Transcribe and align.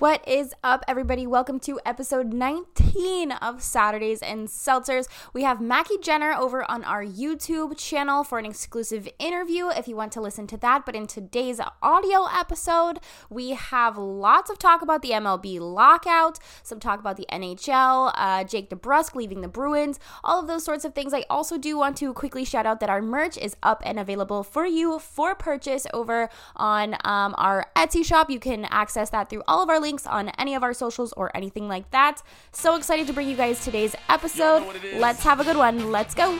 What 0.00 0.26
is 0.26 0.52
up, 0.64 0.84
everybody? 0.88 1.24
Welcome 1.24 1.60
to 1.60 1.78
episode 1.86 2.32
19 2.32 3.30
of 3.30 3.62
Saturdays 3.62 4.22
and 4.22 4.48
Seltzers. 4.48 5.06
We 5.32 5.44
have 5.44 5.60
Mackie 5.60 5.98
Jenner 5.98 6.32
over 6.32 6.68
on 6.68 6.82
our 6.82 7.04
YouTube 7.04 7.78
channel 7.78 8.24
for 8.24 8.40
an 8.40 8.44
exclusive 8.44 9.08
interview 9.20 9.68
if 9.68 9.86
you 9.86 9.94
want 9.94 10.10
to 10.14 10.20
listen 10.20 10.48
to 10.48 10.56
that. 10.56 10.84
But 10.84 10.96
in 10.96 11.06
today's 11.06 11.60
audio 11.80 12.26
episode, 12.26 12.98
we 13.30 13.50
have 13.50 13.96
lots 13.96 14.50
of 14.50 14.58
talk 14.58 14.82
about 14.82 15.00
the 15.00 15.10
MLB 15.10 15.60
lockout, 15.60 16.40
some 16.64 16.80
talk 16.80 16.98
about 16.98 17.16
the 17.16 17.26
NHL, 17.30 18.10
uh, 18.16 18.42
Jake 18.42 18.70
DeBrusk 18.70 19.14
leaving 19.14 19.42
the 19.42 19.48
Bruins, 19.48 20.00
all 20.24 20.40
of 20.40 20.48
those 20.48 20.64
sorts 20.64 20.84
of 20.84 20.92
things. 20.92 21.14
I 21.14 21.24
also 21.30 21.56
do 21.56 21.78
want 21.78 21.96
to 21.98 22.12
quickly 22.12 22.44
shout 22.44 22.66
out 22.66 22.80
that 22.80 22.90
our 22.90 23.00
merch 23.00 23.38
is 23.38 23.54
up 23.62 23.80
and 23.86 24.00
available 24.00 24.42
for 24.42 24.66
you 24.66 24.98
for 24.98 25.36
purchase 25.36 25.86
over 25.94 26.30
on 26.56 26.94
um, 27.04 27.32
our 27.38 27.66
Etsy 27.76 28.04
shop. 28.04 28.28
You 28.28 28.40
can 28.40 28.64
access 28.64 29.10
that 29.10 29.30
through 29.30 29.44
all 29.46 29.62
of 29.62 29.68
our 29.68 29.83
links 29.84 30.06
on 30.06 30.30
any 30.42 30.54
of 30.54 30.62
our 30.62 30.72
socials 30.72 31.12
or 31.12 31.30
anything 31.36 31.68
like 31.68 31.90
that. 31.90 32.22
So 32.52 32.74
excited 32.76 33.06
to 33.08 33.12
bring 33.12 33.28
you 33.28 33.36
guys 33.36 33.62
today's 33.62 33.94
episode. 34.08 34.64
Let's 34.96 35.22
have 35.24 35.40
a 35.40 35.44
good 35.44 35.58
one. 35.58 35.92
Let's 35.92 36.14
go. 36.14 36.34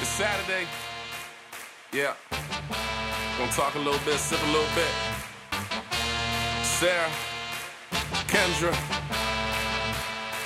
It's 0.00 0.10
Saturday. 0.10 0.64
Yeah. 1.92 2.14
Gonna 3.36 3.50
talk 3.50 3.74
a 3.74 3.78
little 3.78 3.98
bit, 4.04 4.16
sip 4.16 4.40
a 4.40 4.46
little 4.46 4.72
bit. 4.76 4.92
Sarah, 6.62 7.10
Kendra. 8.30 8.72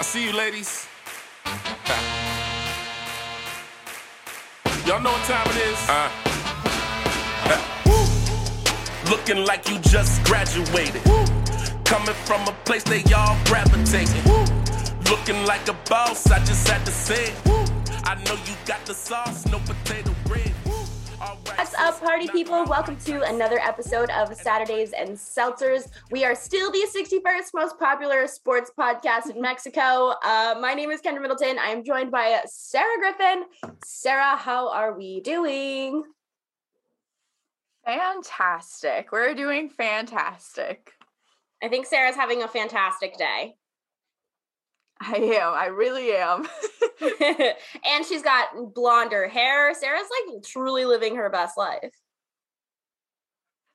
I 0.00 0.02
see 0.02 0.24
you, 0.28 0.32
ladies. 0.32 0.86
Y'all 4.86 5.02
know 5.02 5.12
what 5.12 5.24
time 5.28 5.46
it 5.52 5.56
is? 5.68 5.88
Uh. 5.90 6.31
Looking 9.12 9.44
like 9.44 9.68
you 9.68 9.78
just 9.80 10.24
graduated. 10.24 11.04
Woo. 11.04 11.22
Coming 11.84 12.14
from 12.24 12.48
a 12.48 12.56
place 12.64 12.82
they 12.82 13.04
all 13.12 13.36
gravitating. 13.44 14.24
Woo. 14.24 14.42
Looking 15.10 15.44
like 15.44 15.68
a 15.68 15.76
boss, 15.86 16.30
I 16.30 16.38
just 16.38 16.66
had 16.66 16.82
to 16.86 16.90
say 16.90 17.24
it. 17.24 17.34
Woo. 17.44 17.62
I 18.04 18.14
know 18.24 18.32
you 18.46 18.54
got 18.64 18.82
the 18.86 18.94
sauce, 18.94 19.44
no 19.48 19.58
potato 19.58 20.14
bread. 20.24 20.50
What's 21.44 21.74
up, 21.74 22.00
party 22.00 22.26
people? 22.28 22.64
Welcome 22.64 22.96
to 23.04 23.20
another 23.24 23.58
episode 23.58 24.08
of 24.08 24.34
Saturdays 24.34 24.94
and 24.94 25.10
Seltzers. 25.10 25.88
We 26.10 26.24
are 26.24 26.34
still 26.34 26.72
the 26.72 26.86
61st 26.96 27.50
most 27.52 27.78
popular 27.78 28.26
sports 28.26 28.70
podcast 28.76 29.28
in 29.28 29.42
Mexico. 29.42 30.14
Uh, 30.24 30.54
my 30.58 30.72
name 30.72 30.90
is 30.90 31.02
Kendra 31.02 31.20
Middleton. 31.20 31.58
I 31.58 31.66
am 31.66 31.84
joined 31.84 32.10
by 32.10 32.40
Sarah 32.46 32.98
Griffin. 32.98 33.44
Sarah, 33.84 34.36
how 34.36 34.70
are 34.70 34.96
we 34.96 35.20
doing? 35.20 36.04
Fantastic. 37.84 39.10
We're 39.10 39.34
doing 39.34 39.68
fantastic. 39.68 40.92
I 41.62 41.68
think 41.68 41.86
Sarah's 41.86 42.16
having 42.16 42.42
a 42.42 42.48
fantastic 42.48 43.16
day. 43.16 43.56
I 45.00 45.16
am. 45.16 45.52
I 45.54 45.66
really 45.66 46.12
am. 46.12 46.46
and 47.84 48.06
she's 48.06 48.22
got 48.22 48.74
blonder 48.74 49.28
hair. 49.28 49.74
Sarah's 49.74 50.08
like 50.28 50.42
truly 50.44 50.84
living 50.84 51.16
her 51.16 51.30
best 51.30 51.56
life. 51.56 51.94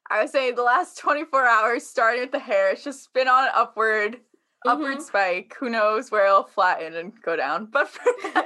I 0.10 0.22
would 0.22 0.30
say 0.30 0.52
the 0.52 0.64
last 0.64 0.98
24 1.00 1.46
hours, 1.46 1.86
starting 1.86 2.22
with 2.22 2.32
the 2.32 2.40
hair, 2.40 2.72
it's 2.72 2.84
just 2.84 3.12
been 3.14 3.28
on 3.28 3.44
an 3.44 3.52
upward, 3.54 4.14
mm-hmm. 4.14 4.70
upward 4.70 5.02
spike. 5.02 5.54
Who 5.60 5.70
knows 5.70 6.12
where 6.12 6.26
it'll 6.26 6.44
flatten 6.44 6.96
and 6.96 7.12
go 7.22 7.36
down. 7.36 7.68
But 7.72 7.90
for 7.90 8.04
now, 8.34 8.44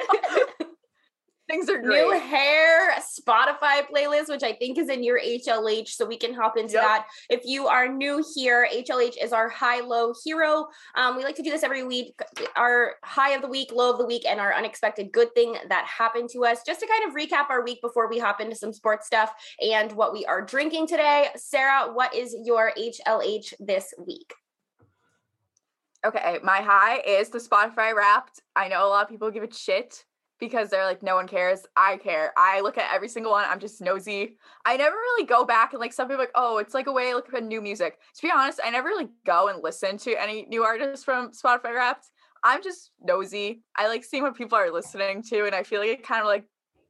Things 1.51 1.69
are 1.69 1.79
great. 1.79 2.07
New 2.07 2.17
hair 2.17 2.95
Spotify 3.01 3.85
playlist, 3.93 4.29
which 4.29 4.41
I 4.41 4.53
think 4.53 4.77
is 4.77 4.87
in 4.87 5.03
your 5.03 5.19
HLH, 5.19 5.89
so 5.89 6.05
we 6.05 6.15
can 6.15 6.33
hop 6.33 6.55
into 6.55 6.75
yep. 6.75 6.83
that. 6.83 7.07
If 7.29 7.41
you 7.43 7.67
are 7.67 7.89
new 7.89 8.23
here, 8.33 8.65
HLH 8.73 9.21
is 9.21 9.33
our 9.33 9.49
high 9.49 9.81
low 9.81 10.13
hero. 10.23 10.67
Um, 10.95 11.17
we 11.17 11.25
like 11.25 11.35
to 11.35 11.43
do 11.43 11.49
this 11.49 11.63
every 11.63 11.83
week. 11.83 12.17
Our 12.55 12.93
high 13.03 13.31
of 13.31 13.41
the 13.41 13.49
week, 13.49 13.73
low 13.73 13.91
of 13.91 13.97
the 13.97 14.05
week, 14.05 14.25
and 14.25 14.39
our 14.39 14.53
unexpected 14.53 15.11
good 15.11 15.35
thing 15.35 15.57
that 15.67 15.85
happened 15.85 16.29
to 16.29 16.45
us. 16.45 16.59
Just 16.65 16.79
to 16.79 16.87
kind 16.87 17.09
of 17.09 17.15
recap 17.17 17.49
our 17.49 17.65
week 17.65 17.81
before 17.81 18.09
we 18.09 18.17
hop 18.17 18.39
into 18.39 18.55
some 18.55 18.71
sports 18.71 19.05
stuff 19.05 19.33
and 19.59 19.91
what 19.91 20.13
we 20.13 20.25
are 20.25 20.41
drinking 20.41 20.87
today. 20.87 21.27
Sarah, 21.35 21.91
what 21.91 22.15
is 22.15 22.33
your 22.45 22.71
HLH 22.77 23.55
this 23.59 23.93
week? 24.07 24.33
Okay, 26.05 26.39
my 26.43 26.61
high 26.61 27.01
is 27.05 27.27
the 27.27 27.39
Spotify 27.39 27.93
Wrapped. 27.93 28.41
I 28.55 28.69
know 28.69 28.87
a 28.87 28.89
lot 28.89 29.03
of 29.03 29.09
people 29.09 29.29
give 29.31 29.43
it 29.43 29.53
shit 29.53 30.05
because 30.41 30.69
they're 30.69 30.85
like, 30.85 31.03
no 31.03 31.15
one 31.15 31.27
cares. 31.27 31.61
I 31.77 31.95
care. 31.97 32.33
I 32.35 32.59
look 32.59 32.77
at 32.77 32.93
every 32.93 33.07
single 33.07 33.31
one. 33.31 33.45
I'm 33.47 33.59
just 33.59 33.79
nosy. 33.79 34.37
I 34.65 34.75
never 34.75 34.95
really 34.95 35.25
go 35.25 35.45
back 35.45 35.71
and 35.71 35.79
like 35.79 35.93
some 35.93 36.07
people 36.07 36.19
like, 36.19 36.31
oh, 36.35 36.57
it's 36.57 36.73
like 36.73 36.87
a 36.87 36.91
way 36.91 37.11
to 37.11 37.15
look 37.15 37.33
at 37.33 37.43
new 37.43 37.61
music. 37.61 37.99
To 38.15 38.21
be 38.21 38.31
honest, 38.35 38.59
I 38.61 38.71
never 38.71 38.89
really 38.89 39.07
go 39.25 39.47
and 39.47 39.63
listen 39.63 39.97
to 39.99 40.21
any 40.21 40.47
new 40.49 40.63
artists 40.63 41.05
from 41.05 41.31
Spotify 41.31 41.75
Wrapped. 41.75 42.07
I'm 42.43 42.63
just 42.63 42.89
nosy. 42.99 43.61
I 43.77 43.87
like 43.87 44.03
seeing 44.03 44.23
what 44.23 44.35
people 44.35 44.57
are 44.57 44.71
listening 44.71 45.21
to, 45.29 45.45
and 45.45 45.53
I 45.53 45.61
feel 45.61 45.79
like 45.79 45.89
it 45.89 46.03
kind 46.03 46.21
of 46.21 46.27
like 46.27 46.45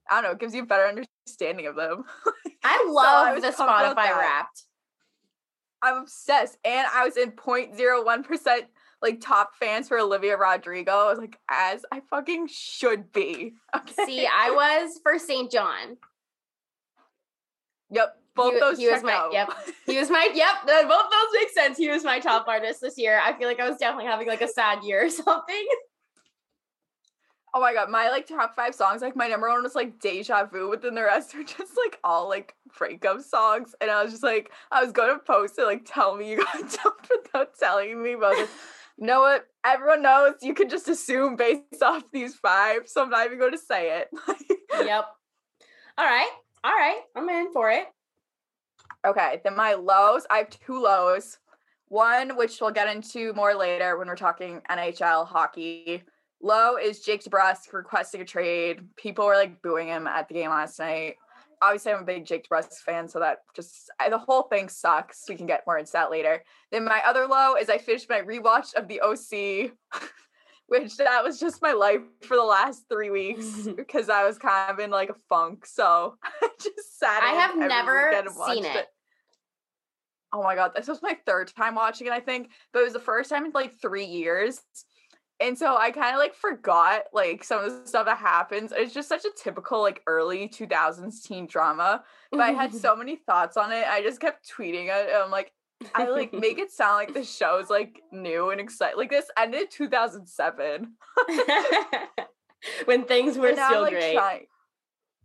I 0.10 0.16
don't 0.16 0.24
know, 0.24 0.32
it 0.32 0.40
gives 0.40 0.56
you 0.56 0.64
a 0.64 0.66
better 0.66 0.88
understanding 0.88 1.68
of 1.68 1.76
them. 1.76 2.06
I 2.64 2.88
love 2.90 3.42
so 3.42 3.48
I 3.48 3.52
the 3.52 3.96
Spotify 3.96 4.18
Wrapped. 4.18 4.64
I'm 5.84 5.98
obsessed, 5.98 6.58
and 6.64 6.88
I 6.94 7.04
was 7.04 7.18
in 7.18 7.32
0.01 7.32 8.24
percent 8.24 8.66
like 9.02 9.20
top 9.22 9.52
fans 9.60 9.88
for 9.88 9.98
Olivia 10.00 10.38
Rodrigo. 10.38 10.92
I 10.92 11.10
was 11.10 11.20
like, 11.20 11.38
as 11.50 11.84
I 11.92 12.02
fucking 12.10 12.48
should 12.48 13.12
be. 13.12 13.54
Okay. 13.74 14.06
See, 14.06 14.28
I 14.28 14.52
was 14.52 15.00
for 15.02 15.18
St. 15.18 15.50
John. 15.50 15.98
Yep. 17.90 18.18
Both 18.36 18.54
he, 18.54 18.60
those 18.60 18.78
he 18.78 18.90
was 18.90 19.04
my 19.04 19.14
out. 19.14 19.34
yep. 19.34 19.50
He 19.86 19.98
was 19.98 20.10
my 20.10 20.30
yep. 20.34 20.66
Both 20.66 20.88
those 20.88 21.40
make 21.40 21.50
sense. 21.52 21.78
He 21.78 21.90
was 21.90 22.04
my 22.04 22.20
top 22.20 22.48
artist 22.48 22.82
this 22.82 22.98
year. 22.98 23.22
I 23.24 23.34
feel 23.34 23.48
like 23.48 23.60
I 23.60 23.70
was 23.70 23.78
definitely 23.78 24.10
having 24.10 24.28
like 24.28 24.42
a 24.42 24.48
sad 24.48 24.84
year 24.84 25.06
or 25.06 25.10
something. 25.10 25.68
Oh 27.54 27.60
my 27.60 27.74
god, 27.74 27.90
my 27.90 28.10
like 28.10 28.28
top 28.28 28.56
five 28.56 28.74
songs, 28.74 29.02
like 29.02 29.16
my 29.16 29.28
number 29.28 29.50
one 29.50 29.62
was 29.64 29.76
like 29.76 30.00
Deja 30.00 30.46
Vu, 30.46 30.70
but 30.70 30.82
then 30.82 30.96
the 30.96 31.04
rest 31.04 31.36
are 31.36 31.44
just 31.44 31.74
like 31.76 32.00
all 32.04 32.30
like 32.30 32.56
breakup 32.78 33.22
songs. 33.22 33.76
And 33.82 33.92
I 33.92 34.02
was 34.02 34.12
just 34.12 34.24
like, 34.24 34.52
I 34.72 34.82
was 34.82 34.94
gonna 34.94 35.20
post 35.20 35.60
it, 35.60 35.66
like 35.66 35.84
tell 35.86 36.16
me 36.16 36.32
you 36.32 36.38
got 36.38 36.60
dumped 36.84 37.10
without 37.10 37.58
telling 37.60 38.02
me, 38.02 38.16
but 38.16 38.50
know 38.98 39.22
what? 39.22 39.46
Everyone 39.66 40.02
knows 40.02 40.36
you 40.42 40.54
can 40.54 40.70
just 40.70 40.88
assume 40.88 41.36
based 41.36 41.62
off 41.82 42.04
these 42.12 42.36
five, 42.36 42.82
so 42.88 43.04
I'm 43.04 43.10
not 43.10 43.26
even 43.26 43.40
going 43.40 43.52
to 43.52 43.58
say 43.58 44.00
it. 44.00 44.10
yep. 44.74 45.06
All 45.98 46.06
right. 46.06 46.32
All 46.64 46.72
right. 46.72 47.02
I'm 47.16 47.30
in 47.30 47.52
for 47.54 47.70
it. 47.72 47.86
Okay. 49.06 49.42
Then 49.44 49.56
my 49.56 49.74
lows, 49.74 50.26
I 50.30 50.40
have 50.40 50.50
two 50.50 50.82
lows. 50.82 51.38
One, 51.88 52.38
which 52.38 52.62
we'll 52.62 52.72
get 52.72 52.94
into 52.94 53.34
more 53.34 53.54
later 53.54 53.98
when 53.98 54.08
we're 54.08 54.16
talking 54.16 54.62
NHL 54.70 55.28
hockey. 55.28 56.04
Low 56.42 56.78
is 56.78 57.02
Jake 57.02 57.24
DeBrusk 57.24 57.74
requesting 57.74 58.22
a 58.22 58.26
trade. 58.26 58.80
People 58.96 59.26
were 59.26 59.36
like 59.36 59.62
booing 59.62 59.88
him 59.88 60.08
at 60.08 60.28
the 60.28 60.34
game 60.34 60.50
last 60.50 60.80
night 60.80 61.16
obviously 61.62 61.92
I'm 61.92 62.02
a 62.02 62.06
big 62.06 62.26
Jake 62.26 62.48
DeBrusk 62.50 62.80
fan, 62.86 63.08
so 63.08 63.20
that 63.20 63.40
just 63.56 63.92
I, 64.00 64.10
the 64.10 64.18
whole 64.18 64.44
thing 64.44 64.70
sucks. 64.70 65.24
We 65.30 65.36
can 65.36 65.46
get 65.46 65.64
more 65.68 65.78
into 65.78 65.92
that 65.94 66.12
later. 66.12 66.44
Then 66.72 66.86
my 66.86 67.02
other 67.06 67.28
low 67.28 67.56
is 67.56 67.70
I 67.70 67.78
finished 67.78 68.10
my 68.10 68.22
rewatch 68.22 68.74
of 68.74 68.88
the 68.88 69.02
OC, 69.02 69.72
which 70.68 70.98
that 70.98 71.24
was 71.24 71.40
just 71.40 71.62
my 71.62 71.74
life 71.74 72.02
for 72.24 72.36
the 72.36 72.44
last 72.44 72.86
three 72.90 73.10
weeks 73.10 73.68
because 73.76 74.10
I 74.10 74.26
was 74.26 74.38
kind 74.38 74.72
of 74.72 74.80
in 74.80 74.90
like 74.90 75.10
a 75.10 75.16
funk. 75.30 75.66
So 75.66 76.16
I 76.42 76.50
just 76.60 77.00
sat. 77.00 77.24
I 77.24 77.34
have 77.34 77.58
never 77.58 78.12
seen 78.48 78.66
it. 78.66 78.76
it. 78.76 78.88
Oh 80.34 80.44
my 80.44 80.56
god, 80.56 80.72
this 80.76 80.88
was 80.88 81.02
my 81.02 81.18
third 81.26 81.52
time 81.56 81.76
watching 81.76 82.08
it, 82.08 82.14
I 82.14 82.22
think, 82.22 82.52
but 82.72 82.80
it 82.80 82.86
was 82.86 82.94
the 82.94 83.00
first 83.00 83.30
time 83.30 83.46
in 83.46 83.52
like 83.54 83.74
three 83.82 84.06
years. 84.06 84.62
And 85.42 85.58
so 85.58 85.78
I 85.78 85.92
kind 85.92 86.14
of 86.14 86.20
like 86.20 86.36
forgot 86.36 87.04
like 87.14 87.44
some 87.44 87.64
of 87.64 87.72
the 87.72 87.88
stuff 87.88 88.06
that 88.06 88.18
happens. 88.18 88.72
It's 88.76 88.94
just 88.94 89.10
such 89.10 89.26
a 89.26 89.32
typical 89.36 89.82
like 89.82 90.02
early 90.08 90.48
2000s 90.48 91.24
teen 91.24 91.48
drama. 91.48 92.04
But 92.32 92.42
I 92.42 92.52
had 92.52 92.74
so 92.76 92.96
many 92.96 93.16
thoughts 93.16 93.58
on 93.58 93.72
it. 93.72 93.86
I 93.88 94.02
just 94.02 94.20
kept 94.20 94.50
tweeting 94.50 94.88
it. 94.88 95.10
I'm 95.14 95.32
like, 95.32 95.52
I 95.96 96.08
like 96.08 96.34
make 96.34 96.60
it 96.60 96.72
sound 96.72 96.96
like 96.96 97.14
the 97.14 97.24
show 97.24 97.60
show's 97.60 97.70
like 97.70 98.02
new 98.12 98.52
and 98.52 98.62
exciting. 98.62 98.98
Like 98.98 99.10
this 99.10 99.26
ended 99.38 99.72
2007. 99.72 100.94
when 102.86 103.06
things 103.06 103.38
were 103.38 103.54
now, 103.54 103.70
still 103.70 103.82
like, 103.82 103.94
great. 103.94 104.14
Trying, 104.14 104.46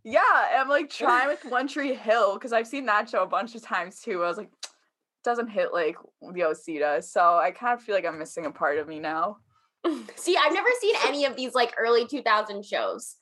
yeah, 0.04 0.20
I'm 0.58 0.68
like 0.68 0.90
trying 0.90 1.28
with 1.28 1.44
One 1.50 1.68
Tree 1.68 1.94
Hill 1.94 2.34
because 2.34 2.52
I've 2.52 2.66
seen 2.66 2.86
that 2.86 3.10
show 3.10 3.22
a 3.22 3.26
bunch 3.26 3.54
of 3.54 3.62
times 3.62 4.00
too. 4.00 4.22
I 4.22 4.28
was 4.28 4.38
like, 4.38 4.50
doesn't 5.24 5.48
hit 5.48 5.72
like 5.72 5.96
the 6.32 6.44
OC 6.44 6.78
does. 6.78 7.10
So 7.10 7.36
I 7.36 7.50
kind 7.50 7.74
of 7.74 7.82
feel 7.82 7.94
like 7.94 8.06
I'm 8.06 8.18
missing 8.18 8.46
a 8.46 8.50
part 8.50 8.78
of 8.78 8.88
me 8.88 8.98
now. 8.98 9.38
See, 10.16 10.36
I've 10.36 10.52
never 10.52 10.68
seen 10.80 10.94
any 11.06 11.24
of 11.24 11.36
these 11.36 11.54
like 11.54 11.74
early 11.78 12.06
2000 12.06 12.64
shows. 12.64 13.16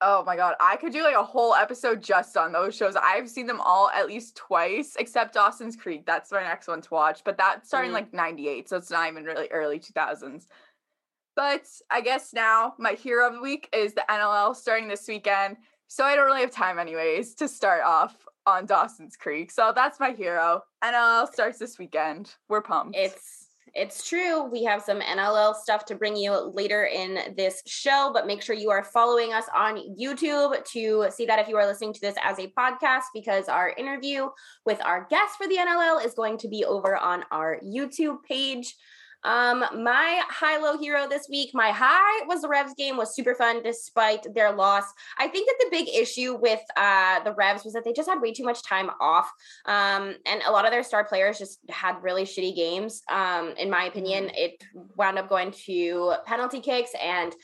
Oh 0.00 0.22
my 0.24 0.36
god, 0.36 0.54
I 0.60 0.76
could 0.76 0.92
do 0.92 1.02
like 1.02 1.16
a 1.16 1.24
whole 1.24 1.54
episode 1.54 2.02
just 2.02 2.36
on 2.36 2.52
those 2.52 2.76
shows. 2.76 2.94
I've 2.94 3.28
seen 3.28 3.46
them 3.46 3.60
all 3.60 3.90
at 3.90 4.06
least 4.06 4.36
twice, 4.36 4.94
except 4.96 5.34
Dawson's 5.34 5.74
Creek. 5.74 6.06
That's 6.06 6.30
my 6.30 6.42
next 6.42 6.68
one 6.68 6.80
to 6.82 6.94
watch, 6.94 7.22
but 7.24 7.36
that's 7.36 7.66
starting 7.66 7.90
mm. 7.90 7.94
like 7.94 8.14
98, 8.14 8.68
so 8.68 8.76
it's 8.76 8.92
not 8.92 9.08
even 9.08 9.24
really 9.24 9.48
early 9.48 9.80
2000s. 9.80 10.46
But 11.34 11.66
I 11.90 12.00
guess 12.00 12.32
now 12.32 12.74
my 12.78 12.92
hero 12.92 13.26
of 13.26 13.34
the 13.34 13.40
week 13.40 13.68
is 13.72 13.94
the 13.94 14.04
NLL 14.08 14.54
starting 14.54 14.88
this 14.88 15.06
weekend. 15.08 15.56
So 15.88 16.04
I 16.04 16.14
don't 16.14 16.26
really 16.26 16.42
have 16.42 16.50
time 16.50 16.78
anyways 16.78 17.34
to 17.36 17.48
start 17.48 17.82
off 17.84 18.14
on 18.46 18.66
Dawson's 18.66 19.16
Creek. 19.16 19.50
So 19.50 19.72
that's 19.74 19.98
my 19.98 20.12
hero. 20.12 20.62
NLL 20.82 21.32
starts 21.32 21.58
this 21.58 21.78
weekend. 21.78 22.34
We're 22.48 22.62
pumped. 22.62 22.96
It's 22.96 23.47
it's 23.78 24.08
true. 24.08 24.42
We 24.42 24.64
have 24.64 24.82
some 24.82 25.00
NLL 25.00 25.54
stuff 25.54 25.84
to 25.86 25.94
bring 25.94 26.16
you 26.16 26.52
later 26.54 26.86
in 26.86 27.34
this 27.36 27.62
show, 27.66 28.10
but 28.12 28.26
make 28.26 28.42
sure 28.42 28.56
you 28.56 28.70
are 28.70 28.82
following 28.82 29.32
us 29.32 29.44
on 29.54 29.96
YouTube 29.96 30.64
to 30.72 31.06
see 31.10 31.26
that 31.26 31.38
if 31.38 31.46
you 31.46 31.56
are 31.56 31.66
listening 31.66 31.92
to 31.92 32.00
this 32.00 32.16
as 32.22 32.38
a 32.40 32.48
podcast, 32.58 33.04
because 33.14 33.48
our 33.48 33.70
interview 33.70 34.28
with 34.66 34.80
our 34.84 35.06
guest 35.08 35.36
for 35.38 35.46
the 35.46 35.56
NLL 35.56 36.04
is 36.04 36.14
going 36.14 36.38
to 36.38 36.48
be 36.48 36.64
over 36.64 36.96
on 36.96 37.24
our 37.30 37.60
YouTube 37.64 38.22
page. 38.24 38.74
Um, 39.24 39.64
my 39.82 40.22
high 40.28 40.58
low 40.58 40.78
hero 40.78 41.08
this 41.08 41.26
week, 41.28 41.50
my 41.52 41.70
high 41.70 42.24
was 42.26 42.42
the 42.42 42.48
Revs 42.48 42.74
game 42.74 42.96
was 42.96 43.14
super 43.14 43.34
fun 43.34 43.62
despite 43.62 44.26
their 44.34 44.52
loss. 44.52 44.84
I 45.18 45.28
think 45.28 45.48
that 45.48 45.56
the 45.60 45.76
big 45.76 45.88
issue 45.88 46.36
with 46.40 46.60
uh 46.76 47.22
the 47.24 47.34
Revs 47.34 47.64
was 47.64 47.74
that 47.74 47.84
they 47.84 47.92
just 47.92 48.08
had 48.08 48.20
way 48.20 48.32
too 48.32 48.44
much 48.44 48.62
time 48.62 48.90
off. 49.00 49.30
Um, 49.66 50.14
and 50.26 50.42
a 50.46 50.52
lot 50.52 50.64
of 50.64 50.70
their 50.70 50.82
star 50.82 51.04
players 51.04 51.38
just 51.38 51.58
had 51.68 52.02
really 52.02 52.24
shitty 52.24 52.54
games. 52.54 53.02
Um, 53.10 53.54
in 53.58 53.70
my 53.70 53.84
opinion, 53.84 54.24
mm-hmm. 54.24 54.34
it 54.36 54.62
wound 54.96 55.18
up 55.18 55.28
going 55.28 55.52
to 55.66 56.14
penalty 56.26 56.60
kicks 56.60 56.92
and 57.02 57.34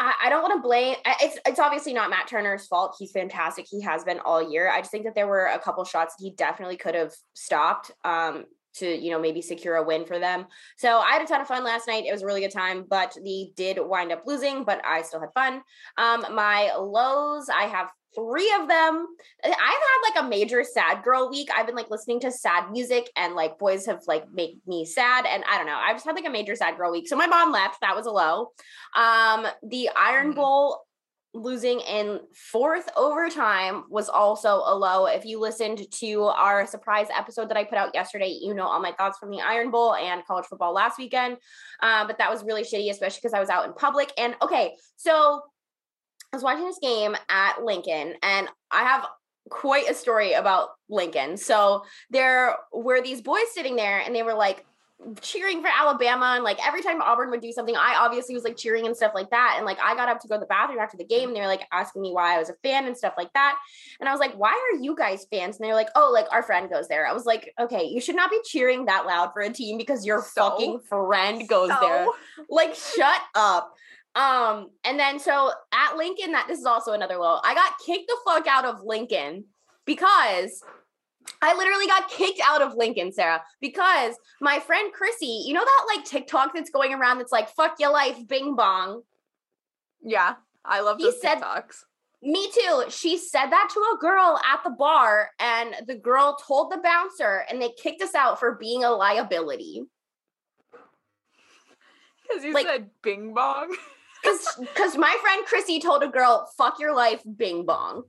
I, 0.00 0.30
don't 0.30 0.42
want 0.42 0.54
to 0.54 0.62
blame. 0.66 0.96
It's 1.20 1.38
it's 1.46 1.58
obviously 1.58 1.92
not 1.92 2.10
Matt 2.10 2.26
Turner's 2.26 2.66
fault. 2.66 2.96
He's 2.98 3.12
fantastic. 3.12 3.66
He 3.70 3.82
has 3.82 4.02
been 4.02 4.18
all 4.20 4.50
year. 4.50 4.70
I 4.70 4.78
just 4.78 4.90
think 4.90 5.04
that 5.04 5.14
there 5.14 5.26
were 5.26 5.46
a 5.46 5.58
couple 5.58 5.84
shots 5.84 6.14
he 6.18 6.30
definitely 6.30 6.78
could 6.78 6.94
have 6.94 7.12
stopped. 7.34 7.90
Um, 8.04 8.44
to 8.80 9.02
you 9.02 9.10
know 9.10 9.20
maybe 9.20 9.40
secure 9.40 9.76
a 9.76 9.84
win 9.84 10.04
for 10.04 10.18
them. 10.18 10.46
So 10.76 10.98
I 10.98 11.12
had 11.12 11.22
a 11.22 11.26
ton 11.26 11.40
of 11.40 11.46
fun 11.48 11.64
last 11.64 11.86
night. 11.86 12.04
It 12.04 12.12
was 12.12 12.22
a 12.22 12.26
really 12.26 12.40
good 12.40 12.52
time, 12.52 12.84
but 12.88 13.16
they 13.24 13.52
did 13.56 13.78
wind 13.80 14.12
up 14.12 14.22
losing, 14.26 14.64
but 14.64 14.82
I 14.84 15.02
still 15.02 15.20
had 15.20 15.32
fun. 15.34 15.62
Um, 15.96 16.34
my 16.34 16.72
lows, 16.76 17.48
I 17.48 17.64
have 17.64 17.90
three 18.14 18.52
of 18.60 18.68
them. 18.68 19.06
I've 19.44 19.52
had 19.52 20.14
like 20.14 20.24
a 20.24 20.28
major 20.28 20.64
sad 20.64 21.02
girl 21.02 21.30
week. 21.30 21.48
I've 21.54 21.66
been 21.66 21.76
like 21.76 21.90
listening 21.90 22.20
to 22.20 22.32
sad 22.32 22.70
music 22.70 23.10
and 23.16 23.34
like 23.34 23.58
boys 23.58 23.86
have 23.86 24.00
like 24.06 24.24
made 24.32 24.58
me 24.66 24.84
sad. 24.84 25.26
And 25.26 25.44
I 25.48 25.56
don't 25.56 25.66
know. 25.66 25.78
I 25.78 25.92
just 25.92 26.04
had 26.04 26.16
like 26.16 26.26
a 26.26 26.30
major 26.30 26.56
sad 26.56 26.76
girl 26.76 26.90
week. 26.90 27.08
So 27.08 27.16
my 27.16 27.26
mom 27.26 27.52
left. 27.52 27.80
That 27.80 27.96
was 27.96 28.06
a 28.06 28.10
low. 28.10 28.48
Um, 28.96 29.46
the 29.62 29.90
Iron 29.96 30.32
mm. 30.32 30.36
Bowl 30.36 30.80
losing 31.32 31.80
in 31.80 32.20
fourth 32.34 32.88
overtime 32.96 33.84
was 33.88 34.08
also 34.08 34.62
a 34.66 34.74
low. 34.74 35.06
If 35.06 35.24
you 35.24 35.38
listened 35.38 35.90
to 35.92 36.22
our 36.24 36.66
surprise 36.66 37.06
episode 37.16 37.48
that 37.50 37.56
I 37.56 37.64
put 37.64 37.78
out 37.78 37.94
yesterday, 37.94 38.36
you 38.40 38.54
know 38.54 38.66
all 38.66 38.80
my 38.80 38.92
thoughts 38.92 39.18
from 39.18 39.30
the 39.30 39.40
Iron 39.40 39.70
Bowl 39.70 39.94
and 39.94 40.24
college 40.26 40.46
football 40.46 40.72
last 40.72 40.98
weekend. 40.98 41.36
Um, 41.82 42.06
but 42.06 42.18
that 42.18 42.30
was 42.30 42.42
really 42.42 42.62
shitty, 42.62 42.90
especially 42.90 43.20
because 43.22 43.34
I 43.34 43.40
was 43.40 43.48
out 43.48 43.66
in 43.66 43.72
public. 43.74 44.12
And 44.18 44.34
okay, 44.42 44.74
so 44.96 45.42
I 46.32 46.36
was 46.36 46.42
watching 46.42 46.64
this 46.64 46.78
game 46.80 47.16
at 47.28 47.62
Lincoln, 47.62 48.14
and 48.22 48.48
I 48.70 48.82
have 48.82 49.06
quite 49.50 49.88
a 49.88 49.94
story 49.94 50.32
about 50.34 50.70
Lincoln. 50.88 51.36
So 51.36 51.84
there 52.10 52.56
were 52.72 53.02
these 53.02 53.20
boys 53.20 53.52
sitting 53.52 53.76
there, 53.76 54.00
and 54.00 54.14
they 54.14 54.22
were 54.22 54.34
like, 54.34 54.64
cheering 55.22 55.62
for 55.62 55.68
Alabama 55.68 56.32
and 56.34 56.44
like 56.44 56.58
every 56.66 56.82
time 56.82 57.00
Auburn 57.00 57.30
would 57.30 57.40
do 57.40 57.52
something, 57.52 57.76
I 57.76 57.96
obviously 57.98 58.34
was 58.34 58.44
like 58.44 58.56
cheering 58.56 58.86
and 58.86 58.96
stuff 58.96 59.12
like 59.14 59.30
that. 59.30 59.54
And 59.56 59.64
like 59.64 59.78
I 59.82 59.94
got 59.94 60.08
up 60.08 60.20
to 60.20 60.28
go 60.28 60.36
to 60.36 60.40
the 60.40 60.46
bathroom 60.46 60.78
after 60.78 60.96
the 60.96 61.04
game 61.04 61.28
and 61.28 61.36
they 61.36 61.40
were 61.40 61.46
like 61.46 61.66
asking 61.72 62.02
me 62.02 62.12
why 62.12 62.34
I 62.34 62.38
was 62.38 62.50
a 62.50 62.54
fan 62.62 62.86
and 62.86 62.96
stuff 62.96 63.14
like 63.16 63.32
that. 63.32 63.58
And 63.98 64.08
I 64.08 64.12
was 64.12 64.20
like, 64.20 64.34
why 64.34 64.50
are 64.50 64.80
you 64.80 64.94
guys 64.94 65.26
fans? 65.30 65.56
And 65.56 65.64
they're 65.64 65.74
like, 65.74 65.88
oh, 65.96 66.10
like 66.12 66.26
our 66.30 66.42
friend 66.42 66.68
goes 66.70 66.88
there. 66.88 67.06
I 67.06 67.12
was 67.12 67.24
like, 67.24 67.52
okay, 67.58 67.84
you 67.84 68.00
should 68.00 68.16
not 68.16 68.30
be 68.30 68.40
cheering 68.44 68.86
that 68.86 69.06
loud 69.06 69.32
for 69.32 69.42
a 69.42 69.50
team 69.50 69.78
because 69.78 70.04
your 70.04 70.22
so, 70.22 70.50
fucking 70.50 70.80
friend 70.88 71.48
goes 71.48 71.70
so. 71.70 71.78
there. 71.80 72.06
Like, 72.48 72.74
shut 72.96 73.20
up. 73.34 73.74
Um, 74.14 74.70
and 74.84 74.98
then 74.98 75.18
so 75.18 75.52
at 75.72 75.96
Lincoln, 75.96 76.32
that 76.32 76.46
this 76.48 76.58
is 76.58 76.66
also 76.66 76.92
another 76.92 77.16
low. 77.16 77.38
I 77.44 77.54
got 77.54 77.74
kicked 77.84 78.08
the 78.08 78.16
fuck 78.26 78.46
out 78.46 78.64
of 78.64 78.82
Lincoln 78.82 79.44
because 79.86 80.62
I 81.42 81.56
literally 81.56 81.86
got 81.86 82.10
kicked 82.10 82.40
out 82.44 82.62
of 82.62 82.74
Lincoln, 82.74 83.12
Sarah, 83.12 83.42
because 83.60 84.14
my 84.40 84.58
friend 84.60 84.92
Chrissy, 84.92 85.44
you 85.46 85.54
know 85.54 85.64
that 85.64 85.86
like 85.94 86.04
TikTok 86.04 86.54
that's 86.54 86.70
going 86.70 86.92
around 86.92 87.18
that's 87.18 87.32
like 87.32 87.48
"fuck 87.50 87.76
your 87.78 87.92
life, 87.92 88.16
bing 88.26 88.56
bong." 88.56 89.02
Yeah, 90.02 90.34
I 90.64 90.80
love 90.80 90.98
those 90.98 91.14
he 91.14 91.20
said, 91.20 91.36
TikToks. 91.36 91.84
Me 92.22 92.50
too. 92.52 92.84
She 92.90 93.16
said 93.16 93.46
that 93.46 93.70
to 93.72 93.80
a 93.80 93.98
girl 93.98 94.38
at 94.44 94.62
the 94.62 94.70
bar, 94.70 95.30
and 95.38 95.74
the 95.86 95.94
girl 95.94 96.36
told 96.36 96.70
the 96.70 96.78
bouncer, 96.78 97.44
and 97.48 97.60
they 97.60 97.70
kicked 97.70 98.02
us 98.02 98.14
out 98.14 98.38
for 98.38 98.56
being 98.56 98.84
a 98.84 98.90
liability. 98.90 99.82
Because 102.22 102.44
you 102.44 102.52
like, 102.52 102.66
said 102.66 102.90
"bing 103.02 103.34
bong." 103.34 103.74
Because 104.22 104.54
because 104.60 104.98
my 104.98 105.16
friend 105.22 105.46
Chrissy 105.46 105.80
told 105.80 106.02
a 106.02 106.08
girl, 106.08 106.50
"Fuck 106.58 106.78
your 106.78 106.94
life, 106.94 107.22
bing 107.38 107.64
bong." 107.64 108.02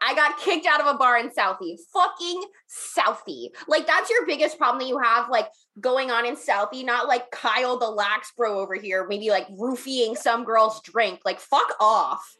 I 0.00 0.14
got 0.14 0.38
kicked 0.38 0.66
out 0.66 0.80
of 0.80 0.86
a 0.86 0.98
bar 0.98 1.18
in 1.18 1.30
Southie. 1.30 1.76
Fucking 1.92 2.42
Southie. 2.68 3.48
Like 3.68 3.86
that's 3.86 4.10
your 4.10 4.26
biggest 4.26 4.58
problem 4.58 4.80
that 4.80 4.88
you 4.88 4.98
have 4.98 5.28
like 5.28 5.48
going 5.78 6.10
on 6.10 6.26
in 6.26 6.36
Southie, 6.36 6.84
not 6.84 7.08
like 7.08 7.30
Kyle 7.30 7.78
the 7.78 7.90
lax 7.90 8.32
bro 8.36 8.58
over 8.58 8.74
here, 8.74 9.06
maybe 9.06 9.30
like 9.30 9.46
roofying 9.50 10.16
some 10.16 10.44
girl's 10.44 10.80
drink. 10.82 11.20
Like 11.24 11.40
fuck 11.40 11.74
off. 11.80 12.34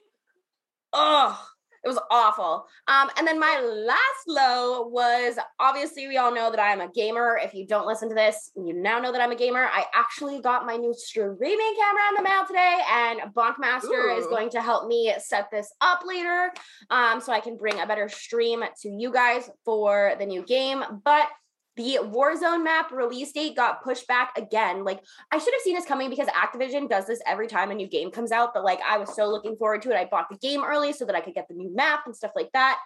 Ugh. 0.93 1.37
It 1.83 1.89
was 1.89 1.99
awful. 2.11 2.67
Um, 2.89 3.11
and 3.17 3.27
then 3.27 3.41
my 3.41 3.61
last 3.61 4.29
low 4.29 4.87
was 4.89 5.39
obviously 5.59 6.09
we 6.09 6.19
all 6.19 6.35
know 6.35 6.51
that 6.51 6.61
I 6.61 6.73
am 6.73 6.81
a 6.81 6.89
gamer. 6.89 7.41
If 7.43 7.55
you 7.55 7.67
don't 7.67 7.87
listen 7.87 8.09
to 8.11 8.15
this, 8.15 8.51
you 8.55 8.75
now 8.75 8.99
know 8.99 9.13
that 9.13 9.21
I'm 9.21 9.33
a 9.33 9.37
gamer. 9.37 9.65
I 9.65 9.87
actually 9.95 10.41
got 10.41 10.67
my 10.67 10.77
new 10.77 10.93
streaming 10.93 11.39
camera 11.39 12.03
in 12.11 12.15
the 12.17 12.23
mail 12.23 12.45
today, 12.47 12.79
and 12.93 13.21
Bonkmaster 13.35 14.15
Ooh. 14.15 14.19
is 14.19 14.27
going 14.27 14.51
to 14.51 14.61
help 14.61 14.89
me 14.89 15.15
set 15.19 15.51
this 15.51 15.73
up 15.81 16.03
later, 16.07 16.53
um, 16.91 17.21
so 17.21 17.33
I 17.33 17.41
can 17.41 17.57
bring 17.57 17.81
a 17.81 17.87
better 17.87 18.09
stream 18.09 18.63
to 18.83 18.89
you 18.89 19.11
guys 19.11 19.49
for 19.65 20.15
the 20.19 20.27
new 20.27 20.43
game. 20.43 20.85
But 21.05 21.29
the 21.77 21.99
Warzone 22.03 22.65
map 22.65 22.91
release 22.91 23.33
date 23.33 23.57
got 23.57 23.83
pushed 23.83 24.07
back 24.07 24.33
again. 24.37 24.85
Like 24.85 25.01
I 25.31 25.39
should 25.39 25.55
have 25.55 25.63
seen 25.63 25.75
this 25.75 25.87
coming 25.87 26.11
because 26.11 26.29
Activision 26.29 26.89
does 26.89 27.07
this 27.07 27.21
every 27.27 27.47
time 27.47 27.71
a 27.71 27.75
new 27.75 27.89
game 27.89 28.11
comes 28.11 28.33
out. 28.33 28.53
But 28.53 28.65
like 28.65 28.81
I 28.87 28.99
was 28.99 29.15
so 29.15 29.27
looking 29.29 29.57
forward 29.57 29.83
to 29.83 29.91
it. 29.91 29.97
I 29.97 30.05
bought 30.05 30.29
the 30.31 30.37
game 30.37 30.63
early 30.65 30.93
so 30.93 31.05
that 31.07 31.15
I 31.15 31.21
could 31.21 31.35
get 31.35 31.49
the 31.49 31.55
new 31.55 31.75
map 31.75 32.01
and 32.07 32.15
stuff 32.15 32.33
like 32.35 32.51
that. 32.53 32.79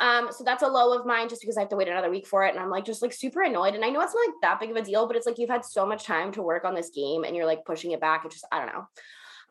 Um, 0.00 0.30
so 0.32 0.44
that's 0.44 0.62
a 0.62 0.66
low 0.66 0.98
of 0.98 1.04
mine 1.04 1.28
just 1.28 1.42
because 1.42 1.58
I 1.58 1.60
have 1.60 1.68
to 1.68 1.76
wait 1.76 1.88
another 1.88 2.10
week 2.10 2.26
for 2.26 2.44
it. 2.46 2.50
And 2.54 2.58
I'm 2.58 2.70
like 2.70 2.86
just 2.86 3.02
like 3.02 3.12
super 3.12 3.42
annoyed. 3.42 3.74
And 3.74 3.84
I 3.84 3.90
know 3.90 4.00
it's 4.00 4.14
not 4.14 4.26
like 4.26 4.34
that 4.42 4.60
big 4.60 4.70
of 4.70 4.76
a 4.76 4.82
deal, 4.82 5.06
but 5.06 5.14
it's 5.14 5.26
like 5.26 5.38
you've 5.38 5.50
had 5.50 5.64
so 5.64 5.84
much 5.84 6.04
time 6.04 6.32
to 6.32 6.42
work 6.42 6.64
on 6.64 6.74
this 6.74 6.90
game 6.90 7.24
and 7.24 7.36
you're 7.36 7.46
like 7.46 7.66
pushing 7.66 7.90
it 7.92 8.00
back. 8.00 8.24
It 8.24 8.32
just 8.32 8.46
I 8.50 8.58
don't 8.58 8.74
know. 8.74 8.86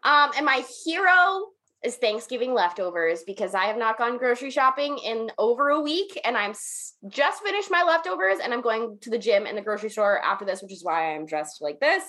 Um, 0.01 0.31
and 0.35 0.45
my 0.45 0.63
hero 0.85 1.49
is 1.83 1.95
Thanksgiving 1.95 2.53
leftovers 2.53 3.23
because 3.23 3.55
I 3.55 3.65
have 3.65 3.77
not 3.77 3.97
gone 3.97 4.17
grocery 4.17 4.51
shopping 4.51 4.97
in 4.97 5.31
over 5.37 5.69
a 5.69 5.79
week 5.79 6.19
and 6.25 6.35
I'm 6.35 6.51
s- 6.51 6.95
just 7.07 7.41
finished 7.41 7.71
my 7.71 7.83
leftovers 7.83 8.39
and 8.43 8.53
I'm 8.53 8.61
going 8.61 8.97
to 9.01 9.09
the 9.09 9.17
gym 9.17 9.45
and 9.45 9.57
the 9.57 9.61
grocery 9.61 9.89
store 9.89 10.19
after 10.19 10.43
this, 10.43 10.61
which 10.61 10.73
is 10.73 10.83
why 10.83 11.15
I'm 11.15 11.25
dressed 11.25 11.61
like 11.61 11.79
this. 11.79 12.03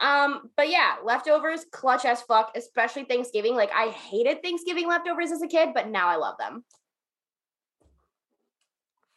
Um, 0.00 0.50
but 0.56 0.70
yeah, 0.70 0.96
leftovers 1.04 1.64
clutch 1.70 2.04
as 2.04 2.22
fuck, 2.22 2.52
especially 2.56 3.04
Thanksgiving. 3.04 3.54
Like 3.54 3.70
I 3.72 3.90
hated 3.90 4.42
Thanksgiving 4.42 4.88
leftovers 4.88 5.30
as 5.30 5.42
a 5.42 5.48
kid, 5.48 5.70
but 5.72 5.88
now 5.88 6.08
I 6.08 6.16
love 6.16 6.36
them 6.38 6.64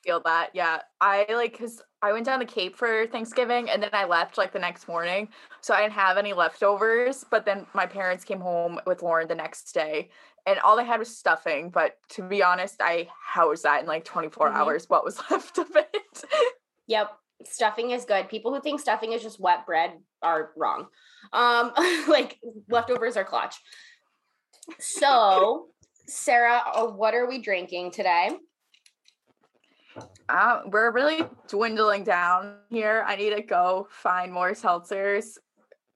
feel 0.06 0.22
that. 0.26 0.52
Yeah. 0.54 0.82
I 1.02 1.26
like 1.30 1.58
cuz 1.58 1.82
I 2.02 2.14
went 2.14 2.26
down 2.26 2.40
the 2.40 2.46
Cape 2.46 2.76
for 2.76 3.08
Thanksgiving 3.08 3.70
and 3.70 3.82
then 3.82 3.90
I 3.94 4.06
left 4.06 4.38
like 4.38 4.52
the 4.52 4.60
next 4.60 4.88
morning. 4.88 5.30
So 5.62 5.74
I 5.74 5.82
didn't 5.82 5.94
have 5.94 6.18
any 6.18 6.34
leftovers, 6.34 7.24
but 7.24 7.46
then 7.46 7.66
my 7.74 7.86
parents 7.86 8.24
came 8.24 8.40
home 8.40 8.80
with 8.86 9.02
Lauren 9.02 9.28
the 9.28 9.36
next 9.36 9.72
day 9.74 10.10
and 10.46 10.60
all 10.60 10.78
they 10.78 10.86
had 10.86 11.00
was 11.00 11.16
stuffing, 11.16 11.70
but 11.70 11.98
to 12.10 12.22
be 12.22 12.44
honest, 12.44 12.76
I 12.80 13.08
housed 13.26 13.64
that 13.64 13.82
in 13.82 13.88
like 13.88 14.06
24 14.06 14.48
mm-hmm. 14.48 14.58
hours 14.58 14.90
what 14.90 15.04
was 15.04 15.20
left 15.32 15.58
of 15.58 15.76
it. 15.76 16.24
yep. 16.88 17.12
Stuffing 17.44 17.92
is 17.92 18.06
good. 18.06 18.30
People 18.30 18.54
who 18.54 18.62
think 18.62 18.80
stuffing 18.80 19.12
is 19.12 19.22
just 19.22 19.40
wet 19.40 19.66
bread 19.66 19.92
are 20.22 20.52
wrong. 20.56 20.88
Um 21.34 21.74
like 22.08 22.40
leftovers 22.70 23.18
are 23.18 23.26
clutch. 23.26 23.56
So, 24.80 25.68
Sarah, 26.08 26.62
uh, 26.74 26.88
what 26.88 27.14
are 27.14 27.28
we 27.28 27.40
drinking 27.40 27.92
today? 27.92 28.32
Uh, 30.30 30.62
we're 30.68 30.92
really 30.92 31.24
dwindling 31.48 32.04
down 32.04 32.56
here. 32.70 33.04
I 33.08 33.16
need 33.16 33.36
to 33.36 33.42
go 33.42 33.88
find 33.90 34.32
more 34.32 34.52
seltzers. 34.52 35.38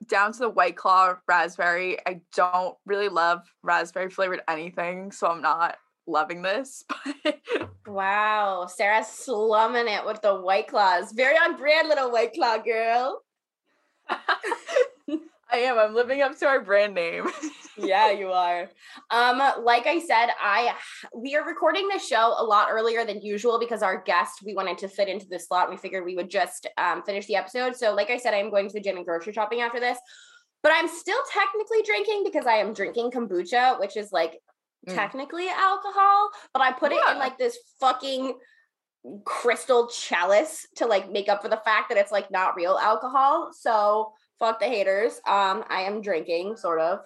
Down 0.06 0.32
to 0.32 0.38
the 0.38 0.50
White 0.50 0.76
Claw 0.76 1.16
raspberry. 1.28 1.98
I 2.06 2.20
don't 2.34 2.76
really 2.86 3.08
love 3.08 3.42
raspberry 3.62 4.08
flavored 4.10 4.40
anything, 4.48 5.12
so 5.12 5.26
I'm 5.26 5.42
not 5.42 5.76
loving 6.06 6.42
this. 6.42 6.84
wow, 7.86 8.66
Sarah's 8.66 9.08
slumming 9.08 9.88
it 9.88 10.04
with 10.06 10.22
the 10.22 10.34
White 10.40 10.68
Claws. 10.68 11.12
Very 11.12 11.36
on 11.36 11.56
brand, 11.56 11.88
little 11.88 12.10
White 12.10 12.32
Claw 12.32 12.58
girl. 12.58 13.22
I 15.52 15.58
am. 15.58 15.78
I'm 15.78 15.94
living 15.94 16.22
up 16.22 16.38
to 16.38 16.46
our 16.46 16.60
brand 16.60 16.94
name. 16.94 17.26
yeah, 17.76 18.10
you 18.10 18.32
are. 18.32 18.70
Um, 19.10 19.42
like 19.64 19.86
I 19.86 19.98
said, 20.00 20.28
I 20.40 20.74
we 21.14 21.36
are 21.36 21.46
recording 21.46 21.88
the 21.88 21.98
show 21.98 22.34
a 22.38 22.44
lot 22.44 22.68
earlier 22.70 23.04
than 23.04 23.20
usual 23.22 23.58
because 23.58 23.82
our 23.82 24.02
guest 24.02 24.40
we 24.44 24.54
wanted 24.54 24.78
to 24.78 24.88
fit 24.88 25.08
into 25.08 25.26
the 25.28 25.38
slot. 25.38 25.70
We 25.70 25.76
figured 25.76 26.04
we 26.04 26.16
would 26.16 26.30
just 26.30 26.66
um, 26.78 27.02
finish 27.02 27.26
the 27.26 27.36
episode. 27.36 27.76
So, 27.76 27.94
like 27.94 28.10
I 28.10 28.18
said, 28.18 28.34
I'm 28.34 28.50
going 28.50 28.68
to 28.68 28.74
the 28.74 28.80
gym 28.80 28.96
and 28.96 29.06
grocery 29.06 29.32
shopping 29.32 29.60
after 29.60 29.80
this. 29.80 29.98
But 30.62 30.72
I'm 30.74 30.88
still 30.88 31.20
technically 31.32 31.82
drinking 31.86 32.22
because 32.24 32.46
I 32.46 32.56
am 32.56 32.74
drinking 32.74 33.12
kombucha, 33.12 33.80
which 33.80 33.96
is 33.96 34.12
like 34.12 34.40
Mm. 34.88 34.94
technically 34.94 35.46
alcohol, 35.46 36.30
but 36.54 36.62
I 36.62 36.72
put 36.72 36.90
it 36.90 37.02
in 37.10 37.18
like 37.18 37.36
this 37.36 37.58
fucking 37.80 38.32
crystal 39.26 39.88
chalice 39.88 40.66
to 40.76 40.86
like 40.86 41.10
make 41.10 41.28
up 41.28 41.42
for 41.42 41.50
the 41.50 41.60
fact 41.64 41.90
that 41.90 41.98
it's 41.98 42.10
like 42.10 42.30
not 42.30 42.56
real 42.56 42.78
alcohol. 42.80 43.50
So 43.52 44.14
fuck 44.40 44.58
the 44.58 44.66
haters. 44.66 45.20
Um, 45.26 45.64
I 45.68 45.82
am 45.82 46.02
drinking, 46.02 46.56
sort 46.56 46.80
of. 46.80 47.00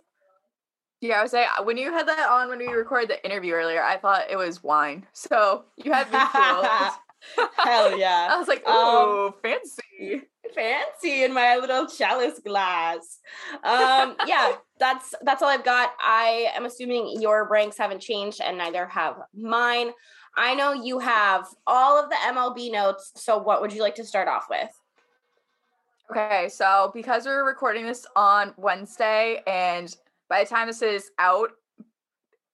Yeah, 1.02 1.18
I 1.18 1.22
was 1.22 1.32
saying 1.32 1.48
when 1.64 1.76
you 1.76 1.92
had 1.92 2.08
that 2.08 2.30
on 2.30 2.48
when 2.48 2.58
we 2.58 2.68
recorded 2.68 3.10
the 3.10 3.22
interview 3.26 3.52
earlier, 3.52 3.82
I 3.82 3.98
thought 3.98 4.30
it 4.30 4.36
was 4.36 4.62
wine. 4.62 5.06
So 5.12 5.64
you 5.76 5.92
had 5.92 6.10
me 6.10 6.18
fooled. 6.18 7.50
Hell 7.58 7.98
yeah. 7.98 8.28
I 8.32 8.38
was 8.38 8.48
like, 8.48 8.66
Um, 8.66 9.34
fancy. 9.42 10.22
fancy 10.54 11.24
in 11.24 11.34
my 11.34 11.56
little 11.56 11.86
chalice 11.86 12.40
glass. 12.44 13.18
Um, 13.62 14.16
yeah, 14.26 14.52
that's 14.78 15.14
that's 15.22 15.42
all 15.42 15.48
I've 15.48 15.64
got. 15.64 15.92
I 16.00 16.50
am 16.54 16.64
assuming 16.64 17.20
your 17.20 17.48
ranks 17.48 17.76
haven't 17.76 18.00
changed, 18.00 18.40
and 18.40 18.56
neither 18.56 18.86
have 18.86 19.16
mine. 19.34 19.90
I 20.36 20.54
know 20.54 20.72
you 20.72 20.98
have 21.00 21.46
all 21.66 22.02
of 22.02 22.08
the 22.10 22.16
MLB 22.16 22.72
notes. 22.72 23.12
So, 23.16 23.38
what 23.38 23.60
would 23.60 23.72
you 23.72 23.82
like 23.82 23.94
to 23.96 24.04
start 24.04 24.26
off 24.28 24.46
with? 24.48 24.70
Okay, 26.10 26.48
so 26.48 26.90
because 26.92 27.24
we're 27.24 27.46
recording 27.46 27.86
this 27.86 28.06
on 28.14 28.52
Wednesday, 28.56 29.42
and 29.46 29.94
by 30.28 30.44
the 30.44 30.50
time 30.50 30.66
this 30.66 30.82
is 30.82 31.10
out, 31.18 31.50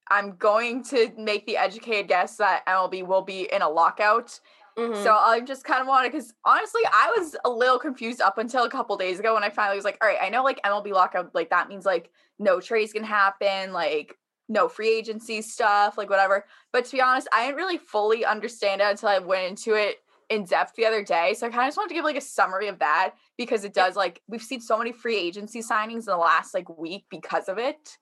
I'm 0.09 0.37
going 0.37 0.85
to 0.85 1.12
make 1.16 1.47
the 1.47 1.57
educated 1.57 2.09
guess 2.09 2.37
that 2.37 2.64
MLB 2.66 3.07
will 3.07 3.23
be 3.23 3.49
in 3.52 3.62
a 3.62 3.69
lockout. 3.69 4.38
Mhm. 4.76 5.02
So 5.02 5.14
I 5.14 5.40
just 5.40 5.64
kind 5.64 5.80
of 5.80 5.88
wanted 5.88 6.12
because 6.12 6.33
honestly, 6.45 6.83
I 6.92 7.12
was 7.16 7.37
a 7.45 7.50
little 7.50 7.78
confused 7.78 8.21
up 8.21 8.38
until 8.38 8.64
a 8.64 8.71
couple 8.71 8.97
days 8.97 9.19
ago 9.19 9.35
when 9.35 9.45
I 9.45 9.50
finally 9.50 9.76
was 9.76 9.85
like, 9.85 9.99
all 10.00 10.09
right, 10.09 10.19
I 10.21 10.28
know 10.28 10.42
like 10.45 10.61
MLB 10.62 10.92
lockout, 10.92 11.35
like 11.35 11.50
that 11.50 11.69
means 11.69 11.85
like 11.85 12.11
no 12.38 12.61
trades 12.61 12.92
can 12.92 13.04
happen, 13.04 13.73
like 13.73 14.16
no 14.49 14.69
free 14.69 14.88
agency 14.88 15.42
stuff, 15.42 15.99
like 15.99 16.09
whatever. 16.09 16.45
But 16.73 16.85
to 16.87 16.92
be 16.92 17.00
honest, 17.00 17.28
I 17.33 17.47
didn't 17.47 17.57
really 17.57 17.78
fully 17.78 18.25
understand 18.25 18.80
it 18.80 18.88
until 18.88 19.09
I 19.09 19.19
went 19.19 19.49
into 19.49 19.75
it 19.75 19.99
in 20.28 20.45
depth 20.45 20.76
the 20.76 20.87
other 20.87 21.04
day. 21.04 21.35
So 21.35 21.47
I 21.47 21.50
kind 21.50 21.62
of 21.62 21.69
just 21.69 21.76
wanted 21.76 21.88
to 21.88 21.95
give 21.95 22.04
like 22.04 22.16
a 22.16 22.21
summary 22.21 22.69
of 22.69 22.78
that 22.78 23.14
because 23.40 23.64
it 23.64 23.73
does 23.73 23.97
like 23.97 24.20
we've 24.28 24.42
seen 24.42 24.61
so 24.61 24.76
many 24.76 24.92
free 24.92 25.16
agency 25.16 25.61
signings 25.61 26.00
in 26.00 26.12
the 26.12 26.16
last 26.18 26.52
like 26.52 26.68
week 26.78 27.06
because 27.11 27.49
of 27.49 27.56
it. 27.56 27.97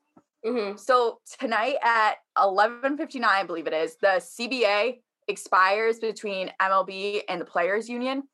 Mhm. 0.45 0.77
So 0.77 1.21
tonight 1.39 1.77
at 1.81 2.17
11:59, 2.37 3.23
I 3.25 3.45
believe 3.45 3.69
it 3.69 3.73
is, 3.73 3.97
the 3.99 4.19
CBA 4.19 5.01
expires 5.29 6.01
between 6.01 6.53
MLB 6.61 7.23
and 7.29 7.41
the 7.41 7.45
Players 7.45 7.89
Union, 7.89 8.29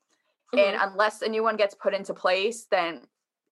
and 0.51 0.75
Mhm. 0.79 0.87
unless 0.91 1.21
a 1.21 1.29
new 1.29 1.43
one 1.43 1.57
gets 1.57 1.75
put 1.75 1.93
into 1.93 2.15
place, 2.15 2.65
then 2.71 3.07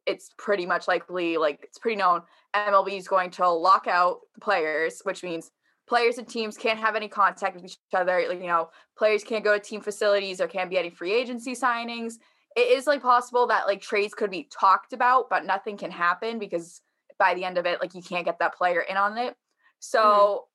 it's 0.07 0.31
pretty 0.39 0.65
much 0.65 0.87
likely, 0.87 1.37
like 1.37 1.59
it's 1.63 1.77
pretty 1.77 1.97
known, 1.97 2.23
MLB 2.55 2.97
is 2.97 3.07
going 3.07 3.29
to 3.31 3.47
lock 3.47 3.85
out 3.85 4.21
the 4.33 4.41
players, 4.41 5.01
which 5.03 5.21
means 5.21 5.51
players 5.87 6.17
and 6.17 6.27
teams 6.27 6.57
can't 6.57 6.79
have 6.79 6.95
any 6.95 7.07
contact 7.07 7.55
with 7.55 7.65
each 7.65 7.77
other. 7.93 8.27
Like 8.27 8.41
you 8.41 8.47
know, 8.47 8.71
players 8.97 9.23
can't 9.23 9.43
go 9.43 9.53
to 9.53 9.59
team 9.59 9.81
facilities. 9.81 10.39
There 10.39 10.47
can't 10.47 10.71
be 10.71 10.79
any 10.79 10.89
free 10.89 11.13
agency 11.13 11.53
signings. 11.53 12.15
It 12.55 12.67
is 12.77 12.87
like 12.87 13.01
possible 13.01 13.47
that 13.47 13.67
like 13.67 13.81
trades 13.81 14.13
could 14.13 14.29
be 14.29 14.47
talked 14.51 14.93
about, 14.93 15.29
but 15.29 15.45
nothing 15.45 15.77
can 15.77 15.91
happen 15.91 16.39
because 16.39 16.81
by 17.17 17.33
the 17.33 17.45
end 17.45 17.57
of 17.57 17.65
it, 17.65 17.81
like 17.81 17.95
you 17.95 18.01
can't 18.01 18.25
get 18.25 18.39
that 18.39 18.55
player 18.55 18.81
in 18.81 18.97
on 18.97 19.17
it. 19.17 19.35
So 19.79 20.47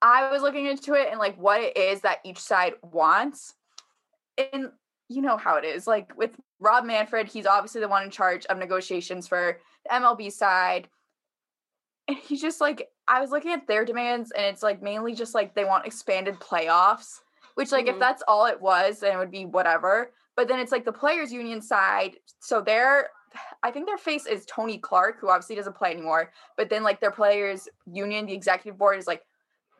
I 0.00 0.30
was 0.30 0.42
looking 0.42 0.66
into 0.66 0.94
it 0.94 1.08
and 1.10 1.18
like 1.18 1.36
what 1.36 1.60
it 1.60 1.76
is 1.76 2.02
that 2.02 2.18
each 2.24 2.38
side 2.38 2.74
wants. 2.82 3.54
And 4.52 4.72
you 5.08 5.22
know 5.22 5.36
how 5.36 5.56
it 5.56 5.64
is. 5.64 5.86
Like 5.86 6.16
with 6.16 6.32
Rob 6.60 6.84
Manfred, 6.84 7.28
he's 7.28 7.46
obviously 7.46 7.80
the 7.80 7.88
one 7.88 8.02
in 8.02 8.10
charge 8.10 8.46
of 8.46 8.58
negotiations 8.58 9.28
for 9.28 9.58
the 9.84 9.94
MLB 9.94 10.30
side. 10.32 10.88
And 12.08 12.16
he's 12.16 12.40
just 12.40 12.60
like, 12.60 12.88
I 13.06 13.20
was 13.20 13.30
looking 13.30 13.52
at 13.52 13.66
their 13.66 13.84
demands, 13.84 14.32
and 14.32 14.44
it's 14.44 14.62
like 14.62 14.82
mainly 14.82 15.14
just 15.14 15.34
like 15.34 15.54
they 15.54 15.64
want 15.64 15.86
expanded 15.86 16.40
playoffs, 16.40 17.20
which, 17.54 17.70
like, 17.72 17.86
if 17.86 17.96
Mhm. 17.96 18.00
that's 18.00 18.22
all 18.26 18.46
it 18.46 18.60
was, 18.60 19.00
then 19.00 19.14
it 19.14 19.18
would 19.18 19.30
be 19.30 19.44
whatever. 19.44 20.12
But 20.36 20.48
then 20.48 20.58
it's 20.60 20.72
like 20.72 20.84
the 20.84 20.92
players' 20.92 21.32
union 21.32 21.60
side. 21.60 22.16
So 22.40 22.60
their, 22.60 23.10
I 23.62 23.70
think 23.70 23.86
their 23.86 23.98
face 23.98 24.26
is 24.26 24.46
Tony 24.46 24.78
Clark, 24.78 25.18
who 25.20 25.28
obviously 25.28 25.56
doesn't 25.56 25.76
play 25.76 25.92
anymore. 25.92 26.32
But 26.56 26.70
then, 26.70 26.82
like, 26.82 27.00
their 27.00 27.10
players' 27.10 27.68
union, 27.86 28.26
the 28.26 28.34
executive 28.34 28.78
board 28.78 28.98
is 28.98 29.06
like 29.06 29.22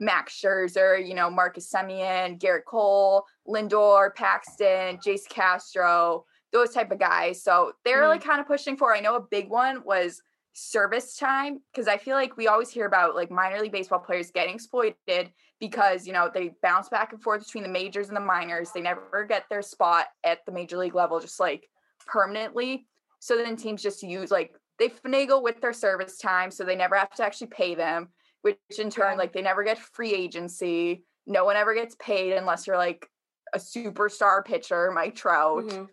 Max 0.00 0.40
Scherzer, 0.40 1.06
you 1.06 1.14
know, 1.14 1.30
Marcus 1.30 1.70
Semien, 1.72 2.38
Gerrit 2.38 2.64
Cole, 2.66 3.24
Lindor, 3.46 4.14
Paxton, 4.14 4.98
Jason 5.02 5.30
Castro, 5.30 6.24
those 6.52 6.70
type 6.70 6.90
of 6.90 6.98
guys. 6.98 7.42
So 7.42 7.72
they're 7.84 8.02
Mhm. 8.02 8.08
like 8.08 8.24
kind 8.24 8.40
of 8.40 8.46
pushing 8.46 8.76
for. 8.76 8.94
I 8.94 9.00
know 9.00 9.14
a 9.16 9.20
big 9.20 9.48
one 9.48 9.84
was 9.84 10.20
service 10.54 11.16
time 11.16 11.62
because 11.72 11.88
I 11.88 11.96
feel 11.96 12.14
like 12.14 12.36
we 12.36 12.46
always 12.46 12.68
hear 12.68 12.84
about 12.84 13.14
like 13.14 13.30
minor 13.30 13.58
league 13.60 13.72
baseball 13.72 14.00
players 14.00 14.30
getting 14.30 14.54
exploited 14.54 15.32
because 15.62 16.08
you 16.08 16.12
know 16.12 16.28
they 16.34 16.50
bounce 16.60 16.88
back 16.88 17.12
and 17.12 17.22
forth 17.22 17.46
between 17.46 17.62
the 17.62 17.70
majors 17.70 18.08
and 18.08 18.16
the 18.16 18.20
minors. 18.20 18.72
They 18.72 18.80
never 18.80 19.24
get 19.24 19.44
their 19.48 19.62
spot 19.62 20.06
at 20.24 20.44
the 20.44 20.50
major 20.50 20.76
league 20.76 20.96
level 20.96 21.20
just 21.20 21.38
like 21.38 21.68
permanently. 22.04 22.88
So 23.20 23.36
then 23.36 23.54
teams 23.54 23.80
just 23.80 24.02
use 24.02 24.32
like 24.32 24.56
they 24.80 24.88
finagle 24.88 25.40
with 25.40 25.60
their 25.60 25.72
service 25.72 26.18
time 26.18 26.50
so 26.50 26.64
they 26.64 26.74
never 26.74 26.96
have 26.96 27.14
to 27.14 27.24
actually 27.24 27.46
pay 27.46 27.76
them, 27.76 28.08
which 28.42 28.58
in 28.76 28.90
turn 28.90 29.16
like 29.16 29.32
they 29.32 29.40
never 29.40 29.62
get 29.62 29.78
free 29.78 30.12
agency. 30.12 31.04
No 31.28 31.44
one 31.44 31.54
ever 31.54 31.74
gets 31.74 31.94
paid 32.00 32.32
unless 32.32 32.66
you're 32.66 32.76
like 32.76 33.08
a 33.54 33.58
superstar 33.58 34.44
pitcher, 34.44 34.90
Mike 34.90 35.14
Trout. 35.14 35.62
Mhm. 35.62 35.88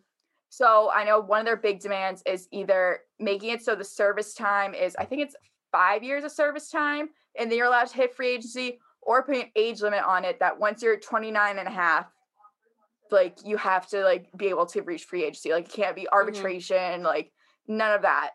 So 0.49 0.89
I 0.91 1.03
know 1.03 1.19
one 1.19 1.41
of 1.41 1.45
their 1.45 1.57
big 1.57 1.79
demands 1.79 2.23
is 2.25 2.47
either 2.51 3.01
making 3.19 3.51
it 3.51 3.61
so 3.61 3.75
the 3.75 3.83
service 3.83 4.33
time 4.33 4.73
is, 4.73 4.95
I 4.95 5.05
think 5.05 5.21
it's 5.21 5.35
five 5.71 6.01
years 6.01 6.23
of 6.23 6.31
service 6.31 6.71
time, 6.71 7.09
and 7.37 7.51
then 7.51 7.57
you're 7.59 7.67
allowed 7.67 7.89
to 7.89 7.95
hit 7.95 8.15
free 8.15 8.29
agency, 8.29 8.79
or 9.09 9.23
putting 9.23 9.41
an 9.41 9.51
age 9.55 9.81
limit 9.81 10.03
on 10.03 10.23
it 10.23 10.39
that 10.39 10.59
once 10.59 10.83
you're 10.83 10.95
29 10.95 11.57
and 11.57 11.67
a 11.67 11.71
half, 11.71 12.05
like 13.09 13.39
you 13.43 13.57
have 13.57 13.87
to 13.87 14.03
like 14.03 14.27
be 14.37 14.49
able 14.49 14.67
to 14.67 14.83
reach 14.83 15.05
free 15.05 15.23
agency. 15.23 15.51
Like 15.51 15.65
it 15.65 15.73
can't 15.73 15.95
be 15.95 16.03
mm-hmm. 16.03 16.13
arbitration, 16.13 17.01
like 17.01 17.31
none 17.67 17.91
of 17.91 18.03
that. 18.03 18.33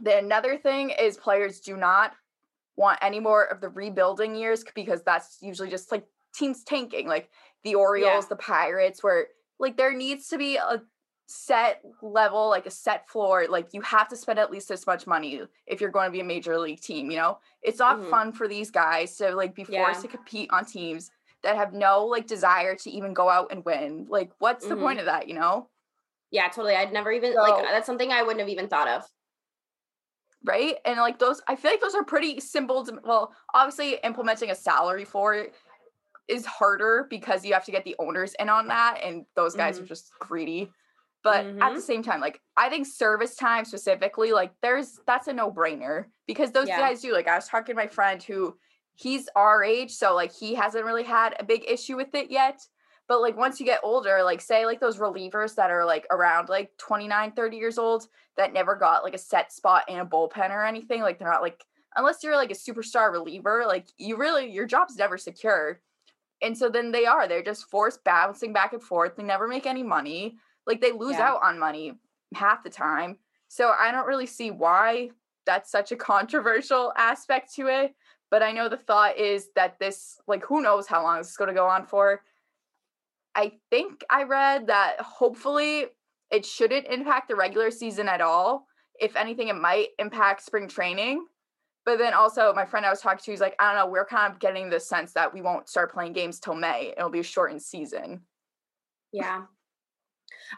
Then 0.00 0.24
another 0.24 0.56
thing 0.56 0.94
is 0.98 1.18
players 1.18 1.60
do 1.60 1.76
not 1.76 2.12
want 2.74 3.00
any 3.02 3.20
more 3.20 3.44
of 3.44 3.60
the 3.60 3.68
rebuilding 3.68 4.34
years 4.34 4.64
because 4.74 5.02
that's 5.02 5.36
usually 5.42 5.68
just 5.68 5.92
like 5.92 6.06
teams 6.34 6.64
tanking, 6.64 7.06
like 7.06 7.28
the 7.62 7.74
Orioles, 7.74 8.28
the 8.28 8.36
Pirates, 8.36 9.04
where 9.04 9.26
like 9.58 9.76
there 9.76 9.94
needs 9.94 10.28
to 10.28 10.38
be 10.38 10.56
a 10.56 10.80
set 11.32 11.82
level, 12.02 12.48
like 12.48 12.66
a 12.66 12.70
set 12.70 13.08
floor. 13.08 13.46
Like 13.48 13.68
you 13.72 13.80
have 13.82 14.08
to 14.08 14.16
spend 14.16 14.38
at 14.38 14.50
least 14.50 14.68
this 14.68 14.86
much 14.86 15.06
money 15.06 15.42
if 15.66 15.80
you're 15.80 15.90
going 15.90 16.06
to 16.06 16.12
be 16.12 16.20
a 16.20 16.24
major 16.24 16.58
league 16.58 16.80
team. 16.80 17.10
You 17.10 17.16
know, 17.16 17.38
it's 17.62 17.78
not 17.78 18.00
Mhm. 18.00 18.10
fun 18.10 18.32
for 18.32 18.48
these 18.48 18.70
guys 18.70 19.16
to 19.16 19.34
like 19.34 19.54
be 19.54 19.64
Yeah. 19.68 19.84
forced 19.84 20.02
to 20.02 20.08
compete 20.08 20.50
on 20.52 20.64
teams 20.64 21.10
that 21.42 21.56
have 21.56 21.72
no 21.72 22.06
like 22.06 22.26
desire 22.26 22.74
to 22.76 22.90
even 22.90 23.14
go 23.14 23.28
out 23.28 23.50
and 23.50 23.64
win. 23.64 24.06
Like, 24.08 24.32
what's 24.38 24.66
the 24.66 24.76
Mhm. 24.76 24.80
point 24.80 24.98
of 25.00 25.06
that? 25.06 25.28
You 25.28 25.34
know, 25.34 25.70
Yeah, 26.30 26.48
totally. 26.48 26.74
I'd 26.76 26.92
never 26.92 27.12
even 27.12 27.34
like 27.34 27.62
that's 27.64 27.86
something 27.86 28.10
I 28.10 28.22
wouldn't 28.22 28.40
have 28.40 28.48
even 28.48 28.68
thought 28.68 28.88
of. 28.88 29.04
right? 30.44 30.76
And 30.84 30.98
like 30.98 31.18
those, 31.18 31.40
I 31.48 31.56
feel 31.56 31.70
like 31.70 31.80
those 31.80 31.94
are 31.94 32.04
pretty 32.04 32.40
simple. 32.40 32.84
To, 32.84 32.98
well, 33.04 33.34
obviously, 33.54 33.94
implementing 34.02 34.50
a 34.50 34.54
salary 34.54 35.04
for 35.04 35.34
it 35.34 35.54
is 36.28 36.46
harder 36.46 37.06
because 37.10 37.44
you 37.44 37.52
have 37.52 37.64
to 37.64 37.72
get 37.72 37.84
the 37.84 37.96
owners 37.98 38.34
in 38.38 38.48
on 38.48 38.68
that, 38.68 39.00
and 39.02 39.26
those 39.36 39.54
guys 39.54 39.78
are 39.78 39.86
just 39.86 40.12
greedy. 40.20 40.70
But 41.22 41.46
at 41.60 41.72
Mhm. 41.72 41.74
the 41.74 41.80
same 41.80 42.02
time, 42.02 42.20
like 42.20 42.40
I 42.56 42.68
think 42.68 42.86
service 42.86 43.36
time 43.36 43.64
specifically, 43.64 44.32
like 44.32 44.52
there's 44.60 44.98
that's 45.06 45.28
a 45.28 45.32
no 45.32 45.50
brainer 45.52 46.06
because 46.26 46.50
those 46.52 46.68
Yeah. 46.68 46.78
guys 46.78 47.00
do. 47.00 47.12
Like 47.12 47.28
I 47.28 47.36
was 47.36 47.46
talking 47.48 47.74
to 47.74 47.80
my 47.80 47.86
friend 47.86 48.22
who 48.22 48.58
he's 48.94 49.28
our 49.36 49.62
age, 49.62 49.92
so 49.92 50.14
like 50.14 50.32
he 50.32 50.54
hasn't 50.54 50.84
really 50.84 51.04
had 51.04 51.36
a 51.38 51.44
big 51.44 51.64
issue 51.68 51.96
with 51.96 52.14
it 52.14 52.30
yet. 52.30 52.66
But 53.08 53.20
like 53.20 53.36
once 53.36 53.60
you 53.60 53.66
get 53.66 53.80
older, 53.82 54.22
like 54.24 54.40
say 54.40 54.66
like 54.66 54.80
those 54.80 54.98
relievers 54.98 55.54
that 55.56 55.70
are 55.70 55.84
like 55.84 56.06
around 56.10 56.48
like 56.48 56.76
29, 56.78 57.32
30 57.32 57.56
years 57.56 57.78
old 57.78 58.08
that 58.36 58.52
never 58.52 58.74
got 58.74 59.04
like 59.04 59.14
a 59.14 59.18
set 59.18 59.52
spot 59.52 59.84
in 59.88 59.98
a 59.98 60.06
bullpen 60.06 60.50
or 60.50 60.64
anything, 60.64 61.02
like 61.02 61.18
they're 61.18 61.30
not 61.30 61.42
like 61.42 61.64
unless 61.96 62.22
you're 62.24 62.36
like 62.36 62.50
a 62.50 62.54
superstar 62.54 63.12
reliever, 63.12 63.64
like 63.66 63.86
you 63.98 64.16
really 64.16 64.50
your 64.50 64.66
job's 64.66 64.96
never 64.96 65.18
secure. 65.18 65.80
And 66.40 66.56
so 66.58 66.68
then 66.68 66.90
they 66.90 67.06
are, 67.06 67.28
they're 67.28 67.42
just 67.42 67.70
forced 67.70 68.02
bouncing 68.02 68.52
back 68.52 68.72
and 68.72 68.82
forth. 68.82 69.14
They 69.16 69.22
never 69.22 69.46
make 69.46 69.66
any 69.66 69.84
money. 69.84 70.38
Like 70.66 70.80
they 70.80 70.92
lose 70.92 71.16
Yeah. 71.18 71.30
out 71.30 71.42
on 71.42 71.58
money 71.58 71.98
half 72.34 72.62
the 72.62 72.70
time. 72.70 73.18
So 73.48 73.70
I 73.70 73.90
don't 73.92 74.06
really 74.06 74.26
see 74.26 74.50
why 74.50 75.10
that's 75.44 75.70
such 75.70 75.92
a 75.92 75.96
controversial 75.96 76.92
aspect 76.96 77.54
to 77.54 77.66
it. 77.66 77.94
But 78.30 78.42
I 78.42 78.52
know 78.52 78.68
the 78.68 78.78
thought 78.78 79.18
is 79.18 79.50
that 79.56 79.78
this, 79.78 80.18
like, 80.26 80.42
who 80.44 80.62
knows 80.62 80.86
how 80.86 81.02
long 81.02 81.18
this 81.18 81.30
is 81.30 81.36
going 81.36 81.48
to 81.48 81.54
go 81.54 81.66
on 81.66 81.84
for. 81.84 82.22
I 83.34 83.52
think 83.70 84.04
I 84.08 84.22
read 84.22 84.68
that 84.68 85.00
hopefully 85.00 85.86
it 86.30 86.46
shouldn't 86.46 86.86
impact 86.86 87.28
the 87.28 87.36
regular 87.36 87.70
season 87.70 88.08
at 88.08 88.22
all. 88.22 88.66
If 88.98 89.16
anything, 89.16 89.48
it 89.48 89.56
might 89.56 89.88
impact 89.98 90.42
spring 90.42 90.66
training. 90.66 91.26
But 91.84 91.98
then 91.98 92.14
also, 92.14 92.54
my 92.54 92.64
friend 92.64 92.86
I 92.86 92.90
was 92.90 93.00
talking 93.00 93.22
to, 93.22 93.30
he's 93.30 93.40
like, 93.40 93.56
I 93.58 93.72
don't 93.74 93.84
know, 93.84 93.90
we're 93.92 94.06
kind 94.06 94.32
of 94.32 94.38
getting 94.38 94.70
the 94.70 94.80
sense 94.80 95.12
that 95.12 95.34
we 95.34 95.42
won't 95.42 95.68
start 95.68 95.92
playing 95.92 96.12
games 96.12 96.38
till 96.40 96.54
May. 96.54 96.94
It'll 96.96 97.10
be 97.10 97.20
a 97.20 97.24
shortened 97.24 97.60
season. 97.60 98.22
Yeah. 99.12 99.42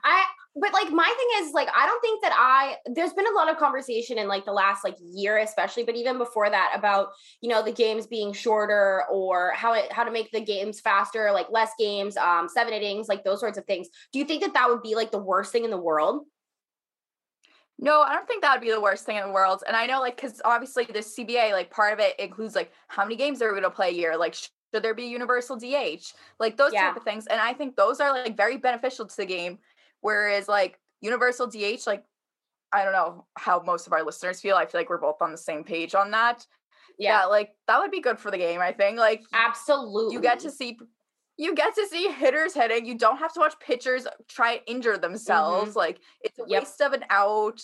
I 0.03 0.25
but 0.57 0.73
like 0.73 0.91
my 0.91 1.13
thing 1.17 1.47
is 1.47 1.53
like 1.53 1.69
I 1.75 1.87
don't 1.87 2.01
think 2.01 2.23
that 2.23 2.33
I 2.35 2.77
there's 2.95 3.13
been 3.13 3.27
a 3.27 3.37
lot 3.37 3.51
of 3.51 3.59
conversation 3.59 4.19
in 4.19 4.29
like 4.29 4.45
the 4.45 4.53
last 4.53 4.85
like 4.85 4.97
year 5.01 5.39
especially 5.39 5.85
but 5.85 5.97
even 5.97 6.19
before 6.19 6.49
that 6.49 6.73
about 6.75 7.09
you 7.41 7.49
know 7.49 7.63
the 7.63 7.73
games 7.73 8.07
being 8.07 8.33
shorter 8.33 9.05
or 9.11 9.53
how 9.55 9.73
it 9.73 9.93
how 9.93 10.05
to 10.05 10.13
make 10.13 10.31
the 10.31 10.41
games 10.41 10.81
faster 10.81 11.33
like 11.33 11.47
less 11.51 11.71
games 11.79 12.17
um 12.17 12.49
seven 12.49 12.73
innings 12.73 13.09
like 13.09 13.25
those 13.25 13.41
sorts 13.41 13.59
of 13.59 13.65
things. 13.65 13.89
Do 14.13 14.19
you 14.19 14.25
think 14.25 14.43
that 14.43 14.55
that 14.55 14.69
would 14.69 14.83
be 14.83 14.95
like 14.95 15.11
the 15.11 15.19
worst 15.19 15.53
thing 15.53 15.65
in 15.65 15.71
the 15.71 15.77
world? 15.77 16.25
No, 17.79 18.03
I 18.03 18.15
don't 18.15 18.27
think 18.27 18.43
that 18.43 18.53
would 18.55 18.65
be 18.65 18.71
the 18.71 18.81
worst 18.81 19.05
thing 19.05 19.17
in 19.17 19.27
the 19.27 19.33
world. 19.33 19.65
And 19.67 19.77
I 19.77 19.87
know, 19.87 20.01
like, 20.01 20.17
because 20.17 20.41
obviously 20.45 20.85
the 20.85 21.01
CBA, 21.01 21.53
like, 21.53 21.71
part 21.71 21.93
of 21.93 21.99
it 21.99 22.19
includes 22.21 22.55
like 22.55 22.71
how 22.89 23.03
many 23.03 23.17
games 23.17 23.43
are 23.43 23.49
we 23.49 23.61
going 23.61 23.65
to 23.65 23.75
play 23.75 23.89
a 23.89 23.93
year? 23.93 24.17
Like, 24.17 24.37
should 24.75 24.83
there 24.83 24.95
be 24.95 25.05
universal 25.05 25.57
DH? 25.57 26.13
Like 26.41 26.57
those 26.57 26.73
yeah. 26.73 26.89
type 26.89 26.97
of 26.97 27.05
things. 27.05 27.27
And 27.29 27.41
I 27.41 27.53
think 27.53 27.77
those 27.77 28.01
are 28.01 28.11
like 28.11 28.37
very 28.37 28.57
beneficial 28.57 29.07
to 29.07 29.17
the 29.17 29.25
game. 29.25 29.59
Whereas 30.01 30.49
like 30.49 30.81
universal 31.01 31.47
DH, 31.47 31.87
like 31.87 32.05
I 32.73 32.83
don't 32.83 32.93
know 32.93 33.27
how 33.39 33.63
most 33.65 33.87
of 33.87 33.93
our 33.93 34.03
listeners 34.03 34.41
feel. 34.41 34.57
I 34.57 34.67
feel 34.67 34.81
like 34.81 34.91
we're 34.91 34.99
both 34.99 35.23
on 35.23 35.31
the 35.31 35.39
same 35.39 35.63
page 35.63 35.95
on 35.95 36.11
that. 36.11 36.45
Yeah, 36.99 37.21
yeah 37.21 37.25
like 37.27 37.51
that 37.69 37.79
would 37.79 37.93
be 37.93 38.01
good 38.01 38.19
for 38.19 38.33
the 38.33 38.39
game. 38.39 38.61
I 38.61 38.73
think. 38.73 38.99
Like 38.99 39.23
absolutely, 39.33 40.15
you 40.15 40.21
get 40.21 40.41
to 40.41 40.51
see 40.51 40.77
you 41.37 41.55
get 41.55 41.75
to 41.77 41.87
see 41.87 42.09
hitters 42.11 42.55
hitting. 42.55 42.85
You 42.85 42.99
don't 42.99 43.19
have 43.19 43.33
to 43.35 43.41
watch 43.41 43.55
pitchers 43.61 44.09
try 44.29 44.57
to 44.57 44.71
injure 44.71 44.99
themselves. 44.99 45.71
Mm-hmm. 45.71 45.79
Like 45.79 46.01
it's 46.23 46.39
a 46.41 46.45
yep. 46.49 46.63
waste 46.63 46.81
of 46.81 46.93
an 46.95 47.05
out. 47.11 47.61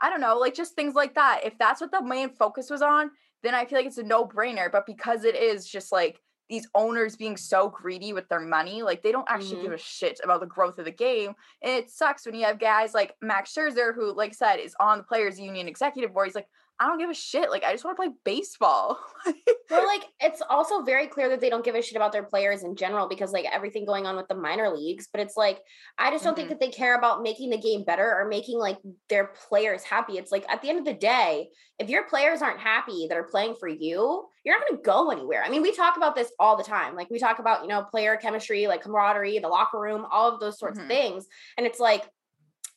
I 0.00 0.08
don't 0.08 0.20
know, 0.20 0.38
like 0.38 0.54
just 0.54 0.74
things 0.74 0.94
like 0.94 1.14
that. 1.16 1.40
If 1.44 1.58
that's 1.58 1.80
what 1.80 1.90
the 1.90 2.02
main 2.02 2.30
focus 2.30 2.70
was 2.70 2.82
on, 2.82 3.10
then 3.42 3.54
I 3.54 3.64
feel 3.64 3.78
like 3.78 3.86
it's 3.86 3.98
a 3.98 4.04
no 4.04 4.24
brainer. 4.24 4.70
But 4.70 4.86
because 4.86 5.24
it 5.24 5.34
is 5.34 5.66
just 5.66 5.90
like 5.90 6.20
these 6.48 6.68
owners 6.74 7.16
being 7.16 7.36
so 7.36 7.68
greedy 7.68 8.12
with 8.12 8.28
their 8.28 8.40
money, 8.40 8.82
like 8.82 9.02
they 9.02 9.12
don't 9.12 9.28
actually 9.28 9.56
mm-hmm. 9.56 9.62
give 9.62 9.72
a 9.72 9.78
shit 9.78 10.20
about 10.22 10.40
the 10.40 10.46
growth 10.46 10.78
of 10.78 10.84
the 10.84 10.90
game. 10.90 11.34
And 11.62 11.72
it 11.72 11.90
sucks 11.90 12.26
when 12.26 12.34
you 12.34 12.44
have 12.44 12.58
guys 12.58 12.94
like 12.94 13.14
Max 13.22 13.54
Scherzer, 13.54 13.94
who, 13.94 14.12
like 14.14 14.30
I 14.30 14.34
said, 14.34 14.56
is 14.56 14.76
on 14.80 14.98
the 14.98 15.04
players' 15.04 15.40
union 15.40 15.68
executive 15.68 16.12
board. 16.12 16.26
He's 16.28 16.34
like, 16.34 16.48
I 16.80 16.88
don't 16.88 16.98
give 16.98 17.10
a 17.10 17.14
shit. 17.14 17.50
Like, 17.50 17.62
I 17.62 17.72
just 17.72 17.84
want 17.84 17.96
to 17.96 18.02
play 18.02 18.12
baseball. 18.24 18.98
well, 19.70 19.86
like, 19.86 20.04
it's 20.20 20.42
also 20.50 20.82
very 20.82 21.06
clear 21.06 21.28
that 21.28 21.40
they 21.40 21.48
don't 21.48 21.64
give 21.64 21.76
a 21.76 21.82
shit 21.82 21.94
about 21.94 22.10
their 22.10 22.24
players 22.24 22.64
in 22.64 22.74
general 22.74 23.08
because, 23.08 23.32
like, 23.32 23.44
everything 23.44 23.84
going 23.84 24.06
on 24.06 24.16
with 24.16 24.26
the 24.26 24.34
minor 24.34 24.68
leagues. 24.74 25.08
But 25.10 25.20
it's 25.20 25.36
like, 25.36 25.60
I 25.98 26.10
just 26.10 26.24
don't 26.24 26.32
mm-hmm. 26.32 26.48
think 26.48 26.48
that 26.48 26.60
they 26.60 26.72
care 26.72 26.98
about 26.98 27.22
making 27.22 27.50
the 27.50 27.58
game 27.58 27.84
better 27.84 28.04
or 28.04 28.26
making, 28.28 28.58
like, 28.58 28.78
their 29.08 29.32
players 29.48 29.84
happy. 29.84 30.14
It's 30.14 30.32
like, 30.32 30.44
at 30.48 30.62
the 30.62 30.68
end 30.68 30.80
of 30.80 30.84
the 30.84 30.94
day, 30.94 31.48
if 31.78 31.88
your 31.88 32.04
players 32.08 32.42
aren't 32.42 32.60
happy 32.60 33.06
that 33.08 33.16
are 33.16 33.24
playing 33.24 33.54
for 33.60 33.68
you, 33.68 34.26
you're 34.44 34.58
not 34.58 34.68
going 34.68 34.78
to 34.78 34.84
go 34.84 35.10
anywhere. 35.10 35.44
I 35.44 35.50
mean, 35.50 35.62
we 35.62 35.72
talk 35.72 35.96
about 35.96 36.16
this 36.16 36.32
all 36.40 36.56
the 36.56 36.64
time. 36.64 36.96
Like, 36.96 37.08
we 37.08 37.20
talk 37.20 37.38
about, 37.38 37.62
you 37.62 37.68
know, 37.68 37.84
player 37.84 38.16
chemistry, 38.16 38.66
like 38.66 38.82
camaraderie, 38.82 39.38
the 39.38 39.48
locker 39.48 39.78
room, 39.78 40.06
all 40.10 40.32
of 40.32 40.40
those 40.40 40.58
sorts 40.58 40.78
mm-hmm. 40.78 40.90
of 40.90 40.96
things. 40.96 41.26
And 41.56 41.66
it's 41.66 41.78
like, 41.78 42.04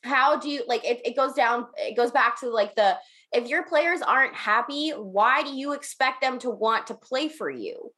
how 0.04 0.39
do 0.39 0.50
you 0.50 0.63
like 0.68 0.86
it, 0.86 1.01
it 1.06 1.16
goes 1.16 1.34
down 1.34 1.66
it 1.75 1.98
goes 1.98 2.12
back 2.12 2.39
to 2.39 2.50
like 2.50 2.75
the 2.75 2.96
if 3.34 3.48
your 3.48 3.63
players 3.63 4.01
aren't 4.01 4.36
happy, 4.36 4.91
why 4.91 5.43
do 5.43 5.53
you 5.53 5.74
expect 5.74 6.22
them 6.22 6.39
to 6.39 6.50
want 6.50 6.88
to 6.88 6.93
play 6.93 7.27
for 7.27 7.50
you? 7.50 7.91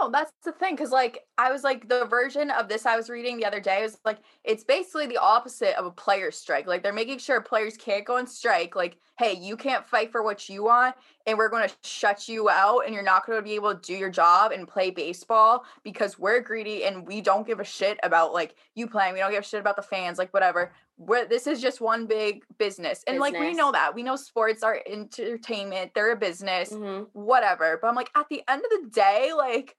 No, 0.00 0.10
that's 0.10 0.32
the 0.44 0.52
thing. 0.52 0.76
Cause 0.76 0.90
like 0.90 1.20
I 1.36 1.52
was 1.52 1.62
like 1.62 1.88
the 1.88 2.04
version 2.06 2.50
of 2.50 2.68
this 2.68 2.84
I 2.84 2.96
was 2.96 3.08
reading 3.08 3.36
the 3.36 3.46
other 3.46 3.60
day 3.60 3.82
was 3.82 3.98
like 4.04 4.18
it's 4.44 4.64
basically 4.64 5.06
the 5.06 5.18
opposite 5.18 5.78
of 5.78 5.86
a 5.86 5.90
player 5.90 6.30
strike. 6.30 6.66
Like 6.66 6.82
they're 6.82 6.92
making 6.92 7.18
sure 7.18 7.40
players 7.40 7.76
can't 7.76 8.04
go 8.04 8.16
on 8.16 8.26
strike. 8.26 8.74
Like, 8.74 8.98
hey, 9.18 9.34
you 9.34 9.56
can't 9.56 9.88
fight 9.88 10.10
for 10.10 10.22
what 10.22 10.48
you 10.48 10.64
want, 10.64 10.96
and 11.26 11.38
we're 11.38 11.48
gonna 11.48 11.70
shut 11.84 12.28
you 12.28 12.48
out, 12.48 12.80
and 12.86 12.94
you're 12.94 13.02
not 13.04 13.26
gonna 13.26 13.42
be 13.42 13.54
able 13.54 13.74
to 13.74 13.80
do 13.80 13.94
your 13.94 14.10
job 14.10 14.52
and 14.52 14.66
play 14.66 14.90
baseball 14.90 15.64
because 15.84 16.18
we're 16.18 16.40
greedy 16.40 16.84
and 16.84 17.06
we 17.06 17.20
don't 17.20 17.46
give 17.46 17.60
a 17.60 17.64
shit 17.64 17.98
about 18.02 18.32
like 18.32 18.56
you 18.74 18.88
playing. 18.88 19.14
We 19.14 19.20
don't 19.20 19.30
give 19.30 19.44
a 19.44 19.46
shit 19.46 19.60
about 19.60 19.76
the 19.76 19.82
fans, 19.82 20.18
like 20.18 20.34
whatever. 20.34 20.72
We're, 20.98 21.26
this 21.26 21.46
is 21.46 21.62
just 21.62 21.80
one 21.80 22.06
big 22.06 22.42
business. 22.58 23.04
And 23.06 23.18
business. 23.18 23.20
like 23.20 23.40
we 23.40 23.54
know 23.54 23.72
that. 23.72 23.94
We 23.94 24.02
know 24.02 24.16
sports 24.16 24.62
are 24.62 24.80
entertainment, 24.86 25.92
they're 25.94 26.12
a 26.12 26.16
business, 26.16 26.70
mm-hmm. 26.70 27.04
whatever. 27.12 27.78
But 27.80 27.88
I'm 27.88 27.94
like, 27.94 28.10
at 28.16 28.26
the 28.28 28.42
end 28.48 28.62
of 28.64 28.82
the 28.82 28.90
day, 28.90 29.30
like 29.36 29.76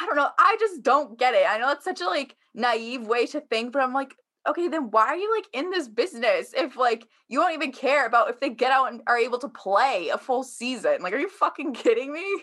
I 0.00 0.06
don't 0.06 0.16
know. 0.16 0.28
I 0.38 0.56
just 0.60 0.82
don't 0.82 1.18
get 1.18 1.34
it. 1.34 1.46
I 1.48 1.58
know 1.58 1.70
it's 1.70 1.84
such 1.84 2.00
a 2.00 2.06
like 2.06 2.36
naive 2.54 3.06
way 3.06 3.26
to 3.26 3.40
think, 3.40 3.72
but 3.72 3.82
I'm 3.82 3.94
like, 3.94 4.14
okay, 4.46 4.68
then 4.68 4.90
why 4.90 5.06
are 5.06 5.16
you 5.16 5.34
like 5.34 5.46
in 5.52 5.70
this 5.70 5.88
business 5.88 6.52
if 6.56 6.76
like 6.76 7.06
you 7.28 7.40
don't 7.40 7.54
even 7.54 7.72
care 7.72 8.06
about 8.06 8.30
if 8.30 8.40
they 8.40 8.50
get 8.50 8.72
out 8.72 8.92
and 8.92 9.02
are 9.06 9.18
able 9.18 9.38
to 9.38 9.48
play 9.48 10.10
a 10.12 10.18
full 10.18 10.42
season? 10.42 10.98
Like, 11.00 11.12
are 11.12 11.18
you 11.18 11.28
fucking 11.28 11.74
kidding 11.74 12.12
me? 12.12 12.42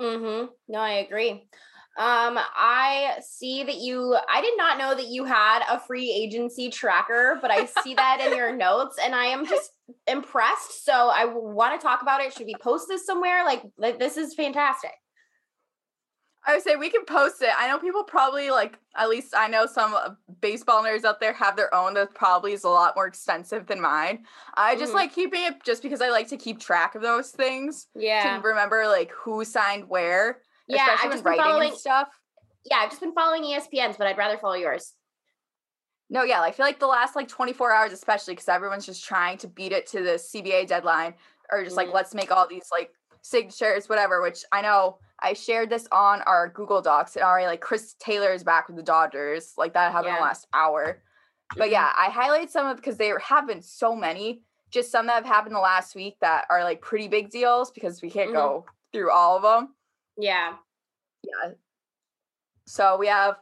Mm-hmm. 0.00 0.46
No, 0.68 0.78
I 0.78 0.92
agree. 0.94 1.48
Um, 1.96 2.38
I 2.38 3.20
see 3.20 3.62
that 3.62 3.76
you 3.76 4.16
I 4.28 4.40
did 4.40 4.56
not 4.56 4.78
know 4.78 4.96
that 4.96 5.06
you 5.08 5.24
had 5.24 5.62
a 5.70 5.78
free 5.78 6.10
agency 6.10 6.68
tracker, 6.68 7.38
but 7.40 7.52
I 7.52 7.66
see 7.66 7.94
that 7.94 8.20
in 8.20 8.36
your 8.36 8.54
notes 8.56 8.96
and 9.02 9.14
I 9.14 9.26
am 9.26 9.46
just 9.46 9.70
impressed. 10.08 10.84
So 10.84 10.92
I 10.92 11.26
want 11.26 11.80
to 11.80 11.84
talk 11.84 12.02
about 12.02 12.20
it. 12.20 12.32
Should 12.32 12.46
we 12.46 12.56
post 12.60 12.86
this 12.88 13.06
somewhere? 13.06 13.44
Like 13.44 13.62
this 13.98 14.16
is 14.16 14.34
fantastic. 14.34 14.90
I 16.46 16.54
would 16.54 16.62
say 16.62 16.76
we 16.76 16.90
can 16.90 17.04
post 17.06 17.40
it. 17.40 17.50
I 17.56 17.68
know 17.68 17.78
people 17.78 18.04
probably 18.04 18.50
like 18.50 18.78
at 18.96 19.08
least 19.08 19.32
I 19.36 19.48
know 19.48 19.66
some 19.66 19.94
baseball 20.40 20.82
nerds 20.82 21.04
out 21.04 21.20
there 21.20 21.32
have 21.32 21.56
their 21.56 21.72
own 21.74 21.94
that 21.94 22.14
probably 22.14 22.52
is 22.52 22.64
a 22.64 22.68
lot 22.68 22.96
more 22.96 23.06
extensive 23.06 23.66
than 23.66 23.80
mine. 23.80 24.24
I 24.54 24.76
just 24.76 24.92
mm. 24.92 24.96
like 24.96 25.14
keeping 25.14 25.42
it 25.44 25.64
just 25.64 25.82
because 25.82 26.02
I 26.02 26.10
like 26.10 26.28
to 26.28 26.36
keep 26.36 26.60
track 26.60 26.96
of 26.96 27.02
those 27.02 27.30
things. 27.30 27.86
Yeah. 27.94 28.36
To 28.36 28.46
remember 28.46 28.86
like 28.88 29.10
who 29.12 29.44
signed 29.44 29.88
where. 29.88 30.40
Yeah, 30.66 30.96
I've 31.02 31.10
just 31.10 31.24
been 31.24 31.36
following 31.36 31.74
stuff. 31.74 32.08
Yeah, 32.64 32.78
I've 32.78 32.90
just 32.90 33.00
been 33.00 33.12
following 33.12 33.42
ESPN's, 33.42 33.96
but 33.96 34.06
I'd 34.06 34.16
rather 34.16 34.38
follow 34.38 34.54
yours. 34.54 34.94
No, 36.10 36.22
yeah, 36.22 36.40
I 36.40 36.52
feel 36.52 36.66
like 36.66 36.80
the 36.80 36.86
last 36.86 37.16
like 37.16 37.28
24 37.28 37.72
hours, 37.72 37.92
especially 37.92 38.34
because 38.34 38.48
everyone's 38.48 38.86
just 38.86 39.04
trying 39.04 39.38
to 39.38 39.48
beat 39.48 39.72
it 39.72 39.86
to 39.88 40.02
the 40.02 40.12
CBA 40.12 40.66
deadline, 40.66 41.14
or 41.50 41.64
just 41.64 41.74
mm. 41.74 41.78
like 41.78 41.92
let's 41.92 42.14
make 42.14 42.30
all 42.30 42.46
these 42.48 42.68
like 42.70 42.90
signatures, 43.22 43.88
whatever. 43.88 44.22
Which 44.22 44.44
I 44.52 44.62
know 44.62 44.98
I 45.20 45.32
shared 45.32 45.70
this 45.70 45.88
on 45.92 46.22
our 46.22 46.48
Google 46.48 46.82
Docs 46.82 47.16
and 47.16 47.24
already 47.24 47.46
like 47.46 47.60
Chris 47.60 47.94
Taylor 47.98 48.32
is 48.32 48.44
back 48.44 48.68
with 48.68 48.76
the 48.76 48.82
Dodgers. 48.82 49.54
Like 49.56 49.74
that 49.74 49.92
happened 49.92 50.08
yeah. 50.08 50.16
in 50.16 50.20
the 50.20 50.26
last 50.26 50.46
hour. 50.52 51.02
But 51.56 51.64
mm-hmm. 51.64 51.72
yeah, 51.72 51.92
I 51.96 52.10
highlight 52.10 52.50
some 52.50 52.66
of 52.66 52.76
because 52.76 52.96
there 52.96 53.18
have 53.18 53.46
been 53.46 53.62
so 53.62 53.94
many, 53.96 54.42
just 54.70 54.90
some 54.90 55.06
that 55.06 55.14
have 55.14 55.26
happened 55.26 55.54
the 55.54 55.60
last 55.60 55.94
week 55.94 56.16
that 56.20 56.46
are 56.50 56.64
like 56.64 56.80
pretty 56.80 57.08
big 57.08 57.30
deals 57.30 57.70
because 57.70 58.02
we 58.02 58.10
can't 58.10 58.28
mm-hmm. 58.28 58.36
go 58.36 58.66
through 58.92 59.10
all 59.10 59.36
of 59.36 59.42
them. 59.42 59.74
Yeah. 60.16 60.54
Yeah. 61.22 61.52
So 62.66 62.96
we 62.98 63.06
have 63.08 63.36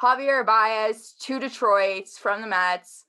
Javier 0.00 0.44
Baez 0.44 1.14
to 1.22 1.38
Detroit 1.38 2.08
from 2.08 2.40
the 2.40 2.48
Mets. 2.48 3.06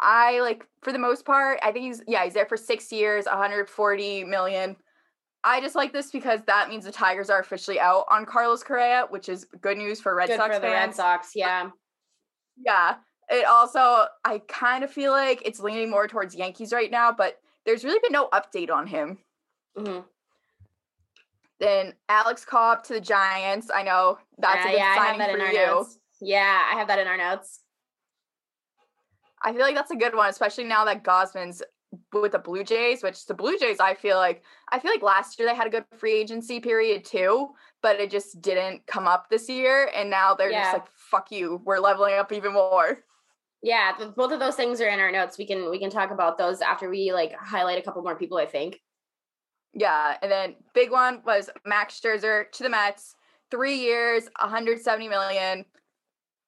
I 0.00 0.40
like 0.40 0.66
for 0.82 0.92
the 0.92 0.98
most 0.98 1.24
part, 1.24 1.58
I 1.62 1.72
think 1.72 1.86
he's 1.86 2.02
yeah, 2.06 2.24
he's 2.24 2.34
there 2.34 2.46
for 2.46 2.56
six 2.56 2.92
years, 2.92 3.26
140 3.26 4.24
million. 4.24 4.76
I 5.44 5.60
just 5.60 5.74
like 5.74 5.92
this 5.92 6.10
because 6.10 6.40
that 6.46 6.70
means 6.70 6.86
the 6.86 6.92
Tigers 6.92 7.28
are 7.28 7.38
officially 7.38 7.78
out 7.78 8.06
on 8.10 8.24
Carlos 8.24 8.62
Correa, 8.62 9.06
which 9.10 9.28
is 9.28 9.46
good 9.60 9.76
news 9.76 10.00
for 10.00 10.14
Red 10.14 10.28
good 10.28 10.38
Sox 10.38 10.54
for 10.54 10.60
the 10.60 10.66
fans. 10.66 10.86
Red 10.86 10.94
Sox, 10.94 11.30
yeah. 11.34 11.70
Yeah. 12.64 12.96
It 13.30 13.46
also 13.46 14.06
I 14.24 14.42
kind 14.48 14.84
of 14.84 14.90
feel 14.90 15.12
like 15.12 15.42
it's 15.44 15.60
leaning 15.60 15.90
more 15.90 16.08
towards 16.08 16.34
Yankees 16.34 16.72
right 16.72 16.90
now, 16.90 17.12
but 17.12 17.38
there's 17.66 17.84
really 17.84 18.00
been 18.02 18.12
no 18.12 18.28
update 18.28 18.70
on 18.70 18.86
him. 18.86 19.18
Mm-hmm. 19.76 20.00
Then 21.60 21.94
Alex 22.08 22.44
Cobb 22.44 22.84
to 22.84 22.94
the 22.94 23.00
Giants. 23.00 23.70
I 23.74 23.82
know 23.82 24.18
that's 24.38 24.56
yeah, 24.56 24.68
a 24.68 24.70
good 24.70 24.78
yeah, 24.78 24.96
signing 24.96 25.38
for 25.38 25.52
you. 25.52 25.66
Notes. 25.66 25.98
Yeah, 26.20 26.60
I 26.72 26.78
have 26.78 26.88
that 26.88 26.98
in 26.98 27.06
our 27.06 27.16
notes. 27.16 27.60
I 29.42 29.52
feel 29.52 29.60
like 29.60 29.74
that's 29.74 29.90
a 29.90 29.96
good 29.96 30.14
one, 30.14 30.28
especially 30.30 30.64
now 30.64 30.84
that 30.86 31.04
Gausman's 31.04 31.62
with 32.12 32.32
the 32.32 32.38
Blue 32.38 32.64
Jays, 32.64 33.02
which 33.02 33.26
the 33.26 33.34
Blue 33.34 33.58
Jays, 33.58 33.78
I 33.78 33.94
feel 33.94 34.16
like, 34.16 34.42
I 34.72 34.78
feel 34.78 34.90
like 34.90 35.02
last 35.02 35.38
year 35.38 35.46
they 35.46 35.54
had 35.54 35.66
a 35.66 35.70
good 35.70 35.84
free 35.96 36.14
agency 36.14 36.60
period 36.60 37.04
too, 37.04 37.50
but 37.82 38.00
it 38.00 38.10
just 38.10 38.40
didn't 38.40 38.86
come 38.86 39.06
up 39.06 39.26
this 39.30 39.48
year. 39.48 39.90
And 39.94 40.10
now 40.10 40.34
they're 40.34 40.50
yeah. 40.50 40.62
just 40.62 40.72
like, 40.74 40.86
fuck 40.96 41.30
you, 41.30 41.60
we're 41.64 41.78
leveling 41.78 42.14
up 42.14 42.32
even 42.32 42.52
more. 42.52 42.98
Yeah, 43.62 43.92
both 44.14 44.32
of 44.32 44.40
those 44.40 44.56
things 44.56 44.80
are 44.80 44.88
in 44.88 45.00
our 45.00 45.10
notes. 45.10 45.38
We 45.38 45.46
can 45.46 45.70
we 45.70 45.78
can 45.78 45.88
talk 45.88 46.10
about 46.10 46.36
those 46.36 46.60
after 46.60 46.90
we 46.90 47.12
like 47.14 47.32
highlight 47.32 47.78
a 47.78 47.82
couple 47.82 48.02
more 48.02 48.14
people. 48.14 48.36
I 48.36 48.44
think. 48.44 48.78
Yeah, 49.74 50.16
and 50.22 50.30
then 50.30 50.54
big 50.72 50.90
one 50.90 51.20
was 51.26 51.50
Max 51.66 52.00
Scherzer 52.00 52.50
to 52.52 52.62
the 52.62 52.70
Mets, 52.70 53.16
three 53.50 53.76
years, 53.76 54.28
170 54.40 55.08
million. 55.08 55.64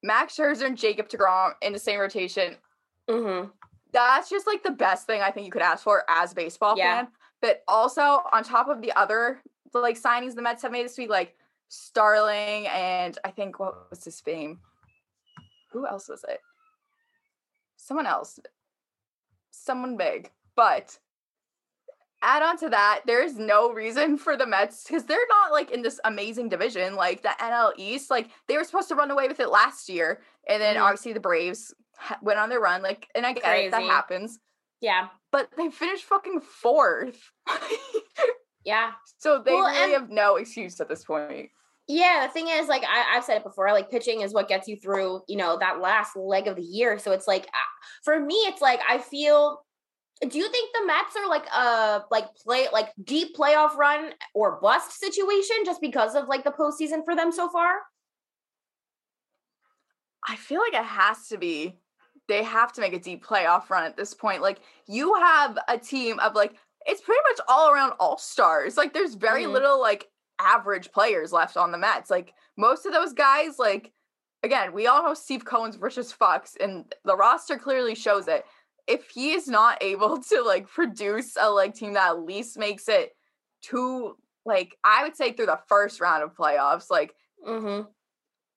Max 0.03 0.37
Scherzer 0.37 0.67
and 0.67 0.79
Jacob 0.79 1.09
Degrom 1.09 1.53
in 1.63 1.73
the 1.73 1.79
same 1.79 1.99
rotation. 1.99 2.57
Mm-hmm 3.09 3.49
that's 3.97 4.29
just 4.29 4.47
like 4.47 4.63
the 4.63 4.71
best 4.71 5.07
thing 5.07 5.23
I 5.23 5.31
think 5.31 5.47
you 5.47 5.53
could 5.53 5.63
ask 5.63 5.83
for 5.83 6.05
as 6.09 6.33
a 6.33 6.35
baseball 6.35 6.77
yeah. 6.77 6.97
fan. 6.97 7.09
But 7.41 7.63
also 7.67 8.23
on 8.33 8.45
top 8.45 8.69
of 8.69 8.83
the 8.83 8.93
other 8.93 9.41
like 9.73 10.01
signings 10.01 10.35
the 10.35 10.43
Mets 10.43 10.63
have 10.63 10.73
made 10.73 10.85
this 10.85 10.99
week, 10.99 11.11
like 11.11 11.35
Starling 11.69 12.67
and 12.69 13.19
I 13.25 13.31
think 13.31 13.59
what 13.59 13.91
was 13.91 14.05
his 14.05 14.23
name? 14.27 14.61
Who 15.73 15.87
else 15.87 16.09
was 16.09 16.25
it? 16.29 16.41
Someone 17.77 18.07
else. 18.07 18.39
Someone 19.51 19.97
big. 19.97 20.31
But 20.55 20.99
add 22.27 22.43
on 22.43 22.59
to 22.59 22.69
that, 22.71 23.01
there 23.07 23.23
is 23.23 23.39
no 23.39 23.73
reason 23.73 24.19
for 24.19 24.37
the 24.37 24.47
Mets 24.47 24.85
because 24.85 25.05
they're 25.05 25.19
not 25.31 25.53
like 25.53 25.71
in 25.71 25.81
this 25.83 26.01
amazing 26.05 26.49
division 26.49 26.97
like 26.97 27.23
the 27.23 27.31
NL 27.41 27.73
East. 27.77 28.11
Like 28.11 28.29
they 28.49 28.57
were 28.59 28.65
supposed 28.65 28.89
to 28.89 28.95
run 28.97 29.11
away 29.11 29.29
with 29.29 29.41
it 29.41 29.49
last 29.51 29.89
year, 29.89 30.21
and 30.49 30.61
then 30.61 30.77
Mhm. 30.77 30.83
obviously 30.83 31.13
the 31.15 31.21
Braves 31.21 31.73
ha- 31.97 32.19
went 32.21 32.39
on 32.39 32.49
their 32.49 32.61
run. 32.61 32.83
Like, 32.83 33.09
and 33.15 33.25
I 33.25 33.33
get 33.33 33.45
it, 33.59 33.71
that 33.71 33.83
happens, 33.83 34.39
Yeah. 34.81 35.09
but 35.33 35.49
they 35.57 35.71
finished 35.71 36.05
fucking 36.05 36.41
fourth. 36.43 37.31
Yeah. 38.65 38.93
so 39.19 39.41
they 39.43 39.53
Well, 39.53 39.67
really 39.71 39.79
and- 39.85 39.93
have 39.93 40.11
no 40.11 40.37
excuse 40.37 40.81
at 40.81 40.89
this 40.89 41.05
point. 41.05 41.51
Yeah, 41.89 42.27
the 42.27 42.33
thing 42.33 42.49
is, 42.49 42.67
like 42.67 42.83
I, 42.83 43.15
I've 43.17 43.23
said 43.23 43.37
it 43.37 43.45
before, 43.45 43.71
like 43.71 43.89
pitching 43.93 44.23
is 44.23 44.35
what 44.35 44.49
gets 44.49 44.67
you 44.67 44.75
through, 44.77 45.23
you 45.29 45.37
know, 45.37 45.57
that 45.59 45.79
last 45.81 46.17
leg 46.17 46.49
of 46.49 46.57
the 46.57 46.63
year. 46.63 46.99
So 46.99 47.13
it's 47.13 47.29
like, 47.29 47.47
ah, 47.55 47.69
for 48.03 48.19
me, 48.19 48.35
it's 48.49 48.61
like 48.61 48.81
I 48.89 48.99
feel. 48.99 49.63
Do 50.23 50.39
you 50.39 50.51
think 50.51 50.73
the 50.73 50.87
Mets 50.87 51.15
are 51.17 51.29
like 51.29 51.47
a 51.49 52.05
like 52.11 52.35
play 52.37 52.69
like 52.73 52.89
deep 53.05 53.37
playoff 53.37 53.77
run 53.77 54.13
or 54.35 54.59
bust 54.63 54.99
situation 54.99 55.57
just 55.65 55.81
because 55.81 56.15
of 56.15 56.27
like 56.27 56.43
the 56.43 56.51
postseason 56.53 57.05
for 57.05 57.15
them 57.15 57.31
so 57.31 57.49
far? 57.51 57.81
I 60.27 60.37
feel 60.37 60.61
like 60.61 60.75
it 60.75 60.85
has 60.87 61.29
to 61.29 61.39
be. 61.39 61.79
They 62.29 62.43
have 62.43 62.73
to 62.73 62.81
make 62.81 62.93
a 62.95 62.99
deep 62.99 63.25
playoff 63.25 63.71
run 63.71 63.85
at 63.85 63.97
this 63.97 64.15
point. 64.15 64.43
Like 64.43 64.59
you 64.89 65.15
have 65.17 65.59
a 65.69 65.79
team 65.79 66.19
of 66.21 66.35
like 66.35 66.57
it's 66.87 67.01
pretty 67.03 67.21
much 67.31 67.41
all 67.49 67.71
around 67.71 67.93
all 68.01 68.17
stars. 68.17 68.77
Like 68.77 68.95
there's 68.95 69.15
very 69.15 69.45
Mhm. 69.45 69.53
little 69.53 69.81
like 69.81 70.09
average 70.39 70.93
players 70.93 71.33
left 71.33 71.57
on 71.57 71.73
the 71.73 71.79
Mets. 71.79 72.11
Like 72.11 72.35
most 72.57 72.87
of 72.87 72.93
those 72.93 73.13
guys, 73.13 73.59
like 73.59 73.93
again, 74.43 74.73
we 74.73 74.87
all 74.87 75.03
know 75.03 75.15
Steve 75.15 75.45
Cohen's 75.45 75.79
rich 75.79 75.99
as 75.99 76.13
fucks, 76.13 76.57
and 76.61 76.93
the 77.05 77.17
roster 77.17 77.59
clearly 77.59 77.95
shows 77.95 78.29
it. 78.29 78.45
If 78.87 79.11
he 79.11 79.33
is 79.33 79.49
not 79.49 79.83
able 79.83 80.19
to 80.19 80.43
like 80.43 80.69
produce 80.69 81.37
a 81.41 81.51
like 81.51 81.75
team 81.75 81.95
that 81.95 82.11
at 82.11 82.25
least 82.25 82.59
makes 82.59 82.89
it 82.89 83.17
to 83.63 84.17
like 84.45 84.77
I 84.85 85.03
would 85.03 85.17
say 85.17 85.33
through 85.33 85.47
the 85.47 85.59
first 85.69 86.01
round 86.01 86.23
of 86.23 86.37
playoffs, 86.37 86.91
like 86.91 87.15
Mm-hmm. 87.47 87.89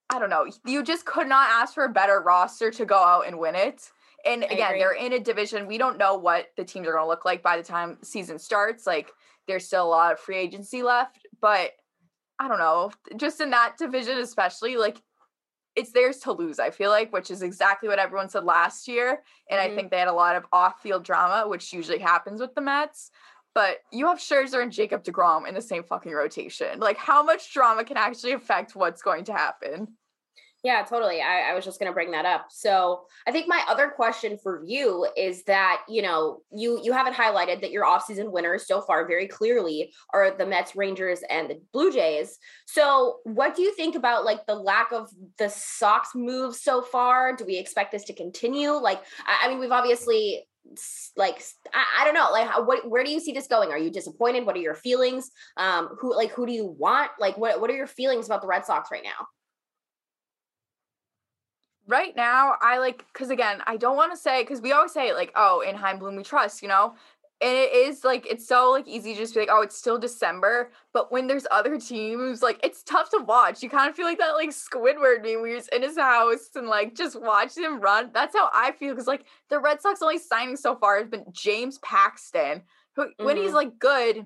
I 0.10 0.20
don't 0.20 0.30
know. 0.30 0.48
You 0.65 0.84
just 0.84 1.06
could 1.06 1.28
not 1.28 1.50
ask 1.50 1.74
for 1.74 1.86
a 1.86 1.89
better 1.89 2.22
roster 2.22 2.72
to 2.72 2.86
go 2.86 2.98
out 2.98 3.28
and 3.28 3.38
win 3.38 3.56
it. 3.56 3.89
And 4.26 4.44
again, 4.44 4.78
they're 4.78 4.94
in 4.94 5.13
a 5.13 5.20
division. 5.20 5.68
We 5.68 5.78
don't 5.78 5.98
know 5.98 6.15
what 6.15 6.48
the 6.58 6.65
teams 6.65 6.88
are 6.88 6.92
going 6.92 7.04
to 7.04 7.08
look 7.08 7.26
like 7.26 7.42
by 7.42 7.58
the 7.58 7.63
time 7.63 7.98
season 8.02 8.38
starts. 8.39 8.86
Like 8.86 9.12
there's 9.48 9.65
still 9.65 9.86
a 9.86 9.88
lot 9.88 10.12
of 10.12 10.20
free 10.20 10.38
agency 10.38 10.84
left, 10.84 11.28
but 11.39 11.72
I 12.39 12.48
don't 12.48 12.58
know. 12.58 12.92
Just 13.15 13.39
in 13.39 13.52
that 13.52 13.76
division 13.78 14.18
especially, 14.18 14.78
like 14.78 15.02
it's 15.76 15.92
theirs 15.92 16.18
to 16.20 16.32
lose, 16.32 16.60
I 16.60 16.72
feel 16.72 16.90
like, 16.90 17.14
which 17.14 17.30
is 17.32 17.42
exactly 17.42 17.88
what 17.88 18.00
everyone 18.00 18.30
said 18.30 18.44
last 18.44 18.88
year. 18.88 19.24
And 19.50 19.60
Mhm. 19.60 19.64
I 19.64 19.76
think 19.76 19.92
they 19.92 20.00
had 20.00 20.08
a 20.08 20.14
lot 20.14 20.36
of 20.36 20.46
off-field 20.52 21.04
drama, 21.04 21.48
which 21.48 21.72
usually 21.72 22.00
happens 22.00 22.42
with 22.42 22.56
the 22.56 22.62
Mets. 22.62 23.12
But 23.56 23.80
you 23.92 24.08
have 24.08 24.20
Scherzer 24.20 24.62
and 24.62 24.72
Jacob 24.72 25.04
DeGrom 25.04 25.48
in 25.48 25.54
the 25.54 25.62
same 25.62 25.84
fucking 25.84 26.12
rotation. 26.12 26.80
Like, 26.80 26.98
how 26.98 27.24
much 27.24 27.54
drama 27.54 27.84
can 27.84 27.98
actually 27.98 28.34
affect 28.34 28.76
what's 28.76 29.02
going 29.02 29.26
to 29.26 29.34
happen? 29.34 29.99
Yeah, 30.62 30.84
totally. 30.84 31.22
I, 31.22 31.52
I 31.52 31.54
was 31.54 31.63
just 31.63 31.80
going 31.80 31.89
to 31.89 31.93
bring 31.93 32.12
that 32.12 32.26
up. 32.26 32.48
So 32.50 33.04
I 33.26 33.32
think 33.32 33.48
my 33.48 33.63
other 33.69 33.88
question 33.95 34.38
for 34.43 34.62
you 34.65 35.08
is 35.15 35.43
that 35.45 35.84
you 35.88 36.02
know 36.02 36.41
you 36.52 36.82
you 36.84 36.91
haven't 36.91 37.13
highlighted 37.13 37.62
that 37.62 37.72
your 37.72 37.86
offseason 37.86 38.30
winners 38.32 38.67
so 38.67 38.82
far 38.82 39.08
very 39.08 39.28
clearly 39.28 39.93
are 40.13 40.36
the 40.38 40.45
Mets, 40.45 40.76
Rangers, 40.76 41.22
and 41.30 41.50
the 41.50 41.62
Blue 41.72 41.93
Jays. 41.93 42.38
So 42.65 43.19
what 43.24 43.56
do 43.56 43.62
you 43.62 43.74
think 43.76 43.95
about 43.95 44.26
like 44.26 44.45
the 44.48 44.56
lack 44.56 44.91
of 44.91 45.10
the 45.38 45.48
Sox 45.48 46.10
moves 46.13 46.62
so 46.62 46.82
far? 46.82 47.36
Do 47.38 47.45
we 47.45 47.58
expect 47.58 47.93
this 47.93 48.04
to 48.06 48.13
continue? 48.13 48.72
Like, 48.72 49.02
I, 49.26 49.45
I 49.45 49.50
mean, 49.50 49.60
we've 49.60 49.72
obviously 49.72 50.45
like 51.15 51.41
I, 51.74 52.06
don't 52.06 52.13
know 52.13 52.30
like 52.32 52.67
what 52.67 52.88
where 52.88 53.04
do 53.04 53.10
you 53.10 53.19
see 53.19 53.32
this 53.32 53.48
going 53.48 53.72
are 53.72 53.78
you 53.78 53.89
disappointed 53.89 54.45
what 54.45 54.56
are 54.56 54.60
your 54.60 54.76
feelings 54.76 55.32
um 55.58 55.89
who 56.00 56.15
like 56.15 56.30
who 56.32 56.45
do 56.45 56.52
you 56.52 56.76
want 56.78 57.10
like 57.19 57.38
what 57.39 57.60
what 57.60 57.72
are 57.72 57.76
your 57.76 57.88
feelings 57.88 58.28
about 58.28 58.41
the 58.41 58.48
red 58.48 58.65
sox 58.65 58.91
right 58.91 59.04
now 59.04 59.26
right 61.89 62.15
now 62.15 62.54
i 62.62 62.78
like 62.78 63.04
because 63.12 63.30
again 63.32 63.62
i 63.67 63.75
don't 63.75 63.97
want 63.97 64.12
to 64.12 64.17
say 64.17 64.43
because 64.43 64.62
we 64.62 64.71
always 64.71 64.93
say 64.93 65.12
like 65.13 65.32
oh 65.36 65.62
in 65.67 65.75
Chaim 65.75 65.99
Bloom 65.99 66.15
we 66.15 66.23
trust 66.23 66.62
you 66.62 66.67
know? 66.69 66.93
And 67.41 67.56
it 67.56 67.71
is 67.73 68.04
like 68.04 68.28
it's 68.28 68.45
so 68.45 68.69
like 68.71 68.86
easy 68.86 69.13
to 69.13 69.19
just 69.19 69.34
be 69.34 69.39
like 69.39 69.49
oh 69.49 69.62
it's 69.62 69.78
still 69.78 69.97
december 69.97 70.71
but 70.93 71.10
when 71.10 71.25
there's 71.28 71.47
other 71.52 71.80
teams 71.80 72.41
like 72.43 72.60
it's 72.65 72.84
tough 72.84 73.10
to 73.12 73.23
watch. 73.23 73.63
You 73.63 73.69
kind 73.69 73.89
of 73.89 73.95
feel 73.95 74.06
like 74.06 74.17
that 74.19 74.32
like 74.34 74.49
squidward 74.49 75.23
meme 75.23 75.41
where 75.41 75.47
you're 75.47 75.62
in 75.71 75.82
his 75.82 75.97
house 75.97 76.49
and 76.56 76.67
like 76.67 76.95
just 76.95 77.19
watch 77.19 77.56
him 77.58 77.80
run. 77.80 78.12
That's 78.13 78.36
how 78.36 78.49
i 78.54 78.73
feel 78.73 78.91
because 78.93 79.08
like 79.08 79.23
the 79.49 79.58
red 79.60 79.82
sox 79.82 80.02
only 80.02 80.17
signing 80.19 80.58
so 80.58 80.75
far 80.75 80.99
has 80.99 81.08
been 81.08 81.23
james 81.32 81.78
paxton 81.80 82.62
who 82.97 83.08
when 83.19 83.38
he's 83.38 83.52
Mhm. 83.52 83.62
like 83.62 83.80
good 83.80 84.25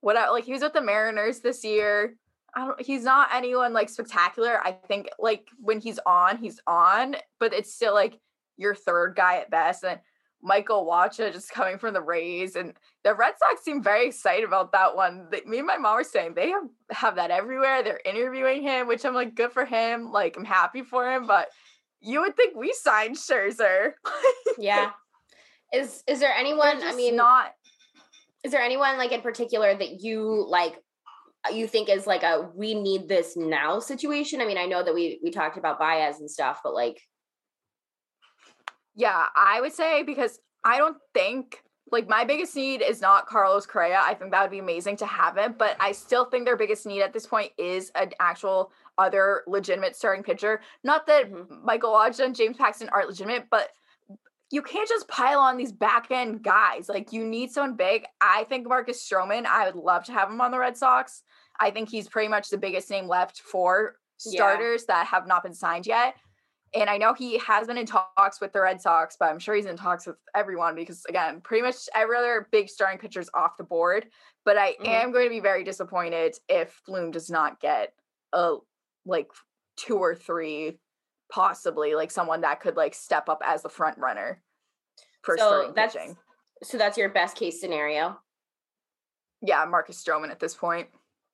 what 0.00 0.16
I, 0.16 0.28
like 0.30 0.44
he 0.44 0.52
was 0.52 0.62
with 0.62 0.72
the 0.72 0.82
mariners 0.82 1.38
this 1.40 1.64
year 1.64 2.16
I 2.54 2.66
don't 2.66 2.80
he's 2.80 3.04
not 3.04 3.30
anyone 3.32 3.72
like 3.72 3.88
spectacular. 3.88 4.60
I 4.64 4.72
think 4.72 5.08
like 5.18 5.48
when 5.60 5.80
he's 5.80 5.98
on, 6.06 6.38
he's 6.38 6.60
on, 6.66 7.16
but 7.40 7.52
it's 7.52 7.74
still 7.74 7.94
like 7.94 8.18
your 8.56 8.74
third 8.74 9.16
guy 9.16 9.38
at 9.38 9.50
best. 9.50 9.84
And 9.84 10.00
Michael 10.42 10.86
Wacha 10.86 11.32
just 11.32 11.50
coming 11.50 11.78
from 11.78 11.94
the 11.94 12.02
Rays. 12.02 12.56
And 12.56 12.74
the 13.04 13.14
Red 13.14 13.34
Sox 13.38 13.62
seem 13.62 13.82
very 13.82 14.08
excited 14.08 14.44
about 14.44 14.72
that 14.72 14.96
one. 14.96 15.28
They, 15.30 15.42
me 15.46 15.58
and 15.58 15.66
my 15.66 15.78
mom 15.78 15.96
were 15.96 16.04
saying 16.04 16.34
they 16.34 16.50
have, 16.50 16.68
have 16.90 17.16
that 17.16 17.30
everywhere. 17.30 17.82
They're 17.82 18.00
interviewing 18.04 18.62
him, 18.62 18.88
which 18.88 19.04
I'm 19.04 19.14
like, 19.14 19.34
good 19.34 19.52
for 19.52 19.64
him. 19.64 20.10
Like 20.10 20.36
I'm 20.36 20.44
happy 20.44 20.82
for 20.82 21.10
him, 21.10 21.26
but 21.26 21.48
you 22.00 22.20
would 22.20 22.36
think 22.36 22.56
we 22.56 22.72
signed 22.72 23.16
Scherzer. 23.16 23.92
yeah 24.58 24.90
is 25.72 26.04
is 26.06 26.20
there 26.20 26.32
anyone 26.34 26.82
i 26.82 26.94
mean 26.94 27.16
not 27.16 27.52
is 28.44 28.52
there 28.52 28.62
anyone 28.62 28.98
like 28.98 29.12
in 29.12 29.20
particular 29.20 29.74
that 29.76 30.02
you 30.02 30.46
like 30.48 30.76
you 31.50 31.66
think 31.66 31.88
is 31.88 32.06
like 32.06 32.22
a 32.22 32.48
we 32.54 32.74
need 32.74 33.08
this 33.08 33.36
now 33.36 33.80
situation 33.80 34.40
i 34.40 34.46
mean 34.46 34.58
i 34.58 34.66
know 34.66 34.82
that 34.82 34.94
we 34.94 35.18
we 35.22 35.30
talked 35.30 35.56
about 35.56 35.78
Baez 35.78 36.20
and 36.20 36.30
stuff 36.30 36.60
but 36.62 36.74
like 36.74 37.00
Yeah, 38.94 39.26
I 39.34 39.60
would 39.60 39.72
say 39.72 40.02
because 40.02 40.38
I 40.64 40.78
don't 40.78 40.98
think 41.14 41.62
like 41.90 42.08
my 42.08 42.24
biggest 42.24 42.56
need 42.56 42.80
is 42.80 43.00
not 43.00 43.26
Carlos 43.26 43.66
Correa. 43.66 44.00
I 44.02 44.14
think 44.14 44.30
that 44.30 44.42
would 44.42 44.50
be 44.50 44.60
amazing 44.60 44.96
to 44.98 45.06
have 45.06 45.36
him, 45.36 45.54
but 45.58 45.76
I 45.78 45.92
still 45.92 46.24
think 46.24 46.46
their 46.46 46.56
biggest 46.56 46.86
need 46.86 47.02
at 47.02 47.12
this 47.12 47.26
point 47.26 47.52
is 47.58 47.90
an 47.94 48.12
actual 48.20 48.72
other 48.96 49.42
legitimate 49.46 49.96
starting 49.96 50.22
pitcher. 50.22 50.60
Not 50.84 51.06
that 51.06 51.30
Mhm. 51.30 51.62
Michael 51.64 51.92
Wacha 51.92 52.24
and 52.24 52.34
James 52.36 52.56
Paxton 52.56 52.88
aren't 52.90 53.08
legitimate, 53.08 53.48
but 53.50 53.70
you 54.52 54.60
can't 54.62 54.88
just 54.88 55.08
pile 55.08 55.40
on 55.40 55.56
these 55.56 55.72
back 55.72 56.10
end 56.10 56.42
guys. 56.42 56.88
Like 56.88 57.12
you 57.12 57.24
need 57.24 57.50
someone 57.50 57.74
big. 57.74 58.04
I 58.20 58.44
think 58.44 58.68
Marcus 58.68 59.02
Stroman, 59.08 59.46
I 59.46 59.64
would 59.66 59.76
love 59.76 60.04
to 60.04 60.12
have 60.12 60.28
him 60.30 60.40
on 60.42 60.50
the 60.50 60.58
Red 60.58 60.76
Sox. 60.76 61.22
I 61.58 61.70
think 61.70 61.88
he's 61.88 62.08
pretty 62.08 62.28
much 62.28 62.50
the 62.50 62.58
biggest 62.58 62.90
name 62.90 63.08
left 63.08 63.40
for 63.40 63.96
Yeah. 64.24 64.32
starters 64.42 64.84
that 64.84 65.06
have 65.06 65.26
not 65.26 65.42
been 65.42 65.54
signed 65.54 65.86
yet. 65.86 66.14
And 66.74 66.88
I 66.88 66.96
know 66.98 67.12
he 67.14 67.38
has 67.38 67.66
been 67.66 67.78
in 67.78 67.86
talks 67.86 68.40
with 68.40 68.52
the 68.52 68.60
Red 68.60 68.80
Sox, 68.80 69.16
but 69.18 69.30
I'm 69.30 69.38
sure 69.38 69.54
he's 69.54 69.66
in 69.66 69.76
talks 69.76 70.06
with 70.06 70.16
everyone 70.34 70.74
because, 70.74 71.04
again, 71.06 71.40
pretty 71.40 71.62
much 71.62 71.88
every 71.94 72.16
other 72.16 72.48
big 72.52 72.68
starting 72.68 72.98
pitcher 72.98 73.20
is 73.20 73.30
off 73.34 73.56
the 73.56 73.64
board. 73.64 74.10
But 74.44 74.56
I 74.58 74.74
Mhm. 74.74 74.86
am 74.86 75.12
going 75.12 75.24
to 75.26 75.30
be 75.30 75.40
very 75.40 75.64
disappointed 75.64 76.36
if 76.48 76.80
Bloom 76.86 77.10
does 77.10 77.30
not 77.30 77.58
get 77.60 77.94
a 78.32 78.56
like 79.04 79.30
two 79.76 79.98
or 79.98 80.14
three, 80.14 80.78
possibly 81.32 81.94
like 81.94 82.10
someone 82.10 82.42
that 82.42 82.60
could 82.60 82.76
like 82.76 82.94
step 82.94 83.28
up 83.30 83.40
as 83.44 83.62
the 83.62 83.68
front 83.70 83.96
runner 83.96 84.42
for 85.22 85.38
so 85.38 85.72
that's 85.74 85.94
pitching. 85.94 86.14
so 86.62 86.76
that's 86.76 86.98
your 86.98 87.08
best 87.08 87.36
case 87.36 87.58
scenario 87.58 88.18
Yeah, 89.40 89.64
Marcus 89.68 90.02
Stroman 90.04 90.30
at 90.30 90.38
this 90.40 90.54
point. 90.54 90.88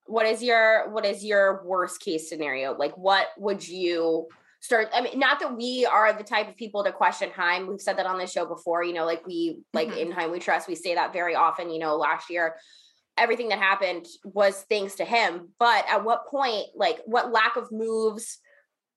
what 0.07 0.25
is 0.25 0.41
your 0.41 0.89
what 0.91 1.05
is 1.05 1.25
your 1.25 1.63
worst 1.65 2.01
case 2.01 2.29
scenario 2.29 2.77
like 2.79 2.97
what 2.97 3.27
would 3.39 3.67
you 3.67 4.29
start 4.61 4.89
i 4.95 5.01
mean 5.01 5.19
not 5.19 5.41
that 5.41 5.57
we 5.57 5.85
are 5.85 6.13
the 6.13 6.23
type 6.25 6.49
of 6.49 6.57
people 6.57 6.85
to 6.85 6.93
question 6.93 7.31
Chaim 7.35 7.67
we've 7.67 7.81
said 7.81 7.97
that 7.99 8.07
on 8.07 8.19
this 8.19 8.31
show 8.33 8.47
before 8.47 8.85
you 8.85 8.93
know 8.93 9.05
like 9.05 9.27
we 9.27 9.59
like 9.75 9.89
Mhm. 9.89 9.99
in 9.99 10.11
Chaim 10.13 10.31
we 10.31 10.39
trust 10.39 10.69
we 10.69 10.75
say 10.77 10.95
that 10.95 11.13
very 11.13 11.35
often 11.35 11.71
you 11.71 11.79
know 11.81 11.97
last 11.97 12.31
year 12.31 12.55
everything 13.17 13.49
that 13.49 13.59
happened 13.59 14.07
was 14.25 14.63
thanks 14.69 14.95
to 14.97 15.05
him 15.05 15.49
but 15.59 15.85
at 15.89 16.05
what 16.05 16.29
point 16.29 16.67
like 16.77 17.01
what 17.07 17.33
lack 17.33 17.57
of 17.57 17.71
moves 17.73 18.39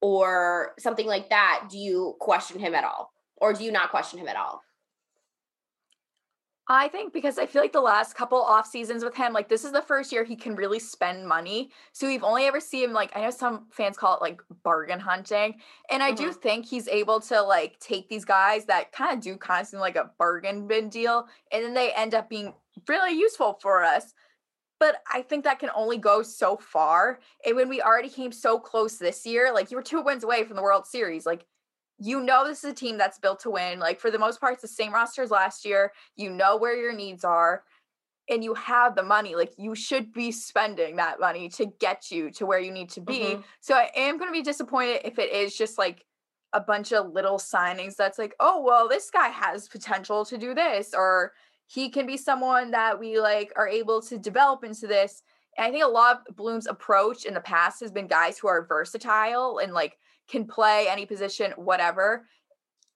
or 0.02 0.74
something 0.80 1.08
like 1.08 1.30
that 1.30 1.68
do 1.70 1.78
you 1.78 2.16
question 2.20 2.60
him 2.60 2.74
at 2.74 2.84
all 2.84 3.12
or 3.38 3.54
do 3.54 3.64
you 3.64 3.72
not 3.72 3.90
question 3.90 4.20
him 4.20 4.28
at 4.28 4.36
all 4.36 4.62
I 6.74 6.88
think 6.88 7.12
because 7.12 7.38
I 7.38 7.48
feel 7.48 7.62
like 7.62 7.74
the 7.74 7.82
last 7.82 8.16
couple 8.16 8.42
off 8.42 8.66
seasons 8.66 9.04
with 9.04 9.16
him, 9.16 9.34
like 9.34 9.50
this 9.50 9.66
is 9.66 9.74
the 9.74 9.82
first 9.82 10.10
year 10.12 10.24
he 10.24 10.38
can 10.38 10.56
really 10.56 10.80
spend 10.80 11.28
money. 11.28 11.70
So 11.92 12.08
we've 12.08 12.24
only 12.24 12.46
ever 12.46 12.62
seen 12.62 12.86
him 12.86 12.94
like 12.94 13.12
I 13.14 13.22
know 13.22 13.30
some 13.30 13.68
fans 13.72 13.98
call 13.98 14.16
it 14.16 14.22
like 14.22 14.42
bargain 14.64 15.00
hunting. 15.00 15.56
And 15.90 16.02
I 16.02 16.12
do 16.12 16.30
mm-hmm. 16.30 16.40
think 16.40 16.66
he's 16.66 16.88
able 16.88 17.20
to 17.22 17.42
like 17.42 17.78
take 17.80 18.08
these 18.08 18.24
guys 18.24 18.66
that 18.66 18.94
kind 18.94 19.18
of 19.18 19.22
do 19.22 19.36
kind 19.36 19.62
of 19.62 19.68
seem 19.68 19.82
like 19.82 19.98
a 19.98 20.12
bargain 20.18 20.66
bin 20.66 20.88
deal, 20.88 21.28
and 21.52 21.64
then 21.64 21.74
they 21.74 21.92
end 21.92 22.14
up 22.16 22.30
being 22.30 22.54
really 22.88 23.20
useful 23.20 23.60
for 23.62 23.84
us. 23.84 24.14
But 24.82 24.98
I 25.14 25.22
think 25.22 25.46
that 25.46 25.60
can 25.60 25.70
only 25.76 26.00
go 26.00 26.24
so 26.24 26.58
far. 26.58 27.22
And 27.46 27.56
when 27.56 27.70
we 27.70 27.82
already 27.82 28.10
came 28.10 28.34
so 28.34 28.60
close 28.60 28.98
this 28.98 29.26
year, 29.28 29.54
like 29.54 29.72
you 29.72 29.78
were 29.78 29.84
two 29.84 30.02
wins 30.02 30.26
away 30.26 30.44
from 30.44 30.58
the 30.58 30.64
World 30.64 30.88
Series, 30.88 31.26
like 31.26 31.46
you 32.00 32.20
know 32.20 32.48
this 32.48 32.64
is 32.66 32.72
a 32.72 32.74
team 32.74 32.98
that's 32.98 33.20
built 33.20 33.42
to 33.42 33.52
win. 33.52 33.80
Like 33.80 34.00
for 34.02 34.12
the 34.12 34.20
most 34.20 34.42
part, 34.42 34.54
it's 34.54 34.64
the 34.64 34.68
same 34.68 34.94
roster 34.94 35.22
as 35.24 35.32
last 35.32 35.66
year. 35.66 35.94
You 36.18 36.32
know 36.32 36.58
where 36.58 36.76
your 36.76 36.94
needs 36.94 37.24
are. 37.24 37.64
and 38.30 38.44
you 38.44 38.54
have 38.56 38.96
the 38.96 39.04
money, 39.04 39.36
like 39.36 39.54
you 39.58 39.76
should 39.76 40.14
be 40.14 40.32
spending 40.32 40.96
that 40.98 41.20
money 41.20 41.50
to 41.50 41.66
get 41.66 42.12
you 42.12 42.32
to 42.32 42.46
where 42.46 42.60
you 42.60 42.72
need 42.72 42.90
to 42.92 43.02
be. 43.02 43.36
Mhm. 43.36 43.44
So 43.62 43.76
I 43.76 43.92
am 43.96 44.18
going 44.18 44.30
to 44.30 44.34
be 44.34 44.44
disappointed 44.44 45.02
if 45.06 45.20
it 45.20 45.32
is 45.34 45.58
just 45.58 45.78
like 45.78 46.06
a 46.54 46.62
bunch 46.62 46.94
of 46.94 47.12
little 47.14 47.38
signings 47.40 47.96
that's 47.96 48.20
like, 48.20 48.36
oh, 48.40 48.62
well, 48.62 48.88
this 48.88 49.10
guy 49.12 49.30
has 49.30 49.68
potential 49.70 50.26
to 50.26 50.38
do 50.38 50.54
this, 50.56 50.94
or 50.94 51.34
he 51.74 51.90
can 51.90 52.06
be 52.06 52.18
someone 52.18 52.72
that 52.72 53.00
we 53.00 53.20
like 53.20 53.54
are 53.56 53.68
able 53.68 54.02
to 54.02 54.18
develop 54.18 54.66
into 54.66 54.88
this. 54.88 55.24
And 55.58 55.66
I 55.66 55.72
think 55.72 55.86
a 55.86 55.88
lot 55.88 56.24
of 56.28 56.36
Bloom's 56.36 56.68
approach 56.68 57.24
in 57.24 57.34
the 57.34 57.40
past 57.40 57.80
has 57.80 57.92
been 57.92 58.08
guys 58.08 58.38
who 58.38 58.50
are 58.50 58.66
versatile 58.66 59.60
and 59.60 59.74
like 59.74 59.98
can 60.28 60.46
play 60.46 60.88
any 60.90 61.06
position, 61.06 61.54
whatever. 61.56 62.26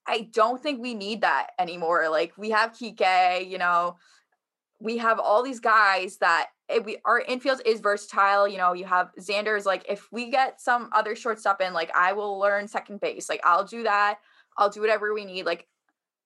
I 0.06 0.30
don't 0.34 0.62
think 0.62 0.82
we 0.82 0.94
need 0.94 1.22
that 1.22 1.52
anymore. 1.58 2.10
Like 2.10 2.34
we 2.38 2.50
have 2.50 2.74
Kike, 2.74 3.50
you 3.50 3.58
know, 3.58 3.96
we 4.82 4.98
have 4.98 5.20
all 5.20 5.42
these 5.42 5.62
guys 5.62 6.18
that 6.18 6.48
if 6.68 6.84
we 6.84 6.98
our 7.06 7.22
infield 7.22 7.62
is 7.66 7.80
versatile. 7.80 8.46
You 8.46 8.58
know, 8.58 8.74
you 8.74 8.84
have 8.84 9.12
Xander's 9.18 9.66
like 9.66 9.86
if 9.88 10.12
we 10.12 10.30
get 10.30 10.60
some 10.60 10.90
other 10.92 11.16
shortstop 11.16 11.62
in, 11.62 11.72
like 11.72 11.92
I 11.96 12.12
will 12.12 12.38
learn 12.38 12.68
second 12.68 13.00
base. 13.00 13.30
Like 13.30 13.42
I'll 13.46 13.64
do 13.64 13.84
that. 13.84 14.20
I'll 14.58 14.70
do 14.70 14.82
whatever 14.82 15.14
we 15.14 15.24
need. 15.24 15.46
Like 15.46 15.66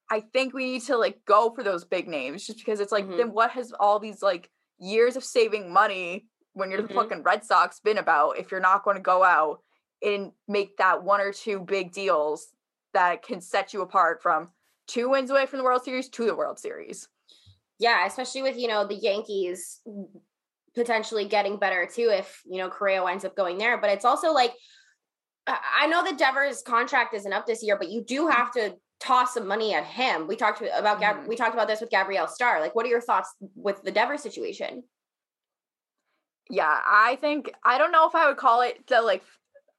I 0.09 0.21
think 0.21 0.53
we 0.53 0.65
need 0.65 0.83
to 0.83 0.97
like 0.97 1.23
go 1.25 1.51
for 1.53 1.63
those 1.63 1.85
big 1.85 2.07
names 2.07 2.45
just 2.45 2.59
because 2.59 2.79
it's 2.79 2.91
like 2.91 3.05
Mhm. 3.05 3.17
then 3.17 3.31
what 3.31 3.51
has 3.51 3.71
all 3.79 3.99
these 3.99 4.21
like 4.21 4.49
years 4.79 5.15
of 5.15 5.23
saving 5.23 5.71
money 5.71 6.27
when 6.53 6.71
you're 6.71 6.81
the 6.81 6.87
Mhm. 6.87 6.95
fucking 6.95 7.23
Red 7.23 7.43
Sox 7.43 7.79
been 7.79 7.97
about 7.97 8.37
if 8.37 8.49
you're 8.51 8.59
not 8.59 8.83
going 8.83 8.95
to 8.97 9.01
go 9.01 9.23
out 9.23 9.63
and 10.01 10.31
make 10.47 10.77
that 10.77 11.03
one 11.03 11.21
or 11.21 11.31
two 11.31 11.59
big 11.59 11.91
deals 11.91 12.53
that 12.93 13.21
can 13.21 13.39
set 13.41 13.73
you 13.73 13.81
apart 13.81 14.21
from 14.21 14.51
two 14.87 15.09
wins 15.09 15.29
away 15.29 15.45
from 15.45 15.59
the 15.59 15.63
World 15.63 15.83
Series 15.83 16.09
to 16.09 16.25
the 16.25 16.35
World 16.35 16.57
Series. 16.57 17.07
Yeah, 17.77 18.05
especially 18.05 18.41
with, 18.41 18.57
you 18.57 18.67
know, 18.67 18.85
the 18.85 18.95
Yankees 18.95 19.81
potentially 20.75 21.25
getting 21.25 21.57
better 21.57 21.85
too 21.85 22.09
if, 22.09 22.41
you 22.45 22.57
know, 22.57 22.69
Correa 22.69 23.03
winds 23.03 23.25
up 23.25 23.35
going 23.35 23.57
there. 23.57 23.77
But 23.77 23.91
it's 23.91 24.05
also 24.05 24.31
like, 24.31 24.53
I 25.45 25.59
I 25.81 25.87
know 25.87 26.03
that 26.03 26.17
Devers' 26.17 26.61
contract 26.61 27.13
isn't 27.13 27.31
up 27.33 27.45
this 27.45 27.63
year, 27.63 27.77
but 27.77 27.89
you 27.89 28.03
do 28.03 28.27
have 28.27 28.51
to 28.53 28.75
toss 28.99 29.33
some 29.33 29.47
money 29.47 29.73
at 29.73 29.85
him. 29.85 30.27
We 30.27 30.35
talked 30.35 30.61
about 30.61 30.99
Gab- 30.99 31.23
Mhm. 31.23 31.27
we 31.27 31.35
talked 31.35 31.53
about 31.53 31.67
this 31.67 31.81
with 31.81 31.89
Gabrielle 31.89 32.27
Starr. 32.27 32.59
Like, 32.59 32.75
what 32.75 32.85
are 32.85 32.89
your 32.89 33.01
thoughts 33.01 33.33
with 33.55 33.81
the 33.81 33.91
Devers 33.91 34.21
situation? 34.21 34.83
Yeah, 36.49 36.81
I 36.85 37.17
think 37.17 37.51
I 37.63 37.77
don't 37.77 37.91
know 37.91 38.07
if 38.07 38.15
I 38.15 38.27
would 38.27 38.37
call 38.37 38.61
it 38.61 38.87
the 38.87 39.01
like 39.01 39.23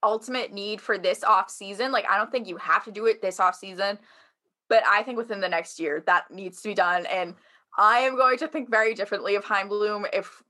ultimate 0.03 0.51
need 0.51 0.81
for 0.81 0.97
this 0.97 1.23
off 1.23 1.49
season. 1.49 1.91
Like 1.91 2.09
I 2.09 2.17
don't 2.17 2.31
think 2.31 2.47
you 2.47 2.57
have 2.57 2.85
to 2.85 2.91
do 2.91 3.05
it 3.05 3.21
this 3.21 3.39
off 3.39 3.55
season, 3.55 3.99
but 4.69 4.83
I 4.87 5.03
think 5.03 5.17
within 5.17 5.41
the 5.41 5.49
next 5.49 5.79
year 5.79 6.01
that 6.07 6.31
needs 6.31 6.61
to 6.61 6.69
be 6.69 6.73
done. 6.73 7.05
And 7.05 7.35
I 7.77 7.99
am 7.99 8.15
going 8.15 8.37
to 8.39 8.47
think 8.47 8.69
very 8.69 8.93
differently 8.93 9.35
of 9.35 9.43
Chaim 9.45 9.67
Bloom 9.67 10.05
if 10.13 10.41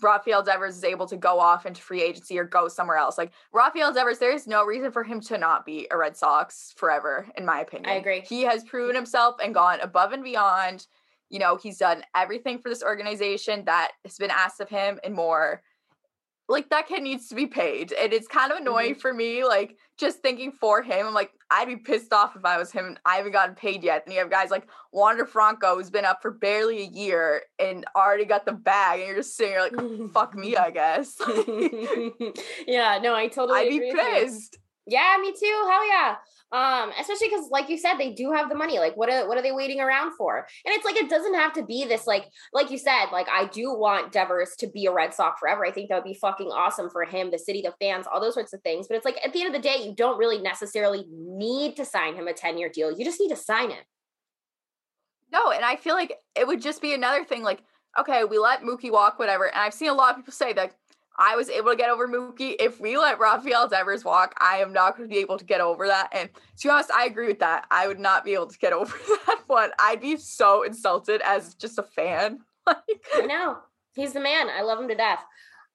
Rafael 0.00 0.42
Devers 0.42 0.76
is 0.76 0.84
able 0.84 1.06
to 1.06 1.16
go 1.16 1.38
off 1.38 1.66
into 1.66 1.80
free 1.80 2.02
agency 2.02 2.38
or 2.38 2.44
go 2.44 2.68
somewhere 2.68 2.96
else. 2.96 3.16
Like 3.16 3.32
Rafael 3.52 3.92
Devers, 3.92 4.18
there 4.18 4.34
is 4.34 4.46
no 4.46 4.64
reason 4.64 4.90
for 4.90 5.04
him 5.04 5.20
to 5.22 5.38
not 5.38 5.64
be 5.64 5.86
a 5.90 5.96
Red 5.96 6.16
Sox 6.16 6.74
forever, 6.76 7.28
in 7.36 7.46
my 7.46 7.60
opinion. 7.60 7.90
I 7.90 7.96
agree. 7.96 8.20
He 8.20 8.42
has 8.42 8.64
proven 8.64 8.94
himself 8.94 9.36
and 9.42 9.54
gone 9.54 9.80
above 9.80 10.12
and 10.12 10.24
beyond. 10.24 10.86
You 11.30 11.38
know, 11.38 11.56
he's 11.56 11.78
done 11.78 12.02
everything 12.14 12.58
for 12.58 12.68
this 12.68 12.82
organization 12.82 13.64
that 13.66 13.92
has 14.04 14.18
been 14.18 14.30
asked 14.30 14.60
of 14.60 14.68
him 14.68 14.98
and 15.04 15.14
more. 15.14 15.62
Like 16.48 16.68
that 16.70 16.88
kid 16.88 17.02
needs 17.02 17.28
to 17.28 17.34
be 17.34 17.46
paid. 17.46 17.92
And 17.92 18.12
it's 18.12 18.28
kind 18.28 18.52
of 18.52 18.58
annoying 18.58 18.92
mm-hmm. 18.92 19.00
for 19.00 19.14
me, 19.14 19.44
like 19.44 19.76
just 19.96 20.20
thinking 20.20 20.52
for 20.52 20.82
him. 20.82 21.06
I'm 21.06 21.14
like, 21.14 21.30
I'd 21.50 21.68
be 21.68 21.76
pissed 21.76 22.12
off 22.12 22.36
if 22.36 22.44
I 22.44 22.58
was 22.58 22.70
him 22.70 22.86
and 22.86 23.00
I 23.06 23.16
haven't 23.16 23.32
gotten 23.32 23.54
paid 23.54 23.82
yet. 23.82 24.04
And 24.04 24.12
you 24.12 24.20
have 24.20 24.30
guys 24.30 24.50
like 24.50 24.68
Wander 24.92 25.24
Franco, 25.24 25.76
who's 25.76 25.90
been 25.90 26.04
up 26.04 26.20
for 26.20 26.30
barely 26.30 26.82
a 26.82 26.86
year 26.86 27.42
and 27.58 27.86
already 27.96 28.24
got 28.24 28.44
the 28.44 28.52
bag, 28.52 29.00
and 29.00 29.08
you're 29.08 29.16
just 29.16 29.36
sitting 29.36 29.54
there 29.54 29.62
like, 29.62 30.12
fuck 30.12 30.34
me, 30.34 30.56
I 30.56 30.70
guess. 30.72 31.16
yeah, 32.66 32.98
no, 33.02 33.14
I 33.14 33.28
totally 33.28 33.60
I'd 33.60 33.70
be 33.70 33.92
pissed. 33.92 34.58
Yeah, 34.86 35.16
me 35.20 35.32
too. 35.32 35.66
Hell 35.70 35.88
yeah. 35.88 36.16
Um, 36.52 36.92
especially 37.00 37.28
because, 37.30 37.50
like 37.50 37.68
you 37.68 37.76
said, 37.76 37.96
they 37.96 38.12
do 38.12 38.30
have 38.30 38.48
the 38.48 38.54
money. 38.54 38.78
Like, 38.78 38.96
what 38.96 39.12
are 39.12 39.26
what 39.26 39.36
are 39.36 39.42
they 39.42 39.50
waiting 39.50 39.80
around 39.80 40.12
for? 40.16 40.46
And 40.64 40.74
it's 40.74 40.84
like 40.84 40.96
it 40.96 41.10
doesn't 41.10 41.34
have 41.34 41.52
to 41.54 41.64
be 41.64 41.84
this 41.84 42.06
like, 42.06 42.26
like 42.52 42.70
you 42.70 42.78
said, 42.78 43.06
like 43.10 43.26
I 43.28 43.46
do 43.46 43.74
want 43.74 44.12
Devers 44.12 44.54
to 44.60 44.68
be 44.68 44.86
a 44.86 44.92
Red 44.92 45.12
Sox 45.14 45.40
forever. 45.40 45.66
I 45.66 45.72
think 45.72 45.88
that 45.88 45.96
would 45.96 46.04
be 46.04 46.14
fucking 46.14 46.48
awesome 46.48 46.90
for 46.90 47.04
him, 47.04 47.30
the 47.30 47.38
city, 47.38 47.60
the 47.62 47.74
fans, 47.84 48.06
all 48.06 48.20
those 48.20 48.34
sorts 48.34 48.52
of 48.52 48.62
things. 48.62 48.86
But 48.86 48.96
it's 48.96 49.04
like 49.04 49.18
at 49.24 49.32
the 49.32 49.40
end 49.42 49.54
of 49.54 49.60
the 49.60 49.68
day, 49.68 49.84
you 49.84 49.94
don't 49.96 50.18
really 50.18 50.38
necessarily 50.38 51.04
need 51.10 51.76
to 51.76 51.84
sign 51.84 52.14
him 52.14 52.28
a 52.28 52.32
10-year 52.32 52.68
deal. 52.68 52.96
You 52.96 53.04
just 53.04 53.20
need 53.20 53.30
to 53.30 53.36
sign 53.36 53.70
him. 53.70 53.82
No, 55.32 55.50
and 55.50 55.64
I 55.64 55.74
feel 55.74 55.94
like 55.94 56.16
it 56.36 56.46
would 56.46 56.62
just 56.62 56.80
be 56.80 56.94
another 56.94 57.24
thing. 57.24 57.42
Like, 57.42 57.62
okay, 57.98 58.22
we 58.22 58.38
let 58.38 58.62
Mookie 58.62 58.92
walk, 58.92 59.18
whatever. 59.18 59.46
And 59.46 59.56
I've 59.56 59.74
seen 59.74 59.88
a 59.88 59.94
lot 59.94 60.10
of 60.10 60.16
people 60.16 60.32
say 60.32 60.52
that 60.52 60.74
I 61.16 61.36
was 61.36 61.48
able 61.48 61.70
to 61.70 61.76
get 61.76 61.90
over 61.90 62.08
Mookie. 62.08 62.56
If 62.58 62.80
we 62.80 62.98
let 62.98 63.20
Rafael 63.20 63.68
Devers 63.68 64.04
walk, 64.04 64.34
I 64.40 64.58
am 64.58 64.72
not 64.72 64.96
going 64.96 65.08
to 65.08 65.14
be 65.14 65.20
able 65.20 65.38
to 65.38 65.44
get 65.44 65.60
over 65.60 65.86
that. 65.86 66.08
And 66.12 66.28
to 66.32 66.68
be 66.68 66.70
honest, 66.70 66.90
I 66.90 67.06
agree 67.06 67.28
with 67.28 67.38
that. 67.38 67.66
I 67.70 67.86
would 67.86 68.00
not 68.00 68.24
be 68.24 68.34
able 68.34 68.48
to 68.48 68.58
get 68.58 68.72
over 68.74 68.96
that 69.26 69.42
one. 69.46 69.70
I'd 69.78 70.00
be 70.00 70.16
so 70.16 70.62
insulted 70.62 71.20
as 71.24 71.54
just 71.54 71.78
a 71.78 71.82
fan. 71.82 72.40
I 72.66 73.26
know. 73.26 73.58
He's 73.94 74.12
the 74.12 74.20
man. 74.20 74.48
I 74.48 74.62
love 74.62 74.80
him 74.80 74.88
to 74.88 74.94
death. 74.94 75.24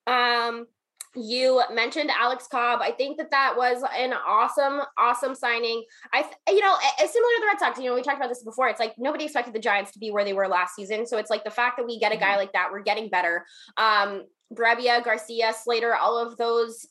Um, 0.08 0.68
you 1.16 1.64
mentioned 1.72 2.12
Alex 2.12 2.48
Cobb. 2.48 2.82
I 2.82 2.92
think 2.92 3.18
that 3.18 3.32
that 3.32 3.56
was 3.58 3.84
an 3.98 4.14
awesome, 4.14 4.82
awesome 4.98 5.34
signing. 5.34 5.84
I, 6.14 6.22
th- 6.22 6.36
you 6.50 6.62
know, 6.62 6.76
similar 6.98 7.10
to 7.10 7.42
the 7.42 7.48
Red 7.48 7.60
Sox. 7.60 7.80
You 7.80 7.86
know, 7.86 7.96
we 7.96 8.02
talked 8.02 8.18
about 8.18 8.30
this 8.30 8.44
before. 8.44 8.70
It's 8.70 8.80
like 8.80 8.94
nobody 8.98 9.26
expected 9.26 9.54
the 9.54 9.60
Giants 9.60 9.92
to 9.94 10.00
be 10.00 10.12
where 10.12 10.24
they 10.24 10.34
were 10.34 10.48
last 10.48 10.76
season. 10.76 11.08
So 11.08 11.18
it's 11.18 11.30
like 11.30 11.44
the 11.44 11.52
fact 11.52 11.78
that 11.78 11.86
we 11.86 12.00
get 12.00 12.14
a 12.14 12.18
guy 12.18 12.36
like 12.38 12.54
that, 12.54 12.70
we're 12.72 12.84
getting 12.84 13.10
better. 13.10 13.46
Um, 13.78 14.26
Brebbia, 14.54 15.04
Garcia, 15.04 15.54
Slater, 15.54 15.96
all 15.96 16.18
of 16.18 16.38
those 16.38 16.88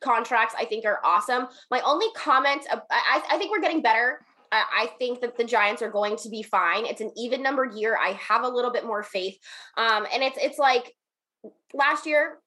contracts 0.00 0.54
I 0.56 0.64
think 0.64 0.84
are 0.84 1.00
awesome. 1.04 1.48
My 1.70 1.80
only 1.80 2.06
comment, 2.14 2.66
ab- 2.70 2.82
I, 2.90 3.22
I 3.30 3.38
think 3.38 3.50
we're 3.50 3.60
getting 3.60 3.82
better. 3.82 4.24
I 4.52 4.64
I 4.72 4.86
think 4.98 5.20
that 5.20 5.36
the 5.36 5.44
Giants 5.44 5.82
are 5.82 5.90
going 5.90 6.16
to 6.18 6.28
be 6.28 6.42
fine. 6.42 6.86
It's 6.86 7.00
an 7.00 7.12
even 7.16 7.42
numbered 7.42 7.74
year. 7.74 7.98
I 8.00 8.12
have 8.12 8.44
a 8.44 8.48
little 8.48 8.72
bit 8.72 8.86
more 8.86 9.02
faith. 9.02 9.36
Um, 9.76 10.06
and 10.12 10.22
it's 10.22 10.38
it's 10.40 10.58
like 10.58 10.94
last 11.74 12.06
year, 12.06 12.38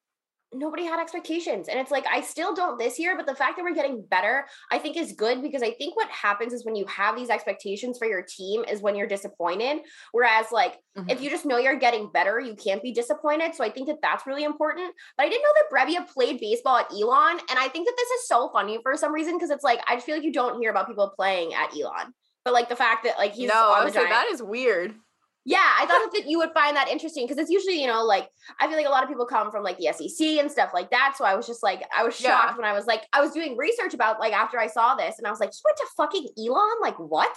nobody 0.54 0.84
had 0.84 1.00
expectations. 1.00 1.68
And 1.68 1.80
it's 1.80 1.92
like 1.92 2.06
I 2.12 2.22
still 2.22 2.54
don't 2.54 2.78
this 2.78 3.00
year, 3.00 3.16
but 3.16 3.26
the 3.26 3.36
fact 3.36 3.58
that 3.58 3.64
we're 3.64 3.74
getting 3.74 4.04
better, 4.04 4.46
I 4.72 4.78
think 4.78 4.98
is 4.98 5.14
good 5.14 5.42
because 5.42 5.62
I 5.62 5.72
think 5.72 5.96
what 5.96 6.10
happens 6.10 6.54
is 6.54 6.66
when 6.66 6.76
you 6.76 6.86
have 6.88 7.16
these 7.16 7.30
expectations 7.30 7.98
for 7.98 8.06
your 8.08 8.22
team 8.22 8.64
is 8.70 8.82
when 8.82 8.96
you're 8.96 9.08
disappointed. 9.08 9.80
Whereas 10.12 10.48
like 10.52 10.78
if 10.96 11.04
mm-hmm. 11.04 11.24
you 11.24 11.30
just 11.30 11.46
know 11.46 11.58
you're 11.58 11.80
getting 11.80 12.12
better, 12.12 12.40
you 12.40 12.56
can't 12.56 12.84
be 12.84 12.92
disappointed. 12.92 13.56
So 13.56 13.64
I 13.64 13.70
think 13.70 13.88
that 13.88 13.98
that's 14.02 14.28
really 14.28 14.44
important. 14.44 14.94
But 15.18 15.26
I 15.26 15.30
didn't 15.30 15.44
know 15.44 15.54
that 15.56 15.88
Brebbia 15.88 16.14
played 16.14 16.40
baseball 16.40 16.78
at 16.78 16.92
Elon. 16.92 17.40
And 17.50 17.58
I 17.58 17.68
think 17.68 17.88
that 17.88 17.96
this 17.98 18.10
is 18.10 18.28
so 18.28 18.50
funny 18.52 18.80
for 18.84 18.96
some 18.98 19.14
reason 19.14 19.36
because 19.36 19.50
it's 19.50 19.64
like, 19.64 19.80
I 19.88 19.96
just 19.96 20.06
feel 20.06 20.16
like 20.16 20.26
you 20.26 20.34
don't 20.34 20.60
hear 20.60 20.72
about 20.72 20.88
people 20.88 21.12
playing 21.16 21.54
at 21.54 21.76
Elon. 21.76 22.14
But 22.44 22.54
like 22.54 22.70
the 22.70 22.76
fact 22.76 23.04
that 23.06 23.18
like 23.18 23.34
he's 23.34 23.50
no, 23.50 23.74
on 23.74 23.86
the 23.86 23.92
say 23.92 24.08
that 24.08 24.28
is 24.32 24.42
weird. 24.42 24.96
Yeah, 25.44 25.58
I 25.80 25.88
thought 25.88 26.12
that 26.14 26.28
you 26.28 26.38
would 26.38 26.52
find 26.54 26.76
that 26.78 26.88
interesting 26.88 27.26
because 27.26 27.40
it's 27.40 27.50
usually, 27.50 27.82
you 27.82 27.88
know, 27.88 28.04
like 28.04 28.30
I 28.60 28.68
feel 28.68 28.78
like 28.78 28.86
a 28.86 28.90
lot 28.92 29.02
of 29.02 29.10
people 29.10 29.26
come 29.26 29.50
from 29.50 29.64
like 29.64 29.78
the 29.80 29.92
SEC 29.92 30.28
and 30.40 30.52
stuff 30.52 30.70
like 30.74 30.92
that. 30.92 31.16
So 31.18 31.26
I 31.26 31.34
was 31.36 31.48
just 31.48 31.64
like, 31.64 31.84
I 31.96 32.04
was 32.04 32.20
Yeah. 32.22 32.30
shocked 32.30 32.58
when 32.58 32.66
I 32.66 32.74
was 32.74 32.86
like, 32.86 33.08
I 33.12 33.22
was 33.22 33.32
doing 33.32 33.58
research 33.58 33.96
about 33.96 34.20
like 34.20 34.34
after 34.34 34.60
I 34.60 34.68
saw 34.68 34.94
this 34.94 35.16
and 35.18 35.26
I 35.26 35.32
was 35.32 35.40
like, 35.40 35.52
he 35.52 35.60
went 35.66 35.78
to 35.78 35.88
fucking 35.98 36.28
Elon? 36.38 36.80
Like, 36.82 37.00
what? 37.00 37.36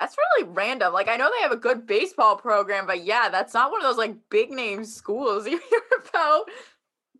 That's 0.00 0.16
really 0.18 0.50
random. 0.50 0.92
Like, 0.92 1.08
I 1.08 1.16
know 1.16 1.30
they 1.30 1.42
have 1.42 1.52
a 1.52 1.56
good 1.56 1.86
baseball 1.86 2.34
program, 2.36 2.86
but 2.88 3.04
yeah, 3.04 3.28
that's 3.28 3.54
not 3.54 3.70
one 3.70 3.80
of 3.80 3.86
those 3.86 3.96
like 3.96 4.16
big 4.28 4.50
name 4.50 4.84
schools 4.84 5.46
you 5.48 5.60
hear 5.70 5.80
about. 6.08 6.50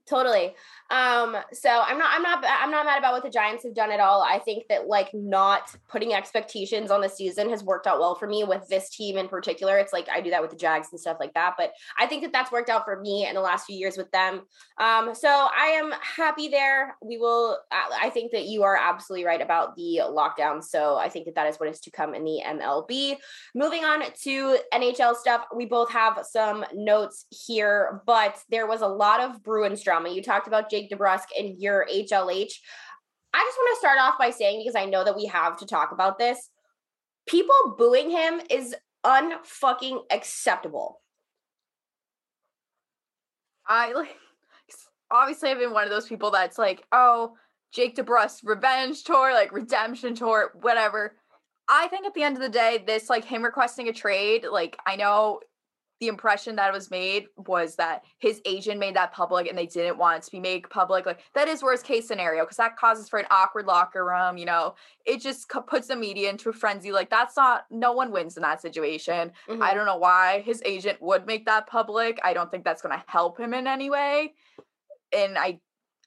Totally. 0.08 0.54
Um, 0.90 1.36
so 1.52 1.70
I'm 1.70 1.98
not 1.98 2.10
I'm 2.14 2.22
not 2.22 2.44
I'm 2.46 2.70
not 2.70 2.84
mad 2.84 2.98
about 2.98 3.14
what 3.14 3.22
the 3.22 3.30
Giants 3.30 3.64
have 3.64 3.74
done 3.74 3.90
at 3.90 4.00
all. 4.00 4.22
I 4.22 4.38
think 4.38 4.64
that 4.68 4.86
like 4.86 5.12
not 5.14 5.74
putting 5.88 6.12
expectations 6.12 6.90
on 6.90 7.00
the 7.00 7.08
season 7.08 7.48
has 7.50 7.64
worked 7.64 7.86
out 7.86 7.98
well 7.98 8.14
for 8.14 8.26
me 8.26 8.44
with 8.44 8.68
this 8.68 8.90
team 8.90 9.16
in 9.16 9.28
particular. 9.28 9.78
It's 9.78 9.92
like 9.92 10.08
I 10.12 10.20
do 10.20 10.30
that 10.30 10.42
with 10.42 10.50
the 10.50 10.56
Jags 10.56 10.88
and 10.92 11.00
stuff 11.00 11.16
like 11.18 11.32
that, 11.34 11.54
but 11.56 11.72
I 11.98 12.06
think 12.06 12.22
that 12.22 12.32
that's 12.32 12.52
worked 12.52 12.68
out 12.68 12.84
for 12.84 13.00
me 13.00 13.26
in 13.26 13.34
the 13.34 13.40
last 13.40 13.66
few 13.66 13.76
years 13.76 13.96
with 13.96 14.10
them. 14.10 14.42
Um, 14.78 15.14
so 15.14 15.28
I 15.28 15.78
am 15.78 15.92
happy 16.00 16.48
there. 16.48 16.96
We 17.02 17.16
will 17.18 17.58
I 17.72 18.10
think 18.10 18.32
that 18.32 18.44
you 18.44 18.62
are 18.62 18.76
absolutely 18.76 19.24
right 19.24 19.40
about 19.40 19.76
the 19.76 20.00
lockdown. 20.04 20.62
So 20.62 20.96
I 20.96 21.08
think 21.08 21.24
that 21.26 21.34
that 21.36 21.46
is 21.46 21.56
what 21.56 21.68
is 21.68 21.80
to 21.80 21.90
come 21.90 22.14
in 22.14 22.24
the 22.24 22.42
MLB. 22.44 23.16
Moving 23.54 23.84
on 23.84 24.02
to 24.24 24.58
NHL 24.72 25.16
stuff, 25.16 25.46
we 25.54 25.64
both 25.64 25.90
have 25.90 26.24
some 26.30 26.64
notes 26.74 27.26
here, 27.46 28.02
but 28.06 28.38
there 28.50 28.66
was 28.66 28.82
a 28.82 28.86
lot 28.86 29.20
of 29.20 29.42
Bruins 29.42 29.82
drama. 29.82 30.10
You 30.10 30.22
talked 30.22 30.46
about 30.46 30.70
Jake 30.70 30.83
DeBrusk 30.90 31.26
and 31.38 31.58
your 31.60 31.86
HLH. 31.90 32.52
I 33.32 33.44
just 33.44 33.58
want 33.58 33.74
to 33.74 33.78
start 33.80 33.98
off 33.98 34.18
by 34.18 34.30
saying, 34.30 34.60
because 34.60 34.80
I 34.80 34.86
know 34.86 35.04
that 35.04 35.16
we 35.16 35.26
have 35.26 35.56
to 35.58 35.66
talk 35.66 35.92
about 35.92 36.18
this, 36.18 36.50
people 37.26 37.74
booing 37.76 38.10
him 38.10 38.40
is 38.50 38.74
unfucking 39.04 40.02
acceptable. 40.10 41.00
I 43.66 43.92
like 43.92 44.16
obviously 45.10 45.50
I've 45.50 45.58
been 45.58 45.72
one 45.72 45.84
of 45.84 45.90
those 45.90 46.08
people 46.08 46.30
that's 46.30 46.58
like, 46.58 46.84
oh, 46.92 47.34
Jake 47.72 47.96
DeBrusk 47.96 48.40
revenge 48.44 49.04
tour, 49.04 49.32
like 49.32 49.52
redemption 49.52 50.14
tour, 50.14 50.52
whatever. 50.60 51.16
I 51.68 51.88
think 51.88 52.06
at 52.06 52.14
the 52.14 52.22
end 52.22 52.36
of 52.36 52.42
the 52.42 52.48
day, 52.48 52.84
this 52.86 53.08
like 53.08 53.24
him 53.24 53.42
requesting 53.42 53.88
a 53.88 53.92
trade, 53.92 54.46
like 54.50 54.76
I 54.86 54.96
know 54.96 55.40
the 56.04 56.08
impression 56.08 56.56
that 56.56 56.70
was 56.70 56.90
made 56.90 57.28
was 57.46 57.76
that 57.76 58.04
his 58.18 58.42
agent 58.44 58.78
made 58.78 58.94
that 58.94 59.10
public 59.10 59.48
and 59.48 59.56
they 59.56 59.64
didn't 59.64 59.96
want 59.96 60.18
it 60.18 60.22
to 60.24 60.30
be 60.30 60.38
made 60.38 60.68
public. 60.68 61.06
Like 61.06 61.20
that 61.32 61.48
is 61.48 61.62
worst 61.62 61.86
case 61.86 62.06
scenario 62.06 62.44
because 62.44 62.58
that 62.58 62.76
causes 62.76 63.08
for 63.08 63.18
an 63.18 63.24
awkward 63.30 63.64
locker 63.64 64.04
room. 64.04 64.36
You 64.36 64.44
know, 64.44 64.74
it 65.06 65.22
just 65.22 65.48
puts 65.66 65.88
the 65.88 65.96
media 65.96 66.28
into 66.28 66.50
a 66.50 66.52
frenzy. 66.52 66.92
Like 66.92 67.08
that's 67.08 67.38
not 67.38 67.64
no 67.70 67.92
one 67.92 68.12
wins 68.12 68.36
in 68.36 68.42
that 68.42 68.60
situation. 68.60 69.32
Mm-hmm. 69.48 69.62
I 69.62 69.72
don't 69.72 69.86
know 69.86 69.96
why 69.96 70.42
his 70.44 70.62
agent 70.66 71.00
would 71.00 71.26
make 71.26 71.46
that 71.46 71.66
public. 71.66 72.20
I 72.22 72.34
don't 72.34 72.50
think 72.50 72.64
that's 72.64 72.82
going 72.82 72.94
to 72.94 73.04
help 73.06 73.40
him 73.40 73.54
in 73.54 73.66
any 73.66 73.88
way. 73.88 74.34
And 75.10 75.38
I, 75.38 75.58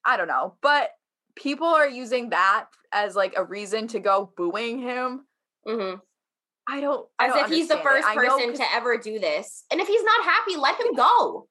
I 0.05 0.15
don't 0.15 0.27
know, 0.27 0.57
but 0.62 0.91
people 1.36 1.67
are 1.67 1.89
using 1.89 2.29
that 2.29 2.67
as 2.91 3.15
like 3.15 3.33
a 3.36 3.43
reason 3.43 3.88
to 3.88 3.99
go 3.99 4.31
booing 4.38 4.79
him. 4.79 5.25
Mm-hmm. 5.67 5.99
I 6.67 6.82
don't. 6.82 7.08
I 7.17 7.27
As 7.27 7.34
don't 7.34 7.45
if 7.45 7.49
he's 7.49 7.67
the 7.69 7.77
first 7.77 8.08
person 8.08 8.53
to 8.53 8.63
ever 8.73 8.97
do 8.97 9.19
this. 9.19 9.63
And 9.71 9.80
if 9.80 9.88
he's 9.88 10.03
not 10.03 10.25
happy, 10.25 10.58
let 10.58 10.80
him 10.80 10.93
go. 10.95 11.47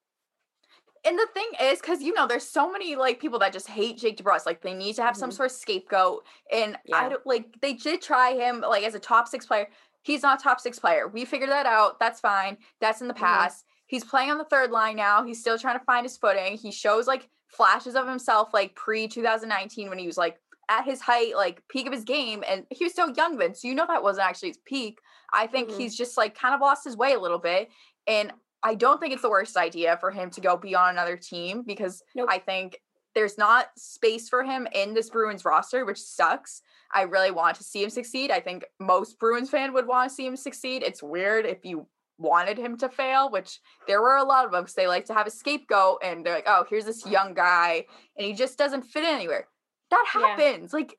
And 1.07 1.17
the 1.19 1.27
thing 1.33 1.47
is, 1.63 1.81
because 1.81 2.03
you 2.03 2.13
know, 2.13 2.27
there's 2.27 2.47
so 2.47 2.71
many 2.71 2.97
like 2.97 3.21
people 3.21 3.39
that 3.39 3.53
just 3.53 3.69
hate 3.69 3.99
Jake 3.99 4.19
DeBrusk. 4.19 4.45
Like 4.45 4.61
they 4.61 4.75
need 4.75 4.97
to 4.97 5.03
have 5.03 5.15
mm-hmm. 5.15 5.21
some 5.21 5.31
sort 5.31 5.51
of 5.51 5.57
scapegoat. 5.57 6.25
And 6.53 6.77
yeah. 6.85 6.97
I 6.97 7.09
don't 7.09 7.27
like 7.27 7.61
they 7.61 7.75
did 7.75 8.03
try 8.03 8.35
him 8.35 8.61
like 8.61 8.83
as 8.83 8.95
a 8.95 8.99
top 8.99 9.29
six 9.29 9.47
player. 9.47 9.69
He's 10.03 10.23
not 10.23 10.43
top 10.43 10.61
six 10.61 10.79
player. 10.79 11.09
We 11.09 11.25
figured 11.25 11.51
that 11.51 11.67
out. 11.67 11.99
That's 11.99 12.21
fine. 12.21 12.59
That's 12.81 13.01
in 13.01 13.09
the 13.09 13.15
mm-hmm. 13.15 13.25
past. 13.25 13.65
Mm-hmm. 13.65 13.73
He's 13.87 14.05
playing 14.05 14.31
on 14.31 14.39
the 14.39 14.45
third 14.45 14.71
line 14.71 14.97
now. 14.97 15.25
He's 15.25 15.41
still 15.41 15.59
trying 15.59 15.79
to 15.79 15.85
find 15.85 16.05
his 16.05 16.17
footing. 16.17 16.59
He 16.59 16.73
shows 16.73 17.07
like 17.07 17.29
flashes 17.49 17.95
of 17.95 18.09
himself 18.09 18.51
like 18.53 18.75
pre 18.75 19.07
2019 19.09 19.89
when 19.89 19.99
he 19.99 20.07
was 20.07 20.19
like 20.19 20.39
at 20.69 20.85
his 20.85 21.01
height, 21.01 21.37
like 21.37 21.63
peak 21.69 21.87
of 21.87 21.93
his 21.93 22.05
game, 22.05 22.43
and 22.49 22.67
he 22.71 22.85
was 22.85 22.95
so 22.95 23.13
young 23.17 23.39
then. 23.39 23.55
So 23.55 23.69
you 23.69 23.75
know 23.75 23.87
that 23.87 24.03
wasn't 24.03 24.27
actually 24.27 24.51
his 24.51 24.59
peak. 24.65 24.99
I 25.33 25.47
think 25.47 25.69
mm-hmm. 25.69 25.81
he's 25.81 25.97
just 25.97 26.17
like 26.17 26.39
kind 26.39 26.55
of 26.55 26.61
lost 26.61 26.85
his 26.85 26.97
way 26.97 27.15
a 27.15 27.21
little 27.21 27.39
bit. 27.39 27.69
And 28.07 28.33
I 28.63 28.75
don't 28.75 29.01
think 29.01 29.13
it's 29.13 29.23
the 29.23 29.31
worst 29.31 29.57
idea 29.57 29.97
for 30.01 30.11
him 30.11 30.31
to 30.31 30.41
go 30.41 30.57
be 30.57 30.75
on 30.75 30.91
another 30.91 31.17
team 31.17 31.63
because 31.67 32.03
nope. 32.15 32.29
I 32.31 32.39
think 32.39 32.81
there's 33.15 33.39
not 33.39 33.69
space 33.77 34.29
for 34.29 34.45
him 34.45 34.69
in 34.75 34.93
this 34.93 35.09
Bruins 35.09 35.45
roster, 35.45 35.85
which 35.85 36.01
sucks. 36.01 36.63
I 36.93 37.03
really 37.03 37.31
want 37.31 37.57
to 37.57 37.65
see 37.65 37.83
him 37.83 37.91
succeed. 37.91 38.31
I 38.31 38.41
think 38.41 38.65
most 38.79 39.19
Bruins 39.19 39.51
fan 39.51 39.73
would 39.73 39.87
want 39.87 40.11
to 40.11 40.15
see 40.15 40.27
him 40.27 40.37
succeed. 40.37 40.83
It's 40.83 41.03
weird 41.03 41.47
if 41.47 41.65
you 41.65 41.87
wanted 42.19 42.59
him 42.59 42.77
to 42.79 42.89
fail, 42.89 43.31
which 43.31 43.61
there 43.87 44.03
were 44.03 44.17
a 44.17 44.25
lot 44.25 44.45
of 44.45 44.53
them 44.53 44.63
because 44.63 44.75
they 44.75 44.87
like 44.87 45.07
to 45.07 45.15
have 45.15 45.27
a 45.27 45.31
scapegoat 45.31 46.03
and 46.03 46.25
they're 46.25 46.35
like, 46.35 46.45
oh, 46.47 46.65
here's 46.69 46.85
this 46.85 47.07
young 47.07 47.35
guy 47.35 47.85
and 48.17 48.27
he 48.27 48.33
just 48.33 48.59
doesn't 48.59 48.83
fit 48.83 49.05
anywhere. 49.05 49.47
That 49.91 50.05
happens. 50.11 50.73
Yeah. 50.73 50.79
Like, 50.79 50.99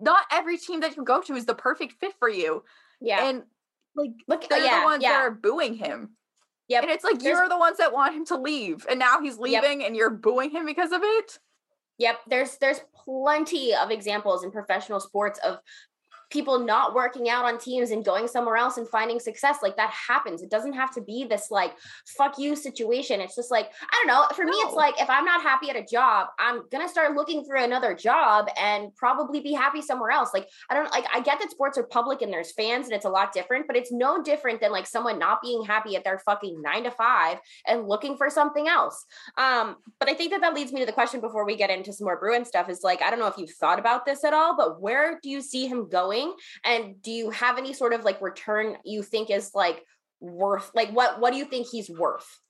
not 0.00 0.24
every 0.32 0.58
team 0.58 0.80
that 0.80 0.96
you 0.96 1.04
go 1.04 1.22
to 1.22 1.34
is 1.34 1.46
the 1.46 1.54
perfect 1.54 1.94
fit 1.94 2.12
for 2.18 2.28
you. 2.28 2.64
Yeah. 3.02 3.28
And 3.28 3.42
like, 3.96 4.12
look, 4.28 4.48
they're 4.48 4.64
yeah, 4.64 4.80
the 4.80 4.84
ones 4.84 5.02
yeah. 5.02 5.10
that 5.10 5.20
are 5.20 5.30
booing 5.30 5.74
him. 5.74 6.10
Yep. 6.68 6.82
And 6.84 6.92
it's 6.92 7.04
like 7.04 7.18
There's, 7.18 7.36
you're 7.36 7.48
the 7.48 7.58
ones 7.58 7.78
that 7.78 7.92
want 7.92 8.14
him 8.14 8.24
to 8.26 8.36
leave, 8.36 8.86
and 8.88 8.98
now 8.98 9.20
he's 9.20 9.36
leaving, 9.36 9.80
yep. 9.80 9.88
and 9.88 9.96
you're 9.96 10.10
booing 10.10 10.50
him 10.50 10.64
because 10.64 10.92
of 10.92 11.02
it. 11.02 11.38
Yep, 11.98 12.20
there's 12.28 12.56
there's 12.56 12.80
plenty 13.04 13.74
of 13.74 13.90
examples 13.90 14.42
in 14.42 14.50
professional 14.50 14.98
sports 14.98 15.38
of 15.44 15.58
people 16.32 16.58
not 16.58 16.94
working 16.94 17.28
out 17.28 17.44
on 17.44 17.58
teams 17.58 17.90
and 17.90 18.04
going 18.04 18.26
somewhere 18.26 18.56
else 18.56 18.78
and 18.78 18.88
finding 18.88 19.20
success 19.20 19.58
like 19.62 19.76
that 19.76 19.90
happens. 19.90 20.42
It 20.42 20.50
doesn't 20.50 20.72
have 20.72 20.92
to 20.94 21.02
be 21.02 21.24
this 21.24 21.50
like 21.50 21.74
fuck 22.06 22.38
you 22.38 22.56
situation. 22.56 23.20
It's 23.20 23.36
just 23.36 23.50
like 23.50 23.70
i 23.82 23.96
don't 23.98 24.06
know. 24.06 24.26
For 24.34 24.44
no. 24.44 24.50
me 24.50 24.56
it's 24.58 24.74
like 24.74 25.00
if 25.00 25.10
i'm 25.10 25.24
not 25.24 25.42
happy 25.42 25.68
at 25.68 25.76
a 25.76 25.84
job 25.84 26.28
i'm 26.38 26.62
gonna 26.70 26.88
start 26.88 27.14
looking 27.14 27.44
for 27.44 27.56
another 27.56 27.94
job 27.94 28.48
and 28.58 28.94
probably 28.96 29.40
be 29.40 29.52
happy 29.52 29.82
somewhere 29.82 30.10
else. 30.10 30.30
Like 30.32 30.48
i 30.70 30.74
don't 30.74 30.90
like 30.90 31.04
i 31.14 31.20
get 31.20 31.38
that 31.40 31.50
sports 31.50 31.76
are 31.76 31.82
public 31.82 32.22
and 32.22 32.32
there's 32.32 32.52
fans 32.52 32.86
and 32.86 32.94
it's 32.94 33.04
a 33.04 33.10
lot 33.10 33.32
different 33.32 33.66
but 33.66 33.76
it's 33.76 33.92
no 33.92 34.22
different 34.22 34.60
than 34.60 34.72
like 34.72 34.86
someone 34.86 35.18
not 35.18 35.42
being 35.42 35.62
happy 35.64 35.96
at 35.96 36.04
their 36.04 36.18
fucking 36.18 36.62
nine 36.62 36.84
to 36.84 36.90
five 36.90 37.38
and 37.66 37.86
looking 37.86 38.16
for 38.16 38.30
something 38.30 38.68
else. 38.68 39.04
Um 39.36 39.76
but 39.98 40.08
i 40.08 40.14
think 40.14 40.30
that 40.30 40.40
that 40.40 40.54
leads 40.54 40.72
me 40.72 40.80
to 40.80 40.86
the 40.86 40.92
question 40.92 41.20
before 41.20 41.44
we 41.44 41.56
get 41.56 41.70
into 41.70 41.92
some 41.92 42.06
more 42.06 42.18
bruin 42.18 42.44
stuff 42.44 42.70
is 42.70 42.80
like 42.82 43.02
i 43.02 43.10
don't 43.10 43.18
know 43.18 43.26
if 43.26 43.36
you've 43.36 43.50
thought 43.50 43.78
about 43.78 44.06
this 44.06 44.24
at 44.24 44.32
all 44.32 44.56
but 44.56 44.80
where 44.80 45.18
do 45.22 45.28
you 45.28 45.40
see 45.42 45.66
him 45.66 45.88
going 45.88 46.21
doing 46.22 46.34
and 46.64 47.00
do 47.02 47.10
you 47.10 47.30
have 47.30 47.58
any 47.58 47.72
sort 47.72 47.92
of 47.92 48.04
like 48.04 48.20
return 48.20 48.76
you 48.84 49.02
think 49.02 49.30
is 49.30 49.52
like 49.54 49.84
worth 50.20 50.70
like 50.74 50.90
what 50.90 51.20
what 51.20 51.32
do 51.32 51.38
you 51.38 51.44
think 51.44 51.66
he's 51.68 51.90
worth? 51.90 52.40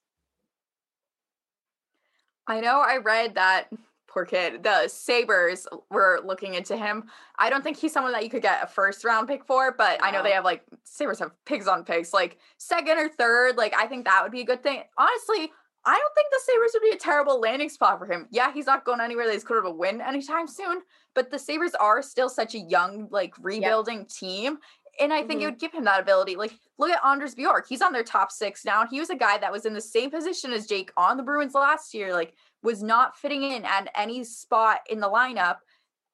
I 2.47 2.61
know 2.61 2.81
i 2.81 2.97
read 2.97 3.37
that 3.37 3.69
poor 4.09 4.25
kid 4.27 4.63
the 4.63 4.89
sabres 4.89 5.67
were 5.91 6.21
looking 6.25 6.55
into 6.55 6.77
him. 6.77 7.05
I 7.39 7.49
don't 7.49 7.65
think 7.65 7.79
he's 7.79 7.93
someone 7.93 8.13
that 8.13 8.25
you 8.25 8.31
could 8.31 8.43
get 8.43 8.63
a 8.63 8.67
first 8.67 9.05
round 9.05 9.29
pick 9.29 9.45
for 9.45 9.73
but 9.73 10.03
i 10.03 10.11
know 10.11 10.23
they 10.23 10.33
have 10.33 10.45
like 10.45 10.65
sabres 10.85 11.19
have 11.21 11.33
pigs 11.47 11.67
on 11.67 11.85
pigs 11.85 12.13
like 12.13 12.39
second 12.59 12.99
or 12.99 13.09
third 13.09 13.57
like 13.57 13.75
i 13.75 13.87
think 13.87 14.05
that 14.05 14.23
would 14.23 14.33
be 14.33 14.43
a 14.43 14.47
good 14.47 14.63
thing. 14.63 14.83
Honestly 14.99 15.51
I 15.85 15.99
don't 15.99 16.15
think 16.15 16.29
the 16.31 16.41
Sabres 16.45 16.71
would 16.75 16.83
be 16.83 16.95
a 16.95 16.99
terrible 16.99 17.41
landing 17.41 17.69
spot 17.69 17.99
for 17.99 18.07
him. 18.07 18.29
Yeah, 18.31 18.53
he's 18.53 18.67
not 18.67 18.85
going 18.85 19.01
anywhere 19.01 19.27
that 19.27 19.33
he's 19.33 19.43
going 19.43 19.65
to 19.65 19.71
win 19.71 20.01
anytime 20.01 20.47
soon, 20.47 20.81
but 21.15 21.31
the 21.31 21.39
Sabres 21.39 21.75
are 21.75 22.03
still 22.03 22.29
such 22.29 22.55
a 22.55 22.61
young, 22.61 23.09
like 23.11 23.35
rebuilding 23.41 24.01
yep. 24.01 24.09
team. 24.09 24.59
And 25.01 25.13
I 25.13 25.19
think 25.19 25.41
mm-hmm. 25.41 25.43
it 25.43 25.45
would 25.47 25.59
give 25.59 25.73
him 25.73 25.85
that 25.85 26.01
ability. 26.01 26.37
Like, 26.37 26.53
look 26.79 26.91
at 26.91 27.05
Anders 27.05 27.35
Bjork. 27.35 27.67
He's 27.69 27.83
on 27.83 27.93
their 27.93 28.05
top 28.05 28.31
six 28.31 28.65
now. 28.65 28.87
He 28.87 29.01
was 29.01 29.11
a 29.11 29.17
guy 29.17 29.39
that 29.39 29.51
was 29.51 29.65
in 29.65 29.73
the 29.73 29.81
same 29.81 30.11
position 30.11 30.53
as 30.53 30.67
Jake 30.67 30.93
on 30.97 31.17
the 31.17 31.23
Bruins 31.23 31.55
last 31.55 31.95
year, 31.95 32.13
like, 32.13 32.35
was 32.63 32.83
not 32.83 33.17
fitting 33.17 33.43
in 33.43 33.65
at 33.65 33.91
any 33.97 34.23
spot 34.23 34.81
in 34.89 35.01
the 35.01 35.09
lineup. 35.09 35.57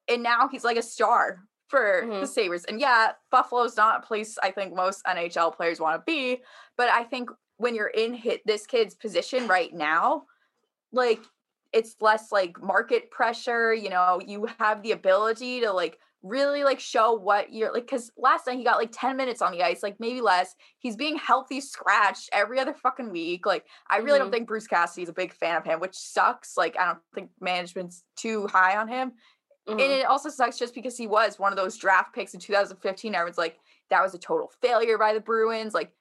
And 0.09 0.23
now 0.23 0.49
he's 0.49 0.65
like 0.65 0.79
a 0.79 0.83
star 0.83 1.41
for 1.69 2.03
mm-hmm. 2.05 2.21
the 2.21 2.27
Sabres. 2.27 2.65
And 2.65 2.81
yeah, 2.81 3.13
Buffalo's 3.31 3.77
not 3.77 4.03
a 4.03 4.07
place 4.07 4.39
I 4.43 4.51
think 4.51 4.75
most 4.75 5.05
NHL 5.05 5.55
players 5.55 5.81
want 5.81 5.97
to 5.97 6.03
be, 6.07 6.41
but 6.77 6.89
I 6.89 7.05
think 7.05 7.31
when 7.59 7.75
you're 7.75 7.89
in 7.89 8.15
hit 8.15 8.41
this 8.47 8.67
kid's 8.67 8.95
position 8.95 9.47
right 9.47 9.73
now, 9.73 10.25
like 10.93 11.21
it's 11.73 11.97
less 12.01 12.33
like 12.33 12.61
market 12.63 13.11
pressure, 13.11 13.75
you 13.75 13.91
know, 13.91 14.21
you 14.25 14.49
have 14.59 14.83
the 14.83 14.93
ability 14.93 15.61
to 15.61 15.73
like 15.73 15.99
really 16.23 16.65
like 16.65 16.81
show 16.81 17.13
what 17.13 17.53
you're 17.53 17.73
like 17.73 17.85
because 17.85 18.11
last 18.17 18.47
night 18.47 18.59
he 18.59 18.65
got 18.65 18.79
like 18.79 18.91
10 18.93 19.17
minutes 19.17 19.41
on 19.41 19.53
the 19.53 19.63
ice 19.63 19.85
like 19.85 20.01
maybe 20.01 20.21
less 20.21 20.57
he's 20.81 20.97
being 20.97 21.17
healthy 21.17 21.61
scratched 21.61 22.29
every 22.33 22.59
other 22.59 22.75
fucking 22.75 23.13
week 23.13 23.47
like 23.47 23.65
i 23.89 23.99
really 23.99 24.11
mm-hmm. 24.11 24.25
don't 24.25 24.33
think 24.33 24.49
bruce 24.49 24.67
cassidy's 24.67 25.09
a 25.09 25.13
big 25.13 25.33
fan 25.33 25.57
of 25.57 25.65
him 25.65 25.79
which 25.79 25.95
sucks 25.95 26.57
like 26.57 26.77
i 26.77 26.85
don't 26.85 26.99
think 27.15 27.31
management's 27.41 28.03
too 28.17 28.49
high 28.49 28.77
on 28.77 28.89
him 28.89 29.13
mm-hmm. 29.69 29.79
and 29.79 29.93
it 29.93 30.07
also 30.07 30.29
sucks 30.29 30.59
just 30.59 30.75
because 30.75 30.97
he 30.97 31.07
was 31.07 31.39
one 31.39 31.53
of 31.53 31.57
those 31.57 31.77
draft 31.77 32.13
picks 32.13 32.35
in 32.35 32.41
2015 32.41 33.15
everyone's 33.15 33.39
like 33.39 33.57
that 33.89 34.03
was 34.03 34.13
a 34.13 34.19
total 34.19 34.51
failure 34.61 34.99
by 34.99 35.15
the 35.15 35.21
bruins 35.21 35.73
like 35.73 35.93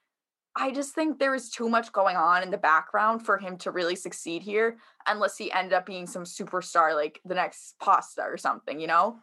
I 0.58 0.72
just 0.72 0.94
think 0.94 1.18
there 1.18 1.34
is 1.34 1.50
too 1.50 1.68
much 1.68 1.92
going 1.92 2.16
on 2.16 2.42
in 2.42 2.50
the 2.50 2.58
background 2.58 3.24
for 3.24 3.38
him 3.38 3.56
to 3.58 3.70
really 3.70 3.94
succeed 3.94 4.42
here, 4.42 4.78
unless 5.06 5.36
he 5.38 5.52
ended 5.52 5.72
up 5.72 5.86
being 5.86 6.06
some 6.06 6.24
superstar 6.24 6.94
like 6.94 7.20
the 7.24 7.34
next 7.34 7.78
Pasta 7.78 8.22
or 8.22 8.36
something, 8.36 8.80
you 8.80 8.88
know? 8.88 9.20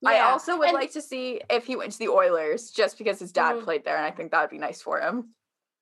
Yeah. 0.00 0.10
I 0.10 0.30
also 0.30 0.56
would 0.56 0.68
and- 0.68 0.76
like 0.76 0.92
to 0.92 1.02
see 1.02 1.40
if 1.50 1.66
he 1.66 1.74
went 1.74 1.92
to 1.92 1.98
the 1.98 2.08
Oilers 2.08 2.70
just 2.70 2.96
because 2.96 3.18
his 3.18 3.32
dad 3.32 3.56
mm-hmm. 3.56 3.64
played 3.64 3.84
there, 3.84 3.96
and 3.96 4.06
I 4.06 4.12
think 4.12 4.30
that 4.30 4.40
would 4.40 4.50
be 4.50 4.58
nice 4.58 4.80
for 4.80 5.00
him. 5.00 5.34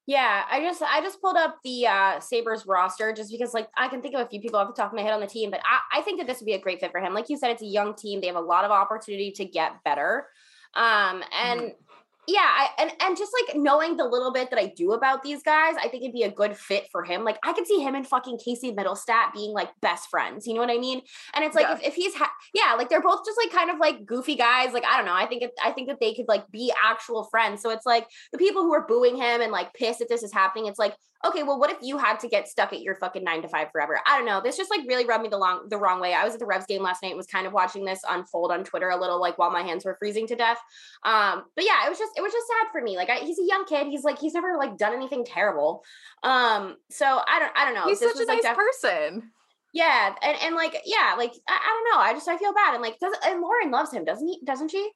Yeah, 0.06 0.44
I 0.48 0.60
just 0.60 0.80
I 0.82 1.00
just 1.00 1.20
pulled 1.20 1.36
up 1.36 1.58
the 1.64 1.88
uh 1.88 2.20
Sabres 2.20 2.64
roster 2.64 3.12
just 3.12 3.30
because 3.30 3.52
like 3.52 3.68
I 3.76 3.88
can 3.88 4.00
think 4.00 4.14
of 4.14 4.20
a 4.20 4.28
few 4.28 4.40
people 4.40 4.58
off 4.60 4.68
the 4.68 4.80
top 4.80 4.92
of 4.92 4.96
my 4.96 5.02
head 5.02 5.12
on 5.12 5.20
the 5.20 5.26
team, 5.26 5.50
but 5.50 5.60
I, 5.64 5.98
I 5.98 6.02
think 6.02 6.20
that 6.20 6.28
this 6.28 6.38
would 6.38 6.46
be 6.46 6.52
a 6.52 6.60
great 6.60 6.78
fit 6.78 6.92
for 6.92 7.00
him. 7.00 7.12
Like 7.12 7.28
you 7.28 7.36
said, 7.36 7.50
it's 7.50 7.62
a 7.62 7.66
young 7.66 7.92
team. 7.96 8.20
They 8.20 8.28
have 8.28 8.36
a 8.36 8.40
lot 8.40 8.64
of 8.64 8.70
opportunity 8.70 9.32
to 9.32 9.44
get 9.44 9.82
better. 9.84 10.28
Um 10.74 11.24
and 11.32 11.60
mm-hmm 11.60 11.85
yeah 12.28 12.40
I, 12.40 12.68
and 12.78 12.92
and 13.00 13.16
just 13.16 13.32
like 13.40 13.56
knowing 13.56 13.96
the 13.96 14.04
little 14.04 14.32
bit 14.32 14.50
that 14.50 14.58
i 14.58 14.66
do 14.76 14.92
about 14.92 15.22
these 15.22 15.42
guys 15.42 15.74
i 15.78 15.88
think 15.88 16.02
it'd 16.02 16.12
be 16.12 16.22
a 16.22 16.30
good 16.30 16.56
fit 16.56 16.86
for 16.90 17.04
him. 17.04 17.24
Like 17.24 17.38
i 17.44 17.52
could 17.52 17.66
see 17.66 17.80
him 17.80 17.94
and 17.94 18.06
fucking 18.06 18.38
casey 18.44 18.72
Mittelstadt 18.72 19.32
being 19.32 19.52
like 19.52 19.70
best 19.80 20.08
friends 20.08 20.46
you 20.46 20.54
know 20.54 20.60
what 20.60 20.70
i 20.70 20.78
mean? 20.78 21.02
And 21.34 21.44
it's 21.44 21.54
like 21.54 21.66
yeah. 21.66 21.74
if, 21.74 21.82
if 21.82 21.94
he's 21.94 22.14
ha- 22.14 22.32
yeah 22.54 22.74
like 22.74 22.88
they're 22.88 23.02
both 23.02 23.24
just 23.24 23.38
like 23.42 23.52
kind 23.52 23.70
of 23.70 23.78
like 23.78 24.06
goofy 24.06 24.34
guys 24.34 24.72
like 24.72 24.84
i 24.84 24.96
don't 24.96 25.06
know 25.06 25.14
i 25.14 25.26
think 25.26 25.42
it, 25.42 25.52
i 25.62 25.70
think 25.70 25.88
that 25.88 25.98
they 26.00 26.14
could 26.14 26.28
like 26.28 26.50
be 26.50 26.72
actual 26.84 27.24
friends. 27.24 27.62
So 27.62 27.70
it's 27.70 27.86
like 27.86 28.06
the 28.32 28.38
people 28.38 28.62
who 28.62 28.74
are 28.74 28.86
booing 28.86 29.16
him 29.16 29.40
and 29.40 29.52
like 29.52 29.74
pissed 29.74 30.00
that 30.00 30.08
this 30.08 30.22
is 30.22 30.32
happening 30.32 30.66
it's 30.66 30.78
like 30.78 30.94
okay, 31.24 31.42
well, 31.42 31.58
what 31.58 31.70
if 31.70 31.78
you 31.82 31.98
had 31.98 32.20
to 32.20 32.28
get 32.28 32.48
stuck 32.48 32.72
at 32.72 32.80
your 32.80 32.94
fucking 32.94 33.24
nine 33.24 33.42
to 33.42 33.48
five 33.48 33.70
forever? 33.72 34.00
I 34.06 34.16
don't 34.16 34.26
know. 34.26 34.40
This 34.42 34.56
just 34.56 34.70
like 34.70 34.80
really 34.86 35.06
rubbed 35.06 35.22
me 35.22 35.28
the 35.28 35.38
long 35.38 35.68
the 35.68 35.78
wrong 35.78 36.00
way. 36.00 36.14
I 36.14 36.24
was 36.24 36.34
at 36.34 36.40
the 36.40 36.46
Revs 36.46 36.66
game 36.66 36.82
last 36.82 37.02
night, 37.02 37.16
was 37.16 37.26
kind 37.26 37.46
of 37.46 37.52
watching 37.52 37.84
this 37.84 38.00
unfold 38.08 38.52
on 38.52 38.64
Twitter 38.64 38.90
a 38.90 39.00
little, 39.00 39.20
like 39.20 39.38
while 39.38 39.50
my 39.50 39.62
hands 39.62 39.84
were 39.84 39.96
freezing 39.98 40.26
to 40.28 40.36
death. 40.36 40.58
Um, 41.04 41.44
but 41.54 41.64
yeah, 41.64 41.86
it 41.86 41.88
was 41.88 41.98
just 41.98 42.12
it 42.16 42.22
was 42.22 42.32
just 42.32 42.46
sad 42.46 42.70
for 42.72 42.82
me. 42.82 42.96
Like 42.96 43.10
I, 43.10 43.16
he's 43.16 43.38
a 43.38 43.44
young 43.44 43.64
kid. 43.64 43.86
He's 43.86 44.04
like 44.04 44.18
he's 44.18 44.34
never 44.34 44.56
like 44.58 44.76
done 44.76 44.92
anything 44.92 45.24
terrible. 45.24 45.82
Um, 46.22 46.76
so 46.90 47.04
I 47.06 47.38
don't 47.38 47.52
I 47.56 47.64
don't 47.64 47.74
know. 47.74 47.86
He's 47.86 48.00
this 48.00 48.12
such 48.12 48.20
was, 48.20 48.28
a 48.28 48.32
nice 48.32 48.42
def- 48.42 48.56
person. 48.56 49.30
Yeah, 49.72 50.14
and 50.22 50.36
and 50.42 50.54
like 50.54 50.74
yeah, 50.84 51.14
like 51.18 51.32
I, 51.48 51.52
I 51.52 51.68
don't 51.68 51.94
know. 51.94 52.02
I 52.02 52.12
just 52.14 52.28
I 52.28 52.38
feel 52.38 52.54
bad 52.54 52.74
and 52.74 52.82
like 52.82 52.98
does 52.98 53.14
and 53.24 53.40
Lauren 53.40 53.70
loves 53.70 53.92
him, 53.92 54.04
doesn't 54.04 54.26
he? 54.26 54.40
Doesn't 54.44 54.70
she? 54.70 54.90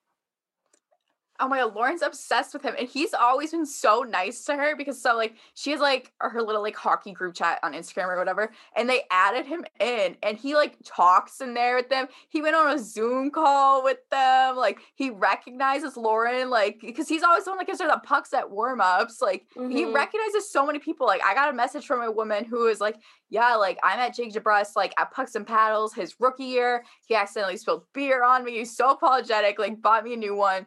Oh 1.41 1.49
my 1.49 1.59
god, 1.59 1.75
Lauren's 1.75 2.03
obsessed 2.03 2.53
with 2.53 2.63
him, 2.63 2.75
and 2.79 2.89
he's 2.89 3.15
always 3.15 3.51
been 3.51 3.67
so 3.67 4.03
nice 4.03 4.45
to 4.45 4.55
her 4.55 4.77
because 4.77 5.01
so 5.01 5.17
like 5.17 5.35
she 5.55 5.71
has 5.71 5.81
like 5.81 6.13
her 6.21 6.43
little 6.43 6.63
like 6.63 6.77
hockey 6.77 7.13
group 7.13 7.35
chat 7.35 7.59
on 7.63 7.73
Instagram 7.73 8.09
or 8.09 8.19
whatever, 8.19 8.53
and 8.77 8.89
they 8.89 9.03
added 9.11 9.47
him 9.47 9.65
in, 9.81 10.17
and 10.23 10.37
he 10.37 10.55
like 10.55 10.77
talks 10.85 11.41
in 11.41 11.55
there 11.55 11.77
with 11.77 11.89
them. 11.89 12.07
He 12.29 12.43
went 12.43 12.57
on 12.57 12.75
a 12.75 12.79
Zoom 12.79 13.31
call 13.31 13.83
with 13.83 13.99
them, 14.11 14.57
like 14.57 14.79
he 14.95 15.11
recognizes 15.11 15.97
Lauren, 15.97 16.51
like 16.51 16.81
because 16.81 17.09
he's 17.09 17.23
always 17.23 17.45
the 17.45 17.51
one 17.51 17.59
that 17.59 17.67
gives 17.67 17.81
her 17.81 17.89
the 17.89 18.01
pucks 18.05 18.33
at 18.35 18.51
warm 18.51 18.81
ups. 18.81 19.21
Like 19.23 19.47
mm-hmm. 19.57 19.71
he 19.71 19.87
recognizes 19.87 20.51
so 20.51 20.67
many 20.67 20.79
people. 20.79 21.07
Like 21.07 21.23
I 21.25 21.35
got 21.35 21.51
a 21.51 21.57
message 21.57 21.87
from 21.87 22.03
a 22.03 22.11
woman 22.11 22.45
who 22.45 22.67
was 22.67 22.81
like, 22.81 22.97
yeah, 23.31 23.57
like 23.57 23.79
I 23.83 23.97
met 23.97 24.15
Jake 24.15 24.35
DeBrusk 24.35 24.77
like 24.77 24.93
at 24.99 25.11
Pucks 25.13 25.35
and 25.35 25.47
Paddles 25.47 25.95
his 25.95 26.15
rookie 26.21 26.45
year. 26.45 26.85
He 27.07 27.15
accidentally 27.15 27.57
spilled 27.57 27.85
beer 27.95 28.23
on 28.23 28.45
me. 28.45 28.59
He's 28.59 28.77
so 28.77 28.91
apologetic, 28.91 29.59
like 29.59 29.81
bought 29.81 30.05
me 30.05 30.15
a 30.15 30.17
new 30.17 30.35
one 30.35 30.67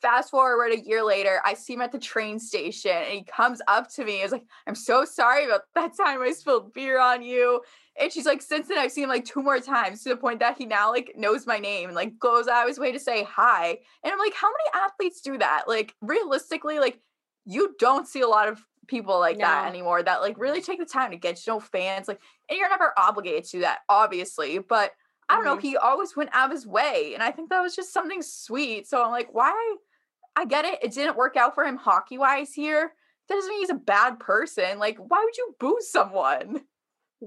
fast 0.00 0.30
forward 0.30 0.72
a 0.72 0.80
year 0.80 1.04
later, 1.04 1.40
I 1.44 1.54
see 1.54 1.74
him 1.74 1.80
at 1.80 1.92
the 1.92 1.98
train 1.98 2.38
station 2.38 2.92
and 2.92 3.12
he 3.12 3.24
comes 3.24 3.60
up 3.68 3.88
to 3.94 4.04
me. 4.04 4.18
He's 4.18 4.32
like, 4.32 4.44
I'm 4.66 4.74
so 4.74 5.04
sorry 5.04 5.46
about 5.46 5.62
that 5.74 5.96
time 5.96 6.22
I 6.22 6.32
spilled 6.32 6.72
beer 6.72 7.00
on 7.00 7.22
you. 7.22 7.60
And 8.00 8.12
she's 8.12 8.26
like, 8.26 8.42
since 8.42 8.68
then 8.68 8.78
I've 8.78 8.92
seen 8.92 9.04
him 9.04 9.10
like 9.10 9.24
two 9.24 9.42
more 9.42 9.60
times 9.60 10.02
to 10.02 10.10
the 10.10 10.16
point 10.16 10.40
that 10.40 10.56
he 10.56 10.66
now 10.66 10.90
like 10.90 11.14
knows 11.16 11.46
my 11.46 11.58
name 11.58 11.88
and 11.88 11.96
like 11.96 12.18
goes 12.18 12.46
out 12.46 12.62
of 12.62 12.68
his 12.68 12.78
way 12.78 12.92
to 12.92 13.00
say 13.00 13.24
hi. 13.24 13.78
And 14.04 14.12
I'm 14.12 14.18
like, 14.18 14.34
how 14.34 14.48
many 14.48 14.84
athletes 14.86 15.20
do 15.20 15.38
that? 15.38 15.64
Like 15.66 15.94
realistically, 16.00 16.78
like 16.78 17.00
you 17.44 17.74
don't 17.78 18.06
see 18.06 18.20
a 18.20 18.28
lot 18.28 18.48
of 18.48 18.62
people 18.86 19.18
like 19.18 19.36
no. 19.36 19.46
that 19.46 19.68
anymore 19.68 20.02
that 20.02 20.20
like 20.20 20.38
really 20.38 20.62
take 20.62 20.78
the 20.78 20.86
time 20.86 21.10
to 21.10 21.16
get 21.16 21.36
to 21.36 21.50
know 21.50 21.60
fans. 21.60 22.08
Like, 22.08 22.20
and 22.48 22.58
you're 22.58 22.68
never 22.68 22.92
obligated 22.96 23.44
to 23.44 23.50
do 23.50 23.60
that, 23.60 23.80
obviously, 23.88 24.58
but 24.58 24.92
I 25.28 25.34
don't 25.34 25.44
mm-hmm. 25.44 25.54
know, 25.54 25.60
he 25.60 25.76
always 25.76 26.16
went 26.16 26.30
out 26.32 26.46
of 26.46 26.52
his 26.52 26.66
way. 26.66 27.12
And 27.14 27.22
I 27.22 27.30
think 27.30 27.50
that 27.50 27.60
was 27.60 27.76
just 27.76 27.92
something 27.92 28.22
sweet. 28.22 28.88
So 28.88 29.02
I'm 29.04 29.10
like, 29.10 29.28
why 29.32 29.76
I 30.38 30.44
get 30.44 30.64
it. 30.64 30.78
It 30.82 30.92
didn't 30.92 31.16
work 31.16 31.36
out 31.36 31.56
for 31.56 31.64
him 31.64 31.76
hockey 31.76 32.16
wise 32.16 32.52
here. 32.52 32.92
That 33.28 33.34
doesn't 33.34 33.50
mean 33.50 33.58
he's 33.58 33.70
a 33.70 33.74
bad 33.74 34.20
person. 34.20 34.78
Like, 34.78 34.96
why 34.98 35.20
would 35.24 35.36
you 35.36 35.56
boo 35.58 35.78
someone? 35.80 36.60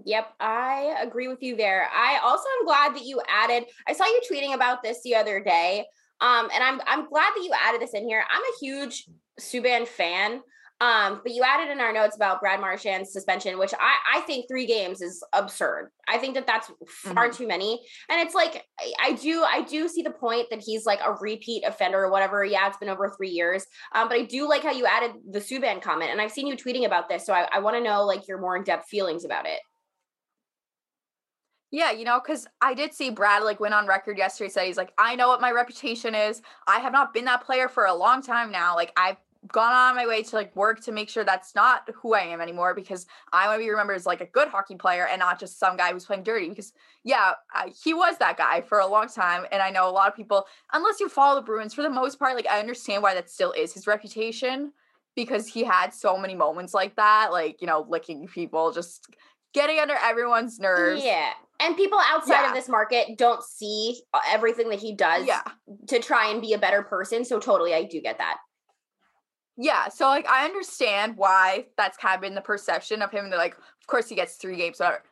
Yep, 0.05 0.33
I 0.39 0.95
agree 1.01 1.27
with 1.27 1.43
you 1.43 1.57
there. 1.57 1.89
I 1.93 2.21
also 2.23 2.45
am 2.59 2.65
glad 2.65 2.95
that 2.95 3.03
you 3.03 3.21
added. 3.27 3.65
I 3.85 3.91
saw 3.91 4.05
you 4.05 4.21
tweeting 4.31 4.53
about 4.53 4.81
this 4.81 5.03
the 5.03 5.15
other 5.15 5.43
day, 5.43 5.85
um, 6.21 6.49
and 6.53 6.63
I'm 6.63 6.79
I'm 6.87 7.09
glad 7.09 7.33
that 7.35 7.43
you 7.43 7.51
added 7.61 7.81
this 7.81 7.93
in 7.93 8.07
here. 8.07 8.23
I'm 8.31 8.41
a 8.41 8.57
huge 8.61 9.09
Subban 9.37 9.85
fan. 9.85 10.39
Um, 10.81 11.21
but 11.21 11.31
you 11.31 11.43
added 11.43 11.71
in 11.71 11.79
our 11.79 11.93
notes 11.93 12.15
about 12.15 12.41
Brad 12.41 12.59
Marchand's 12.59 13.13
suspension, 13.13 13.59
which 13.59 13.71
I, 13.79 14.17
I 14.17 14.21
think 14.21 14.47
three 14.47 14.65
games 14.65 14.99
is 14.99 15.23
absurd. 15.31 15.91
I 16.09 16.17
think 16.17 16.33
that 16.33 16.47
that's 16.47 16.71
far 16.87 17.27
mm-hmm. 17.27 17.37
too 17.37 17.47
many. 17.47 17.79
And 18.09 18.19
it's 18.19 18.33
like, 18.33 18.65
I, 18.79 18.93
I, 18.99 19.11
do, 19.13 19.43
I 19.43 19.61
do 19.61 19.87
see 19.87 20.01
the 20.01 20.09
point 20.09 20.47
that 20.49 20.59
he's 20.59 20.87
like 20.87 20.99
a 21.05 21.13
repeat 21.13 21.63
offender 21.67 22.03
or 22.03 22.09
whatever. 22.09 22.43
Yeah, 22.43 22.67
it's 22.67 22.77
been 22.77 22.89
over 22.89 23.13
three 23.15 23.29
years. 23.29 23.63
Um, 23.93 24.09
but 24.09 24.17
I 24.17 24.23
do 24.23 24.49
like 24.49 24.63
how 24.63 24.71
you 24.71 24.87
added 24.87 25.11
the 25.29 25.37
Subban 25.37 25.83
comment 25.83 26.09
and 26.09 26.19
I've 26.19 26.31
seen 26.31 26.47
you 26.47 26.57
tweeting 26.57 26.87
about 26.87 27.09
this. 27.09 27.27
So 27.27 27.33
I, 27.33 27.47
I 27.53 27.59
want 27.59 27.77
to 27.77 27.83
know 27.83 28.03
like 28.03 28.27
your 28.27 28.41
more 28.41 28.57
in-depth 28.57 28.89
feelings 28.89 29.23
about 29.23 29.45
it. 29.45 29.59
Yeah, 31.69 31.91
you 31.91 32.05
know, 32.05 32.19
because 32.19 32.47
I 32.59 32.73
did 32.73 32.93
see 32.95 33.11
Brad 33.11 33.43
like 33.43 33.59
went 33.59 33.75
on 33.75 33.85
record 33.85 34.17
yesterday, 34.17 34.49
said 34.49 34.65
he's 34.65 34.77
like, 34.77 34.93
I 34.97 35.15
know 35.15 35.27
what 35.27 35.41
my 35.41 35.51
reputation 35.51 36.15
is. 36.15 36.41
I 36.67 36.79
have 36.79 36.91
not 36.91 37.13
been 37.13 37.25
that 37.25 37.45
player 37.45 37.69
for 37.69 37.85
a 37.85 37.93
long 37.93 38.23
time 38.23 38.51
now. 38.51 38.75
Like 38.75 38.91
I've 38.97 39.17
gone 39.47 39.73
on 39.73 39.95
my 39.95 40.05
way 40.05 40.21
to 40.21 40.35
like 40.35 40.55
work 40.55 40.81
to 40.81 40.91
make 40.91 41.09
sure 41.09 41.23
that's 41.23 41.55
not 41.55 41.89
who 41.95 42.13
I 42.13 42.21
am 42.21 42.41
anymore 42.41 42.75
because 42.75 43.07
I 43.33 43.47
want 43.47 43.59
to 43.59 43.65
be 43.65 43.69
remembered 43.69 43.95
as 43.95 44.05
like 44.05 44.21
a 44.21 44.25
good 44.25 44.49
hockey 44.49 44.75
player 44.75 45.07
and 45.07 45.19
not 45.19 45.39
just 45.39 45.59
some 45.59 45.77
guy 45.77 45.91
who's 45.91 46.05
playing 46.05 46.23
dirty. 46.23 46.49
Because 46.49 46.73
yeah, 47.03 47.33
I, 47.53 47.71
he 47.83 47.93
was 47.93 48.17
that 48.19 48.37
guy 48.37 48.61
for 48.61 48.79
a 48.79 48.87
long 48.87 49.07
time, 49.07 49.45
and 49.51 49.61
I 49.61 49.71
know 49.71 49.89
a 49.89 49.91
lot 49.91 50.07
of 50.07 50.15
people, 50.15 50.45
unless 50.73 50.99
you 50.99 51.09
follow 51.09 51.35
the 51.39 51.45
Bruins, 51.45 51.73
for 51.73 51.81
the 51.81 51.89
most 51.89 52.19
part, 52.19 52.35
like 52.35 52.47
I 52.47 52.59
understand 52.59 53.01
why 53.01 53.15
that 53.15 53.29
still 53.29 53.51
is 53.51 53.73
his 53.73 53.87
reputation 53.87 54.73
because 55.15 55.47
he 55.47 55.63
had 55.63 55.93
so 55.93 56.17
many 56.17 56.35
moments 56.35 56.73
like 56.73 56.95
that, 56.95 57.29
like 57.31 57.61
you 57.61 57.67
know, 57.67 57.85
licking 57.89 58.27
people, 58.27 58.71
just 58.71 59.07
getting 59.53 59.79
under 59.79 59.95
everyone's 59.95 60.59
nerves. 60.59 61.03
Yeah. 61.03 61.31
And 61.59 61.77
people 61.77 61.99
outside 61.99 62.41
yeah. 62.41 62.49
of 62.49 62.55
this 62.55 62.67
market 62.67 63.17
don't 63.17 63.43
see 63.43 64.01
uh, 64.13 64.19
everything 64.27 64.69
that 64.69 64.79
he 64.79 64.95
does 64.95 65.27
yeah. 65.27 65.41
to 65.87 65.99
try 65.99 66.31
and 66.31 66.41
be 66.41 66.53
a 66.53 66.57
better 66.57 66.81
person. 66.81 67.23
So 67.23 67.39
totally 67.39 67.73
I 67.73 67.83
do 67.83 68.01
get 68.01 68.17
that. 68.17 68.37
Yeah, 69.61 69.89
so 69.89 70.07
like 70.07 70.27
I 70.27 70.43
understand 70.43 71.17
why 71.17 71.67
that's 71.77 71.95
kind 71.95 72.15
of 72.15 72.21
been 72.21 72.33
the 72.33 72.41
perception 72.41 73.03
of 73.03 73.11
him. 73.11 73.29
That 73.29 73.37
like, 73.37 73.53
of 73.53 73.85
course, 73.85 74.09
he 74.09 74.15
gets 74.15 74.37
three 74.37 74.57
games. 74.57 74.79
Whatever. 74.79 75.03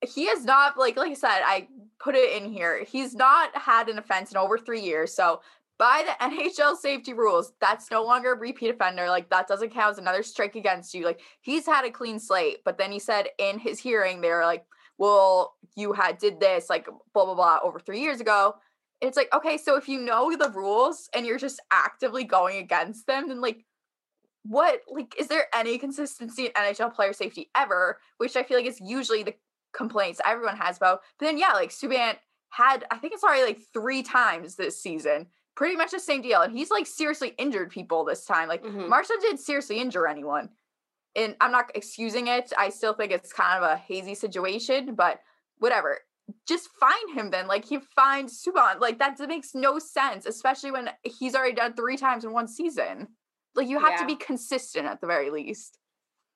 He 0.00 0.26
has 0.28 0.42
not 0.42 0.78
like 0.78 0.96
like 0.96 1.10
I 1.10 1.14
said, 1.14 1.42
I 1.44 1.68
put 2.00 2.14
it 2.14 2.42
in 2.42 2.50
here. 2.50 2.82
He's 2.82 3.14
not 3.14 3.54
had 3.54 3.90
an 3.90 3.98
offense 3.98 4.30
in 4.30 4.38
over 4.38 4.56
three 4.56 4.80
years. 4.80 5.12
So 5.14 5.42
by 5.78 6.02
the 6.06 6.24
NHL 6.24 6.78
safety 6.78 7.12
rules, 7.12 7.52
that's 7.60 7.90
no 7.90 8.02
longer 8.02 8.32
a 8.32 8.38
repeat 8.38 8.70
offender. 8.70 9.06
Like 9.10 9.28
that 9.28 9.48
doesn't 9.48 9.74
count 9.74 9.92
as 9.92 9.98
another 9.98 10.22
strike 10.22 10.56
against 10.56 10.94
you. 10.94 11.04
Like 11.04 11.20
he's 11.42 11.66
had 11.66 11.84
a 11.84 11.90
clean 11.90 12.18
slate. 12.18 12.60
But 12.64 12.78
then 12.78 12.90
he 12.90 12.98
said 12.98 13.28
in 13.38 13.58
his 13.58 13.78
hearing, 13.78 14.22
they 14.22 14.30
were 14.30 14.46
like, 14.46 14.64
"Well, 14.96 15.56
you 15.76 15.92
had 15.92 16.16
did 16.16 16.40
this 16.40 16.70
like 16.70 16.86
blah 17.12 17.26
blah 17.26 17.34
blah 17.34 17.58
over 17.62 17.78
three 17.78 18.00
years 18.00 18.20
ago." 18.20 18.54
it's 19.00 19.16
like, 19.16 19.28
okay, 19.34 19.58
so 19.58 19.76
if 19.76 19.88
you 19.88 20.00
know 20.00 20.34
the 20.34 20.50
rules 20.50 21.10
and 21.14 21.26
you're 21.26 21.38
just 21.38 21.60
actively 21.70 22.24
going 22.24 22.56
against 22.56 23.06
them, 23.06 23.28
then 23.28 23.40
like 23.40 23.64
what 24.44 24.80
like 24.88 25.14
is 25.18 25.28
there 25.28 25.46
any 25.54 25.78
consistency 25.78 26.46
in 26.46 26.52
NHL 26.52 26.94
player 26.94 27.12
safety 27.12 27.50
ever? 27.54 27.98
Which 28.18 28.36
I 28.36 28.42
feel 28.42 28.58
like 28.58 28.66
is 28.66 28.80
usually 28.80 29.22
the 29.22 29.34
complaints 29.74 30.20
everyone 30.24 30.56
has 30.56 30.76
about. 30.76 31.00
But 31.18 31.26
then 31.26 31.38
yeah, 31.38 31.52
like 31.52 31.70
Subban 31.70 32.16
had 32.50 32.84
I 32.90 32.98
think 32.98 33.14
it's 33.14 33.24
already 33.24 33.44
like 33.44 33.60
three 33.72 34.02
times 34.02 34.56
this 34.56 34.80
season. 34.80 35.26
Pretty 35.56 35.76
much 35.76 35.92
the 35.92 36.00
same 36.00 36.20
deal. 36.20 36.42
And 36.42 36.56
he's 36.56 36.70
like 36.70 36.86
seriously 36.86 37.32
injured 37.38 37.70
people 37.70 38.04
this 38.04 38.24
time. 38.24 38.48
Like 38.48 38.62
mm-hmm. 38.62 38.88
Marchand 38.88 39.20
did 39.20 39.38
seriously 39.38 39.78
injure 39.78 40.06
anyone. 40.06 40.50
And 41.16 41.36
I'm 41.40 41.52
not 41.52 41.70
excusing 41.76 42.26
it. 42.26 42.52
I 42.58 42.70
still 42.70 42.92
think 42.92 43.12
it's 43.12 43.32
kind 43.32 43.62
of 43.62 43.70
a 43.70 43.76
hazy 43.76 44.16
situation, 44.16 44.96
but 44.96 45.20
whatever 45.58 45.98
just 46.46 46.68
find 46.80 47.14
him 47.14 47.30
then. 47.30 47.46
Like 47.46 47.64
he 47.64 47.78
finds 47.78 48.42
Subban. 48.42 48.80
Like 48.80 48.98
that 48.98 49.18
makes 49.28 49.54
no 49.54 49.78
sense, 49.78 50.26
especially 50.26 50.70
when 50.70 50.90
he's 51.02 51.34
already 51.34 51.54
done 51.54 51.74
three 51.74 51.96
times 51.96 52.24
in 52.24 52.32
one 52.32 52.48
season. 52.48 53.08
Like 53.54 53.68
you 53.68 53.78
have 53.78 53.92
yeah. 53.92 53.98
to 53.98 54.06
be 54.06 54.16
consistent 54.16 54.86
at 54.86 55.00
the 55.00 55.06
very 55.06 55.30
least. 55.30 55.78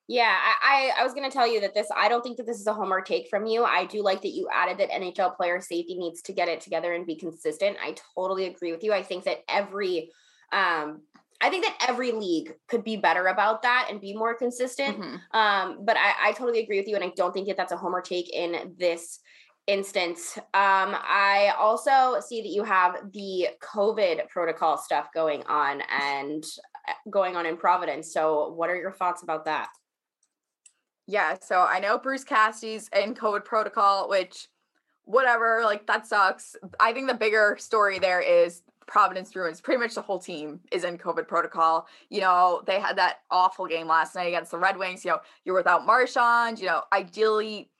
Yeah, 0.06 0.34
I, 0.34 0.92
I, 0.96 1.00
I 1.00 1.04
was 1.04 1.12
gonna 1.12 1.30
tell 1.30 1.46
you 1.46 1.60
that 1.60 1.74
this 1.74 1.88
I 1.94 2.08
don't 2.08 2.22
think 2.22 2.38
that 2.38 2.46
this 2.46 2.58
is 2.58 2.66
a 2.66 2.72
homer 2.72 3.02
take 3.02 3.28
from 3.28 3.46
you. 3.46 3.64
I 3.64 3.84
do 3.84 4.02
like 4.02 4.22
that 4.22 4.30
you 4.30 4.48
added 4.52 4.78
that 4.78 4.90
NHL 4.90 5.36
player 5.36 5.60
safety 5.60 5.96
needs 5.96 6.22
to 6.22 6.32
get 6.32 6.48
it 6.48 6.60
together 6.62 6.94
and 6.94 7.06
be 7.06 7.16
consistent. 7.16 7.76
I 7.82 7.94
totally 8.14 8.46
agree 8.46 8.72
with 8.72 8.82
you. 8.82 8.92
I 8.92 9.02
think 9.02 9.24
that 9.24 9.44
every 9.48 10.10
um 10.52 11.02
I 11.40 11.50
think 11.50 11.64
that 11.64 11.86
every 11.88 12.12
league 12.12 12.54
could 12.68 12.82
be 12.82 12.96
better 12.96 13.26
about 13.26 13.62
that 13.62 13.88
and 13.90 14.00
be 14.00 14.14
more 14.14 14.34
consistent. 14.34 14.98
Mm-hmm. 14.98 15.38
Um, 15.38 15.78
but 15.84 15.96
I, 15.96 16.30
I 16.30 16.32
totally 16.32 16.60
agree 16.60 16.78
with 16.78 16.88
you, 16.88 16.96
and 16.96 17.04
I 17.04 17.12
don't 17.14 17.32
think 17.32 17.46
that 17.46 17.56
that's 17.56 17.72
a 17.72 17.76
homer 17.76 18.00
take 18.00 18.28
in 18.34 18.74
this 18.76 19.20
instance. 19.68 20.36
Um, 20.36 20.96
I 20.96 21.52
also 21.56 22.18
see 22.26 22.40
that 22.40 22.48
you 22.48 22.64
have 22.64 23.12
the 23.12 23.48
COVID 23.62 24.28
protocol 24.28 24.78
stuff 24.78 25.08
going 25.14 25.44
on 25.44 25.82
and 25.90 26.42
uh, 26.88 26.94
going 27.10 27.36
on 27.36 27.46
in 27.46 27.56
Providence. 27.56 28.12
So, 28.12 28.52
what 28.54 28.70
are 28.70 28.76
your 28.76 28.92
thoughts 28.92 29.22
about 29.22 29.44
that? 29.44 29.68
Yeah, 31.06 31.36
so 31.40 31.60
I 31.60 31.78
know 31.78 31.98
Bruce 31.98 32.24
Cassidy's 32.24 32.88
in 32.88 33.14
COVID 33.14 33.44
protocol, 33.44 34.08
which 34.08 34.48
whatever, 35.04 35.62
like 35.64 35.86
that 35.86 36.06
sucks. 36.06 36.56
I 36.80 36.92
think 36.92 37.08
the 37.08 37.14
bigger 37.14 37.56
story 37.58 37.98
there 37.98 38.20
is 38.20 38.62
Providence 38.86 39.32
Bruins, 39.32 39.60
pretty 39.60 39.80
much 39.80 39.94
the 39.94 40.02
whole 40.02 40.18
team 40.18 40.60
is 40.72 40.84
in 40.84 40.98
COVID 40.98 41.28
protocol. 41.28 41.86
You 42.10 42.20
know, 42.22 42.62
they 42.66 42.80
had 42.80 42.96
that 42.96 43.18
awful 43.30 43.66
game 43.66 43.86
last 43.86 44.14
night 44.14 44.28
against 44.28 44.50
the 44.50 44.58
Red 44.58 44.76
Wings. 44.76 45.04
You 45.04 45.12
know, 45.12 45.18
you're 45.44 45.54
without 45.54 45.86
Marchand. 45.86 46.58
You 46.58 46.66
know, 46.66 46.82
ideally, 46.92 47.70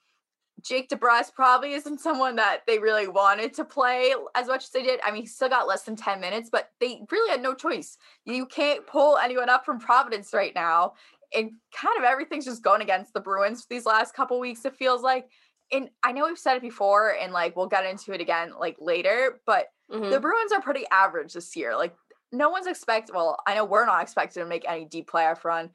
Jake 0.62 0.88
DeBrusk 0.88 1.34
probably 1.34 1.72
isn't 1.72 2.00
someone 2.00 2.36
that 2.36 2.61
they 2.66 2.78
really 2.78 3.09
wanted 3.09 3.54
to 3.54 3.64
play 3.64 4.12
as 4.34 4.48
much 4.48 4.64
as 4.64 4.70
they 4.70 4.82
did. 4.82 5.00
I 5.04 5.11
mean, 5.11 5.22
he 5.22 5.26
still 5.26 5.48
got 5.48 5.68
less 5.68 5.82
than 5.82 5.96
10 5.96 6.20
minutes, 6.20 6.50
but 6.50 6.70
they 6.80 7.00
really 7.11 7.30
had 7.30 7.42
no 7.42 7.54
choice. 7.54 7.96
You 8.24 8.46
can't 8.46 8.86
pull 8.86 9.18
anyone 9.18 9.48
up 9.48 9.64
from 9.64 9.78
Providence 9.78 10.32
right 10.32 10.54
now. 10.54 10.94
And 11.34 11.52
kind 11.74 11.96
of 11.98 12.04
everything's 12.04 12.46
just 12.46 12.62
going 12.62 12.82
against 12.82 13.12
the 13.12 13.20
Bruins 13.20 13.66
these 13.68 13.86
last 13.86 14.14
couple 14.14 14.40
weeks, 14.40 14.64
it 14.64 14.76
feels 14.76 15.02
like. 15.02 15.28
And 15.70 15.90
I 16.02 16.12
know 16.12 16.24
we've 16.24 16.38
said 16.38 16.56
it 16.56 16.62
before, 16.62 17.14
and 17.20 17.32
like 17.32 17.54
we'll 17.54 17.66
get 17.66 17.84
into 17.84 18.12
it 18.12 18.22
again 18.22 18.52
like 18.59 18.76
later, 18.80 19.40
but 19.44 19.66
mm-hmm. 19.92 20.11
the 20.11 20.20
Bruins 20.20 20.52
are 20.52 20.62
pretty 20.62 20.86
average 20.90 21.34
this 21.34 21.54
year. 21.54 21.76
Like 21.76 21.94
no 22.32 22.50
one's 22.50 22.66
expect 22.66 23.11
Well, 23.12 23.38
I 23.46 23.54
know 23.54 23.64
we're 23.64 23.86
not 23.86 24.02
expected 24.02 24.40
to 24.40 24.46
make 24.46 24.68
any 24.68 24.84
deep 24.84 25.11
playoff 25.11 25.44
run. 25.44 25.70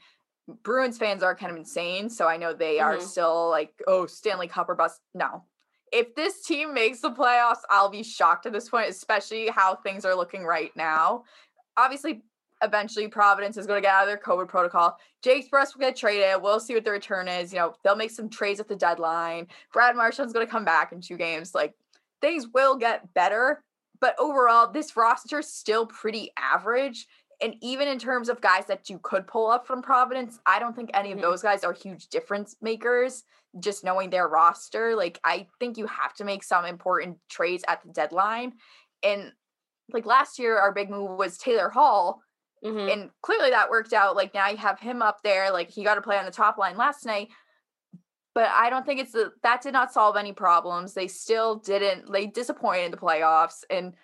Bruins 0.64 0.98
fans 0.98 1.24
are 1.24 1.36
kind 1.36 1.52
of 1.52 1.58
insane, 1.58 2.10
so 2.10 2.28
I 2.28 2.38
know 2.38 2.54
they 2.54 2.78
mm-hmm. 2.78 2.86
are 2.86 3.00
still 3.00 3.50
like, 3.50 3.74
oh, 3.88 4.06
Stanley 4.06 4.48
Cup 4.48 4.70
or 4.70 4.76
bust. 4.76 5.00
No. 5.14 5.44
If 5.92 6.16
this 6.16 6.44
team 6.44 6.74
makes 6.74 7.02
the 7.02 7.12
playoffs, 7.12 7.62
I'll 7.70 7.90
be 7.90 8.04
shocked 8.04 8.46
at 8.46 8.54
this 8.54 8.70
point, 8.70 8.90
especially 8.90 9.48
how 9.48 9.76
things 9.76 10.06
are 10.06 10.16
looking 10.16 10.44
right 10.44 10.72
now. 10.76 11.24
Obviously, 11.78 12.24
eventually 12.64 13.08
Providence 13.08 13.58
is 13.58 13.68
going 13.68 13.82
to 13.82 13.86
get 13.86 13.94
out 13.94 14.04
of 14.04 14.08
their 14.08 14.18
COVID 14.18 14.48
protocol. 14.48 14.98
Jake 15.22 15.52
DeBrusk 15.52 15.76
will 15.76 15.82
get 15.82 15.96
traded. 15.96 16.42
We'll 16.42 16.60
see 16.60 16.74
what 16.74 16.84
the 16.84 16.92
return 16.92 17.28
is. 17.28 17.54
You 17.54 17.60
know, 17.60 17.76
they'll 17.84 17.96
make 17.96 18.12
some 18.12 18.30
trades 18.30 18.60
at 18.60 18.68
the 18.68 18.76
deadline. 18.76 19.48
Brad 19.72 19.96
Marchand's 19.96 20.34
going 20.34 20.46
to 20.46 20.52
come 20.52 20.66
back 20.66 20.92
in 20.94 21.02
two 21.02 21.18
games. 21.18 21.54
Like 21.54 21.74
things 22.22 22.48
will 22.54 22.76
get 22.76 23.14
better, 23.14 23.64
But 24.04 24.20
overall, 24.20 24.70
this 24.70 24.98
roster 24.98 25.40
is 25.40 25.48
still 25.48 25.86
pretty 25.86 26.32
average. 26.38 27.08
And 27.44 27.56
even 27.62 27.90
in 27.90 28.00
terms 28.00 28.30
of 28.30 28.40
guys 28.40 28.66
that 28.68 28.90
you 28.90 29.00
could 29.04 29.28
pull 29.28 29.50
up 29.50 29.68
from 29.68 29.82
Providence, 29.82 30.40
I 30.46 30.60
don't 30.60 30.76
think 30.76 30.90
any 30.94 31.12
of 31.12 31.20
Mhm. 31.20 31.24
those 31.24 31.42
guys 31.42 31.64
are 31.66 31.74
huge 31.74 32.08
difference 32.08 32.56
makers. 32.62 33.26
Just 33.60 33.84
knowing 33.84 34.10
their 34.10 34.28
roster, 34.30 34.96
like 34.96 35.20
I 35.24 35.48
think 35.60 35.78
you 35.78 35.86
have 35.88 36.14
to 36.16 36.24
make 36.24 36.44
some 36.44 36.66
important 36.66 37.20
trades 37.30 37.64
at 37.68 37.84
the 37.84 37.90
deadline. 37.90 38.58
And 39.04 39.34
like 39.92 40.06
last 40.06 40.40
year, 40.40 40.58
our 40.58 40.72
big 40.72 40.90
move 40.90 41.18
was 41.20 41.38
Taylor 41.38 41.70
Hall, 41.70 42.24
Mhm. 42.64 42.92
and 42.92 43.12
clearly 43.22 43.50
that 43.50 43.70
worked 43.70 43.92
out. 43.92 44.16
Like 44.16 44.34
now 44.34 44.48
you 44.48 44.58
have 44.58 44.80
him 44.80 45.02
up 45.02 45.22
there. 45.22 45.52
Like 45.52 45.70
he 45.70 45.84
got 45.84 45.96
to 45.96 46.02
play 46.02 46.18
on 46.18 46.26
the 46.26 46.32
top 46.32 46.58
line 46.58 46.78
last 46.78 47.06
night. 47.06 47.30
But 48.34 48.50
I 48.50 48.70
don't 48.72 48.86
think 48.86 49.00
it's 49.02 49.12
the 49.12 49.34
that 49.44 49.62
did 49.62 49.74
not 49.74 49.92
solve 49.94 50.16
any 50.16 50.34
problems. 50.34 50.94
They 50.94 51.08
still 51.08 51.56
didn't. 51.56 52.12
They 52.12 52.26
disappointed 52.26 52.86
in 52.86 52.92
the 52.92 52.98
playoffs, 52.98 53.64
and 53.70 53.96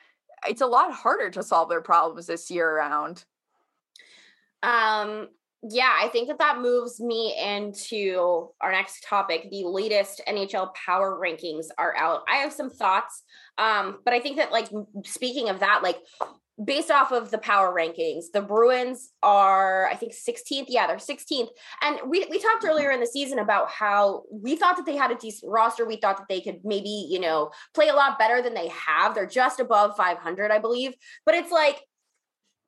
it's 0.47 0.61
a 0.61 0.67
lot 0.67 0.91
harder 0.93 1.29
to 1.31 1.43
solve 1.43 1.69
their 1.69 1.81
problems 1.81 2.27
this 2.27 2.49
year 2.49 2.69
around. 2.69 3.23
Um, 4.63 5.27
yeah, 5.61 5.93
I 6.01 6.07
think 6.07 6.29
that 6.29 6.39
that 6.39 6.59
moves 6.59 7.01
me 7.01 7.35
into 7.37 8.49
our 8.61 8.71
next 8.71 9.03
topic. 9.03 9.49
The 9.51 9.65
latest 9.65 10.21
NHL 10.27 10.73
power 10.73 11.19
rankings 11.21 11.65
are 11.77 11.95
out. 11.97 12.21
I 12.29 12.37
have 12.37 12.53
some 12.53 12.69
thoughts, 12.69 13.23
um, 13.57 13.99
but 14.05 14.13
I 14.13 14.21
think 14.21 14.37
that, 14.37 14.53
like, 14.53 14.69
speaking 15.05 15.49
of 15.49 15.59
that, 15.59 15.81
like, 15.83 15.97
based 16.63 16.91
off 16.91 17.11
of 17.11 17.31
the 17.31 17.37
power 17.37 17.73
rankings, 17.73 18.25
the 18.33 18.41
Bruins 18.41 19.11
are, 19.23 19.87
I 19.87 19.95
think, 19.95 20.13
16th. 20.13 20.65
Yeah, 20.67 20.87
they're 20.87 20.97
16th. 20.97 21.47
And 21.81 21.99
we, 22.09 22.25
we 22.29 22.39
talked 22.39 22.65
earlier 22.65 22.91
in 22.91 22.99
the 22.99 23.07
season 23.07 23.39
about 23.39 23.69
how 23.69 24.23
we 24.31 24.55
thought 24.55 24.75
that 24.77 24.85
they 24.85 24.95
had 24.97 25.11
a 25.11 25.15
decent 25.15 25.51
roster. 25.51 25.85
We 25.85 25.97
thought 25.97 26.17
that 26.17 26.27
they 26.27 26.41
could 26.41 26.59
maybe, 26.63 27.07
you 27.09 27.19
know, 27.19 27.51
play 27.73 27.87
a 27.89 27.95
lot 27.95 28.19
better 28.19 28.41
than 28.41 28.53
they 28.53 28.67
have. 28.69 29.15
They're 29.15 29.25
just 29.25 29.59
above 29.59 29.95
500, 29.95 30.51
I 30.51 30.59
believe. 30.59 30.93
But 31.25 31.35
it's 31.35 31.51
like, 31.51 31.79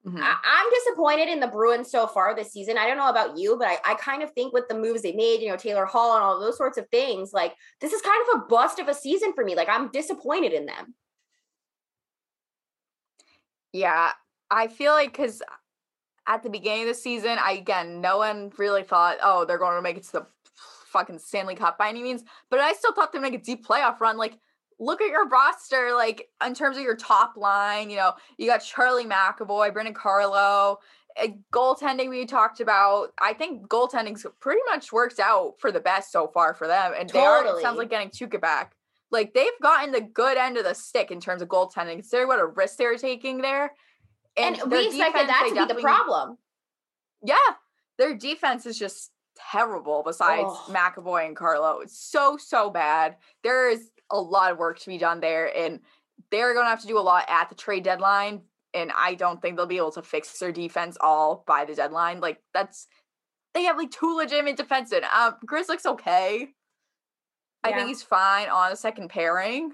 Mhm. 0.04 0.20
I- 0.20 0.39
I'm 0.44 0.70
disappointed 0.72 1.30
in 1.30 1.39
the 1.39 1.48
Bruins 1.48 1.92
so 1.92 2.08
far 2.08 2.34
this 2.34 2.52
season. 2.52 2.76
I 2.76 2.88
don't 2.88 2.98
know 2.98 3.10
about 3.10 3.38
you, 3.38 3.56
but 3.56 3.68
I, 3.68 3.78
I 3.86 3.94
kind 3.94 4.24
of 4.24 4.32
think 4.32 4.52
with 4.52 4.68
the 4.68 4.74
moves 4.74 5.04
they 5.04 5.12
made, 5.12 5.42
you 5.42 5.50
know, 5.50 5.58
Taylor 5.58 5.86
Hall 5.86 6.16
and 6.16 6.24
all 6.24 6.39
those 6.39 6.58
sorts 6.58 6.80
of 6.80 6.88
things, 6.89 7.34
like 7.34 7.54
this 7.82 7.94
is 7.94 8.02
kind 8.02 8.20
of 8.34 8.42
a 8.42 8.46
bust 8.46 8.80
of 8.80 8.88
a 8.88 8.96
season 8.96 9.34
for 9.34 9.44
me. 9.46 9.54
Like 9.54 9.70
I'm 9.70 9.92
disappointed 9.92 10.54
in 10.54 10.66
them. 10.66 10.96
Yeah, 13.74 14.11
I 14.49 14.67
feel 14.67 14.91
like 14.91 15.11
because 15.11 15.41
at 16.28 16.43
the 16.43 16.49
beginning 16.49 16.84
of 16.84 16.88
the 16.89 16.93
season, 16.93 17.38
I 17.41 17.53
again, 17.53 18.01
no 18.01 18.17
one 18.17 18.51
really 18.57 18.84
thought, 18.84 19.17
oh, 19.24 19.45
they're 19.45 19.57
going 19.57 19.78
to 19.78 19.82
make 19.82 19.97
it 19.97 20.03
to 20.03 20.11
the 20.11 20.28
fucking 20.91 21.19
Stanley 21.19 21.55
Cup 21.55 21.78
by 21.78 21.89
any 21.89 22.03
means. 22.03 22.24
But 22.49 22.59
I 22.59 22.74
still 22.74 22.93
thought 22.93 23.11
they'd 23.13 23.22
make 23.22 23.34
a 23.34 23.38
deep 23.38 23.65
playoff 23.65 23.99
run. 23.99 24.17
Like, 24.17 24.38
look 24.80 25.01
at 25.01 25.09
your 25.09 25.28
roster, 25.28 25.93
like 25.95 26.30
in 26.45 26.53
terms 26.53 26.78
of 26.78 26.84
your 26.84 26.95
top 26.95 27.38
line. 27.38 27.89
You 27.89 27.97
know, 27.97 28.13
you 28.38 28.47
got 28.47 28.59
Charlie 28.59 29.05
McAvoy, 29.05 29.74
Brandon 29.74 29.93
Carlo. 29.93 30.80
uh, 31.22 31.28
Goaltending 31.53 32.09
we 32.09 32.26
talked 32.26 32.59
about. 32.59 33.13
I 33.22 33.34
think 33.34 33.67
goaltending's 33.67 34.26
pretty 34.39 34.61
much 34.67 34.91
worked 34.91 35.19
out 35.19 35.55
for 35.59 35.72
the 35.72 35.80
best 35.80 36.11
so 36.11 36.28
far 36.28 36.53
for 36.53 36.67
them, 36.67 36.93
and 36.97 37.09
they 37.09 37.19
are. 37.19 37.45
It 37.45 37.61
sounds 37.61 37.78
like 37.78 37.89
getting 37.89 38.09
Tuukka 38.09 38.41
back. 38.41 38.76
Like 39.12 39.34
they've 39.34 39.47
gotten 39.62 39.91
the 39.91 40.01
good 40.01 40.38
end 40.38 40.57
of 40.57 40.64
the 40.64 40.74
stick 40.74 41.12
in 41.12 41.20
terms 41.20 41.41
of 41.41 41.49
goaltending. 41.49 41.95
Considering 41.95 42.28
what 42.28 42.39
a 42.39 42.45
risk 42.45 42.78
they're 42.78 42.97
taking 42.97 43.39
there, 43.41 43.74
And, 44.38 44.55
their 44.55 44.68
we 44.68 44.88
expected 44.88 45.28
that 45.28 45.45
to 45.49 45.68
be 45.68 45.74
the 45.74 45.82
problem. 45.82 46.38
Yeah, 47.24 47.36
their 47.97 48.16
defense 48.16 48.66
is 48.66 48.80
just 48.80 49.12
terrible. 49.51 50.03
Besides 50.05 50.47
Ugh. 50.47 50.76
McAvoy 50.76 51.28
and 51.28 51.36
Carlo, 51.36 51.80
it's 51.82 51.99
so 51.99 52.38
so 52.38 52.70
bad. 52.70 53.18
There 53.43 53.70
is 53.70 53.89
a 54.09 54.20
lot 54.20 54.51
of 54.51 54.57
work 54.57 54.80
to 54.80 54.88
be 54.88 54.97
done 54.97 55.20
there, 55.20 55.55
and 55.55 55.80
they're 56.32 56.53
going 56.53 56.66
to 56.66 56.70
have 56.70 56.82
to 56.82 56.88
do 56.88 56.97
a 56.97 57.01
lot 57.01 57.26
at 57.28 57.49
the 57.49 57.55
trade 57.55 57.84
deadline. 57.84 58.41
And 58.74 58.91
I 58.95 59.16
don't 59.16 59.41
think 59.41 59.57
they'll 59.57 59.66
be 59.66 59.78
able 59.78 59.91
to 59.91 60.01
fix 60.01 60.39
their 60.39 60.53
defense 60.53 60.97
all 61.01 61.43
by 61.45 61.66
the 61.66 61.76
deadline. 61.76 62.22
Like 62.22 62.41
that's 62.53 62.88
they 63.53 63.64
have 63.64 63.78
like 63.78 63.91
two 63.91 64.16
legitimate 64.16 64.57
defensemen. 64.57 65.03
Um, 65.14 65.36
Grizz 65.45 65.68
looks 65.68 65.86
okay. 65.86 66.47
I 67.64 67.72
think 67.74 67.88
he's 67.89 68.03
fine 68.03 68.49
on 68.49 68.72
a 68.72 68.76
second 68.76 69.09
pairing, 69.09 69.72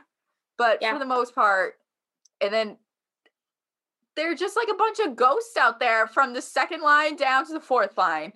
but 0.57 0.81
for 0.93 0.99
the 0.99 1.05
most 1.05 1.33
part, 1.35 1.75
and 2.41 2.53
then 2.53 2.77
they're 4.15 4.35
just 4.35 4.55
like 4.55 4.67
a 4.69 4.73
bunch 4.75 4.99
of 4.99 5.15
ghosts 5.15 5.55
out 5.57 5.79
there 5.79 6.07
from 6.07 6.33
the 6.33 6.41
second 6.41 6.81
line 6.81 7.15
down 7.15 7.45
to 7.47 7.53
the 7.53 7.59
fourth 7.59 7.97
line. 7.97 8.33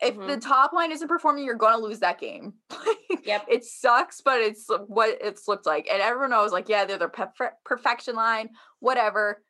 If 0.00 0.14
the 0.16 0.36
Mhm. 0.36 0.40
top 0.46 0.72
line 0.72 0.92
isn't 0.92 1.08
performing, 1.08 1.44
you're 1.44 1.56
going 1.56 1.72
to 1.74 1.82
lose 1.84 2.00
that 2.00 2.18
game. 2.20 2.54
Yep. 3.24 3.46
It 3.48 3.64
sucks, 3.64 4.20
but 4.22 4.40
it's 4.40 4.66
what 4.86 5.18
it's 5.20 5.48
looked 5.48 5.66
like. 5.66 5.86
And 5.90 6.00
everyone 6.00 6.30
knows, 6.30 6.50
like, 6.52 6.68
yeah, 6.68 6.84
they're 6.86 6.96
the 6.98 7.08
perfe- 7.08 7.52
perfection 7.64 8.14
line, 8.14 8.50
whatever. 8.80 9.42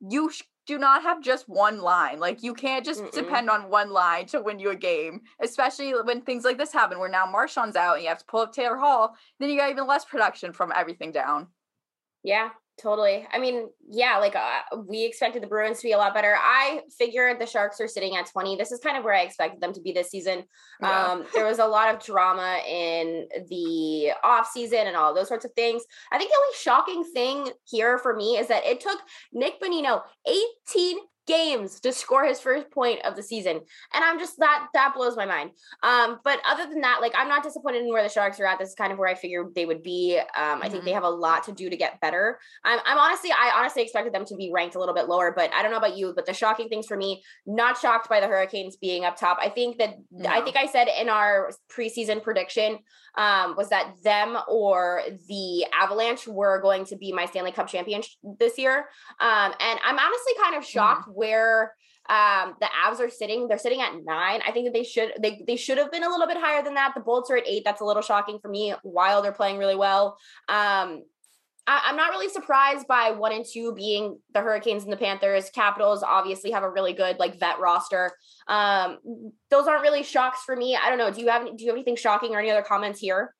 You 0.00 0.30
sh- 0.30 0.42
do 0.66 0.78
not 0.78 1.02
have 1.02 1.22
just 1.22 1.48
one 1.48 1.80
line. 1.80 2.20
Like, 2.20 2.42
you 2.42 2.54
can't 2.54 2.84
just 2.84 3.02
Mm-mm. 3.02 3.12
depend 3.12 3.50
on 3.50 3.68
one 3.68 3.90
line 3.90 4.26
to 4.26 4.40
win 4.40 4.58
you 4.58 4.70
a 4.70 4.76
game, 4.76 5.22
especially 5.40 5.92
when 5.92 6.22
things 6.22 6.44
like 6.44 6.58
this 6.58 6.72
happen, 6.72 6.98
where 6.98 7.08
now 7.08 7.26
Marchand's 7.26 7.76
out 7.76 7.94
and 7.94 8.02
you 8.02 8.08
have 8.08 8.18
to 8.18 8.24
pull 8.24 8.40
up 8.40 8.52
Taylor 8.52 8.76
Hall. 8.76 9.16
Then 9.38 9.50
you 9.50 9.58
got 9.58 9.70
even 9.70 9.86
less 9.86 10.04
production 10.04 10.52
from 10.52 10.72
everything 10.74 11.10
down. 11.12 11.48
Yeah, 12.22 12.50
totally. 12.80 13.26
I 13.32 13.38
mean, 13.38 13.68
yeah, 13.88 14.18
like 14.18 14.34
uh, 14.34 14.60
we 14.86 15.04
expected 15.04 15.42
the 15.42 15.46
Bruins 15.46 15.78
to 15.78 15.84
be 15.84 15.92
a 15.92 15.98
lot 15.98 16.14
better. 16.14 16.36
I 16.38 16.80
figured 16.98 17.40
the 17.40 17.46
Sharks 17.46 17.80
are 17.80 17.88
sitting 17.88 18.16
at 18.16 18.26
20. 18.26 18.56
This 18.56 18.72
is 18.72 18.80
kind 18.80 18.96
of 18.96 19.04
where 19.04 19.14
I 19.14 19.22
expected 19.22 19.60
them 19.60 19.72
to 19.72 19.80
be 19.80 19.92
this 19.92 20.10
season. 20.10 20.44
Yeah. 20.80 21.06
Um, 21.06 21.24
there 21.34 21.46
was 21.46 21.58
a 21.58 21.66
lot 21.66 21.94
of 21.94 22.02
drama 22.02 22.60
in 22.68 23.28
the 23.48 24.12
off 24.24 24.48
season 24.50 24.86
and 24.86 24.96
all 24.96 25.14
those 25.14 25.28
sorts 25.28 25.44
of 25.44 25.52
things. 25.54 25.82
I 26.10 26.18
think 26.18 26.30
the 26.30 26.38
only 26.38 26.54
shocking 26.58 27.04
thing 27.12 27.52
here 27.64 27.98
for 27.98 28.14
me 28.14 28.38
is 28.38 28.48
that 28.48 28.64
it 28.64 28.80
took 28.80 28.98
Nick 29.32 29.60
Bonino 29.60 30.02
18 30.26 30.98
games 31.26 31.80
to 31.80 31.92
score 31.92 32.24
his 32.24 32.40
first 32.40 32.70
point 32.70 33.04
of 33.04 33.16
the 33.16 33.22
season. 33.22 33.60
And 33.92 34.04
I'm 34.04 34.18
just 34.18 34.38
that 34.38 34.68
that 34.74 34.94
blows 34.94 35.16
my 35.16 35.26
mind. 35.26 35.50
Um, 35.82 36.18
but 36.24 36.40
other 36.46 36.68
than 36.68 36.80
that, 36.80 37.00
like 37.00 37.12
I'm 37.16 37.28
not 37.28 37.42
disappointed 37.42 37.82
in 37.82 37.88
where 37.88 38.02
the 38.02 38.08
Sharks 38.08 38.40
are 38.40 38.46
at. 38.46 38.58
This 38.58 38.70
is 38.70 38.74
kind 38.74 38.92
of 38.92 38.98
where 38.98 39.08
I 39.08 39.14
figured 39.14 39.54
they 39.54 39.66
would 39.66 39.82
be. 39.82 40.18
Um, 40.18 40.60
I 40.62 40.68
think 40.68 40.84
they 40.84 40.92
have 40.92 41.04
a 41.04 41.08
lot 41.08 41.44
to 41.44 41.52
do 41.52 41.70
to 41.70 41.76
get 41.76 42.00
better. 42.00 42.38
I'm, 42.64 42.80
I'm 42.84 42.98
honestly, 42.98 43.30
I 43.30 43.52
honestly 43.56 43.82
expected 43.82 44.12
them 44.12 44.24
to 44.26 44.36
be 44.36 44.50
ranked 44.52 44.74
a 44.74 44.78
little 44.78 44.94
bit 44.94 45.08
lower, 45.08 45.32
but 45.34 45.52
I 45.52 45.62
don't 45.62 45.70
know 45.70 45.78
about 45.78 45.96
you. 45.96 46.12
But 46.14 46.26
the 46.26 46.34
shocking 46.34 46.68
things 46.68 46.86
for 46.86 46.96
me, 46.96 47.22
not 47.46 47.78
shocked 47.78 48.08
by 48.08 48.20
the 48.20 48.26
Hurricanes 48.26 48.76
being 48.76 49.04
up 49.04 49.16
top. 49.16 49.38
I 49.40 49.48
think 49.48 49.78
that 49.78 49.94
I 50.28 50.40
think 50.40 50.56
I 50.56 50.66
said 50.66 50.88
in 51.00 51.08
our 51.08 51.50
preseason 51.70 52.22
prediction 52.22 52.78
um, 53.16 53.56
was 53.56 53.68
that 53.68 53.94
them 54.02 54.38
or 54.48 55.02
the 55.28 55.66
Avalanche 55.72 56.26
were 56.26 56.60
going 56.60 56.84
to 56.86 56.96
be 56.96 57.12
my 57.12 57.26
Stanley 57.26 57.52
Cup 57.52 57.68
champion 57.68 58.02
sh- 58.02 58.16
this 58.38 58.58
year. 58.58 58.86
Um, 59.20 59.52
and 59.60 59.80
I'm 59.84 59.98
honestly 59.98 60.32
kind 60.42 60.56
of 60.56 60.64
shocked 60.64 61.08
where 61.14 61.74
um 62.08 62.54
the 62.60 62.68
Avs 62.84 63.00
are 63.00 63.10
sitting. 63.10 63.48
They're 63.48 63.58
sitting 63.58 63.80
at 63.80 63.92
nine. 64.04 64.40
I 64.46 64.50
think 64.52 64.66
that 64.66 64.72
they 64.72 64.84
should 64.84 65.12
they 65.20 65.42
they 65.46 65.56
should 65.56 65.78
have 65.78 65.92
been 65.92 66.04
a 66.04 66.08
little 66.08 66.26
bit 66.26 66.36
higher 66.36 66.62
than 66.62 66.74
that. 66.74 66.92
The 66.94 67.00
Bolts 67.00 67.30
are 67.30 67.36
at 67.36 67.46
eight. 67.46 67.62
That's 67.64 67.80
a 67.80 67.84
little 67.84 68.02
shocking 68.02 68.38
for 68.40 68.48
me. 68.48 68.74
While 68.82 69.22
they're 69.22 69.32
playing 69.32 69.58
really 69.58 69.76
well. 69.76 70.16
Um, 70.48 71.02
I, 71.66 71.82
I'm 71.84 71.96
not 71.96 72.10
really 72.10 72.28
surprised 72.28 72.88
by 72.88 73.12
one 73.12 73.32
and 73.32 73.44
two 73.44 73.72
being 73.74 74.18
the 74.34 74.40
Hurricanes 74.40 74.84
and 74.84 74.92
the 74.92 74.96
Panthers. 74.96 75.50
Capitals 75.50 76.02
obviously 76.02 76.50
have 76.50 76.64
a 76.64 76.70
really 76.70 76.92
good 76.92 77.18
like 77.18 77.38
vet 77.38 77.60
roster. 77.60 78.10
Um, 78.48 78.98
those 79.50 79.66
aren't 79.66 79.82
really 79.82 80.02
shocks 80.02 80.42
for 80.44 80.56
me. 80.56 80.76
I 80.76 80.88
don't 80.88 80.98
know. 80.98 81.10
Do 81.10 81.20
you 81.20 81.28
have 81.28 81.44
do 81.56 81.64
you 81.64 81.70
have 81.70 81.76
anything 81.76 81.96
shocking 81.96 82.34
or 82.34 82.40
any 82.40 82.50
other 82.50 82.62
comments 82.62 83.00
here? 83.00 83.34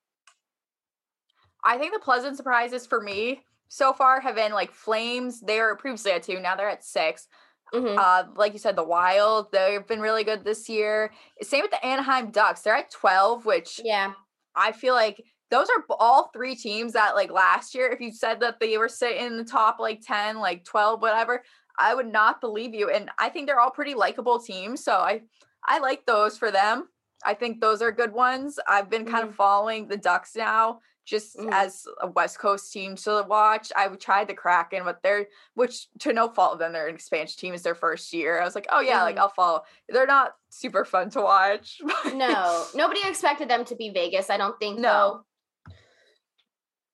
I 1.64 1.79
think 1.79 1.93
the 1.93 2.01
pleasant 2.01 2.37
surprises 2.37 2.87
for 2.87 3.01
me 3.01 3.45
so 3.68 3.93
far 3.93 4.20
have 4.20 4.35
been 4.35 4.53
like 4.53 4.73
Flames. 4.73 5.41
They 5.41 5.61
were 5.61 5.77
previously 5.77 6.12
at 6.12 6.23
two, 6.23 6.41
now 6.41 6.57
they're 6.57 6.68
at 6.68 6.85
six. 6.85 7.27
Mhm. 7.75 7.97
Uh, 7.99 8.25
like 8.37 8.53
you 8.53 8.59
said, 8.59 8.77
the 8.77 8.85
Wild, 8.85 9.51
they've 9.53 9.87
been 9.87 10.01
really 10.01 10.25
good 10.25 10.45
this 10.45 10.68
year. 10.68 11.12
Same 11.43 11.62
with 11.62 11.70
the 11.70 11.85
Anaheim 11.85 12.31
Ducks. 12.31 12.62
They're 12.62 12.75
at 12.77 12.91
12, 12.91 13.47
which 13.47 13.81
Yeah. 13.83 14.12
I 14.55 14.73
feel 14.73 14.95
like 14.95 15.25
those 15.51 15.68
are 15.70 15.85
all 15.99 16.29
three 16.33 16.55
teams 16.55 16.93
that 16.95 17.14
like 17.14 17.31
last 17.31 17.75
year, 17.75 17.89
if 17.91 18.01
you 18.01 18.12
said 18.12 18.41
that 18.41 18.61
they 18.61 18.77
were 18.79 18.89
sitting 18.89 19.25
in 19.27 19.37
the 19.37 19.45
top 19.45 19.79
like 19.79 20.01
10, 20.03 20.39
like 20.39 20.64
12, 20.64 21.01
whatever, 21.03 21.43
I 21.79 21.95
would 21.95 22.07
not 22.12 22.41
believe 22.41 22.75
you. 22.75 22.91
And 22.91 23.11
I 23.18 23.29
think 23.31 23.47
they're 23.47 23.61
all 23.61 23.70
pretty 23.70 23.95
likable 23.95 24.39
teams. 24.39 24.85
So 24.85 24.95
I 24.95 25.23
I 25.64 25.79
like 25.79 26.07
those 26.07 26.37
for 26.39 26.51
them. 26.51 26.89
I 27.25 27.35
think 27.35 27.61
those 27.61 27.83
are 27.83 27.93
good 27.93 28.12
ones. 28.12 28.59
I've 28.66 28.91
been 28.91 29.07
kind 29.07 29.27
of 29.29 29.35
following 29.35 29.89
the 29.89 29.97
Ducks 29.97 30.35
now 30.37 30.81
just 31.05 31.36
Mhm. 31.36 31.53
as 31.53 31.84
a 32.00 32.07
West 32.07 32.38
Coast 32.38 32.72
team 32.72 32.96
to 32.96 33.24
watch. 33.28 33.72
I 33.76 33.88
tried 33.88 34.28
the 34.28 34.34
Kraken, 34.34 34.84
but 34.84 35.03
they're 35.03 35.26
which 35.55 35.88
to 36.00 36.12
no 36.12 36.28
fault 36.28 36.55
of 36.55 36.59
them, 36.59 36.72
they're 36.72 36.88
an 36.88 36.94
expansion 36.94 37.38
team. 37.38 37.55
It's 37.55 37.62
their 37.62 37.74
first 37.74 38.12
year. 38.12 38.40
I 38.40 38.44
was 38.44 38.55
like, 38.55 38.66
oh 38.70 38.80
yeah, 38.80 39.03
like 39.03 39.16
Mhm. 39.16 39.20
I'll 39.20 39.28
follow. 39.30 39.62
They're 39.88 40.07
not 40.07 40.34
super 40.50 40.84
fun 40.84 41.11
to 41.11 41.20
watch. 41.22 41.80
No, 42.14 42.64
nobody 42.74 43.00
expected 43.07 43.48
them 43.48 43.64
to 43.66 43.74
be 43.74 43.90
Vegas. 43.90 44.30
I 44.30 44.36
don't 44.36 44.59
think 44.61 44.78
No. 44.78 45.24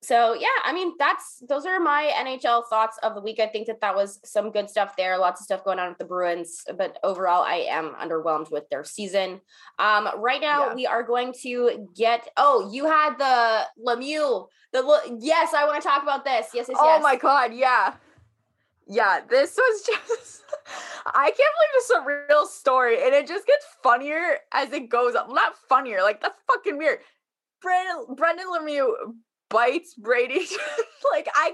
So 0.01 0.32
yeah, 0.34 0.46
I 0.64 0.72
mean 0.72 0.92
that's 0.99 1.42
those 1.49 1.66
are 1.66 1.80
my 1.80 2.12
NHL 2.16 2.68
thoughts 2.70 2.99
of 3.03 3.16
the 3.16 3.20
week. 3.20 3.40
I 3.40 3.49
think 3.49 3.66
that 3.66 3.80
that 3.80 3.96
was 3.96 4.20
some 4.24 4.53
good 4.53 4.70
stuff 4.70 4.94
there. 4.96 5.18
Lots 5.18 5.40
of 5.40 5.44
stuff 5.46 5.64
going 5.64 5.80
on 5.80 5.88
with 5.88 5.99
the 5.99 6.05
Bruins, 6.05 6.62
but 6.76 6.99
overall, 7.03 7.42
I 7.42 7.66
am 7.68 7.94
underwhelmed 8.01 8.51
with 8.51 8.68
their 8.70 8.84
season. 8.84 9.40
Um, 9.80 10.09
right 10.18 10.40
now, 10.40 10.68
Yeah. 10.68 10.74
we 10.74 10.86
are 10.86 11.03
going 11.03 11.32
to 11.42 11.88
get. 11.96 12.28
Oh, 12.36 12.70
you 12.72 12.86
had 12.86 13.16
the 13.18 13.66
Lemieux. 13.84 14.46
The 14.72 15.18
yes, 15.20 15.53
I 15.53 15.64
want 15.64 15.82
to 15.82 15.88
talk 15.88 16.05
about 16.05 16.24
this. 16.24 16.46
Yes, 16.55 16.66
yes, 16.68 16.78
Oh 16.80 16.94
yes. 16.94 17.03
my 17.03 17.16
god, 17.16 17.53
yeah. 17.53 17.94
yeah, 18.86 19.20
this 19.28 19.57
was 19.57 19.82
just 20.09 20.42
I 21.07 21.24
can't 21.24 21.36
believe 21.36 21.74
this 21.74 21.84
is 21.90 21.96
a 21.96 22.05
real 22.28 22.46
story. 22.46 23.03
And 23.03 23.14
it 23.14 23.26
just 23.26 23.46
gets 23.46 23.66
funnier 23.82 24.38
as 24.53 24.72
it 24.72 24.88
goes 24.90 25.14
up. 25.16 25.28
Not 25.30 25.57
funnier, 25.68 26.03
like 26.03 26.20
that's 26.20 26.38
fucking 26.46 26.78
weird. 26.78 27.01
Brendan 27.61 28.14
Brendan 28.14 28.46
Lemieux 28.46 28.92
bites 29.51 29.94
Brady. 29.94 30.46
like 31.12 31.28
I 31.34 31.53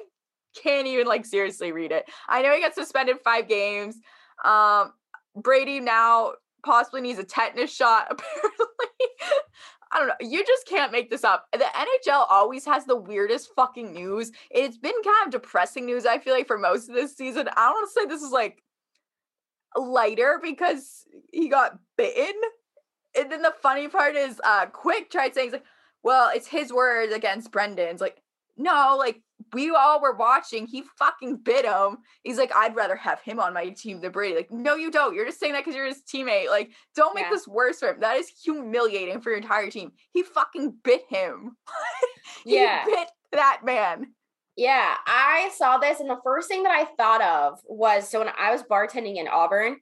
can't 0.62 0.86
even 0.86 1.06
like 1.06 1.26
seriously 1.26 1.72
read 1.72 1.92
it. 1.92 2.04
I 2.28 2.42
know 2.42 2.54
he 2.54 2.60
got 2.60 2.74
suspended 2.74 3.16
five 3.24 3.48
games. 3.48 3.96
Um 4.44 4.92
Brady 5.36 5.80
now 5.80 6.32
possibly 6.64 7.00
needs 7.00 7.18
a 7.18 7.24
tetanus 7.24 7.74
shot, 7.74 8.06
apparently. 8.10 8.64
I 9.92 9.98
don't 9.98 10.08
know. 10.08 10.14
You 10.20 10.44
just 10.44 10.66
can't 10.66 10.90
make 10.90 11.08
this 11.08 11.22
up. 11.22 11.46
The 11.52 11.64
NHL 11.64 12.26
always 12.28 12.64
has 12.64 12.84
the 12.84 12.96
weirdest 12.96 13.50
fucking 13.54 13.92
news. 13.92 14.32
It's 14.50 14.76
been 14.76 14.94
kind 15.04 15.26
of 15.26 15.30
depressing 15.30 15.86
news, 15.86 16.04
I 16.04 16.18
feel 16.18 16.34
like, 16.34 16.48
for 16.48 16.58
most 16.58 16.88
of 16.88 16.96
this 16.96 17.16
season. 17.16 17.48
I 17.56 17.70
don't 17.70 17.90
say 17.92 18.06
this 18.06 18.22
is 18.22 18.32
like 18.32 18.62
lighter 19.76 20.40
because 20.42 21.04
he 21.32 21.48
got 21.48 21.78
bitten. 21.96 22.34
And 23.16 23.30
then 23.30 23.42
the 23.42 23.54
funny 23.62 23.86
part 23.86 24.16
is 24.16 24.40
uh 24.44 24.66
Quick 24.66 25.10
tried 25.10 25.34
saying, 25.34 25.52
like, 25.52 25.64
well, 26.04 26.30
it's 26.32 26.46
his 26.46 26.72
words 26.72 27.12
against 27.12 27.50
Brendan's. 27.50 28.00
Like, 28.00 28.20
no, 28.56 28.94
like 28.98 29.20
we 29.52 29.70
all 29.70 30.00
were 30.00 30.14
watching. 30.14 30.66
He 30.66 30.84
fucking 30.98 31.38
bit 31.38 31.64
him. 31.64 31.98
He's 32.22 32.38
like, 32.38 32.54
I'd 32.54 32.76
rather 32.76 32.94
have 32.94 33.20
him 33.22 33.40
on 33.40 33.54
my 33.54 33.70
team 33.70 34.00
than 34.00 34.12
Brady. 34.12 34.36
Like, 34.36 34.52
no, 34.52 34.76
you 34.76 34.90
don't. 34.90 35.14
You're 35.14 35.26
just 35.26 35.40
saying 35.40 35.54
that 35.54 35.64
because 35.64 35.74
you're 35.74 35.86
his 35.86 36.02
teammate. 36.02 36.48
Like, 36.48 36.70
don't 36.94 37.14
make 37.14 37.24
yeah. 37.24 37.30
this 37.30 37.48
worse 37.48 37.78
for 37.80 37.88
him. 37.88 38.00
That 38.00 38.16
is 38.16 38.30
humiliating 38.44 39.20
for 39.20 39.30
your 39.30 39.38
entire 39.38 39.70
team. 39.70 39.92
He 40.12 40.22
fucking 40.22 40.76
bit 40.84 41.02
him. 41.08 41.56
he 42.44 42.56
yeah. 42.56 42.84
bit 42.84 43.08
that 43.32 43.60
man. 43.64 44.08
Yeah, 44.56 44.94
I 45.04 45.50
saw 45.56 45.78
this, 45.78 45.98
and 45.98 46.08
the 46.08 46.20
first 46.22 46.46
thing 46.46 46.62
that 46.62 46.70
I 46.70 46.84
thought 46.96 47.22
of 47.22 47.58
was 47.64 48.08
so 48.08 48.20
when 48.20 48.28
I 48.38 48.52
was 48.52 48.62
bartending 48.62 49.16
in 49.16 49.26
Auburn, 49.26 49.78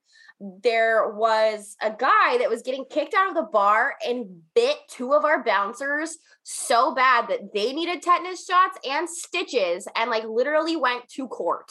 there 0.62 1.08
was 1.10 1.76
a 1.80 1.90
guy 1.90 2.38
that 2.38 2.50
was 2.50 2.62
getting 2.62 2.84
kicked 2.90 3.14
out 3.14 3.28
of 3.28 3.34
the 3.34 3.48
bar 3.52 3.94
and 4.06 4.26
bit 4.54 4.76
two 4.88 5.12
of 5.12 5.24
our 5.24 5.42
bouncers 5.44 6.18
so 6.42 6.94
bad 6.94 7.28
that 7.28 7.52
they 7.54 7.72
needed 7.72 8.02
tetanus 8.02 8.44
shots 8.44 8.78
and 8.88 9.08
stitches 9.08 9.86
and 9.94 10.10
like 10.10 10.24
literally 10.24 10.76
went 10.76 11.08
to 11.10 11.28
court. 11.28 11.70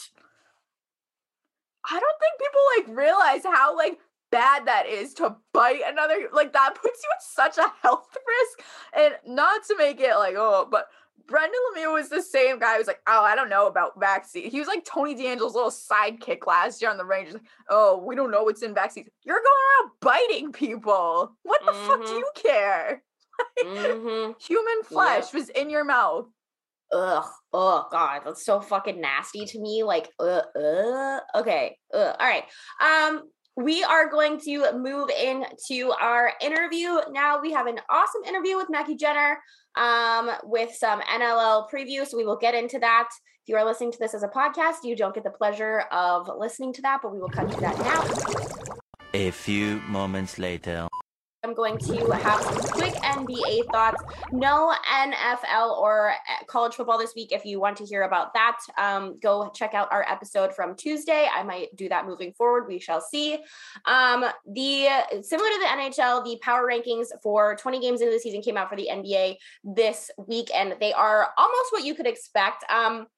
I 1.84 2.00
don't 2.00 2.02
think 2.20 2.86
people 2.86 2.96
like 2.96 3.06
realize 3.06 3.42
how 3.44 3.76
like 3.76 3.98
bad 4.30 4.66
that 4.66 4.86
is 4.86 5.12
to 5.12 5.36
bite 5.52 5.82
another 5.86 6.28
like 6.32 6.54
that 6.54 6.74
puts 6.74 7.02
you 7.02 7.10
at 7.14 7.22
such 7.22 7.58
a 7.58 7.70
health 7.82 8.16
risk 8.16 8.66
and 8.94 9.14
not 9.26 9.62
to 9.66 9.76
make 9.76 10.00
it 10.00 10.14
like 10.14 10.34
oh 10.38 10.66
but 10.70 10.86
Brendan 11.26 11.58
Lemieux 11.76 11.92
was 11.92 12.08
the 12.08 12.22
same 12.22 12.58
guy 12.58 12.76
who's 12.76 12.86
like, 12.86 13.00
oh, 13.06 13.22
I 13.22 13.34
don't 13.34 13.48
know 13.48 13.66
about 13.66 13.98
vaccine. 13.98 14.50
He 14.50 14.58
was 14.58 14.68
like 14.68 14.84
Tony 14.84 15.14
DeAngelo's 15.14 15.54
little 15.54 15.70
sidekick 15.70 16.46
last 16.46 16.80
year 16.80 16.90
on 16.90 16.96
the 16.96 17.04
Rangers. 17.04 17.34
Like, 17.34 17.42
oh, 17.70 18.02
we 18.06 18.14
don't 18.14 18.30
know 18.30 18.44
what's 18.44 18.62
in 18.62 18.74
vaccines. 18.74 19.08
You're 19.24 19.36
going 19.36 19.46
around 19.46 19.90
biting 20.00 20.52
people. 20.52 21.36
What 21.42 21.64
the 21.64 21.72
mm-hmm. 21.72 21.86
fuck 21.86 22.00
do 22.00 22.06
mm-hmm. 22.06 22.16
you 22.16 22.30
care? 22.34 23.02
mm-hmm. 23.64 24.32
Human 24.46 24.82
flesh 24.84 25.24
yep. 25.24 25.34
was 25.34 25.48
in 25.50 25.70
your 25.70 25.84
mouth. 25.84 26.26
Ugh, 26.92 27.24
oh 27.54 27.86
god, 27.90 28.20
that's 28.26 28.44
so 28.44 28.60
fucking 28.60 29.00
nasty 29.00 29.46
to 29.46 29.58
me. 29.58 29.82
Like, 29.82 30.10
uh, 30.20 30.42
uh, 30.54 31.20
okay, 31.36 31.78
uh, 31.94 32.12
all 32.20 32.26
right. 32.26 32.44
Um, 32.80 33.22
we 33.56 33.82
are 33.84 34.08
going 34.08 34.40
to 34.40 34.72
move 34.72 35.10
into 35.10 35.92
our 36.00 36.32
interview 36.40 36.98
now. 37.10 37.40
We 37.40 37.52
have 37.52 37.66
an 37.66 37.78
awesome 37.90 38.22
interview 38.26 38.56
with 38.56 38.70
Mackie 38.70 38.96
Jenner 38.96 39.38
um, 39.76 40.30
with 40.44 40.74
some 40.74 41.00
NLL 41.02 41.68
preview. 41.70 42.06
So 42.06 42.16
we 42.16 42.24
will 42.24 42.38
get 42.38 42.54
into 42.54 42.78
that. 42.78 43.08
If 43.42 43.48
you 43.48 43.56
are 43.56 43.64
listening 43.64 43.92
to 43.92 43.98
this 43.98 44.14
as 44.14 44.22
a 44.22 44.28
podcast, 44.28 44.84
you 44.84 44.96
don't 44.96 45.14
get 45.14 45.24
the 45.24 45.30
pleasure 45.30 45.80
of 45.92 46.30
listening 46.38 46.72
to 46.74 46.82
that, 46.82 47.00
but 47.02 47.12
we 47.12 47.18
will 47.18 47.28
cut 47.28 47.50
to 47.50 47.60
that 47.60 47.78
now. 47.78 48.78
A 49.14 49.30
few 49.30 49.80
moments 49.88 50.38
later. 50.38 50.88
I'm 51.44 51.54
going 51.54 51.76
to 51.78 52.10
have 52.12 52.40
some 52.40 52.56
quick 52.70 52.94
NBA 52.94 53.66
thoughts. 53.72 54.00
No 54.30 54.72
NFL 54.88 55.76
or 55.76 56.10
eh, 56.10 56.44
college 56.46 56.74
football 56.74 56.98
this 56.98 57.14
week. 57.16 57.32
If 57.32 57.44
you 57.44 57.58
want 57.58 57.76
to 57.78 57.84
hear 57.84 58.02
about 58.02 58.32
that, 58.34 58.58
um, 58.78 59.18
go 59.20 59.50
check 59.52 59.74
out 59.74 59.88
our 59.90 60.08
episode 60.08 60.54
from 60.54 60.76
Tuesday. 60.76 61.26
I 61.34 61.42
might 61.42 61.74
do 61.74 61.88
that 61.88 62.06
moving 62.06 62.32
forward. 62.32 62.68
We 62.68 62.78
shall 62.78 63.00
see. 63.00 63.38
Um, 63.86 64.24
the 64.52 64.86
similar 65.22 65.48
to 65.48 65.58
the 65.58 65.68
NHL, 65.68 66.24
the 66.24 66.38
power 66.42 66.64
rankings 66.64 67.08
for 67.24 67.56
20 67.56 67.80
games 67.80 68.00
into 68.02 68.12
the 68.12 68.20
season 68.20 68.40
came 68.40 68.56
out 68.56 68.68
for 68.70 68.76
the 68.76 68.88
NBA 68.92 69.34
this 69.64 70.12
week, 70.28 70.48
and 70.54 70.76
they 70.78 70.92
are 70.92 71.30
almost 71.36 71.72
what 71.72 71.84
you 71.84 71.96
could 71.96 72.06
expect. 72.06 72.64
Um, 72.70 73.08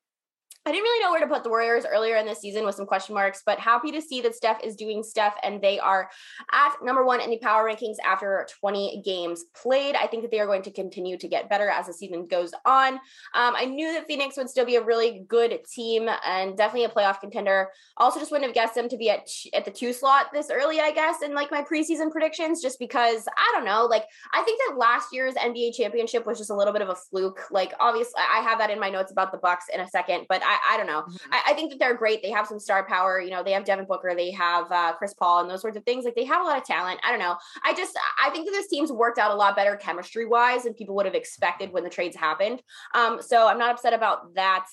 I 0.66 0.72
didn't 0.72 0.84
really 0.84 1.04
know 1.04 1.10
where 1.10 1.20
to 1.20 1.26
put 1.26 1.44
the 1.44 1.50
Warriors 1.50 1.84
earlier 1.84 2.16
in 2.16 2.26
the 2.26 2.34
season 2.34 2.64
with 2.64 2.74
some 2.74 2.86
question 2.86 3.14
marks, 3.14 3.42
but 3.44 3.58
happy 3.58 3.92
to 3.92 4.00
see 4.00 4.22
that 4.22 4.34
Steph 4.34 4.64
is 4.64 4.76
doing 4.76 5.02
stuff 5.02 5.34
and 5.42 5.60
they 5.60 5.78
are 5.78 6.08
at 6.52 6.72
number 6.82 7.04
one 7.04 7.20
in 7.20 7.28
the 7.28 7.38
power 7.38 7.68
rankings 7.68 7.96
after 8.04 8.46
20 8.60 9.02
games 9.04 9.44
played. 9.54 9.94
I 9.94 10.06
think 10.06 10.22
that 10.22 10.30
they 10.30 10.40
are 10.40 10.46
going 10.46 10.62
to 10.62 10.70
continue 10.70 11.18
to 11.18 11.28
get 11.28 11.50
better 11.50 11.68
as 11.68 11.86
the 11.86 11.92
season 11.92 12.26
goes 12.26 12.52
on. 12.64 12.94
Um, 13.34 13.54
I 13.54 13.66
knew 13.66 13.92
that 13.92 14.06
Phoenix 14.06 14.38
would 14.38 14.48
still 14.48 14.64
be 14.64 14.76
a 14.76 14.82
really 14.82 15.24
good 15.28 15.58
team 15.70 16.08
and 16.26 16.56
definitely 16.56 16.84
a 16.84 16.88
playoff 16.88 17.20
contender. 17.20 17.68
Also, 17.98 18.18
just 18.18 18.30
wouldn't 18.30 18.48
have 18.48 18.54
guessed 18.54 18.74
them 18.74 18.88
to 18.88 18.96
be 18.96 19.10
at 19.10 19.28
at 19.52 19.66
the 19.66 19.70
two 19.70 19.92
slot 19.92 20.26
this 20.32 20.50
early, 20.50 20.80
I 20.80 20.92
guess, 20.92 21.20
in 21.20 21.34
like 21.34 21.50
my 21.50 21.62
preseason 21.62 22.10
predictions, 22.10 22.62
just 22.62 22.78
because 22.78 23.26
I 23.36 23.52
don't 23.54 23.66
know. 23.66 23.84
Like, 23.84 24.04
I 24.32 24.42
think 24.42 24.60
that 24.66 24.78
last 24.78 25.08
year's 25.12 25.34
NBA 25.34 25.74
championship 25.76 26.26
was 26.26 26.38
just 26.38 26.50
a 26.50 26.54
little 26.54 26.72
bit 26.72 26.82
of 26.82 26.88
a 26.88 26.94
fluke. 26.94 27.50
Like, 27.50 27.74
obviously, 27.80 28.14
I 28.16 28.40
have 28.40 28.58
that 28.58 28.70
in 28.70 28.80
my 28.80 28.88
notes 28.88 29.12
about 29.12 29.30
the 29.30 29.38
Bucks 29.38 29.66
in 29.72 29.80
a 29.80 29.88
second, 29.88 30.24
but 30.28 30.42
I 30.42 30.53
I, 30.54 30.74
I 30.74 30.76
don't 30.76 30.86
know. 30.86 31.02
Mm-hmm. 31.02 31.32
I, 31.32 31.42
I, 31.48 31.54
think 31.54 31.70
that 31.70 31.78
they're 31.78 31.96
great. 31.96 32.22
They 32.22 32.30
have 32.30 32.46
some 32.46 32.58
star 32.58 32.86
power. 32.86 33.20
You 33.20 33.30
know, 33.30 33.42
they 33.42 33.52
have 33.52 33.64
Devin 33.64 33.86
Booker, 33.86 34.14
they 34.16 34.30
have 34.32 34.70
uh, 34.70 34.94
Chris 34.94 35.14
Paul, 35.14 35.40
and 35.40 35.50
those 35.50 35.60
sorts 35.60 35.76
of 35.76 35.84
things. 35.84 36.04
Like 36.04 36.14
they 36.14 36.24
have 36.24 36.40
a 36.40 36.44
lot 36.44 36.58
of 36.58 36.64
talent. 36.64 37.00
I 37.04 37.10
don't 37.10 37.20
know. 37.20 37.36
I 37.62 37.74
just 37.74 37.98
I 38.22 38.30
think 38.30 38.46
that 38.46 38.52
this 38.52 38.68
team's 38.68 38.92
worked 38.92 39.18
out 39.18 39.30
a 39.30 39.34
lot 39.34 39.56
better 39.56 39.76
chemistry 39.76 40.26
wise 40.26 40.64
than 40.64 40.74
people 40.74 40.94
would 40.96 41.06
have 41.06 41.14
expected 41.14 41.72
when 41.72 41.84
the 41.84 41.90
trades 41.90 42.16
happened. 42.16 42.62
Um, 42.94 43.20
so 43.20 43.46
I'm 43.46 43.58
not 43.58 43.70
upset 43.70 43.92
about 43.92 44.34
that. 44.34 44.66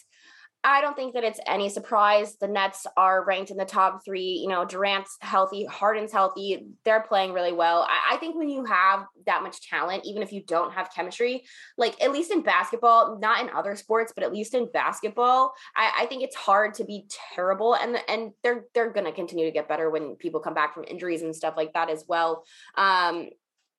I 0.63 0.81
don't 0.81 0.95
think 0.95 1.15
that 1.15 1.23
it's 1.23 1.39
any 1.47 1.69
surprise. 1.69 2.35
The 2.35 2.47
Nets 2.47 2.85
are 2.95 3.25
ranked 3.25 3.49
in 3.49 3.57
the 3.57 3.65
top 3.65 4.05
three. 4.05 4.39
You 4.41 4.47
know, 4.47 4.63
Durant's 4.63 5.17
healthy, 5.19 5.65
Harden's 5.65 6.11
healthy. 6.11 6.67
They're 6.85 7.01
playing 7.01 7.33
really 7.33 7.51
well. 7.51 7.87
I, 7.89 8.15
I, 8.15 8.17
think 8.17 8.35
when 8.35 8.47
you 8.47 8.65
have 8.65 9.05
that 9.25 9.41
much 9.41 9.67
talent, 9.67 10.05
even 10.05 10.21
if 10.21 10.31
you 10.31 10.43
don't 10.45 10.71
have 10.73 10.93
chemistry, 10.93 11.43
like 11.77 11.99
at 12.01 12.11
least 12.11 12.31
in 12.31 12.43
basketball, 12.43 13.17
not 13.19 13.41
in 13.41 13.49
other 13.49 13.75
sports, 13.75 14.13
but 14.13 14.23
at 14.23 14.31
least 14.31 14.53
in 14.53 14.69
basketball, 14.71 15.53
I, 15.75 16.01
I 16.01 16.05
think 16.05 16.21
it's 16.21 16.35
hard 16.35 16.75
to 16.75 16.83
be 16.83 17.07
terrible. 17.35 17.73
And 17.75 17.97
and 18.07 18.31
they're 18.43 18.65
they're 18.75 18.91
gonna 18.91 19.11
continue 19.11 19.45
to 19.45 19.51
get 19.51 19.67
better 19.67 19.89
when 19.89 20.15
people 20.15 20.41
come 20.41 20.53
back 20.53 20.75
from 20.75 20.85
injuries 20.87 21.23
and 21.23 21.35
stuff 21.35 21.55
like 21.57 21.73
that 21.73 21.89
as 21.89 22.05
well. 22.07 22.43
Um, 22.75 23.29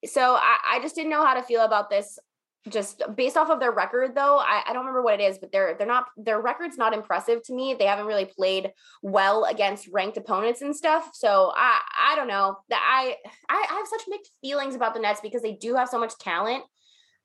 so 0.05 0.35
I, 0.35 0.57
I, 0.65 0.79
just 0.81 0.95
didn't 0.95 1.11
know 1.11 1.25
how 1.25 1.35
to 1.35 1.43
feel 1.43 1.61
about 1.61 1.89
this 1.89 2.19
just 2.69 3.03
based 3.15 3.35
off 3.35 3.49
of 3.49 3.59
their 3.59 3.71
record 3.71 4.15
though 4.15 4.37
I, 4.37 4.63
I, 4.67 4.73
don't 4.73 4.85
remember 4.85 5.01
what 5.01 5.19
it 5.19 5.23
is 5.23 5.37
but 5.37 5.51
they're 5.51 5.75
they're 5.77 5.87
not 5.87 6.05
their 6.15 6.39
record's 6.39 6.77
not 6.77 6.93
impressive 6.93 7.43
to 7.43 7.53
me. 7.53 7.75
They 7.77 7.85
haven't 7.85 8.05
really 8.05 8.25
played 8.25 8.71
well 9.01 9.45
against 9.45 9.89
ranked 9.91 10.17
opponents 10.17 10.61
and 10.61 10.75
stuff. 10.75 11.09
So 11.13 11.51
i 11.55 11.79
i 12.11 12.15
don't 12.15 12.27
know. 12.27 12.57
That 12.69 12.81
I, 12.81 13.15
I 13.49 13.65
i 13.69 13.73
have 13.75 13.87
such 13.87 14.03
mixed 14.07 14.31
feelings 14.41 14.75
about 14.75 14.93
the 14.93 15.01
nets 15.01 15.19
because 15.21 15.41
they 15.41 15.53
do 15.53 15.75
have 15.75 15.89
so 15.89 15.99
much 15.99 16.17
talent 16.17 16.63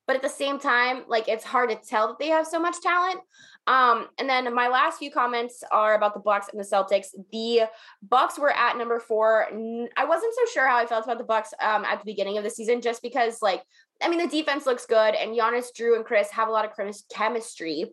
but 0.07 0.15
at 0.15 0.23
the 0.23 0.29
same 0.29 0.59
time 0.59 1.03
like 1.07 1.27
it's 1.27 1.43
hard 1.43 1.69
to 1.69 1.75
tell 1.75 2.07
that 2.07 2.19
they 2.19 2.29
have 2.29 2.47
so 2.47 2.59
much 2.59 2.81
talent. 2.81 3.19
Um 3.67 4.07
and 4.17 4.27
then 4.27 4.53
my 4.53 4.67
last 4.67 4.97
few 4.97 5.11
comments 5.11 5.63
are 5.71 5.95
about 5.95 6.15
the 6.15 6.19
bucks 6.19 6.47
and 6.51 6.59
the 6.59 6.67
celtics. 6.67 7.07
The 7.31 7.69
bucks 8.01 8.37
were 8.37 8.51
at 8.51 8.77
number 8.77 8.99
four. 8.99 9.45
I 9.95 10.05
wasn't 10.05 10.33
so 10.33 10.51
sure 10.51 10.67
how 10.67 10.77
i 10.77 10.85
felt 10.85 11.05
about 11.05 11.19
the 11.19 11.23
bucks 11.23 11.53
um 11.61 11.85
at 11.85 11.99
the 11.99 12.05
beginning 12.05 12.37
of 12.37 12.43
the 12.43 12.49
season 12.49 12.81
just 12.81 13.01
because 13.01 13.41
like 13.41 13.61
I 14.01 14.09
mean, 14.09 14.19
the 14.19 14.27
defense 14.27 14.65
looks 14.65 14.85
good, 14.85 15.15
and 15.15 15.35
Giannis, 15.35 15.67
Jrue, 15.77 15.95
and 15.95 16.05
Khris 16.05 16.29
have 16.31 16.47
a 16.47 16.51
lot 16.51 16.65
of 16.65 16.71
chemistry. 17.13 17.85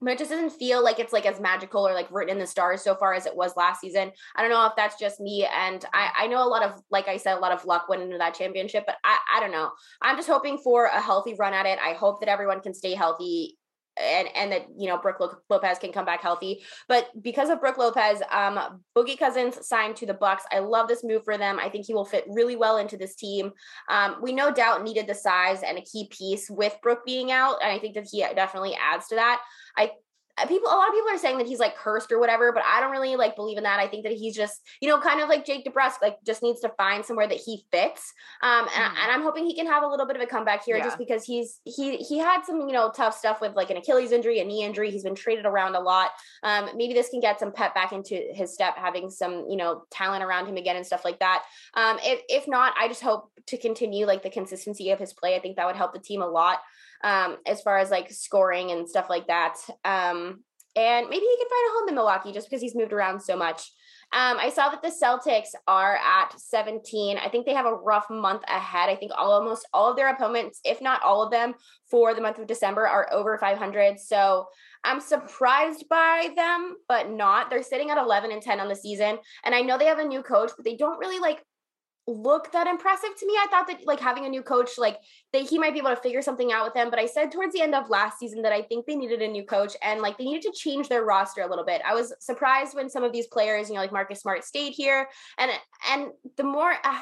But 0.00 0.12
it 0.12 0.18
just 0.18 0.30
doesn't 0.30 0.50
feel 0.50 0.84
like 0.84 1.00
it's 1.00 1.12
like 1.12 1.26
as 1.26 1.40
magical 1.40 1.86
or 1.86 1.92
like 1.92 2.06
written 2.12 2.36
in 2.36 2.38
the 2.38 2.46
stars 2.46 2.82
so 2.82 2.94
far 2.94 3.14
as 3.14 3.26
it 3.26 3.34
was 3.34 3.56
last 3.56 3.80
season. 3.80 4.12
I 4.36 4.42
don't 4.42 4.50
know 4.50 4.64
if 4.66 4.76
that's 4.76 4.96
just 4.96 5.18
me, 5.18 5.44
and 5.52 5.84
I, 5.92 6.10
I 6.16 6.26
know 6.28 6.46
a 6.46 6.46
lot 6.46 6.62
of, 6.62 6.80
like 6.90 7.08
I 7.08 7.16
said, 7.16 7.36
a 7.36 7.40
lot 7.40 7.50
of 7.50 7.64
luck 7.64 7.88
went 7.88 8.02
into 8.02 8.18
that 8.18 8.34
championship. 8.34 8.84
But 8.86 8.96
I, 9.04 9.18
I 9.36 9.40
don't 9.40 9.50
know. 9.50 9.70
I'm 10.00 10.16
just 10.16 10.28
hoping 10.28 10.58
for 10.58 10.84
a 10.84 11.00
healthy 11.00 11.34
run 11.36 11.52
at 11.52 11.66
it. 11.66 11.80
I 11.84 11.94
hope 11.94 12.20
that 12.20 12.28
everyone 12.28 12.60
can 12.60 12.74
stay 12.74 12.94
healthy 12.94 13.57
and 14.00 14.28
and 14.34 14.52
that 14.52 14.66
you 14.76 14.88
know 14.88 14.98
Brook 14.98 15.42
Lopez 15.48 15.78
can 15.78 15.92
come 15.92 16.04
back 16.04 16.22
healthy. 16.22 16.62
But 16.88 17.08
because 17.22 17.50
of 17.50 17.60
Brook 17.60 17.78
Lopez, 17.78 18.22
um, 18.30 18.82
Boogie 18.96 19.18
Cousins 19.18 19.66
signed 19.66 19.96
to 19.96 20.06
the 20.06 20.14
Bucks. 20.14 20.44
I 20.52 20.60
love 20.60 20.88
this 20.88 21.04
move 21.04 21.24
for 21.24 21.38
them. 21.38 21.58
I 21.58 21.68
think 21.68 21.86
he 21.86 21.94
will 21.94 22.04
fit 22.04 22.24
really 22.28 22.56
well 22.56 22.78
into 22.78 22.96
this 22.96 23.14
team. 23.14 23.52
Um, 23.88 24.16
we 24.22 24.32
no 24.32 24.52
doubt 24.52 24.82
needed 24.82 25.06
the 25.06 25.14
size 25.14 25.62
and 25.62 25.78
a 25.78 25.82
key 25.82 26.08
piece 26.10 26.50
with 26.50 26.76
Brook 26.82 27.00
being 27.04 27.32
out, 27.32 27.56
and 27.62 27.72
I 27.72 27.78
think 27.78 27.94
that 27.94 28.08
he 28.10 28.20
definitely 28.20 28.76
adds 28.80 29.08
to 29.08 29.16
that. 29.16 29.40
I 29.76 29.92
people 30.46 30.70
a 30.70 30.76
lot 30.76 30.88
of 30.88 30.94
people 30.94 31.10
are 31.10 31.18
saying 31.18 31.38
that 31.38 31.46
he's 31.46 31.58
like 31.58 31.76
cursed 31.76 32.12
or 32.12 32.18
whatever 32.20 32.52
but 32.52 32.62
i 32.64 32.80
don't 32.80 32.90
really 32.90 33.16
like 33.16 33.34
believe 33.34 33.56
in 33.58 33.64
that. 33.64 33.80
I 33.80 33.88
think 33.88 34.04
that 34.04 34.12
he's 34.12 34.36
just 34.36 34.60
you 34.80 34.88
know 34.88 35.00
kind 35.00 35.20
of 35.20 35.28
like 35.28 35.44
jake 35.44 35.64
DeBrusk 35.66 36.02
like 36.02 36.18
just 36.24 36.42
needs 36.42 36.60
to 36.60 36.68
find 36.76 37.04
somewhere 37.04 37.26
that 37.26 37.38
he 37.38 37.64
fits. 37.72 38.12
Um 38.42 38.66
and, 38.74 38.92
Mhm. 38.94 39.02
and 39.02 39.12
i'm 39.12 39.22
hoping 39.22 39.46
he 39.46 39.54
can 39.54 39.66
have 39.66 39.82
a 39.82 39.86
little 39.86 40.06
bit 40.06 40.16
of 40.16 40.22
a 40.22 40.26
comeback 40.26 40.64
here 40.64 40.76
Yeah. 40.76 40.84
just 40.84 40.98
because 40.98 41.24
he's 41.24 41.60
he 41.64 41.96
he 41.96 42.18
had 42.18 42.42
some 42.44 42.60
you 42.68 42.72
know 42.72 42.90
tough 42.94 43.16
stuff 43.16 43.40
with 43.40 43.54
like 43.54 43.70
an 43.70 43.76
achilles 43.78 44.12
injury 44.12 44.40
a 44.40 44.44
knee 44.44 44.62
injury. 44.64 44.90
He's 44.90 45.04
been 45.04 45.14
traded 45.14 45.46
around 45.46 45.74
a 45.74 45.80
lot. 45.80 46.10
Um 46.42 46.70
maybe 46.76 46.94
this 46.94 47.08
can 47.08 47.20
get 47.20 47.40
some 47.40 47.52
pep 47.52 47.74
back 47.74 47.92
into 47.92 48.14
his 48.32 48.52
step 48.52 48.76
having 48.76 49.10
some 49.10 49.46
you 49.48 49.56
know 49.56 49.84
talent 49.90 50.22
around 50.22 50.46
him 50.46 50.56
again 50.56 50.76
and 50.76 50.86
stuff 50.86 51.04
like 51.04 51.18
that. 51.20 51.42
Um 51.74 51.98
if, 52.02 52.20
if 52.28 52.48
not 52.48 52.74
i 52.78 52.88
just 52.88 53.02
hope 53.02 53.30
to 53.46 53.56
continue 53.56 54.04
like 54.06 54.22
the 54.22 54.30
consistency 54.30 54.90
of 54.90 54.98
his 54.98 55.12
play. 55.14 55.34
I 55.34 55.40
think 55.40 55.56
that 55.56 55.66
would 55.66 55.76
help 55.76 55.92
the 55.94 55.98
team 55.98 56.20
a 56.22 56.26
lot 56.26 56.58
um, 57.04 57.36
as 57.46 57.60
far 57.62 57.78
as 57.78 57.90
like 57.90 58.10
scoring 58.10 58.70
and 58.70 58.88
stuff 58.88 59.08
like 59.08 59.26
that. 59.28 59.56
Um, 59.84 60.44
and 60.76 61.08
maybe 61.08 61.24
he 61.24 61.36
can 61.36 61.48
find 61.48 61.68
a 61.68 61.78
home 61.78 61.88
in 61.88 61.94
Milwaukee 61.94 62.32
just 62.32 62.48
because 62.48 62.62
he's 62.62 62.76
moved 62.76 62.92
around 62.92 63.20
so 63.20 63.36
much. 63.36 63.70
Um, 64.10 64.38
I 64.38 64.48
saw 64.48 64.70
that 64.70 64.80
the 64.80 64.88
Celtics 64.88 65.48
are 65.66 65.96
at 65.96 66.32
17. 66.38 67.18
I 67.18 67.28
think 67.28 67.44
they 67.44 67.52
have 67.52 67.66
a 67.66 67.74
rough 67.74 68.08
month 68.08 68.42
ahead. 68.48 68.88
I 68.88 68.96
think 68.96 69.12
almost 69.14 69.68
all 69.74 69.90
of 69.90 69.96
their 69.96 70.08
opponents, 70.08 70.60
if 70.64 70.80
not 70.80 71.02
all 71.02 71.22
of 71.22 71.30
them, 71.30 71.54
for 71.90 72.14
the 72.14 72.22
month 72.22 72.38
of 72.38 72.46
December 72.46 72.88
are 72.88 73.12
over 73.12 73.36
500. 73.36 74.00
So 74.00 74.46
I'm 74.82 75.00
surprised 75.00 75.84
by 75.90 76.30
them, 76.36 76.76
but 76.88 77.10
not. 77.10 77.50
They're 77.50 77.62
sitting 77.62 77.90
at 77.90 77.98
11 77.98 78.32
and 78.32 78.40
10 78.40 78.60
on 78.60 78.68
the 78.68 78.76
season. 78.76 79.18
And 79.44 79.54
I 79.54 79.60
know 79.60 79.76
they 79.76 79.86
have 79.86 79.98
a 79.98 80.04
new 80.04 80.22
coach, 80.22 80.52
but 80.56 80.64
they 80.64 80.76
don't 80.76 80.98
really 80.98 81.18
like 81.18 81.42
look 82.08 82.50
that 82.52 82.66
impressive 82.66 83.10
to 83.18 83.26
me. 83.26 83.34
I 83.34 83.46
thought 83.50 83.66
that 83.66 83.86
like 83.86 84.00
having 84.00 84.24
a 84.24 84.28
new 84.28 84.42
coach, 84.42 84.78
like 84.78 84.98
that 85.32 85.42
he 85.42 85.58
might 85.58 85.74
be 85.74 85.78
able 85.78 85.90
to 85.90 85.96
figure 85.96 86.22
something 86.22 86.52
out 86.52 86.64
with 86.64 86.72
them. 86.72 86.88
But 86.88 86.98
I 86.98 87.06
said 87.06 87.30
towards 87.30 87.52
the 87.52 87.60
end 87.60 87.74
of 87.74 87.90
last 87.90 88.18
season 88.18 88.42
that 88.42 88.52
I 88.52 88.62
think 88.62 88.86
they 88.86 88.96
needed 88.96 89.20
a 89.20 89.28
new 89.28 89.44
coach 89.44 89.74
and 89.82 90.00
like 90.00 90.16
they 90.16 90.24
needed 90.24 90.42
to 90.42 90.52
change 90.52 90.88
their 90.88 91.04
roster 91.04 91.42
a 91.42 91.48
little 91.48 91.66
bit. 91.66 91.82
I 91.86 91.94
was 91.94 92.14
surprised 92.20 92.74
when 92.74 92.88
some 92.88 93.04
of 93.04 93.12
these 93.12 93.26
players, 93.26 93.68
you 93.68 93.74
know, 93.74 93.82
like 93.82 93.92
Marcus 93.92 94.20
Smart 94.20 94.42
stayed 94.44 94.72
here, 94.72 95.08
and 95.36 95.50
and 95.90 96.08
the 96.36 96.44
more. 96.44 96.72
Uh, 96.82 97.00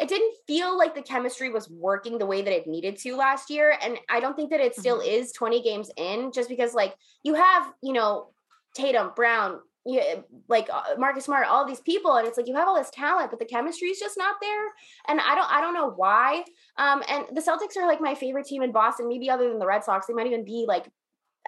it 0.00 0.08
didn't 0.08 0.34
feel 0.46 0.78
like 0.78 0.94
the 0.94 1.02
chemistry 1.02 1.50
was 1.50 1.68
working 1.68 2.16
the 2.16 2.24
way 2.24 2.40
that 2.40 2.54
it 2.54 2.66
needed 2.66 2.96
to 2.96 3.14
last 3.16 3.50
year 3.50 3.76
and 3.82 3.98
i 4.08 4.18
don't 4.18 4.34
think 4.34 4.48
that 4.48 4.60
it 4.60 4.74
still 4.74 5.00
is 5.00 5.30
20 5.32 5.62
games 5.62 5.90
in 5.98 6.32
just 6.32 6.48
because 6.48 6.72
like 6.72 6.94
you 7.22 7.34
have 7.34 7.70
you 7.82 7.92
know 7.92 8.30
tatum 8.74 9.10
brown 9.14 9.58
you, 9.88 10.02
like 10.48 10.68
uh, 10.72 10.82
Marcus 10.98 11.24
Smart, 11.24 11.46
all 11.46 11.66
these 11.66 11.80
people, 11.80 12.16
and 12.16 12.28
it's 12.28 12.36
like 12.36 12.46
you 12.46 12.54
have 12.54 12.68
all 12.68 12.76
this 12.76 12.90
talent, 12.90 13.30
but 13.30 13.38
the 13.38 13.46
chemistry 13.46 13.88
is 13.88 13.98
just 13.98 14.18
not 14.18 14.36
there. 14.40 14.66
And 15.08 15.20
I 15.20 15.34
don't, 15.34 15.50
I 15.50 15.60
don't 15.60 15.74
know 15.74 15.90
why. 15.90 16.44
Um, 16.76 17.02
and 17.08 17.24
the 17.32 17.40
Celtics 17.40 17.76
are 17.76 17.86
like 17.86 18.00
my 18.00 18.14
favorite 18.14 18.46
team 18.46 18.62
in 18.62 18.70
Boston, 18.70 19.08
maybe 19.08 19.30
other 19.30 19.48
than 19.48 19.58
the 19.58 19.66
Red 19.66 19.84
Sox. 19.84 20.06
They 20.06 20.14
might 20.14 20.26
even 20.26 20.44
be 20.44 20.66
like 20.68 20.90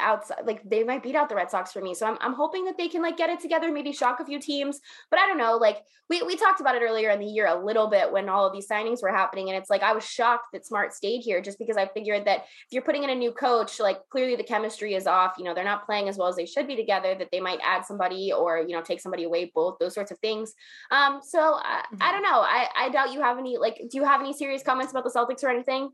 outside, 0.00 0.46
like 0.46 0.62
they 0.68 0.84
might 0.84 1.02
beat 1.02 1.14
out 1.14 1.28
the 1.28 1.34
Red 1.34 1.50
Sox 1.50 1.72
for 1.72 1.80
me. 1.80 1.94
So 1.94 2.06
I'm, 2.06 2.18
I'm 2.20 2.34
hoping 2.34 2.64
that 2.64 2.76
they 2.76 2.88
can 2.88 3.02
like 3.02 3.16
get 3.16 3.30
it 3.30 3.40
together, 3.40 3.70
maybe 3.70 3.92
shock 3.92 4.20
a 4.20 4.24
few 4.24 4.40
teams. 4.40 4.80
But 5.10 5.20
I 5.20 5.26
don't 5.26 5.38
know. 5.38 5.56
Like 5.56 5.78
we 6.08 6.22
we 6.22 6.36
talked 6.36 6.60
about 6.60 6.74
it 6.74 6.82
earlier 6.82 7.10
in 7.10 7.20
the 7.20 7.26
year 7.26 7.46
a 7.46 7.64
little 7.64 7.88
bit 7.88 8.10
when 8.10 8.28
all 8.28 8.46
of 8.46 8.52
these 8.52 8.68
signings 8.68 9.02
were 9.02 9.12
happening, 9.12 9.48
and 9.48 9.56
it's 9.56 9.70
like 9.70 9.82
I 9.82 9.92
was 9.92 10.04
shocked 10.04 10.46
that 10.52 10.66
Smart 10.66 10.92
stayed 10.92 11.20
here 11.20 11.40
just 11.40 11.58
because 11.58 11.76
I 11.76 11.86
figured 11.86 12.24
that 12.26 12.40
if 12.40 12.72
you're 12.72 12.82
putting 12.82 13.04
in 13.04 13.10
a 13.10 13.14
new 13.14 13.32
coach, 13.32 13.78
like 13.80 14.00
clearly 14.10 14.36
the 14.36 14.44
chemistry 14.44 14.94
is 14.94 15.06
off. 15.06 15.34
You 15.38 15.44
know, 15.44 15.54
they're 15.54 15.64
not 15.64 15.86
playing 15.86 16.08
as 16.08 16.18
well 16.18 16.28
as 16.28 16.36
they 16.36 16.46
should 16.46 16.66
be 16.66 16.76
together. 16.76 17.14
That 17.14 17.28
they 17.30 17.40
might 17.40 17.60
add 17.62 17.84
somebody 17.84 18.32
or 18.32 18.58
you 18.58 18.74
know 18.74 18.82
take 18.82 19.00
somebody 19.00 19.24
away, 19.24 19.50
both 19.54 19.78
those 19.78 19.94
sorts 19.94 20.10
of 20.10 20.18
things. 20.18 20.52
Um, 20.90 21.20
so 21.22 21.38
I, 21.38 21.84
I 22.00 22.12
don't 22.12 22.22
know. 22.22 22.40
I 22.40 22.68
I 22.76 22.88
doubt 22.90 23.12
you 23.12 23.20
have 23.22 23.38
any 23.38 23.58
like. 23.58 23.76
Do 23.76 23.98
you 23.98 24.04
have 24.04 24.20
any 24.20 24.32
serious 24.32 24.62
comments 24.62 24.92
about 24.92 25.04
the 25.04 25.10
Celtics 25.10 25.44
or 25.44 25.48
anything? 25.48 25.90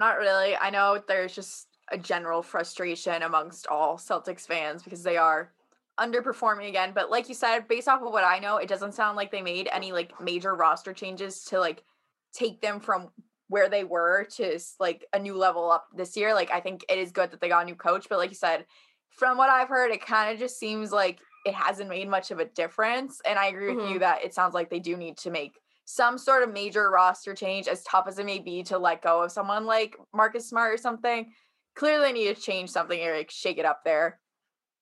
Not 0.00 0.16
really. 0.16 0.56
I 0.56 0.70
know 0.70 0.98
there's 1.06 1.34
just 1.34 1.66
a 1.90 1.98
general 1.98 2.42
frustration 2.42 3.22
amongst 3.22 3.66
all 3.66 3.96
Celtics 3.96 4.46
fans 4.46 4.82
because 4.82 5.02
they 5.02 5.16
are 5.16 5.52
underperforming 5.98 6.68
again. 6.68 6.92
But 6.94 7.10
like 7.10 7.28
you 7.28 7.34
said, 7.34 7.68
based 7.68 7.88
off 7.88 8.02
of 8.02 8.12
what 8.12 8.24
I 8.24 8.38
know, 8.38 8.56
it 8.56 8.68
doesn't 8.68 8.94
sound 8.94 9.16
like 9.16 9.30
they 9.30 9.42
made 9.42 9.68
any 9.72 9.92
like 9.92 10.18
major 10.20 10.54
roster 10.54 10.92
changes 10.92 11.44
to 11.46 11.58
like 11.58 11.84
take 12.32 12.60
them 12.60 12.80
from 12.80 13.08
where 13.48 13.68
they 13.68 13.84
were 13.84 14.24
to 14.36 14.58
like 14.78 15.04
a 15.12 15.18
new 15.18 15.36
level 15.36 15.70
up 15.70 15.88
this 15.94 16.16
year. 16.16 16.32
Like 16.32 16.50
I 16.50 16.60
think 16.60 16.84
it 16.88 16.98
is 16.98 17.10
good 17.10 17.30
that 17.32 17.40
they 17.40 17.48
got 17.48 17.62
a 17.62 17.66
new 17.66 17.74
coach, 17.74 18.06
but 18.08 18.18
like 18.18 18.30
you 18.30 18.36
said, 18.36 18.64
from 19.10 19.36
what 19.36 19.50
I've 19.50 19.68
heard, 19.68 19.90
it 19.90 20.04
kind 20.04 20.32
of 20.32 20.38
just 20.38 20.58
seems 20.58 20.92
like 20.92 21.18
it 21.44 21.54
hasn't 21.54 21.90
made 21.90 22.08
much 22.08 22.30
of 22.30 22.38
a 22.38 22.44
difference. 22.44 23.20
And 23.28 23.38
I 23.38 23.46
agree 23.46 23.74
with 23.74 23.84
you 23.86 23.92
mm-hmm. 23.92 23.98
that 24.00 24.24
it 24.24 24.34
sounds 24.34 24.54
like 24.54 24.70
they 24.70 24.78
do 24.78 24.96
need 24.96 25.16
to 25.18 25.30
make 25.30 25.58
some 25.84 26.16
sort 26.16 26.44
of 26.44 26.52
major 26.52 26.88
roster 26.90 27.34
change, 27.34 27.66
as 27.66 27.82
tough 27.82 28.06
as 28.06 28.18
it 28.20 28.26
may 28.26 28.38
be 28.38 28.62
to 28.62 28.78
let 28.78 29.02
go 29.02 29.24
of 29.24 29.32
someone 29.32 29.66
like 29.66 29.96
Marcus 30.14 30.48
Smart 30.48 30.72
or 30.72 30.76
something. 30.76 31.32
Clearly, 31.74 32.06
they 32.06 32.12
need 32.12 32.36
to 32.36 32.40
change 32.40 32.70
something 32.70 33.00
or 33.02 33.16
like 33.16 33.30
shake 33.30 33.58
it 33.58 33.64
up 33.64 33.80
there. 33.84 34.20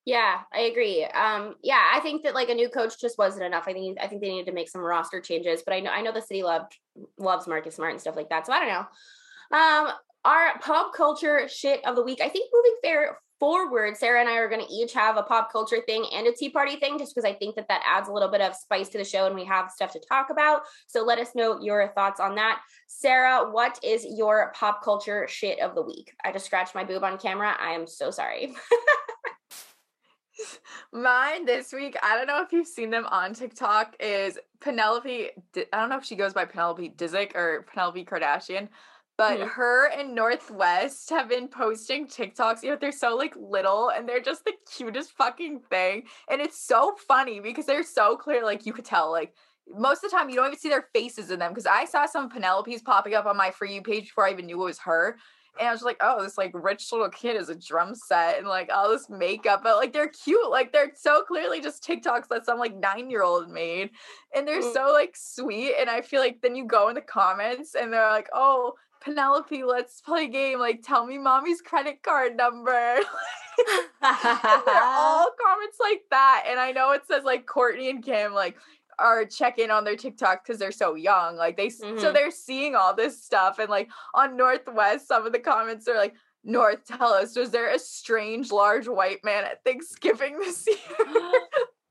Yeah, 0.04 0.40
I 0.54 0.60
agree. 0.60 1.04
Um, 1.04 1.56
yeah, 1.62 1.82
I 1.92 2.00
think 2.00 2.22
that 2.22 2.34
like 2.34 2.48
a 2.48 2.54
new 2.54 2.70
coach 2.70 2.98
just 2.98 3.18
wasn't 3.18 3.44
enough. 3.44 3.64
I 3.66 3.74
think 3.74 3.98
I 4.00 4.06
think 4.06 4.22
they 4.22 4.30
needed 4.30 4.46
to 4.46 4.54
make 4.54 4.70
some 4.70 4.80
roster 4.80 5.20
changes. 5.20 5.62
But 5.62 5.74
I 5.74 5.80
know 5.80 5.90
I 5.90 6.00
know 6.00 6.12
the 6.12 6.22
city 6.22 6.42
loved 6.42 6.74
loves 7.18 7.46
Marcus 7.46 7.74
Smart 7.74 7.92
and 7.92 8.00
stuff 8.00 8.16
like 8.16 8.30
that. 8.30 8.46
So 8.46 8.52
I 8.52 8.58
don't 8.60 8.68
know. 8.68 9.58
Um, 9.58 9.92
our 10.24 10.58
pop 10.60 10.94
culture 10.94 11.46
shit 11.48 11.84
of 11.84 11.94
the 11.94 12.02
week. 12.02 12.20
I 12.22 12.28
think 12.28 12.50
moving 12.52 12.76
fair 12.82 13.18
forward, 13.38 13.96
Sarah 13.96 14.20
and 14.20 14.28
I 14.28 14.36
are 14.36 14.48
going 14.48 14.64
to 14.64 14.72
each 14.72 14.92
have 14.94 15.16
a 15.16 15.22
pop 15.22 15.52
culture 15.52 15.82
thing 15.86 16.06
and 16.12 16.26
a 16.26 16.32
tea 16.32 16.50
party 16.50 16.76
thing, 16.76 16.98
just 16.98 17.14
because 17.14 17.28
I 17.28 17.34
think 17.34 17.56
that 17.56 17.68
that 17.68 17.82
adds 17.84 18.08
a 18.08 18.12
little 18.12 18.30
bit 18.30 18.40
of 18.40 18.54
spice 18.54 18.88
to 18.90 18.98
the 18.98 19.04
show 19.04 19.26
and 19.26 19.34
we 19.34 19.44
have 19.44 19.70
stuff 19.70 19.92
to 19.92 20.00
talk 20.00 20.30
about. 20.30 20.62
So 20.86 21.04
let 21.04 21.18
us 21.18 21.34
know 21.34 21.60
your 21.60 21.88
thoughts 21.94 22.20
on 22.20 22.34
that. 22.36 22.60
Sarah, 22.86 23.50
what 23.50 23.78
is 23.82 24.06
your 24.08 24.52
pop 24.54 24.82
culture 24.82 25.26
shit 25.28 25.60
of 25.60 25.74
the 25.74 25.82
week? 25.82 26.12
I 26.24 26.32
just 26.32 26.46
scratched 26.46 26.74
my 26.74 26.84
boob 26.84 27.04
on 27.04 27.18
camera. 27.18 27.56
I 27.60 27.72
am 27.72 27.86
so 27.86 28.10
sorry. 28.10 28.54
Mine 30.92 31.44
this 31.44 31.72
week, 31.72 31.96
I 32.02 32.16
don't 32.16 32.26
know 32.26 32.42
if 32.42 32.52
you've 32.52 32.66
seen 32.66 32.90
them 32.90 33.06
on 33.06 33.34
TikTok, 33.34 33.96
is 34.00 34.38
Penelope. 34.60 35.30
I 35.56 35.64
don't 35.72 35.88
know 35.90 35.98
if 35.98 36.04
she 36.04 36.16
goes 36.16 36.32
by 36.32 36.44
Penelope 36.44 36.94
Disick 36.96 37.34
or 37.34 37.66
Penelope 37.72 38.04
Kardashian, 38.04 38.68
but 39.18 39.40
Mhm. 39.40 39.48
her 39.50 39.88
and 39.90 40.14
North 40.14 40.50
West 40.50 41.10
have 41.10 41.28
been 41.28 41.48
posting 41.48 42.06
TikToks. 42.08 42.62
You 42.62 42.70
know, 42.70 42.76
they're 42.76 42.92
so 42.92 43.16
like 43.16 43.34
little 43.36 43.90
and 43.90 44.08
they're 44.08 44.20
just 44.22 44.44
the 44.46 44.54
cutest 44.74 45.12
fucking 45.12 45.60
thing. 45.70 46.08
And 46.30 46.40
it's 46.40 46.58
so 46.60 46.96
funny 46.96 47.40
because 47.40 47.66
they're 47.66 47.82
so 47.84 48.16
clear, 48.16 48.44
like 48.44 48.66
you 48.66 48.72
could 48.72 48.86
tell, 48.86 49.10
like 49.12 49.34
most 49.68 50.04
of 50.04 50.10
the 50.10 50.16
time 50.16 50.30
you 50.30 50.36
don't 50.36 50.46
even 50.46 50.58
see 50.58 50.70
their 50.70 50.88
faces 50.94 51.30
in 51.30 51.40
them. 51.40 51.52
Because 51.52 51.66
I 51.66 51.84
saw 51.84 52.06
some 52.06 52.30
Penelope's 52.30 52.82
popping 52.82 53.14
up 53.14 53.26
on 53.26 53.36
my 53.36 53.50
for 53.50 53.66
you 53.66 53.82
page 53.82 54.04
before 54.04 54.26
I 54.26 54.32
even 54.32 54.46
knew 54.46 54.62
it 54.62 54.66
was 54.66 54.78
her. 54.80 55.18
And 55.58 55.66
I 55.68 55.72
was 55.72 55.82
like, 55.82 55.96
oh, 56.00 56.22
this 56.22 56.38
like 56.38 56.52
rich 56.54 56.92
little 56.92 57.10
kid 57.10 57.36
is 57.36 57.48
a 57.48 57.56
drum 57.56 57.94
set 57.96 58.38
and 58.38 58.46
like 58.46 58.70
all 58.72 58.88
this 58.88 59.10
makeup, 59.10 59.62
but 59.64 59.76
like 59.76 59.92
they're 59.92 60.08
cute. 60.08 60.48
Like 60.50 60.72
they're 60.72 60.92
so 60.94 61.24
clearly 61.24 61.60
just 61.60 61.82
TikToks 61.82 62.28
that 62.28 62.46
some 62.46 62.58
like 62.60 62.76
nine 62.76 63.10
year 63.10 63.24
old 63.24 63.50
made. 63.50 63.90
And 64.34 64.46
they're 64.46 64.62
Mm. 64.62 64.72
so 64.72 64.92
like 64.92 65.16
sweet. 65.16 65.74
And 65.80 65.90
I 65.90 66.02
feel 66.02 66.20
like 66.20 66.40
then 66.42 66.54
you 66.54 66.64
go 66.64 66.88
in 66.88 66.94
the 66.94 67.00
comments 67.00 67.74
and 67.74 67.92
they're 67.92 68.10
like, 68.10 68.28
oh, 68.32 68.74
Penelope, 69.00 69.64
let's 69.64 70.00
play 70.00 70.24
a 70.24 70.28
game. 70.28 70.58
Like, 70.58 70.82
tell 70.82 71.06
me 71.06 71.18
mommy's 71.18 71.60
credit 71.60 72.02
card 72.02 72.36
number. 72.36 72.70
they're 74.00 74.02
all 74.02 75.30
comments 75.44 75.78
like 75.80 76.02
that. 76.10 76.44
And 76.48 76.60
I 76.60 76.72
know 76.72 76.92
it 76.92 77.02
says 77.06 77.24
like 77.24 77.46
Kourtney 77.46 77.90
and 77.90 78.02
Kim 78.02 78.32
like 78.32 78.56
are 78.98 79.24
checking 79.24 79.70
on 79.70 79.84
their 79.84 79.96
TikTok 79.96 80.44
because 80.44 80.58
they're 80.58 80.72
so 80.72 80.94
young. 80.94 81.36
Like 81.36 81.56
they 81.56 81.66
s 81.66 81.78
so 81.78 81.86
mm-hmm. 81.86 82.12
they're 82.12 82.30
seeing 82.30 82.74
all 82.74 82.94
this 82.94 83.22
stuff. 83.22 83.58
And 83.58 83.70
like 83.70 83.88
on 84.14 84.36
North 84.36 84.68
West, 84.72 85.08
some 85.08 85.26
of 85.26 85.32
the 85.32 85.38
comments 85.38 85.88
are 85.88 85.96
like, 85.96 86.14
North, 86.44 86.84
tell 86.86 87.08
us, 87.08 87.36
was 87.36 87.50
there 87.50 87.74
a 87.74 87.78
strange 87.78 88.52
large 88.52 88.88
white 88.88 89.24
man 89.24 89.44
at 89.44 89.62
Thanksgiving 89.64 90.38
this 90.38 90.66
year? 90.66 90.76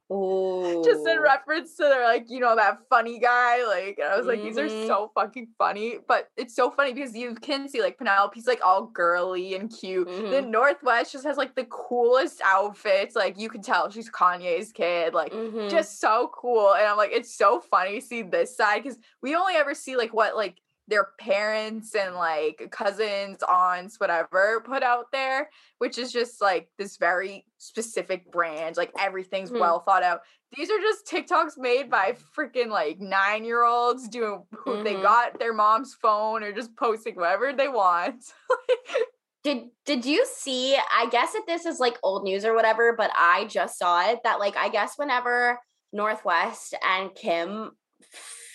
Oh, 0.09 0.83
Just 0.85 1.05
in 1.05 1.19
reference 1.19 1.75
to 1.75 1.83
their 1.83 2.05
like, 2.05 2.29
you 2.29 2.39
know, 2.39 2.55
that 2.55 2.79
funny 2.89 3.19
guy. 3.19 3.65
Like, 3.65 3.97
and 3.99 4.07
I 4.07 4.17
was 4.17 4.25
like, 4.25 4.41
these 4.41 4.57
are 4.57 4.67
Mhm. 4.67 4.87
so 4.87 5.11
fucking 5.13 5.49
funny. 5.57 5.97
But 6.07 6.29
it's 6.37 6.55
so 6.55 6.71
funny 6.71 6.93
because 6.93 7.13
you 7.15 7.35
can 7.35 7.67
see 7.67 7.81
like 7.81 7.97
Penelope's 7.97 8.47
like 8.47 8.65
all 8.65 8.83
girly 8.85 9.55
and 9.55 9.69
cute. 9.69 10.07
Mhm. 10.07 10.29
Then 10.31 10.49
North 10.51 10.81
West 10.81 11.11
just 11.11 11.25
has 11.25 11.35
like 11.35 11.55
the 11.55 11.65
coolest 11.65 12.41
outfits. 12.43 13.15
Like 13.15 13.37
you 13.37 13.49
can 13.49 13.61
tell 13.61 13.89
she's 13.89 14.09
Kanye's 14.09 14.71
kid. 14.71 15.13
Like 15.13 15.33
Mhm. 15.33 15.69
just 15.69 15.99
so 15.99 16.31
cool. 16.33 16.73
And 16.73 16.87
I'm 16.87 16.95
like, 16.97 17.11
it's 17.11 17.33
so 17.35 17.59
funny 17.59 17.99
to 17.99 18.05
see 18.05 18.21
this 18.21 18.55
side 18.55 18.83
because 18.83 18.97
we 19.21 19.35
only 19.35 19.55
ever 19.55 19.73
see 19.73 19.97
like 19.97 20.13
what 20.13 20.37
like 20.37 20.61
their 20.88 21.09
parents 21.19 21.95
and 21.95 22.15
like 22.15 22.69
cousins, 22.71 23.43
aunts, 23.43 23.99
whatever 23.99 24.61
put 24.65 24.83
out 24.83 25.05
there, 25.11 25.49
which 25.79 25.97
is 25.97 26.11
just 26.11 26.41
like 26.41 26.69
this 26.77 26.97
very 26.97 27.45
specific 27.57 28.31
brand. 28.31 28.77
Like 28.77 28.91
everything's 28.97 29.51
Mhm. 29.51 29.59
well 29.59 29.79
thought 29.81 30.03
out. 30.03 30.21
These 30.55 30.69
are 30.71 30.79
just 30.79 31.05
TikToks 31.05 31.57
made 31.57 31.89
by 31.91 32.15
freaking 32.38 32.69
like 32.69 32.99
nine 32.99 33.43
year 33.43 33.65
olds 33.65 34.07
doing 34.07 34.43
who 34.55 34.81
they 34.83 34.95
Mhm. 34.95 35.01
got 35.01 35.39
their 35.39 35.53
mom's 35.53 35.93
phone 35.93 36.41
or 36.43 36.53
just 36.53 36.75
posting 36.77 37.15
whatever 37.15 37.51
they 37.53 37.67
want. 37.67 38.23
Did 39.43 39.69
did 39.85 40.05
you 40.05 40.25
see? 40.25 40.75
I 40.75 41.07
guess 41.09 41.31
that 41.33 41.43
this 41.47 41.65
is 41.65 41.79
like 41.79 41.97
old 42.03 42.23
news 42.23 42.43
or 42.43 42.53
whatever, 42.53 42.93
but 42.97 43.11
I 43.15 43.45
just 43.45 43.77
saw 43.77 44.09
it 44.09 44.19
that 44.23 44.39
like 44.39 44.57
I 44.57 44.67
guess 44.67 44.97
whenever 44.97 45.59
North 45.93 46.25
West 46.25 46.73
and 46.83 47.13
Kim 47.15 47.71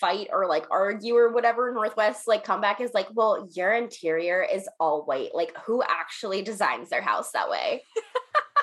fight 0.03 0.27
or 0.33 0.47
like 0.47 0.65
argue 0.69 1.15
or 1.15 1.31
whatever, 1.31 1.71
North 1.73 1.95
West 1.95 2.27
like 2.27 2.43
comeback 2.43 2.81
is 2.81 2.91
like, 2.93 3.07
well, 3.13 3.47
your 3.53 3.71
interior 3.71 4.43
is 4.43 4.67
all 4.77 5.05
white. 5.05 5.29
Like, 5.33 5.55
who 5.65 5.81
actually 5.81 6.41
designs 6.41 6.89
their 6.89 7.01
house 7.01 7.31
that 7.31 7.49
way? 7.49 7.83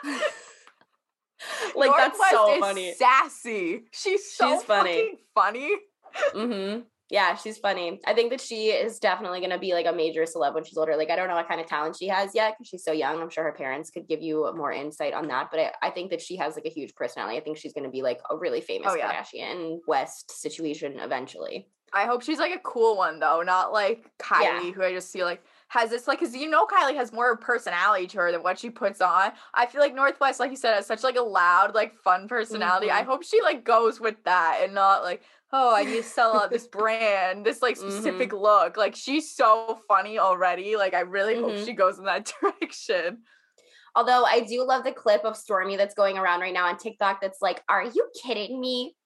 like 1.75 1.93
that's 1.97 2.21
so 2.31 2.61
funny. 2.61 2.93
Sassy. 2.93 3.85
She's 3.91 4.35
so 4.35 4.51
She's 4.51 4.63
funny. 4.65 5.19
funny. 5.35 5.75
Mm-hmm. 6.35 6.81
Yeah, 7.11 7.35
she's 7.35 7.59
funny. 7.59 8.01
I 8.07 8.15
think 8.15 8.31
that 8.31 8.41
she 8.41 8.69
is 8.69 9.01
definitely 9.01 9.41
going 9.41 9.51
to 9.51 9.59
be 9.59 9.75
like 9.75 9.87
a 9.87 9.93
major 9.93 10.23
celeb 10.23 10.55
when 10.55 10.65
she's 10.65 10.79
older. 10.79 10.97
Like, 10.97 11.11
I 11.11 11.17
don't 11.17 11.27
know 11.29 11.35
what 11.35 11.49
kind 11.49 11.61
of 11.61 11.67
talent 11.67 11.97
she 11.99 12.07
has 12.07 12.35
yet 12.35 12.55
because 12.57 12.69
she's 12.69 12.85
so 12.85 12.93
young. 12.93 13.21
I'm 13.21 13.31
sure 13.31 13.43
her 13.43 13.53
parents 13.53 13.91
could 13.91 14.07
give 14.07 14.23
you 14.23 14.49
more 14.57 14.73
insight 14.73 15.13
on 15.13 15.27
that. 15.29 15.49
But 15.51 15.61
I, 15.61 15.73
I 15.83 15.91
think 15.91 16.11
that 16.11 16.21
she 16.21 16.37
has 16.37 16.55
like 16.55 16.67
a 16.67 16.71
huge 16.71 16.95
personality. 16.95 17.37
I 17.37 17.41
think 17.41 17.59
she's 17.59 17.73
going 17.73 17.85
to 17.85 17.91
be 17.91 18.03
like 18.03 18.21
a 18.31 18.37
really 18.37 18.61
famous 18.61 18.89
Oh, 18.91 18.95
yeah. 18.95 19.13
Kardashian 19.13 19.79
West 19.89 20.31
situation 20.41 21.01
eventually. 21.01 21.67
I 21.93 22.05
hope 22.05 22.23
she's 22.23 22.39
like 22.39 22.55
a 22.55 22.61
cool 22.61 22.97
one 22.97 23.19
though, 23.19 23.43
not 23.43 23.73
like 23.73 24.09
Kylie, 24.19 24.73
who 24.73 24.85
I 24.85 24.93
just 24.93 25.13
feel 25.13 25.27
like 25.27 25.43
has 25.71 25.91
this 25.91 26.09
like 26.09 26.19
because 26.19 26.35
you 26.35 26.51
know 26.51 26.67
Kylie 26.67 26.97
has 26.97 27.13
more 27.13 27.37
personality 27.37 28.09
to 28.09 28.19
her 28.19 28.33
than 28.33 28.43
what 28.43 28.59
she 28.59 28.71
puts 28.71 29.01
on. 29.01 29.31
I 29.55 29.67
feel 29.67 29.81
like 29.81 29.95
North 29.95 30.19
West, 30.21 30.41
like 30.41 30.51
you 30.51 30.57
said, 30.57 30.75
has 30.75 30.87
such 30.87 31.05
like 31.05 31.15
a 31.17 31.23
loud, 31.23 31.77
like 31.77 31.95
fun 31.95 32.27
personality. 32.27 32.91
I 32.91 33.03
Mhm. 33.03 33.07
hope 33.07 33.23
she 33.23 33.41
like 33.41 33.65
goes 33.65 34.01
with 34.01 34.17
that 34.25 34.61
and 34.65 34.75
not 34.75 35.05
like, 35.05 35.23
oh, 35.53 35.73
I 35.75 35.85
need 35.85 35.97
to 35.99 36.03
sell 36.03 36.35
out 36.35 36.51
this 36.51 36.67
brand, 36.79 37.47
this 37.47 37.63
like 37.63 37.77
specific 37.77 38.33
look. 38.33 38.77
Like 38.77 38.97
she's 38.97 39.33
so 39.33 39.81
funny 39.87 40.19
already. 40.19 40.77
Like 40.77 40.93
I 40.95 41.01
really 41.03 41.37
hope 41.37 41.53
Mhm. 41.53 41.65
she 41.65 41.73
goes 41.73 41.99
in 42.01 42.05
that 42.07 42.33
direction. 42.41 43.23
Although 43.95 44.25
I 44.25 44.41
do 44.41 44.65
love 44.65 44.83
the 44.85 44.93
clip 44.93 45.25
of 45.25 45.35
Stormi 45.35 45.77
that's 45.77 45.95
going 45.95 46.19
around 46.19 46.41
right 46.41 46.55
now 46.55 46.67
on 46.67 46.79
TikTok 46.79 47.21
that's 47.21 47.41
like, 47.41 47.63
Are 47.69 47.85
you 47.85 48.11
kidding 48.25 48.61
me? 48.61 48.97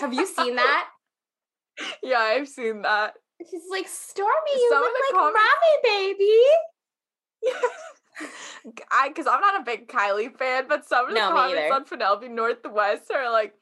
Have 0.00 0.14
you 0.14 0.26
seen 0.26 0.56
that? 0.56 0.88
Yeah, 2.02 2.18
I've 2.18 2.48
seen 2.48 2.82
that. 2.82 3.14
She's 3.48 3.62
like, 3.70 3.86
Stormi, 3.86 4.54
you 4.54 4.68
Some 4.70 4.82
of 4.82 4.84
look 4.84 4.92
the 4.92 5.16
like 5.16 5.22
comments- 5.22 5.40
mommy, 5.82 6.14
baby. 6.14 6.38
I 8.92 9.08
because 9.08 9.26
I'm 9.26 9.40
not 9.40 9.60
a 9.60 9.64
big 9.64 9.88
Kylie 9.88 10.36
fan, 10.36 10.66
but 10.68 10.84
some 10.86 11.06
of 11.06 11.14
the 11.14 11.18
No, 11.18 11.30
me 11.30 11.36
comments 11.36 11.60
either. 11.64 11.74
on 11.74 11.84
Penelope 11.84 12.28
North 12.28 12.58
West 12.70 13.10
are 13.14 13.30
like, 13.32 13.54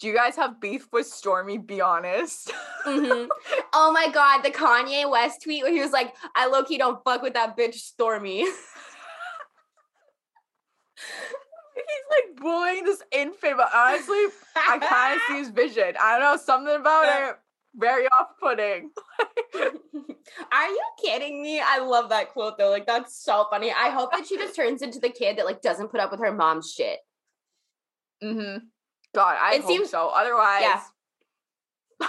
"Do 0.00 0.06
you 0.06 0.14
guys 0.14 0.36
have 0.36 0.58
beef 0.58 0.88
with 0.90 1.06
Stormi? 1.06 1.58
Be 1.64 1.82
honest." 1.82 2.50
Mhm. 2.86 3.28
Oh 3.74 3.92
my 3.92 4.08
god, 4.08 4.40
the 4.42 4.50
Kanye 4.50 5.10
West 5.10 5.42
tweet 5.42 5.62
where 5.62 5.70
he 5.72 5.80
was 5.82 5.90
like, 5.92 6.14
I 6.34 6.46
low 6.46 6.64
key 6.64 6.78
don't 6.78 7.04
fuck 7.04 7.20
with 7.20 7.34
that 7.34 7.58
bitch 7.58 7.76
Stormi. 7.76 8.42
He's 11.74 12.06
like 12.10 12.36
bullying 12.40 12.84
this 12.84 13.02
infant, 13.12 13.58
but 13.58 13.68
honestly, 13.74 14.16
I 14.56 14.78
kind 14.78 15.14
of 15.16 15.20
see 15.28 15.38
his 15.38 15.50
vision. 15.50 15.94
I 16.00 16.12
don't 16.18 16.20
know 16.22 16.36
something 16.42 16.74
about 16.74 17.04
it. 17.30 17.36
Very 17.78 18.06
off-putting. 18.06 18.90
Are 20.52 20.68
you 20.68 20.82
kidding 21.04 21.42
me? 21.42 21.60
I 21.64 21.78
love 21.78 22.08
that 22.08 22.32
quote 22.32 22.58
though. 22.58 22.70
Like 22.70 22.86
that's 22.86 23.22
so 23.22 23.46
funny. 23.50 23.70
I 23.70 23.90
hope 23.90 24.12
that 24.12 24.26
she 24.26 24.36
just 24.36 24.56
turns 24.56 24.82
into 24.82 24.98
the 24.98 25.08
kid 25.10 25.36
that 25.38 25.46
like 25.46 25.60
doesn't 25.62 25.90
put 25.90 26.00
up 26.00 26.10
with 26.10 26.20
her 26.20 26.32
mom's 26.32 26.72
shit. 26.72 26.98
Mm-hmm. 28.22 28.64
God, 29.14 29.36
I 29.40 29.54
It 29.56 29.60
hope 29.62 29.70
seems- 29.70 29.90
so. 29.90 30.08
Otherwise, 30.08 30.62
Yeah. 30.62 30.82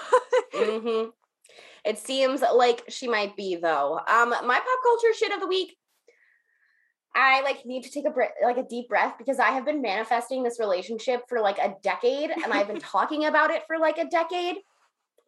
hmm 0.54 1.10
It 1.86 1.98
seems 2.00 2.42
like 2.42 2.84
she 2.90 3.08
might 3.08 3.36
be 3.36 3.56
though. 3.56 4.00
Um, 4.08 4.30
my 4.30 4.60
pop 4.60 4.80
culture 4.84 5.14
shit 5.18 5.34
of 5.34 5.40
the 5.42 5.48
week. 5.48 5.76
I 7.16 7.42
like 7.42 7.66
need 7.66 7.84
to 7.84 7.90
take 7.90 8.06
a 8.06 8.12
breath, 8.12 8.32
like 8.44 8.58
a 8.58 8.64
deep 8.64 8.90
breath 8.90 9.16
because 9.18 9.40
I 9.40 9.50
have 9.52 9.66
been 9.66 9.82
manifesting 9.82 10.44
this 10.44 10.60
relationship 10.60 11.24
for 11.28 11.40
like 11.40 11.58
a 11.58 11.76
decade, 11.82 12.30
and 12.30 12.54
I've 12.54 12.68
been 12.68 12.80
talking 12.96 13.26
about 13.26 13.50
it 13.52 13.64
for 13.68 13.78
like 13.80 13.98
a 13.98 14.06
decade. 14.06 14.58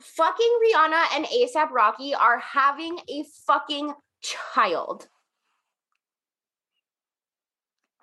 Fucking 0.01 0.59
Rihanna 0.65 1.15
and 1.15 1.25
ASAP 1.25 1.71
Rocky 1.71 2.13
are 2.13 2.39
having 2.39 2.99
a 3.09 3.23
fucking 3.45 3.93
child. 4.21 5.07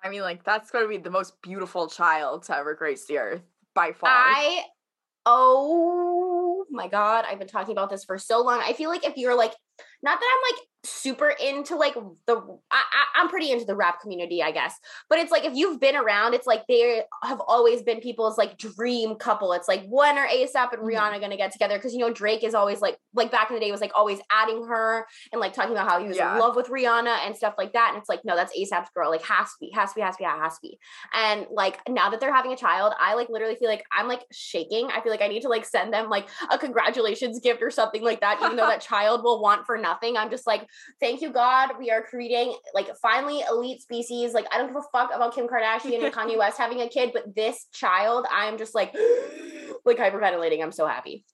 I 0.03 0.09
mean, 0.09 0.21
like 0.21 0.43
that's 0.43 0.71
going 0.71 0.85
to 0.85 0.89
be 0.89 0.97
the 0.97 1.09
most 1.09 1.41
beautiful 1.41 1.87
child 1.87 2.43
to 2.43 2.57
ever 2.57 2.75
grace 2.75 3.05
the 3.07 3.17
earth 3.17 3.41
by 3.73 3.91
far. 3.91 4.09
I 4.09 4.63
oh 5.25 6.65
my 6.69 6.87
god, 6.87 7.25
I've 7.27 7.39
been 7.39 7.47
talking 7.47 7.73
about 7.73 7.89
this 7.89 8.05
for 8.05 8.17
so 8.17 8.41
long. 8.41 8.61
I 8.63 8.73
feel 8.73 8.89
like 8.89 9.05
if 9.05 9.17
you're 9.17 9.35
like 9.35 9.53
not 10.03 10.19
that 10.19 10.25
I'm 10.31 10.55
like 10.55 10.63
super 10.83 11.29
into 11.43 11.75
like 11.75 11.95
the 12.27 12.35
I, 12.71 12.81
I 12.81 13.05
I'm 13.19 13.27
pretty 13.29 13.51
into 13.51 13.65
the 13.65 13.75
rap 13.75 13.99
community, 13.99 14.41
I 14.43 14.51
guess. 14.51 14.75
But 15.09 15.19
it's 15.19 15.31
like 15.31 15.43
if 15.43 15.53
you've 15.55 15.79
been 15.81 15.95
around, 15.95 16.33
it's 16.33 16.47
like 16.47 16.63
they 16.67 17.01
have 17.23 17.41
always 17.45 17.81
been 17.81 17.99
people's 17.99 18.37
like 18.37 18.57
dream 18.57 19.15
couple. 19.15 19.51
It's 19.53 19.67
like 19.67 19.83
when 19.89 20.17
are 20.17 20.27
ASAP 20.27 20.71
and 20.73 20.83
Mhm. 20.83 20.93
Rihanna 20.93 21.19
gonna 21.19 21.35
get 21.35 21.51
together? 21.51 21.77
Because 21.77 21.93
you 21.93 21.99
know 21.99 22.13
Drake 22.13 22.43
is 22.43 22.53
always 22.53 22.79
like 22.79 22.97
like 23.13 23.31
back 23.31 23.49
in 23.49 23.55
the 23.55 23.59
day 23.59 23.71
was 23.71 23.81
like 23.81 23.91
always 23.95 24.19
adding 24.31 24.65
her 24.67 25.05
and 25.33 25.41
like 25.41 25.51
talking 25.53 25.71
about 25.71 25.89
how 25.89 25.99
he 25.99 26.07
was 26.07 26.15
Yeah. 26.15 26.33
in 26.33 26.39
love 26.39 26.55
with 26.55 26.67
Rihanna 26.67 27.25
and 27.25 27.35
stuff 27.35 27.55
like 27.57 27.73
that. 27.73 27.89
And 27.93 27.99
it's 27.99 28.07
like 28.07 28.21
no, 28.23 28.35
that's 28.35 28.57
ASAP's 28.57 28.91
girl. 28.95 29.09
Like 29.09 29.23
has 29.25 29.47
to 29.47 29.55
be, 29.59 29.71
has 29.73 29.89
to 29.89 29.95
be, 29.95 30.01
has 30.01 30.15
to 30.17 30.19
be, 30.23 30.25
has 30.25 30.53
to 30.55 30.59
be. 30.61 30.79
And 31.13 31.47
like 31.51 31.79
now 31.89 32.09
that 32.11 32.19
they're 32.21 32.33
having 32.33 32.53
a 32.53 32.57
child, 32.57 32.93
I 32.99 33.15
like 33.15 33.29
literally 33.29 33.55
feel 33.55 33.69
like 33.69 33.83
I'm 33.91 34.07
like 34.07 34.23
shaking. 34.31 34.87
I 34.95 35.01
feel 35.01 35.11
like 35.11 35.23
I 35.23 35.27
need 35.27 35.41
to 35.41 35.49
like 35.49 35.65
send 35.65 35.91
them 35.91 36.09
like 36.09 36.29
a 36.51 36.57
congratulations 36.57 37.39
gift 37.39 37.61
or 37.63 37.71
something 37.71 38.03
like 38.03 38.21
that, 38.21 38.39
even 38.43 38.55
though 38.55 38.67
that 38.67 38.81
child 38.93 39.23
will 39.23 39.41
want 39.41 39.65
for 39.65 39.77
nothing. 39.87 40.17
I'm 40.17 40.29
just 40.29 40.47
like, 40.47 40.67
thank 40.99 41.21
you, 41.21 41.31
God. 41.31 41.71
We 41.79 41.91
are 41.91 42.01
creating 42.01 42.55
like 42.73 42.87
finally 43.01 43.41
elite 43.49 43.81
species. 43.81 44.33
Like, 44.33 44.45
I 44.53 44.57
don't 44.57 44.67
give 44.67 44.77
a 44.77 44.81
fuck 44.91 45.11
about 45.13 45.33
Kim 45.33 45.47
Kardashian 45.47 46.03
and 46.03 46.13
Kanye 46.13 46.37
West 46.43 46.57
having 46.57 46.81
a 46.81 46.89
kid, 46.89 47.11
but 47.13 47.35
this 47.35 47.67
child, 47.73 48.25
I'm 48.31 48.57
just 48.57 48.75
like 48.75 48.93
like 49.85 49.97
hyperventilating. 49.97 50.61
I'm 50.61 50.71
so 50.71 50.87
happy. 50.87 51.25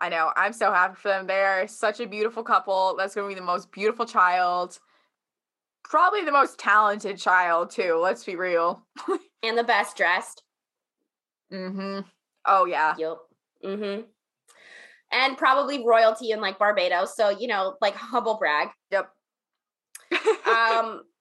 I 0.00 0.08
know. 0.08 0.32
I'm 0.36 0.52
so 0.52 0.72
happy 0.72 0.96
for 0.96 1.08
them. 1.08 1.28
They're 1.28 1.68
such 1.68 2.00
a 2.00 2.06
beautiful 2.06 2.42
couple. 2.42 2.96
That's 2.98 3.14
going 3.14 3.28
to 3.28 3.34
be 3.34 3.38
the 3.38 3.46
most 3.46 3.70
beautiful 3.70 4.04
child. 4.04 4.80
Probably 5.84 6.24
the 6.24 6.32
most 6.32 6.58
talented 6.58 7.18
child, 7.18 7.70
too. 7.70 8.00
Let's 8.02 8.24
be 8.24 8.36
real. 8.36 8.84
And 9.44 9.58
the 9.58 9.64
best 9.64 9.96
dressed. 9.96 10.44
Mm-hmm. 11.52 12.02
Oh, 12.46 12.64
yeah. 12.64 12.94
Yep. 12.96 13.16
Mm-hmm. 13.64 14.02
And 15.12 15.36
probably 15.36 15.84
royalty 15.84 16.30
in 16.30 16.40
like 16.40 16.58
Barbados. 16.58 17.14
So, 17.14 17.28
you 17.28 17.46
know, 17.46 17.76
like 17.80 17.94
humble 17.94 18.36
brag. 18.38 18.68
Yep. 18.90 19.10
um 20.46 21.02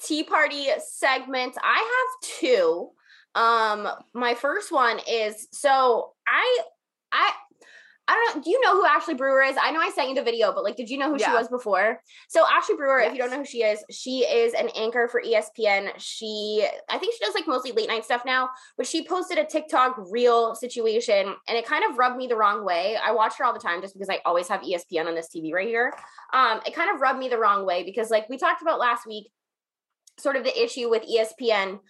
tea 0.00 0.22
party 0.22 0.68
segment 0.86 1.56
i 1.62 1.76
have 1.76 2.30
two 2.38 2.90
um 3.34 3.88
my 4.14 4.34
first 4.34 4.70
one 4.70 5.00
is 5.10 5.48
so 5.52 6.12
i 6.26 6.58
i 7.12 7.32
I 8.08 8.14
don't 8.14 8.36
know. 8.36 8.42
Do 8.42 8.50
you 8.50 8.60
know 8.62 8.72
who 8.72 8.86
Ashley 8.86 9.14
Brewer 9.14 9.42
is? 9.42 9.56
I 9.60 9.70
know 9.70 9.80
I 9.80 9.90
sent 9.90 10.08
you 10.08 10.14
the 10.14 10.22
video, 10.22 10.50
but 10.52 10.64
like, 10.64 10.76
did 10.76 10.88
you 10.88 10.96
know 10.96 11.10
who 11.10 11.18
she 11.18 11.30
was 11.30 11.46
before? 11.48 12.00
So 12.28 12.44
Ashley 12.50 12.74
Brewer, 12.74 13.00
if 13.00 13.12
you 13.12 13.18
don't 13.18 13.30
know 13.30 13.38
who 13.38 13.44
she 13.44 13.62
is, 13.62 13.84
she 13.90 14.20
is 14.20 14.54
an 14.54 14.70
anchor 14.74 15.08
for 15.08 15.22
ESPN. 15.22 15.92
She, 15.98 16.66
I 16.88 16.96
think 16.96 17.14
she 17.14 17.24
does 17.24 17.34
like 17.34 17.46
mostly 17.46 17.72
late 17.72 17.88
night 17.88 18.06
stuff 18.06 18.22
now, 18.24 18.48
but 18.78 18.86
she 18.86 19.04
posted 19.04 19.36
a 19.36 19.44
TikTok 19.44 19.96
real 20.10 20.54
situation, 20.54 21.34
and 21.46 21.58
it 21.58 21.66
kind 21.66 21.84
of 21.84 21.98
rubbed 21.98 22.16
me 22.16 22.26
the 22.26 22.36
wrong 22.36 22.64
way. 22.64 22.96
I 22.96 23.12
watch 23.12 23.34
her 23.38 23.44
all 23.44 23.52
the 23.52 23.60
time 23.60 23.82
just 23.82 23.94
because 23.94 24.08
I 24.08 24.20
always 24.24 24.48
have 24.48 24.62
ESPN 24.62 25.06
on 25.06 25.14
this 25.14 25.28
TV 25.28 25.52
right 25.52 25.68
here. 25.68 25.92
Um, 26.32 26.60
it 26.66 26.74
kind 26.74 26.90
of 26.94 27.02
rubbed 27.02 27.18
me 27.18 27.28
the 27.28 27.38
wrong 27.38 27.66
way 27.66 27.84
because, 27.84 28.10
like 28.10 28.26
we 28.30 28.38
talked 28.38 28.62
about 28.62 28.78
last 28.78 29.06
week, 29.06 29.30
sort 30.18 30.36
of 30.36 30.44
the 30.44 30.62
issue 30.62 30.88
with 30.88 31.02
ESPN 31.02 31.80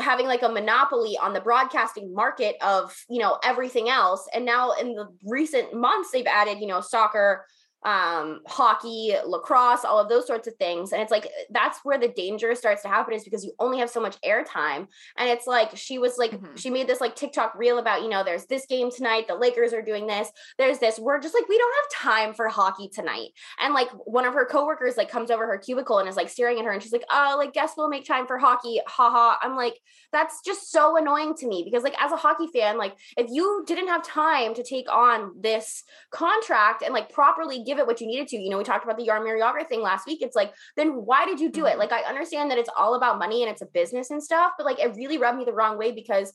having 0.00 0.26
like 0.26 0.42
a 0.42 0.48
monopoly 0.48 1.16
on 1.18 1.32
the 1.32 1.40
broadcasting 1.40 2.14
market 2.14 2.56
of 2.62 2.94
you 3.08 3.18
know 3.18 3.38
everything 3.44 3.88
else. 3.88 4.28
And 4.34 4.44
now 4.44 4.72
in 4.72 4.94
the 4.94 5.08
recent 5.24 5.74
months 5.74 6.10
they've 6.10 6.26
added 6.26 6.58
you 6.60 6.66
know 6.66 6.80
soccer 6.80 7.44
um 7.84 8.40
hockey 8.46 9.14
lacrosse 9.26 9.84
all 9.86 9.98
of 9.98 10.08
those 10.10 10.26
sorts 10.26 10.46
of 10.46 10.54
things. 10.56 10.92
And 10.92 11.00
it's 11.00 11.10
like 11.10 11.26
that's 11.50 11.78
where 11.82 11.98
the 11.98 12.08
danger 12.08 12.54
starts 12.54 12.82
to 12.82 12.88
happen 12.88 13.14
is 13.14 13.24
because 13.24 13.42
you 13.44 13.52
only 13.58 13.78
have 13.78 13.88
so 13.88 14.00
much 14.00 14.20
airtime. 14.20 14.86
And 15.16 15.30
it's 15.30 15.46
like 15.46 15.76
she 15.76 15.98
was 15.98 16.18
like 16.18 16.32
Mhm. 16.32 16.58
she 16.58 16.68
made 16.68 16.86
this 16.86 17.00
like 17.00 17.16
tiktok 17.16 17.54
reel 17.54 17.78
about 17.78 18.02
you 18.02 18.08
know 18.10 18.22
there's 18.22 18.44
this 18.46 18.66
game 18.66 18.90
tonight 18.90 19.28
the 19.28 19.34
lakers 19.34 19.72
are 19.72 19.80
doing 19.82 20.06
this 20.06 20.30
there's 20.58 20.78
this. 20.78 20.98
We're 20.98 21.20
just 21.20 21.34
like 21.34 21.48
we 21.48 21.56
don't 21.56 21.74
have 21.74 22.02
time 22.02 22.34
for 22.34 22.48
hockey 22.48 22.88
tonight. 22.88 23.30
And 23.58 23.72
like 23.72 23.88
one 24.04 24.26
of 24.26 24.34
her 24.34 24.44
coworkers 24.44 24.96
like 24.98 25.10
comes 25.10 25.30
over 25.30 25.46
her 25.46 25.56
cubicle 25.58 25.98
and 25.98 26.08
is 26.08 26.16
like 26.16 26.28
staring 26.28 26.58
at 26.58 26.64
her 26.66 26.72
and 26.72 26.82
she's 26.82 26.92
like 26.92 27.04
oh 27.10 27.36
like 27.38 27.54
guess 27.54 27.72
we'll 27.76 27.88
make 27.88 28.04
time 28.06 28.26
for 28.26 28.36
hockey 28.38 28.80
haha. 28.86 29.36
I'm 29.40 29.56
like 29.56 29.80
that's 30.12 30.40
just 30.44 30.70
so 30.70 30.96
annoying 30.98 31.34
to 31.36 31.46
me 31.46 31.62
because 31.64 31.82
like 31.84 31.94
as 32.02 32.12
a 32.12 32.16
hockey 32.16 32.48
fan 32.52 32.76
like 32.76 32.94
if 33.16 33.28
you 33.30 33.64
didn't 33.66 33.88
have 33.88 34.02
time 34.02 34.52
to 34.54 34.62
take 34.62 34.90
on 34.92 35.32
this 35.40 35.82
contract 36.10 36.82
and 36.82 36.92
like 36.92 37.10
properly 37.10 37.62
give 37.70 37.78
it 37.82 37.86
what 37.88 38.00
you 38.00 38.06
needed 38.12 38.28
to. 38.30 38.36
You 38.44 38.50
know 38.50 38.58
we 38.62 38.64
talked 38.70 38.84
about 38.84 38.98
the 38.98 39.06
Jaromir 39.08 39.36
Jagr 39.44 39.64
thing 39.70 39.82
last 39.90 40.06
week. 40.10 40.20
It's 40.26 40.38
like 40.40 40.50
then 40.78 40.88
why 41.08 41.22
did 41.30 41.38
you 41.44 41.50
do 41.58 41.64
it? 41.70 41.74
Mhm. 41.76 41.82
like 41.84 41.92
i 41.98 42.02
understand 42.12 42.46
that 42.50 42.58
it's 42.62 42.74
all 42.80 42.92
about 42.98 43.18
money 43.24 43.38
and 43.42 43.50
it's 43.52 43.62
a 43.68 43.70
business 43.80 44.10
and 44.12 44.20
stuff 44.28 44.50
but 44.56 44.66
like 44.68 44.80
it 44.84 44.94
really 45.02 45.18
rubbed 45.24 45.38
me 45.40 45.44
the 45.50 45.58
wrong 45.60 45.74
way 45.82 45.90
because 46.02 46.28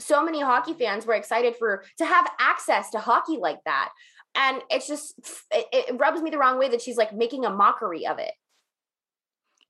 so 0.00 0.24
many 0.28 0.40
hockey 0.50 0.74
fans 0.82 1.06
were 1.06 1.14
excited 1.22 1.52
for 1.60 1.70
to 2.00 2.04
have 2.14 2.26
access 2.52 2.90
to 2.90 2.98
hockey 2.98 3.36
like 3.48 3.60
that. 3.64 3.90
And 4.34 4.56
it's 4.74 4.88
just 4.92 5.14
it, 5.52 5.66
it 5.72 6.00
rubs 6.04 6.20
me 6.24 6.30
the 6.30 6.38
wrong 6.42 6.58
way 6.58 6.68
that 6.72 6.82
she's 6.84 6.96
like 7.02 7.12
making 7.24 7.44
a 7.44 7.50
mockery 7.50 8.04
of 8.12 8.18
it. 8.18 8.34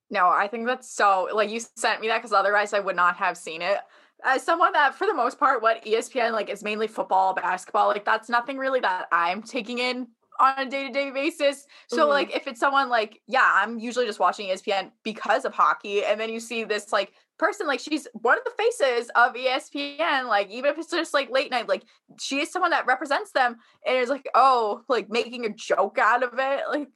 No, 0.09 0.27
I 0.29 0.47
think 0.47 0.65
that's 0.67 0.89
so 1.01 1.29
like 1.33 1.49
you 1.51 1.59
sent 1.83 2.01
me 2.01 2.07
that 2.09 2.19
because 2.19 2.33
otherwise 2.33 2.73
I 2.73 2.79
would 2.79 2.95
not 3.03 3.15
have 3.17 3.37
seen 3.37 3.61
it. 3.61 3.79
as 4.23 4.41
someone 4.43 4.73
that 4.73 4.95
for 4.95 5.05
the 5.07 5.13
most 5.13 5.37
part 5.39 5.61
what 5.61 5.83
espn 5.85 6.31
like 6.31 6.49
is 6.49 6.63
mainly 6.63 6.87
football 6.87 7.33
basketball 7.33 7.87
like 7.89 8.05
that's 8.05 8.29
nothing 8.29 8.57
really 8.57 8.79
that 8.79 9.05
i'm 9.11 9.41
taking 9.43 9.77
in 9.79 10.07
on 10.39 10.67
a 10.67 10.69
day-to-day 10.69 11.11
basis 11.11 11.65
so 11.87 12.05
Mhm. 12.05 12.09
like 12.09 12.35
if 12.35 12.47
it's 12.47 12.59
someone 12.59 12.89
like 12.89 13.21
yeah 13.27 13.49
i'm 13.55 13.79
usually 13.79 14.05
just 14.05 14.19
watching 14.19 14.49
espn 14.49 14.91
because 15.03 15.45
of 15.45 15.53
hockey 15.53 16.03
and 16.03 16.19
then 16.19 16.29
you 16.29 16.39
see 16.39 16.63
this 16.63 16.91
like 16.91 17.13
person 17.37 17.67
like 17.67 17.79
she's 17.79 18.07
one 18.13 18.37
of 18.37 18.43
the 18.43 18.51
faces 18.57 19.09
of 19.15 19.33
espn 19.33 20.27
like 20.27 20.49
even 20.49 20.71
if 20.71 20.77
it's 20.77 20.89
just 20.91 21.13
like 21.13 21.29
late 21.29 21.51
night 21.51 21.67
like 21.67 21.83
she 22.19 22.39
is 22.39 22.51
someone 22.51 22.71
that 22.71 22.85
represents 22.85 23.31
them 23.31 23.57
and 23.85 23.97
is 23.97 24.09
like 24.09 24.27
oh 24.35 24.81
like 24.89 25.09
making 25.09 25.45
a 25.45 25.49
joke 25.49 25.97
out 25.97 26.23
of 26.23 26.31
it 26.37 26.61
like 26.69 26.87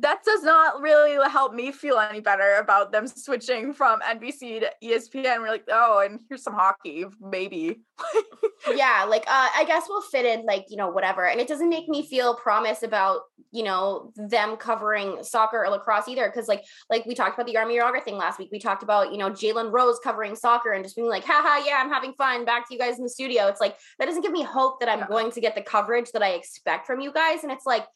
that 0.00 0.24
does 0.24 0.42
not 0.42 0.80
really 0.80 1.16
help 1.30 1.54
me 1.54 1.70
feel 1.70 1.98
any 1.98 2.20
better 2.20 2.56
about 2.56 2.90
them 2.90 3.06
switching 3.06 3.72
from 3.72 4.00
NBC 4.00 4.60
to 4.60 4.70
ESPN. 4.82 5.40
We're 5.40 5.48
like, 5.48 5.64
oh, 5.70 6.00
and 6.04 6.20
here's 6.28 6.42
some 6.42 6.54
hockey, 6.54 7.04
maybe. 7.20 7.82
yeah, 8.74 9.04
like 9.08 9.22
uh, 9.28 9.48
I 9.54 9.64
guess 9.66 9.84
we'll 9.88 10.02
fit 10.02 10.26
in 10.26 10.44
like 10.44 10.66
you 10.68 10.76
know 10.76 10.88
whatever, 10.90 11.26
and 11.26 11.40
it 11.40 11.46
doesn't 11.48 11.68
make 11.68 11.88
me 11.88 12.06
feel 12.06 12.34
promise 12.34 12.82
about 12.82 13.20
you 13.52 13.62
know 13.62 14.12
them 14.16 14.56
covering 14.56 15.22
soccer 15.22 15.64
or 15.64 15.68
lacrosse 15.70 16.08
either, 16.08 16.26
because 16.26 16.48
like 16.48 16.64
like 16.90 17.06
we 17.06 17.14
talked 17.14 17.34
about 17.38 17.46
the 17.46 17.54
Jaromir 17.54 17.80
Jagr 17.80 18.02
thing 18.02 18.16
last 18.16 18.38
week. 18.40 18.48
We 18.50 18.58
talked 18.58 18.82
about 18.82 19.12
you 19.12 19.18
know 19.18 19.30
Jalen 19.30 19.72
Rose 19.72 19.98
covering 20.02 20.34
soccer 20.34 20.72
and 20.72 20.84
just 20.84 20.96
being 20.96 21.08
like, 21.08 21.24
haha, 21.24 21.64
yeah, 21.64 21.76
I'm 21.82 21.90
having 21.90 22.12
fun. 22.14 22.44
Back 22.44 22.66
to 22.68 22.74
you 22.74 22.80
guys 22.80 22.98
in 22.98 23.04
the 23.04 23.10
studio. 23.10 23.46
It's 23.46 23.60
like 23.60 23.76
that 24.00 24.06
doesn't 24.06 24.22
give 24.22 24.32
me 24.32 24.42
hope 24.42 24.80
that 24.80 24.88
I'm 24.88 24.98
Yeah. 25.00 25.06
going 25.08 25.30
to 25.30 25.40
get 25.40 25.54
the 25.54 25.62
coverage 25.62 26.10
that 26.12 26.22
I 26.22 26.30
expect 26.30 26.86
from 26.88 27.00
you 27.00 27.12
guys, 27.12 27.44
and 27.44 27.52
it's 27.52 27.66
like 27.66 27.86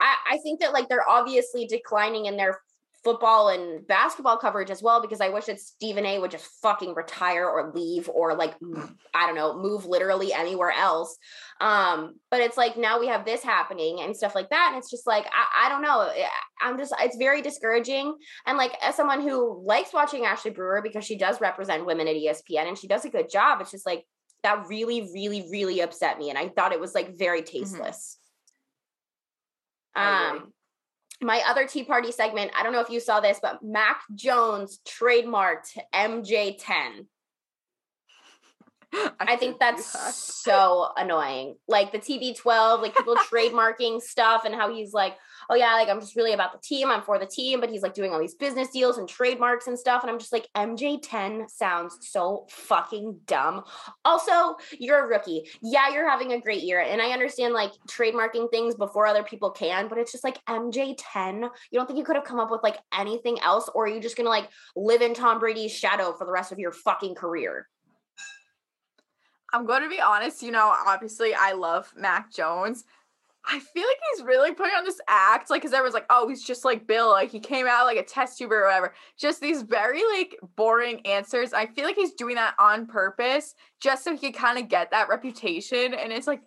I 0.00 0.16
I 0.32 0.38
think 0.38 0.60
that 0.60 0.72
like 0.72 0.88
they're 0.88 1.08
obviously 1.08 1.66
declining 1.66 2.26
in 2.26 2.36
their 2.36 2.60
football 3.02 3.48
and 3.48 3.86
basketball 3.86 4.36
coverage 4.36 4.70
as 4.70 4.82
well 4.82 5.00
because 5.00 5.20
I 5.22 5.30
wish 5.30 5.46
that 5.46 5.58
Stephen 5.58 6.04
A 6.04 6.18
would 6.18 6.30
just 6.30 6.44
fucking 6.60 6.94
retire 6.94 7.48
or 7.48 7.72
leave 7.74 8.10
or 8.10 8.34
like 8.34 8.58
mm. 8.60 8.94
I 9.14 9.26
don't 9.26 9.36
know 9.36 9.56
move 9.56 9.86
literally 9.86 10.32
anywhere 10.32 10.70
else. 10.70 11.16
Um, 11.60 12.16
but 12.30 12.40
it's 12.40 12.56
like 12.56 12.76
now 12.76 13.00
we 13.00 13.08
have 13.08 13.24
this 13.24 13.42
happening 13.42 14.00
and 14.00 14.16
stuff 14.16 14.34
like 14.34 14.50
that, 14.50 14.68
and 14.72 14.78
it's 14.78 14.90
just 14.90 15.06
like 15.06 15.26
I, 15.26 15.66
I 15.66 15.68
don't 15.68 15.82
know. 15.82 16.00
I- 16.00 16.28
I'm 16.62 16.76
just 16.76 16.92
it's 17.00 17.16
very 17.16 17.40
discouraging. 17.40 18.14
And 18.46 18.58
like 18.58 18.72
as 18.82 18.94
someone 18.94 19.22
who 19.22 19.62
likes 19.64 19.94
watching 19.94 20.26
Ashley 20.26 20.50
Brewer 20.50 20.82
because 20.82 21.06
she 21.06 21.16
does 21.16 21.40
represent 21.40 21.86
women 21.86 22.06
at 22.06 22.16
ESPN 22.16 22.68
and 22.68 22.76
she 22.76 22.86
does 22.86 23.06
a 23.06 23.10
good 23.10 23.30
job, 23.30 23.62
it's 23.62 23.70
just 23.70 23.86
like 23.86 24.04
that 24.42 24.66
really, 24.68 25.08
really, 25.14 25.46
really 25.50 25.80
upset 25.80 26.18
me, 26.18 26.28
and 26.28 26.38
I 26.38 26.48
thought 26.48 26.72
it 26.72 26.80
was 26.80 26.94
like 26.94 27.18
very 27.18 27.40
mm-hmm. 27.40 27.60
tasteless. 27.60 28.18
I 28.18 28.18
agree. 28.18 28.19
Um, 29.94 30.52
my 31.20 31.42
other 31.46 31.66
Tea 31.66 31.84
Party 31.84 32.12
segment, 32.12 32.50
I 32.58 32.62
don't 32.62 32.72
know 32.72 32.80
if 32.80 32.90
you 32.90 33.00
saw 33.00 33.20
this, 33.20 33.38
but 33.42 33.62
Mac 33.62 34.02
Jones 34.14 34.80
trademarked 34.86 35.78
MJ10. 35.94 37.06
I 39.20 39.36
think 39.36 39.60
that's 39.60 39.92
that. 39.92 40.14
so 40.14 40.88
annoying. 40.96 41.56
Like 41.68 41.92
the 41.92 41.98
TB12, 41.98 42.82
like 42.82 42.96
people 42.96 43.14
trademarking 43.32 44.00
stuff 44.00 44.44
and 44.44 44.54
how 44.54 44.74
he's 44.74 44.92
like, 44.92 45.16
oh 45.50 45.56
yeah, 45.56 45.74
like 45.74 45.88
I'm 45.88 46.00
just 46.00 46.14
really 46.14 46.32
about 46.32 46.52
the 46.52 46.58
team. 46.58 46.90
I'm 46.90 47.02
for 47.02 47.18
the 47.18 47.26
team, 47.26 47.60
but 47.60 47.68
he's 47.68 47.82
like 47.82 47.92
doing 47.92 48.12
all 48.12 48.20
these 48.20 48.36
business 48.36 48.70
deals 48.70 48.98
and 48.98 49.08
trademarks 49.08 49.66
and 49.66 49.76
stuff. 49.76 50.02
And 50.02 50.10
I'm 50.10 50.18
just 50.18 50.32
like, 50.32 50.46
MJ10 50.56 51.50
sounds 51.50 51.98
so 52.02 52.46
fucking 52.50 53.18
dumb. 53.26 53.64
Also, 54.04 54.56
you're 54.78 55.04
a 55.04 55.08
rookie. 55.08 55.50
Yeah, 55.60 55.90
you're 55.92 56.08
having 56.08 56.32
a 56.32 56.40
great 56.40 56.62
year. 56.62 56.80
And 56.80 57.02
I 57.02 57.10
understand 57.10 57.52
like 57.52 57.72
trademarking 57.88 58.50
things 58.52 58.76
before 58.76 59.08
other 59.08 59.24
people 59.24 59.50
can, 59.50 59.88
but 59.88 59.98
it's 59.98 60.12
just 60.12 60.22
like 60.22 60.42
MJ10. 60.46 61.42
You 61.42 61.78
don't 61.78 61.86
think 61.86 61.98
you 61.98 62.04
could 62.04 62.16
have 62.16 62.24
come 62.24 62.38
up 62.38 62.52
with 62.52 62.62
like 62.62 62.78
anything 62.96 63.40
else, 63.40 63.68
or 63.74 63.84
are 63.84 63.88
you 63.88 64.00
just 64.00 64.16
gonna 64.16 64.28
like 64.28 64.48
live 64.76 65.02
in 65.02 65.14
Tom 65.14 65.40
Brady's 65.40 65.72
shadow 65.72 66.12
for 66.12 66.24
the 66.24 66.32
rest 66.32 66.52
of 66.52 66.60
your 66.60 66.72
fucking 66.72 67.16
career? 67.16 67.66
I'm 69.52 69.66
going 69.66 69.82
to 69.82 69.88
be 69.88 70.00
honest, 70.00 70.42
you 70.44 70.52
know, 70.52 70.72
obviously 70.86 71.34
I 71.34 71.52
love 71.54 71.92
Mac 71.96 72.32
Jones. 72.32 72.84
I 73.46 73.58
feel 73.58 73.82
like 73.82 73.98
he's 74.14 74.24
really 74.24 74.52
putting 74.52 74.74
on 74.74 74.84
this 74.84 75.00
act, 75.08 75.50
like, 75.50 75.62
because 75.62 75.72
everyone's 75.72 75.94
like, 75.94 76.06
oh, 76.10 76.28
he's 76.28 76.44
just 76.44 76.64
like 76.64 76.86
Bill, 76.86 77.10
like 77.10 77.30
he 77.30 77.40
came 77.40 77.66
out 77.66 77.86
like 77.86 77.96
a 77.96 78.02
test 78.02 78.38
tube 78.38 78.52
or 78.52 78.64
whatever. 78.64 78.94
Just 79.18 79.40
these 79.40 79.62
very 79.62 80.02
like 80.16 80.36
boring 80.56 81.00
answers. 81.06 81.52
I 81.52 81.66
feel 81.66 81.84
like 81.84 81.96
he's 81.96 82.12
doing 82.12 82.34
that 82.34 82.54
on 82.58 82.86
purpose 82.86 83.54
just 83.80 84.04
so 84.04 84.12
he 84.12 84.18
could 84.18 84.34
kind 84.34 84.58
of 84.58 84.68
get 84.68 84.90
that 84.90 85.08
reputation. 85.08 85.94
And 85.94 86.12
it's 86.12 86.26
like, 86.26 86.42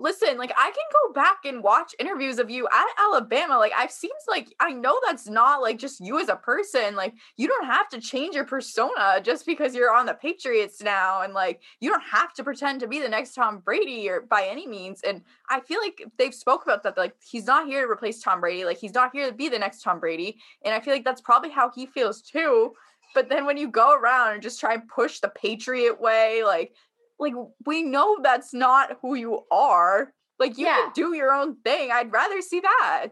listen, 0.00 0.38
like 0.38 0.52
I 0.56 0.70
can 0.70 0.84
go 0.92 1.12
back 1.12 1.44
and 1.44 1.62
watch 1.62 1.94
interviews 1.98 2.38
of 2.38 2.50
you 2.50 2.66
at 2.72 2.86
Alabama. 2.98 3.58
Like 3.58 3.72
I've 3.76 3.90
seen 3.90 4.10
like 4.28 4.52
I 4.60 4.72
know 4.72 4.98
that's 5.06 5.28
not 5.28 5.60
like 5.60 5.78
just 5.78 6.00
you 6.00 6.18
as 6.18 6.28
a 6.28 6.36
person. 6.36 6.96
Like 6.96 7.14
you 7.36 7.48
don't 7.48 7.66
have 7.66 7.88
to 7.90 8.00
change 8.00 8.34
your 8.34 8.44
persona 8.44 9.20
just 9.22 9.46
because 9.46 9.74
you're 9.74 9.94
on 9.94 10.06
the 10.06 10.14
Patriots 10.14 10.82
now. 10.82 11.22
And 11.22 11.34
like 11.34 11.60
you 11.80 11.90
don't 11.90 12.02
have 12.02 12.32
to 12.34 12.44
pretend 12.44 12.80
to 12.80 12.88
be 12.88 13.00
the 13.00 13.08
next 13.08 13.34
Tom 13.34 13.58
Brady 13.58 14.08
or 14.08 14.22
by 14.22 14.46
any 14.50 14.66
means. 14.66 15.02
And 15.02 15.22
I 15.48 15.60
feel 15.60 15.80
like 15.80 16.02
they've 16.16 16.34
spoke 16.34 16.64
about 16.64 16.82
that. 16.84 16.96
Like 16.96 17.14
he's 17.22 17.46
not 17.46 17.66
here 17.66 17.82
to 17.82 17.90
replace 17.90 18.22
Tom 18.22 18.40
Brady. 18.40 18.64
Like 18.64 18.78
he's 18.78 18.94
not 18.94 19.10
here 19.12 19.28
to 19.28 19.34
be 19.34 19.48
the 19.48 19.58
next 19.58 19.82
Tom 19.82 20.00
Brady. 20.00 20.38
And 20.64 20.74
I 20.74 20.80
feel 20.80 20.94
like 20.94 21.04
that's 21.04 21.20
probably 21.20 21.50
how 21.50 21.70
he 21.70 21.86
feels 21.86 22.22
too. 22.22 22.72
But 23.14 23.28
then 23.28 23.44
when 23.44 23.56
you 23.56 23.68
go 23.68 23.92
around 23.92 24.34
and 24.34 24.42
just 24.42 24.60
try 24.60 24.74
and 24.74 24.88
push 24.88 25.18
the 25.18 25.30
Patriot 25.30 26.00
way, 26.00 26.42
like 26.44 26.74
like 27.20 27.34
we 27.66 27.82
know 27.82 28.18
that's 28.22 28.52
not 28.52 28.98
who 29.02 29.14
you 29.14 29.40
are. 29.52 30.12
Like 30.38 30.58
you 30.58 30.66
Yeah. 30.66 30.76
can 30.76 30.92
do 30.94 31.14
your 31.14 31.32
own 31.32 31.56
thing. 31.64 31.90
I'd 31.92 32.12
rather 32.12 32.40
see 32.40 32.60
that. 32.60 33.08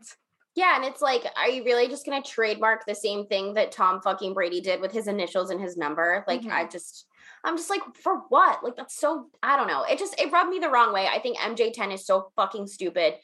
Yeah, 0.55 0.75
and 0.75 0.85
it's 0.85 1.01
like, 1.03 1.25
are 1.37 1.49
you 1.49 1.63
really 1.63 1.87
just 1.87 2.05
gonna 2.05 2.23
trademark 2.23 2.85
the 2.85 2.95
same 2.95 3.27
thing 3.27 3.55
that 3.55 3.71
Tom 3.71 4.01
fucking 4.01 4.35
Brady 4.35 4.61
did 4.61 4.81
with 4.81 4.91
his 4.91 5.07
initials 5.07 5.51
and 5.51 5.61
his 5.61 5.77
number? 5.77 6.25
Like, 6.27 6.45
I 6.47 6.65
just, 6.67 7.07
I'm 7.45 7.57
just 7.57 7.71
like, 7.71 7.83
for 8.03 8.23
what? 8.31 8.65
Like, 8.65 8.75
that's 8.75 8.99
so, 8.99 9.27
I 9.41 9.57
don't 9.57 9.69
know. 9.69 9.85
It 9.85 10.01
just, 10.01 10.21
it 10.21 10.33
rubbed 10.33 10.51
me 10.51 10.59
the 10.59 10.71
wrong 10.71 10.93
way. 10.93 11.07
I 11.07 11.21
think 11.21 11.39
MJ10 11.39 11.93
is 11.95 12.05
so 12.05 12.33
fucking 12.35 12.67
stupid. 12.67 13.15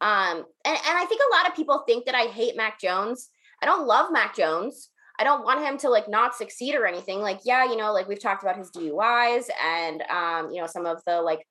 Um, 0.00 0.44
and, 0.64 0.76
and 0.76 0.98
I 0.98 1.04
think 1.08 1.20
a 1.20 1.36
lot 1.36 1.48
of 1.48 1.56
people 1.56 1.82
think 1.84 2.06
that 2.06 2.14
I 2.14 2.26
hate 2.26 2.56
Mac 2.56 2.78
Jones. 2.80 3.28
I 3.60 3.66
don't 3.66 3.86
love 3.88 4.12
Mac 4.12 4.36
Jones. 4.36 4.90
I 5.18 5.24
don't 5.24 5.44
want 5.44 5.64
him 5.64 5.78
to 5.78 5.90
like 5.90 6.08
not 6.08 6.34
succeed 6.34 6.74
or 6.74 6.86
anything. 6.86 7.20
Like, 7.20 7.40
yeah, 7.44 7.64
you 7.64 7.76
know, 7.76 7.92
like 7.92 8.08
we've 8.08 8.20
talked 8.20 8.42
about 8.42 8.56
his 8.56 8.70
DUIs 8.70 9.44
and 9.62 10.02
um, 10.10 10.50
you 10.50 10.60
know, 10.60 10.66
some 10.66 10.86
of 10.86 11.02
the 11.06 11.20
like 11.22 11.46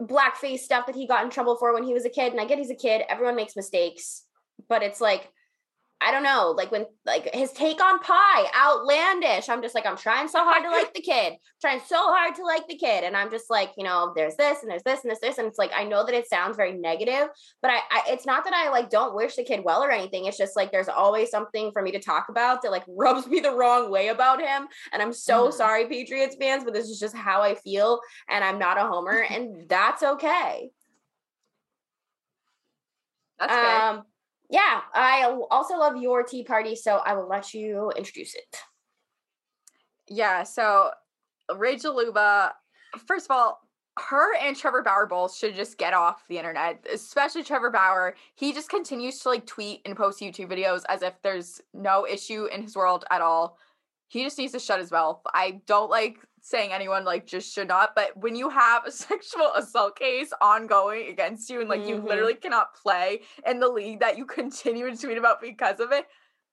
blackface 0.00 0.60
stuff 0.60 0.86
that 0.86 0.94
he 0.94 1.06
got 1.06 1.24
in 1.24 1.30
trouble 1.30 1.56
for 1.56 1.74
when 1.74 1.82
he 1.82 1.92
was 1.92 2.04
a 2.04 2.10
kid. 2.10 2.32
And 2.32 2.40
I 2.40 2.44
get 2.44 2.58
he's 2.58 2.70
a 2.70 2.74
kid, 2.74 3.02
everyone 3.08 3.36
makes 3.36 3.56
mistakes, 3.56 4.24
but 4.68 4.82
it's 4.82 5.00
like, 5.00 5.30
I 6.00 6.12
don't 6.12 6.22
know, 6.22 6.54
like 6.56 6.70
when 6.70 6.86
like 7.04 7.34
his 7.34 7.50
take 7.52 7.82
on 7.82 7.98
pie, 7.98 8.44
outlandish. 8.56 9.48
I'm 9.48 9.62
just 9.62 9.74
like, 9.74 9.84
I'm 9.84 9.96
trying 9.96 10.28
so 10.28 10.44
hard 10.44 10.62
to 10.62 10.70
like 10.70 10.94
the 10.94 11.00
kid, 11.02 11.34
trying 11.60 11.80
so 11.80 11.96
hard 11.96 12.36
to 12.36 12.44
like 12.44 12.68
the 12.68 12.76
kid. 12.76 13.02
And 13.02 13.16
I'm 13.16 13.32
just 13.32 13.50
like, 13.50 13.72
you 13.76 13.82
know, 13.82 14.12
there's 14.14 14.36
this 14.36 14.62
and 14.62 14.70
there's 14.70 14.84
this 14.84 15.00
and 15.02 15.10
there's 15.10 15.18
this. 15.18 15.38
And 15.38 15.48
it's 15.48 15.58
like, 15.58 15.72
I 15.74 15.82
know 15.82 16.06
that 16.06 16.14
it 16.14 16.28
sounds 16.28 16.56
very 16.56 16.72
negative, 16.72 17.28
but 17.60 17.72
I, 17.72 17.78
I 17.90 18.02
it's 18.08 18.26
not 18.26 18.44
that 18.44 18.54
I 18.54 18.70
like 18.70 18.90
don't 18.90 19.16
wish 19.16 19.34
the 19.34 19.42
kid 19.42 19.62
well 19.64 19.82
or 19.82 19.90
anything. 19.90 20.26
It's 20.26 20.38
just 20.38 20.54
like 20.54 20.70
there's 20.70 20.88
always 20.88 21.30
something 21.30 21.72
for 21.72 21.82
me 21.82 21.90
to 21.90 21.98
talk 22.00 22.26
about 22.28 22.62
that 22.62 22.70
like 22.70 22.84
rubs 22.88 23.26
me 23.26 23.40
the 23.40 23.50
wrong 23.56 23.90
way 23.90 24.08
about 24.08 24.40
him. 24.40 24.68
And 24.92 25.02
I'm 25.02 25.12
so 25.12 25.48
Mhm. 25.48 25.52
sorry, 25.52 25.86
Patriots 25.86 26.36
fans, 26.40 26.62
but 26.62 26.74
this 26.74 26.88
is 26.88 27.00
just 27.00 27.16
how 27.16 27.42
I 27.42 27.56
feel. 27.56 28.00
And 28.28 28.44
I'm 28.44 28.60
not 28.60 28.78
a 28.78 28.82
homer, 28.82 29.18
and 29.30 29.68
that's 29.68 30.04
okay. 30.04 30.70
That's. 33.40 33.52
Um, 33.52 34.04
yeah, 34.50 34.80
I 34.94 35.24
also 35.50 35.76
love 35.76 35.96
your 35.96 36.22
tea 36.22 36.44
party, 36.44 36.74
so 36.74 36.96
I 37.04 37.14
will 37.14 37.28
let 37.28 37.52
you 37.52 37.92
introduce 37.96 38.34
it. 38.34 38.56
Yeah, 40.08 40.42
so 40.42 40.90
Rachel 41.54 41.94
Luba, 41.94 42.54
first 43.06 43.26
of 43.26 43.36
all, 43.36 43.60
her 43.98 44.34
and 44.36 44.56
Trevor 44.56 44.82
Bauer 44.82 45.06
both 45.06 45.34
should 45.34 45.54
just 45.54 45.76
get 45.76 45.92
off 45.92 46.26
the 46.28 46.38
internet, 46.38 46.86
especially 46.90 47.42
Trevor 47.42 47.70
Bauer. 47.70 48.14
He 48.36 48.52
just 48.52 48.70
continues 48.70 49.18
to 49.20 49.30
like 49.30 49.46
tweet 49.46 49.80
and 49.84 49.96
post 49.96 50.20
YouTube 50.20 50.50
videos 50.50 50.82
as 50.88 51.02
if 51.02 51.14
there's 51.22 51.60
no 51.74 52.06
issue 52.06 52.46
in 52.46 52.62
his 52.62 52.76
world 52.76 53.04
at 53.10 53.20
all. 53.20 53.58
He 54.06 54.22
just 54.24 54.38
needs 54.38 54.52
to 54.52 54.58
shut 54.58 54.80
his 54.80 54.90
mouth. 54.90 55.20
I 55.34 55.60
don't 55.66 55.90
like 55.90 56.18
saying 56.48 56.72
anyone 56.72 57.04
like 57.04 57.26
just 57.26 57.52
should 57.54 57.68
not, 57.68 57.94
but 57.94 58.16
when 58.16 58.34
you 58.34 58.48
have 58.48 58.84
a 58.86 58.90
sexual 59.06 59.52
assault 59.54 59.98
case 59.98 60.32
ongoing 60.40 61.08
against 61.08 61.50
you 61.50 61.60
and 61.60 61.68
like 61.68 61.86
you 61.86 61.96
Mhm. 61.96 62.08
literally 62.08 62.34
cannot 62.34 62.74
play 62.74 63.20
in 63.46 63.60
the 63.60 63.68
league 63.68 64.00
that 64.00 64.16
you 64.16 64.24
continue 64.24 64.90
to 64.90 64.96
tweet 64.96 65.18
about 65.18 65.40
because 65.40 65.78
of 65.80 65.92
it, 65.92 66.06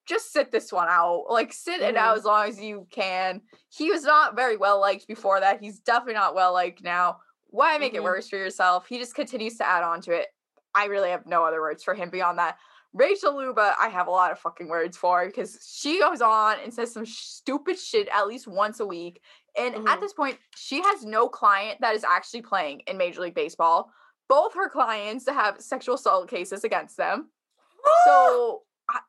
just 0.05 0.31
sit 0.33 0.51
this 0.51 0.71
one 0.71 0.87
out. 0.89 1.25
Like 1.29 1.53
sit 1.53 1.81
it 1.81 1.95
out 1.95 2.17
as 2.17 2.25
long 2.25 2.47
as 2.47 2.59
you 2.59 2.87
can. 2.91 3.41
He 3.69 3.89
was 3.89 4.03
not 4.03 4.35
very 4.35 4.57
well 4.57 4.79
liked 4.79 5.07
before 5.07 5.39
that. 5.39 5.61
He's 5.61 5.79
definitely 5.79 6.13
not 6.15 6.35
well 6.35 6.53
liked 6.53 6.83
now. 6.83 7.19
Why 7.47 7.77
make 7.77 7.93
Mhm. 7.93 7.97
it 7.97 8.03
worse 8.03 8.29
for 8.29 8.35
yourself? 8.37 8.87
He 8.87 8.99
just 8.99 9.15
continues 9.15 9.57
to 9.57 9.67
add 9.67 9.83
on 9.83 10.01
to 10.01 10.11
it. 10.11 10.27
I 10.75 10.85
really 10.85 11.09
have 11.09 11.25
no 11.25 11.45
other 11.45 11.61
words 11.61 11.83
for 11.83 11.93
him 11.93 12.09
beyond 12.09 12.37
that. 12.37 12.57
Rachel 12.93 13.35
Luba, 13.35 13.75
I 13.79 13.89
have 13.89 14.07
a 14.07 14.11
lot 14.11 14.31
of 14.31 14.39
fucking 14.39 14.67
words 14.67 14.95
for 14.95 15.25
because 15.25 15.57
she 15.69 15.99
goes 15.99 16.21
on 16.21 16.57
and 16.63 16.73
says 16.73 16.93
some 16.93 17.05
stupid 17.05 17.77
shit 17.79 18.07
at 18.09 18.27
least 18.27 18.47
once 18.47 18.79
a 18.79 18.85
week. 18.85 19.21
And 19.57 19.75
at 19.75 19.97
Mhm. 19.97 20.01
this 20.01 20.13
point, 20.13 20.39
she 20.55 20.81
has 20.81 21.05
no 21.05 21.29
client 21.29 21.79
that 21.81 21.95
is 21.95 22.03
actually 22.03 22.41
playing 22.41 22.81
in 22.81 22.97
Major 22.97 23.21
League 23.21 23.35
Baseball. 23.35 23.91
Both 24.27 24.53
her 24.55 24.69
clients 24.69 25.27
have 25.27 25.61
sexual 25.61 25.95
assault 25.95 26.27
cases 26.29 26.63
against 26.63 26.97
them. 26.97 27.31
So 28.05 28.63
I, 28.89 28.99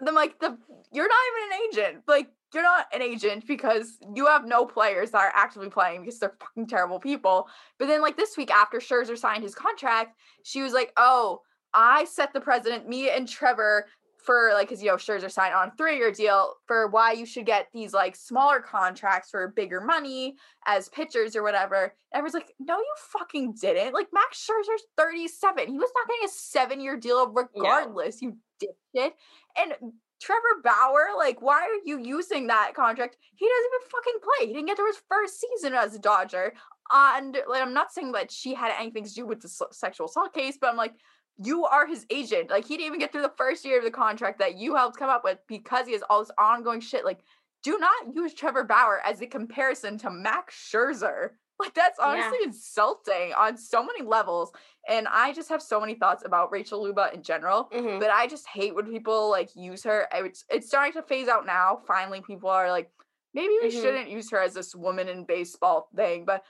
then 0.00 0.14
like 0.14 0.38
the 0.38 0.58
you're 0.90 1.08
not 1.08 1.18
even 1.30 1.52
an 1.52 1.68
agent. 1.68 2.04
Like 2.08 2.30
you're 2.54 2.62
not 2.62 2.86
an 2.92 3.02
agent 3.02 3.46
because 3.46 3.98
you 4.14 4.26
have 4.26 4.46
no 4.46 4.64
players 4.64 5.10
that 5.10 5.18
are 5.18 5.32
actively 5.34 5.68
playing 5.68 6.00
because 6.02 6.18
they're 6.18 6.36
fucking 6.40 6.68
terrible 6.68 6.98
people. 6.98 7.48
But 7.78 7.88
then 7.88 8.00
like 8.00 8.16
this 8.16 8.36
week 8.36 8.50
after 8.50 8.78
Scherzer 8.78 9.18
signed 9.18 9.42
his 9.42 9.54
contract, 9.54 10.16
she 10.42 10.62
was 10.62 10.72
like, 10.72 10.92
"Oh, 10.96 11.42
I 11.74 12.04
set 12.04 12.32
the 12.32 12.40
president, 12.40 12.88
me 12.88 13.10
and 13.10 13.28
Trevor." 13.28 13.88
For 14.26 14.50
like, 14.54 14.68
cause 14.68 14.82
you 14.82 14.88
know, 14.88 14.96
Scherzer 14.96 15.30
signed 15.30 15.54
on 15.54 15.70
three-year 15.78 16.10
deal 16.10 16.54
for 16.66 16.88
why 16.88 17.12
you 17.12 17.24
should 17.24 17.46
get 17.46 17.68
these 17.72 17.94
like 17.94 18.16
smaller 18.16 18.58
contracts 18.58 19.30
for 19.30 19.46
bigger 19.54 19.80
money 19.80 20.34
as 20.66 20.88
pitchers 20.88 21.36
or 21.36 21.44
whatever. 21.44 21.94
And 22.12 22.18
Everyone's 22.18 22.34
like, 22.34 22.52
no, 22.58 22.76
you 22.76 22.94
fucking 23.12 23.54
didn't. 23.60 23.94
Like 23.94 24.08
Max 24.12 24.44
Scherzer's 24.44 24.82
37. 24.96 25.68
He 25.68 25.78
was 25.78 25.90
not 25.94 26.08
getting 26.08 26.26
a 26.26 26.32
seven-year 26.32 26.96
deal 26.96 27.28
regardless, 27.28 28.20
you 28.20 28.36
dipshit. 28.60 29.12
And 29.56 29.74
Trevor 30.20 30.62
Bauer, 30.64 31.10
like, 31.16 31.40
why 31.40 31.60
are 31.60 31.80
you 31.84 32.00
using 32.00 32.48
that 32.48 32.72
contract? 32.74 33.16
He 33.36 33.46
doesn't 33.46 33.70
even 33.74 33.88
fucking 33.90 34.20
play. 34.22 34.46
He 34.48 34.54
didn't 34.54 34.66
get 34.66 34.76
to 34.78 34.86
his 34.86 35.02
first 35.08 35.40
season 35.40 35.74
as 35.74 35.94
a 35.94 35.98
Dodger. 35.98 36.54
And 36.92 37.36
like, 37.48 37.62
I'm 37.62 37.74
not 37.74 37.92
saying 37.92 38.12
that 38.12 38.30
she 38.32 38.54
had 38.54 38.72
anything 38.78 39.04
to 39.04 39.14
do 39.14 39.26
with 39.26 39.40
the 39.40 39.48
sexual 39.72 40.06
assault 40.06 40.32
case, 40.32 40.56
but 40.60 40.70
I'm 40.70 40.76
like, 40.76 40.94
you 41.38 41.64
are 41.66 41.86
his 41.86 42.06
agent. 42.10 42.50
Like, 42.50 42.64
he 42.64 42.76
didn't 42.76 42.86
even 42.88 42.98
get 43.00 43.12
through 43.12 43.22
the 43.22 43.32
first 43.36 43.64
year 43.64 43.78
of 43.78 43.84
the 43.84 43.90
contract 43.90 44.38
that 44.38 44.56
you 44.56 44.74
helped 44.74 44.96
come 44.98 45.10
up 45.10 45.24
with 45.24 45.38
because 45.48 45.86
he 45.86 45.92
has 45.92 46.02
all 46.08 46.20
this 46.20 46.30
ongoing 46.38 46.80
shit. 46.80 47.04
Like, 47.04 47.20
do 47.62 47.78
not 47.78 48.14
use 48.14 48.32
Trevor 48.34 48.64
Bauer 48.64 49.00
as 49.04 49.20
a 49.20 49.26
comparison 49.26 49.98
to 49.98 50.10
Max 50.10 50.54
Scherzer. 50.54 51.30
Like, 51.58 51.72
that's 51.74 51.98
honestly 51.98 52.38
insulting 52.44 53.32
on 53.36 53.56
so 53.56 53.82
many 53.84 54.02
levels. 54.02 54.52
And 54.88 55.08
I 55.08 55.32
just 55.32 55.48
have 55.48 55.62
so 55.62 55.80
many 55.80 55.94
thoughts 55.94 56.22
about 56.24 56.52
Rachel 56.52 56.82
Luba 56.82 57.10
in 57.14 57.22
general 57.22 57.70
Mhm. 57.72 57.98
but 57.98 58.10
I 58.10 58.26
just 58.26 58.46
hate 58.46 58.74
when 58.74 58.86
people 58.86 59.30
like 59.30 59.56
use 59.56 59.82
her. 59.84 60.06
It's 60.12 60.44
it's 60.50 60.68
starting 60.68 60.92
to 60.92 61.02
phase 61.02 61.28
out 61.28 61.46
now. 61.46 61.80
Finally, 61.86 62.20
people 62.20 62.50
are 62.50 62.70
like, 62.70 62.90
maybe 63.34 63.56
we 63.62 63.68
Mhm. 63.68 63.80
shouldn't 63.82 64.10
use 64.10 64.30
her 64.30 64.38
as 64.40 64.52
this 64.54 64.74
woman 64.74 65.08
in 65.08 65.24
baseball 65.24 65.88
thing. 65.96 66.24
But 66.26 66.44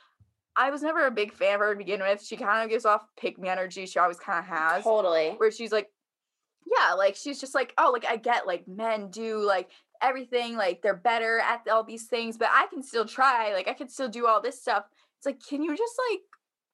I 0.57 0.71
was 0.71 0.83
never 0.83 1.07
a 1.07 1.11
big 1.11 1.33
fan 1.33 1.55
of 1.55 1.61
her 1.61 1.73
to 1.75 1.79
begin 1.79 2.01
with. 2.01 2.25
She 2.25 2.37
kind 2.37 2.65
of 2.65 2.71
gives 2.71 2.85
off 2.85 3.03
pick 3.17 3.39
me 3.39 3.49
energy. 3.49 3.87
She 3.87 3.99
always 3.99 4.19
kind 4.19 4.39
of 4.39 4.47
has, 4.47 4.85
Totally. 4.85 5.31
where 5.37 5.51
she's 5.51 5.73
like, 5.73 5.91
yeah, 6.67 6.95
like 6.95 7.15
she's 7.15 7.41
just 7.41 7.55
like, 7.55 7.75
oh, 7.79 7.91
like 7.93 8.07
I 8.07 8.17
get 8.17 8.47
like 8.47 8.67
men 8.67 9.11
do 9.11 9.39
like 9.41 9.71
everything, 10.03 10.57
like 10.57 10.83
they're 10.83 10.95
better 10.95 11.39
at 11.39 11.69
all 11.71 11.85
these 11.85 12.07
things, 12.07 12.37
but 12.39 12.49
I 12.53 12.67
can 12.69 12.83
still 12.83 13.05
try. 13.05 13.53
Like 13.53 13.69
I 13.69 13.75
can 13.75 13.89
still 13.89 14.09
do 14.09 14.27
all 14.27 14.41
this 14.41 14.61
stuff. 14.61 14.85
It's 15.19 15.27
like, 15.27 15.41
can 15.47 15.63
you 15.63 15.77
just 15.77 15.95
like 16.11 16.21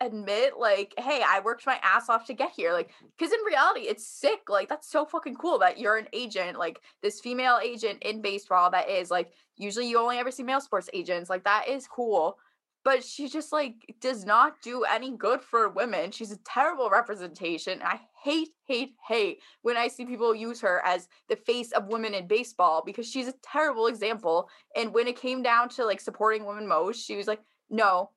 admit 0.03 0.55
like 0.59 0.93
hey 0.99 1.23
i 1.25 1.39
worked 1.41 1.65
my 1.65 1.79
ass 1.83 2.09
off 2.09 2.27
to 2.27 2.35
get 2.35 2.51
here 2.51 2.73
like 2.73 2.91
because 3.17 3.33
in 3.33 3.39
reality 3.47 3.83
it's 3.83 4.05
sick 4.05 4.41
like 4.49 4.69
that's 4.69 4.91
so 4.91 5.05
fucking 5.05 5.37
cool 5.37 5.61
that 5.61 5.79
you're 5.79 5.97
an 5.97 6.09
agent 6.13 6.59
like 6.59 6.81
this 7.03 7.21
female 7.21 7.61
agent 7.63 8.03
in 8.03 8.21
baseball 8.21 8.69
that 8.69 8.91
is 8.91 9.13
like 9.13 9.33
usually 9.57 9.89
you 9.89 9.99
only 9.99 10.19
ever 10.19 10.33
see 10.33 10.43
male 10.43 10.61
sports 10.61 10.91
agents 10.93 11.31
like 11.31 11.45
that 11.45 11.69
is 11.69 11.87
cool 11.87 12.37
but 12.85 13.05
she 13.05 13.29
just 13.29 13.53
like 13.53 13.75
does 14.01 14.25
not 14.25 14.55
do 14.63 14.85
any 14.85 15.17
good 15.17 15.41
for 15.41 15.69
women 15.69 16.11
she's 16.11 16.33
a 16.33 16.39
terrible 16.39 16.91
representation 16.91 17.81
i 17.83 18.01
hate 18.23 18.51
hate 18.67 18.95
hate 19.07 19.39
when 19.63 19.77
i 19.77 19.89
see 19.89 20.05
people 20.05 20.35
use 20.35 20.61
her 20.61 20.83
as 20.85 21.09
the 21.29 21.37
face 21.37 21.73
of 21.73 21.87
women 21.89 22.15
in 22.15 22.27
baseball 22.27 22.83
because 22.85 23.09
she's 23.09 23.29
a 23.29 23.35
terrible 23.43 23.87
example 23.87 24.49
and 24.77 24.93
when 24.93 25.07
it 25.07 25.21
came 25.21 25.43
down 25.43 25.69
to 25.69 25.85
like 25.85 26.01
supporting 26.01 26.45
women 26.45 26.67
most 26.67 27.05
she 27.05 27.17
was 27.17 27.27
like 27.27 27.41
no 27.71 28.11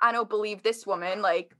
I 0.00 0.12
don't 0.12 0.28
believe 0.28 0.62
this 0.62 0.86
woman. 0.86 1.22
Like, 1.22 1.54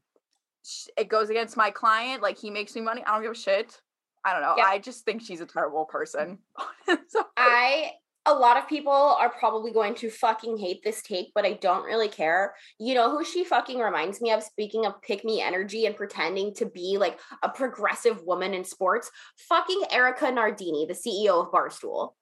it 0.97 1.09
goes 1.09 1.31
against 1.31 1.57
my 1.57 1.71
client. 1.71 2.23
Like, 2.23 2.39
he 2.39 2.51
makes 2.51 2.75
me 2.75 2.83
money. 2.83 3.03
I 3.07 3.15
don't 3.15 3.23
give 3.23 3.33
a 3.33 3.35
shit. 3.35 3.81
I 4.25 4.33
don't 4.33 4.43
know. 4.43 4.55
Yep. 4.57 4.67
I 4.67 4.79
just 4.79 5.05
think 5.05 5.23
she's 5.23 5.41
a 5.41 5.47
terrible 5.47 5.85
person. 5.85 6.39
so, 7.09 7.25
I 7.37 7.93
a 8.27 8.35
lot 8.35 8.57
of 8.57 8.66
people 8.68 8.91
are 8.93 9.29
probably 9.29 9.70
going 9.70 9.95
to 9.97 10.09
fucking 10.11 10.57
hate 10.57 10.83
this 10.83 11.03
take, 11.03 11.33
but 11.35 11.45
I 11.45 11.55
don't 11.55 11.85
really 11.85 12.09
care. 12.09 12.55
You 12.79 12.95
know 12.95 13.11
who 13.11 13.25
she 13.25 13.45
fucking 13.45 13.79
reminds 13.79 14.20
me 14.22 14.31
of? 14.33 14.43
Speaking 14.43 14.87
of 14.87 15.01
pick 15.03 15.25
me 15.25 15.43
energy 15.43 15.85
and 15.85 15.95
pretending 15.95 16.55
to 16.55 16.64
be 16.66 16.97
like 16.99 17.20
a 17.43 17.49
progressive 17.49 18.22
woman 18.22 18.55
in 18.55 18.64
sports, 18.64 19.11
fucking 19.37 19.83
Erika 19.91 20.31
Nardini, 20.31 20.87
the 20.87 20.95
CEO 20.95 21.45
of 21.45 21.53
Barstool. 21.53 22.12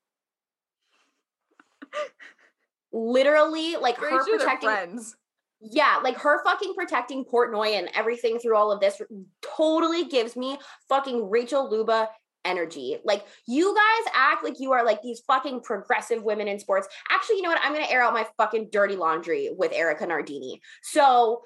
Literally, 2.92 3.76
like 3.76 3.96
her 3.98 4.24
protecting 4.24 4.68
friends. 4.68 5.16
yeah, 5.60 6.00
like 6.02 6.18
her 6.18 6.42
fucking 6.44 6.74
protecting 6.74 7.24
Portnoy 7.24 7.78
and 7.78 7.88
everything 7.94 8.38
through 8.38 8.56
all 8.56 8.72
of 8.72 8.80
this 8.80 9.00
totally 9.40 10.04
gives 10.06 10.36
me 10.36 10.58
fucking 10.88 11.30
Rachel 11.30 11.70
Luba 11.70 12.08
energy. 12.44 12.96
Like 13.04 13.24
you 13.46 13.74
guys 13.74 14.12
act 14.14 14.44
like 14.44 14.58
you 14.58 14.72
are 14.72 14.84
like 14.84 15.02
these 15.02 15.22
fucking 15.26 15.60
progressive 15.60 16.22
women 16.22 16.48
in 16.48 16.58
sports. 16.58 16.88
Actually, 17.10 17.36
you 17.36 17.42
know 17.42 17.50
what? 17.50 17.60
I'm 17.62 17.72
going 17.72 17.84
to 17.84 17.90
air 17.90 18.02
out 18.02 18.12
my 18.12 18.26
fucking 18.36 18.68
dirty 18.70 18.96
laundry 18.96 19.50
with 19.56 19.72
Erika 19.72 20.06
Nardini. 20.06 20.60
So, 20.82 21.42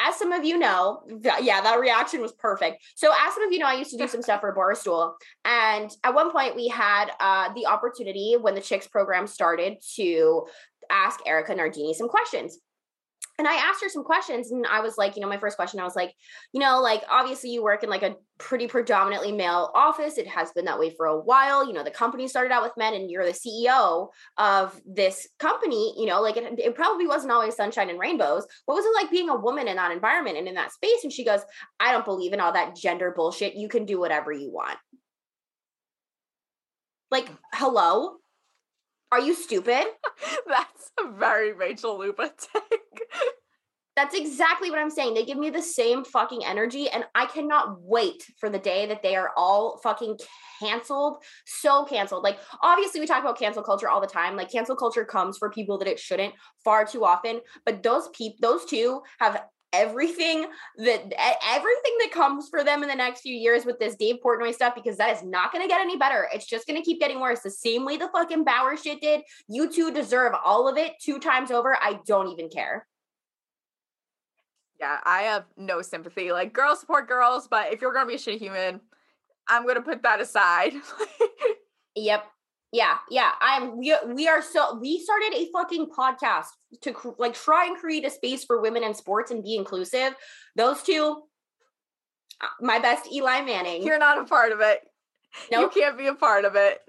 as 0.00 0.14
some 0.14 0.30
of 0.30 0.44
you 0.44 0.58
know, 0.58 1.02
th- 1.08 1.42
yeah, 1.42 1.60
that 1.60 1.80
reaction 1.80 2.20
was 2.20 2.32
perfect. 2.32 2.84
So, 2.94 3.10
as 3.10 3.34
some 3.34 3.42
of 3.42 3.52
you 3.52 3.58
know, 3.58 3.66
I 3.66 3.74
used 3.74 3.90
to 3.90 3.98
do 3.98 4.06
some 4.06 4.22
stuff 4.22 4.40
for 4.40 4.54
Barstool, 4.54 5.14
and 5.44 5.90
at 6.04 6.14
one 6.14 6.30
point 6.30 6.54
we 6.54 6.68
had 6.68 7.10
uh, 7.18 7.52
the 7.54 7.66
opportunity 7.66 8.36
when 8.40 8.54
the 8.54 8.60
Chicks 8.60 8.86
program 8.86 9.26
started 9.26 9.78
to 9.96 10.46
ask 10.90 11.20
Erika 11.26 11.54
Nardini 11.54 11.94
some 11.94 12.08
questions 12.08 12.58
and 13.38 13.46
I 13.46 13.54
asked 13.54 13.82
her 13.82 13.88
some 13.88 14.02
questions, 14.02 14.50
and 14.50 14.66
I 14.66 14.80
was 14.80 14.98
like, 14.98 15.14
you 15.14 15.22
know, 15.22 15.28
my 15.28 15.38
first 15.38 15.56
question, 15.56 15.78
I 15.78 15.84
was 15.84 15.94
like, 15.94 16.12
you 16.52 16.60
know, 16.60 16.80
like 16.80 17.04
obviously 17.08 17.50
you 17.50 17.62
work 17.62 17.84
in 17.84 17.90
like 17.90 18.02
a 18.02 18.16
pretty 18.38 18.66
predominantly 18.66 19.30
male 19.30 19.70
office. 19.74 20.18
It 20.18 20.26
has 20.26 20.50
been 20.52 20.64
that 20.64 20.78
way 20.78 20.90
for 20.90 21.06
a 21.06 21.20
while. 21.20 21.64
You 21.64 21.72
know, 21.72 21.84
the 21.84 21.90
company 21.90 22.26
started 22.26 22.52
out 22.52 22.64
with 22.64 22.76
men, 22.76 22.94
and 22.94 23.08
you're 23.08 23.24
the 23.24 23.32
CEO 23.32 24.08
of 24.38 24.80
this 24.84 25.28
company. 25.38 25.94
You 25.96 26.06
know, 26.06 26.20
like 26.20 26.36
it, 26.36 26.58
it 26.58 26.74
probably 26.74 27.06
wasn't 27.06 27.32
always 27.32 27.54
sunshine 27.54 27.90
and 27.90 28.00
rainbows. 28.00 28.44
What 28.66 28.74
was 28.74 28.84
it 28.84 29.00
like 29.00 29.10
being 29.10 29.28
a 29.28 29.36
woman 29.36 29.68
in 29.68 29.76
that 29.76 29.92
environment 29.92 30.36
and 30.36 30.48
in 30.48 30.54
that 30.54 30.72
space? 30.72 31.04
And 31.04 31.12
she 31.12 31.24
goes, 31.24 31.40
I 31.78 31.92
don't 31.92 32.04
believe 32.04 32.32
in 32.32 32.40
all 32.40 32.52
that 32.52 32.74
gender 32.74 33.12
bullshit. 33.14 33.54
You 33.54 33.68
can 33.68 33.84
do 33.84 34.00
whatever 34.00 34.32
you 34.32 34.50
want. 34.50 34.78
Like, 37.10 37.28
hello? 37.54 38.16
Are 39.10 39.20
you 39.20 39.34
stupid? 39.34 39.84
That's 40.46 40.92
a 41.00 41.10
very 41.12 41.52
Rachel 41.52 41.98
Luba 41.98 42.30
take. 42.36 42.80
That's 43.96 44.14
exactly 44.14 44.70
what 44.70 44.78
I'm 44.78 44.90
saying. 44.90 45.14
They 45.14 45.24
give 45.24 45.38
me 45.38 45.50
the 45.50 45.60
same 45.60 46.04
fucking 46.04 46.44
energy, 46.44 46.88
and 46.88 47.04
I 47.16 47.26
cannot 47.26 47.80
wait 47.80 48.22
for 48.38 48.48
the 48.48 48.58
day 48.58 48.86
that 48.86 49.02
they 49.02 49.16
are 49.16 49.32
all 49.36 49.80
fucking 49.82 50.18
canceled. 50.60 51.16
So 51.46 51.84
canceled. 51.84 52.22
Like, 52.22 52.38
obviously, 52.62 53.00
we 53.00 53.06
talk 53.06 53.22
about 53.22 53.40
cancel 53.40 53.64
culture 53.64 53.88
all 53.88 54.00
the 54.00 54.06
time. 54.06 54.36
Like, 54.36 54.52
cancel 54.52 54.76
culture 54.76 55.04
comes 55.04 55.36
for 55.36 55.50
people 55.50 55.78
that 55.78 55.88
it 55.88 55.98
shouldn't 55.98 56.34
far 56.62 56.84
too 56.84 57.04
often. 57.04 57.40
But 57.64 57.82
those 57.82 58.08
peop, 58.10 58.34
those 58.40 58.64
two 58.66 59.02
have 59.18 59.42
everything 59.72 60.46
that 60.78 61.12
everything 61.46 61.96
that 62.00 62.10
comes 62.12 62.48
for 62.48 62.64
them 62.64 62.82
in 62.82 62.88
the 62.88 62.94
next 62.94 63.20
few 63.20 63.34
years 63.34 63.64
with 63.64 63.78
this 63.78 63.96
Dave 63.96 64.16
Portnoy 64.24 64.54
stuff 64.54 64.74
because 64.74 64.96
that 64.96 65.14
is 65.16 65.22
not 65.22 65.52
going 65.52 65.62
to 65.62 65.68
get 65.68 65.80
any 65.80 65.96
better. 65.96 66.28
It's 66.32 66.46
just 66.46 66.66
going 66.66 66.80
to 66.80 66.84
keep 66.84 67.00
getting 67.00 67.20
worse. 67.20 67.40
The 67.40 67.50
same 67.50 67.84
way 67.84 67.96
the 67.96 68.08
fucking 68.08 68.44
Bauer 68.44 68.76
shit 68.76 69.00
did. 69.00 69.22
You 69.48 69.70
two 69.70 69.92
deserve 69.92 70.32
all 70.44 70.68
of 70.68 70.76
it 70.76 70.94
two 71.00 71.18
times 71.18 71.50
over. 71.50 71.76
I 71.76 72.00
don't 72.06 72.28
even 72.28 72.48
care. 72.48 72.86
Yeah, 74.80 74.98
I 75.04 75.22
have 75.22 75.44
no 75.56 75.82
sympathy. 75.82 76.30
Like, 76.30 76.52
girls 76.52 76.80
support 76.80 77.08
girls, 77.08 77.48
but 77.48 77.72
if 77.72 77.80
you're 77.80 77.92
gonna 77.92 78.06
be 78.06 78.14
a 78.14 78.18
shitty 78.18 78.38
human, 78.38 78.80
I'm 79.48 79.66
gonna 79.66 79.82
put 79.82 80.02
that 80.02 80.20
aside. 80.20 80.72
Yep. 81.98 82.24
Yeah, 82.72 82.98
yeah. 83.10 83.30
I'm 83.40 83.78
we 83.78 83.96
we 84.14 84.28
are 84.28 84.42
so 84.42 84.78
we 84.78 85.00
started 85.00 85.32
a 85.34 85.48
fucking 85.52 85.86
podcast 85.86 86.48
to 86.82 86.92
cr- 86.92 87.16
like 87.18 87.34
try 87.34 87.66
and 87.66 87.76
create 87.76 88.04
a 88.04 88.10
space 88.10 88.44
for 88.44 88.60
women 88.60 88.84
in 88.84 88.94
sports 88.94 89.30
and 89.30 89.42
be 89.42 89.56
inclusive. 89.56 90.14
Those 90.54 90.82
two 90.82 91.22
uh, 92.42 92.46
my 92.60 92.78
best 92.78 93.10
Eli 93.10 93.40
Manning. 93.40 93.82
you're 93.82 93.98
not 93.98 94.18
a 94.18 94.24
part 94.24 94.52
of 94.52 94.60
it. 94.60 94.80
Nope. 95.50 95.72
You 95.74 95.82
can't 95.82 95.98
be 95.98 96.06
a 96.08 96.14
part 96.14 96.44
of 96.44 96.56
it. 96.56 96.80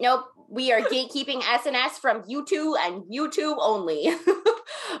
Nope. 0.00 0.26
We 0.50 0.72
are 0.72 0.80
gatekeeping 0.80 1.42
SNS 1.42 2.00
from 2.00 2.22
YouTube 2.22 2.74
and 2.80 3.02
YouTube 3.02 3.56
only. 3.60 4.08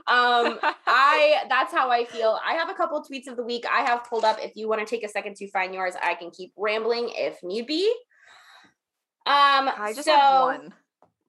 um 0.06 0.58
I 0.86 1.42
that's 1.48 1.72
how 1.72 1.90
I 1.90 2.04
feel. 2.04 2.38
I 2.46 2.54
have 2.54 2.70
a 2.70 2.74
couple 2.74 3.02
tweets 3.02 3.26
of 3.26 3.36
the 3.36 3.42
week 3.42 3.64
I 3.68 3.80
have 3.80 4.04
pulled 4.04 4.24
up. 4.24 4.38
If 4.40 4.52
you 4.54 4.68
want 4.68 4.86
to 4.86 4.86
take 4.86 5.04
a 5.04 5.08
second 5.08 5.34
to 5.36 5.50
find 5.50 5.74
yours, 5.74 5.94
I 6.00 6.14
can 6.14 6.30
keep 6.30 6.52
rambling 6.56 7.10
if 7.14 7.42
need 7.42 7.66
be. 7.66 7.92
Um 9.28 9.70
I 9.76 9.92
just 9.94 10.06
so, 10.06 10.16
have 10.16 10.60
one. 10.60 10.74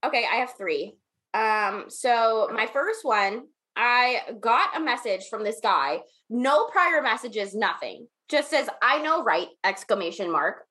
Okay, 0.05 0.25
I 0.31 0.37
have 0.37 0.53
three. 0.57 0.95
Um, 1.33 1.85
so 1.89 2.49
my 2.53 2.65
first 2.65 3.03
one, 3.03 3.43
I 3.75 4.21
got 4.39 4.77
a 4.77 4.79
message 4.79 5.27
from 5.29 5.43
this 5.43 5.59
guy, 5.61 5.99
no 6.29 6.67
prior 6.67 7.01
messages, 7.01 7.53
nothing. 7.53 8.07
Just 8.29 8.49
says, 8.49 8.69
I 8.81 9.01
know 9.01 9.23
right, 9.23 9.47
exclamation 9.63 10.31
mark. 10.31 10.65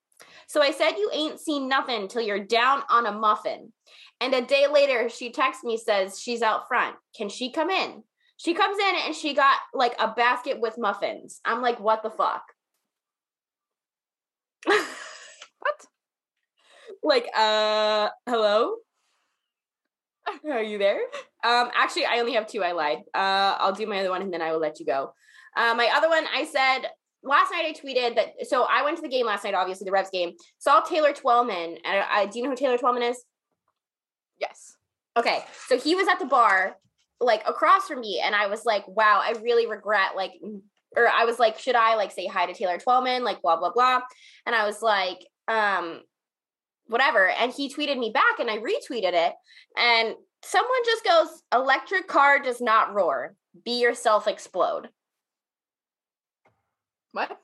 So 0.46 0.62
I 0.62 0.70
said, 0.70 0.92
You 0.92 1.10
ain't 1.12 1.40
seen 1.40 1.68
nothing 1.68 2.08
till 2.08 2.22
you're 2.22 2.44
down 2.44 2.82
on 2.88 3.06
a 3.06 3.12
muffin. 3.12 3.72
And 4.20 4.34
a 4.34 4.42
day 4.42 4.66
later, 4.66 5.08
she 5.08 5.30
texts 5.30 5.62
me, 5.62 5.76
says 5.76 6.18
she's 6.20 6.42
out 6.42 6.66
front. 6.66 6.96
Can 7.16 7.28
she 7.28 7.52
come 7.52 7.70
in? 7.70 8.02
She 8.36 8.54
comes 8.54 8.78
in 8.78 8.94
and 9.06 9.14
she 9.14 9.34
got 9.34 9.58
like 9.74 9.94
a 9.98 10.08
basket 10.08 10.60
with 10.60 10.78
muffins. 10.78 11.40
I'm 11.44 11.60
like, 11.60 11.80
what 11.80 12.02
the 12.02 12.10
fuck? 12.10 12.42
Like, 17.02 17.28
uh, 17.36 18.08
hello? 18.28 18.76
Are 20.50 20.62
you 20.62 20.78
there? 20.78 21.00
Um, 21.44 21.70
actually, 21.74 22.06
I 22.06 22.18
only 22.18 22.34
have 22.34 22.46
two. 22.46 22.62
I 22.62 22.72
lied. 22.72 22.98
Uh, 23.14 23.56
I'll 23.58 23.72
do 23.72 23.86
my 23.86 24.00
other 24.00 24.10
one 24.10 24.22
and 24.22 24.32
then 24.32 24.42
I 24.42 24.52
will 24.52 24.60
let 24.60 24.78
you 24.80 24.86
go. 24.86 25.12
Uh, 25.56 25.74
my 25.74 25.88
other 25.94 26.08
one, 26.08 26.24
I 26.34 26.44
said 26.44 26.88
last 27.22 27.50
night 27.50 27.64
I 27.64 27.72
tweeted 27.72 28.16
that. 28.16 28.46
So 28.46 28.66
I 28.68 28.82
went 28.82 28.96
to 28.96 29.02
the 29.02 29.08
game 29.08 29.26
last 29.26 29.44
night, 29.44 29.54
obviously 29.54 29.84
the 29.84 29.92
Revs 29.92 30.10
game. 30.10 30.32
Saw 30.58 30.80
Taylor 30.80 31.12
Twellman. 31.12 31.78
And 31.84 31.98
I, 32.00 32.06
I, 32.10 32.26
do 32.26 32.38
you 32.38 32.44
know 32.44 32.50
who 32.50 32.56
Taylor 32.56 32.76
Twellman 32.76 33.08
is? 33.08 33.24
Yes. 34.38 34.76
Okay, 35.18 35.40
so 35.66 35.76
he 35.76 35.96
was 35.96 36.06
at 36.06 36.20
the 36.20 36.26
bar, 36.26 36.76
like 37.18 37.42
across 37.44 37.88
from 37.88 38.00
me, 38.00 38.22
and 38.24 38.36
I 38.36 38.46
was 38.46 38.64
like, 38.64 38.86
"Wow, 38.86 39.20
I 39.20 39.34
really 39.42 39.66
regret 39.66 40.14
like." 40.14 40.32
Or 40.96 41.06
I 41.06 41.24
was 41.24 41.38
like, 41.38 41.58
should 41.58 41.74
I 41.74 41.96
like 41.96 42.12
say 42.12 42.26
hi 42.26 42.46
to 42.46 42.54
Taylor 42.54 42.78
Twellman? 42.78 43.22
Like 43.22 43.42
blah 43.42 43.58
blah 43.58 43.72
blah. 43.72 44.00
And 44.46 44.54
I 44.54 44.64
was 44.64 44.80
like, 44.80 45.18
um, 45.46 46.00
whatever. 46.88 47.28
And 47.28 47.52
he 47.52 47.72
tweeted 47.72 47.98
me 47.98 48.10
back 48.12 48.38
and 48.40 48.50
I 48.50 48.58
retweeted 48.58 49.12
it. 49.14 49.32
And 49.76 50.14
someone 50.42 50.80
just 50.84 51.04
goes, 51.04 51.42
electric 51.54 52.08
car 52.08 52.40
does 52.40 52.60
not 52.60 52.94
roar. 52.94 53.34
Be 53.64 53.80
yourself 53.80 54.26
explode. 54.26 54.88
What? 57.12 57.38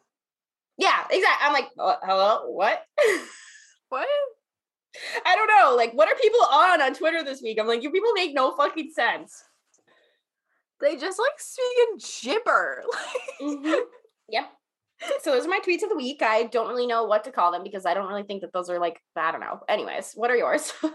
Yeah, 0.77 1.05
exactly. 1.11 1.47
I'm 1.47 1.53
like, 1.53 1.69
uh, 1.79 1.97
hello, 2.03 2.51
what? 2.51 2.83
What? 3.91 4.09
I 5.25 5.37
don't 5.37 5.47
know. 5.47 5.77
Like, 5.77 5.93
what 5.93 6.09
are 6.09 6.17
people 6.21 6.41
on 6.51 6.83
on 6.83 6.95
Twitter 6.95 7.23
this 7.23 7.41
week? 7.43 7.59
I'm 7.61 7.69
like, 7.69 7.83
you 7.83 7.91
people 7.93 8.13
make 8.15 8.35
no 8.35 8.57
fucking 8.57 8.91
sense. 8.93 9.45
They 10.81 10.97
just 10.97 11.21
like 11.21 11.39
speak 11.39 11.65
in 11.89 11.99
gibber. 12.33 12.83
Mhm. 13.41 13.81
Yep. 14.29 14.51
So 15.23 15.31
those 15.33 15.47
are 15.47 15.49
my 15.49 15.61
tweets 15.67 15.83
of 15.83 15.89
the 15.89 15.97
week. 15.97 16.23
I 16.23 16.45
don't 16.45 16.69
really 16.69 16.87
know 16.87 17.05
what 17.05 17.25
to 17.25 17.33
call 17.33 17.53
them 17.53 17.63
because 17.63 17.87
I 17.87 17.95
don't 17.95 18.09
really 18.09 18.23
think 18.23 18.43
that 18.43 18.53
those 18.53 18.69
are 18.71 18.79
like 18.79 19.01
I 19.17 19.33
don't 19.33 19.41
know. 19.41 19.61
Anyways, 19.69 20.13
what 20.15 20.31
are 20.31 20.37
yours? 20.37 20.73
Uh, 20.83 20.91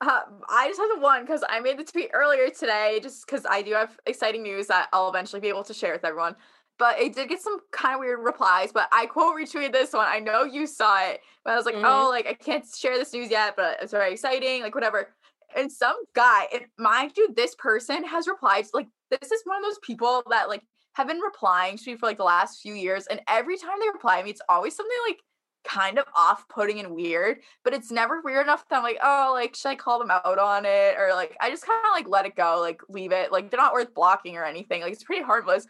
I 0.48 0.68
just 0.68 0.80
have 0.80 0.90
the 0.94 1.00
one 1.00 1.22
because 1.22 1.42
I 1.48 1.60
made 1.60 1.78
the 1.78 1.84
tweet 1.84 2.10
earlier 2.14 2.48
today, 2.50 3.00
just 3.02 3.26
because 3.26 3.44
I 3.48 3.62
do 3.62 3.72
have 3.72 3.98
exciting 4.06 4.42
news 4.42 4.66
that 4.68 4.88
I'll 4.92 5.08
eventually 5.08 5.40
be 5.40 5.48
able 5.48 5.64
to 5.64 5.74
share 5.74 5.92
with 5.92 6.04
everyone. 6.04 6.36
But 6.78 6.98
it 6.98 7.14
did 7.14 7.28
get 7.28 7.42
some 7.42 7.58
kind 7.72 7.94
of 7.94 8.00
weird 8.00 8.20
replies. 8.24 8.72
But 8.72 8.88
I 8.92 9.04
quote 9.06 9.36
retweeted 9.36 9.72
this 9.72 9.92
one. 9.92 10.06
I 10.08 10.18
know 10.18 10.44
you 10.44 10.66
saw 10.66 10.98
it, 11.10 11.20
but 11.44 11.52
I 11.52 11.56
was 11.56 11.66
like, 11.66 11.74
Mhm. 11.74 11.84
oh, 11.84 12.08
like 12.08 12.26
I 12.26 12.34
can't 12.34 12.64
share 12.66 12.96
this 12.96 13.12
news 13.12 13.30
yet, 13.30 13.54
but 13.56 13.78
it's 13.82 13.92
very 13.92 14.12
exciting, 14.12 14.62
like 14.62 14.74
whatever. 14.74 15.12
And 15.54 15.70
some 15.70 15.96
guy, 16.14 16.46
and 16.54 16.62
mind 16.78 17.12
you, 17.16 17.34
this 17.34 17.54
person 17.56 18.04
has 18.04 18.26
replied. 18.28 18.66
Like 18.72 18.86
this 19.10 19.30
is 19.32 19.42
one 19.44 19.58
of 19.58 19.64
those 19.64 19.78
people 19.80 20.22
that 20.30 20.48
like 20.48 20.62
have 20.94 21.08
been 21.08 21.20
replying 21.20 21.76
to 21.76 21.90
me 21.90 21.96
for 21.96 22.06
like 22.06 22.18
the 22.18 22.24
last 22.24 22.60
few 22.60 22.74
years, 22.74 23.06
and 23.06 23.20
every 23.28 23.56
time 23.56 23.78
they 23.80 23.88
reply 23.88 24.18
to 24.18 24.24
me, 24.24 24.30
it's 24.30 24.42
always 24.48 24.74
something 24.74 24.96
like 25.08 25.20
kind 25.62 25.98
of 25.98 26.06
off-putting 26.16 26.78
and 26.80 26.94
weird 26.94 27.36
but 27.64 27.74
it's 27.74 27.90
never 27.90 28.20
weird 28.22 28.46
enough 28.46 28.66
that 28.68 28.76
I'm 28.76 28.82
like, 28.82 28.98
oh, 29.02 29.32
like, 29.34 29.54
should 29.54 29.68
I 29.68 29.74
call 29.74 29.98
them 29.98 30.10
out 30.10 30.38
on 30.38 30.64
it? 30.64 30.94
Or 30.98 31.10
like, 31.14 31.36
I 31.40 31.50
just 31.50 31.66
kind 31.66 31.78
of 31.86 31.92
like 31.92 32.08
let 32.08 32.26
it 32.26 32.34
go, 32.34 32.58
like, 32.60 32.80
leave 32.88 33.12
it. 33.12 33.30
Like, 33.30 33.50
they're 33.50 33.60
not 33.60 33.72
worth 33.72 33.94
blocking 33.94 34.36
or 34.36 34.44
anything. 34.44 34.82
Like, 34.82 34.92
it's 34.92 35.04
pretty 35.04 35.22
harmless. 35.22 35.66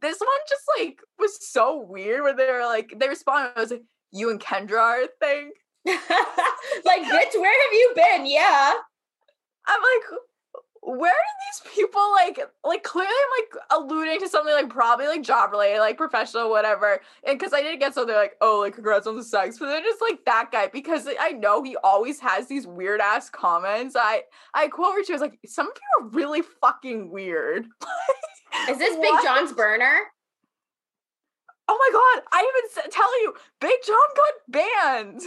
This 0.00 0.18
one 0.18 0.28
just 0.48 0.62
like 0.78 1.00
was 1.18 1.46
so 1.46 1.80
weird 1.80 2.22
where 2.22 2.34
they 2.34 2.50
were 2.50 2.64
like, 2.64 2.94
they 2.98 3.08
responded, 3.08 3.52
I 3.56 3.60
was 3.60 3.70
like, 3.70 3.82
you 4.12 4.30
and 4.30 4.40
Kendra 4.40 4.78
are 4.78 5.02
a 5.02 5.08
thing. 5.20 5.52
like, 5.86 7.02
bitch, 7.02 7.38
where 7.38 7.62
have 7.62 7.72
you 7.72 7.92
been? 7.94 8.26
Yeah. 8.26 8.74
I'm 9.66 9.80
like, 9.80 10.20
where 10.86 11.12
do 11.12 11.64
these 11.72 11.72
people 11.74 12.12
like, 12.12 12.38
like, 12.62 12.82
clearly 12.82 13.08
I'm 13.10 13.42
like 13.42 13.64
alluding 13.70 14.20
to 14.20 14.28
something 14.28 14.52
like 14.52 14.68
probably 14.68 15.06
like 15.06 15.22
job 15.22 15.50
related, 15.50 15.80
like 15.80 15.96
professional, 15.96 16.50
whatever. 16.50 17.00
And 17.26 17.38
because 17.38 17.54
I 17.54 17.62
didn't 17.62 17.78
get 17.78 17.94
something 17.94 18.14
like, 18.14 18.34
oh, 18.42 18.60
like, 18.60 18.74
congrats 18.74 19.06
on 19.06 19.16
the 19.16 19.24
sex, 19.24 19.58
but 19.58 19.66
then 19.66 19.82
just 19.82 20.02
like 20.02 20.24
that 20.26 20.50
guy, 20.52 20.68
because 20.68 21.08
I 21.18 21.30
know 21.30 21.62
he 21.62 21.76
always 21.82 22.20
has 22.20 22.48
these 22.48 22.66
weird 22.66 23.00
ass 23.00 23.30
comments. 23.30 23.96
I, 23.98 24.22
I 24.52 24.68
quote 24.68 24.94
Richie, 24.94 25.12
I 25.12 25.16
was 25.16 25.22
like, 25.22 25.38
some 25.46 25.68
of 25.68 25.72
you 25.74 26.04
are 26.04 26.08
really 26.10 26.42
fucking 26.60 27.10
weird. 27.10 27.66
Is 28.68 28.78
this 28.78 28.96
Big 28.96 29.14
John's 29.24 29.52
burner? 29.52 29.98
Oh 31.66 31.78
my 31.78 31.90
god, 31.92 32.24
I 32.30 32.40
even 32.40 32.90
tell 32.92 33.22
you, 33.22 33.34
Big 33.60 33.78
John 33.86 33.96
got 34.14 35.14
banned. 35.14 35.22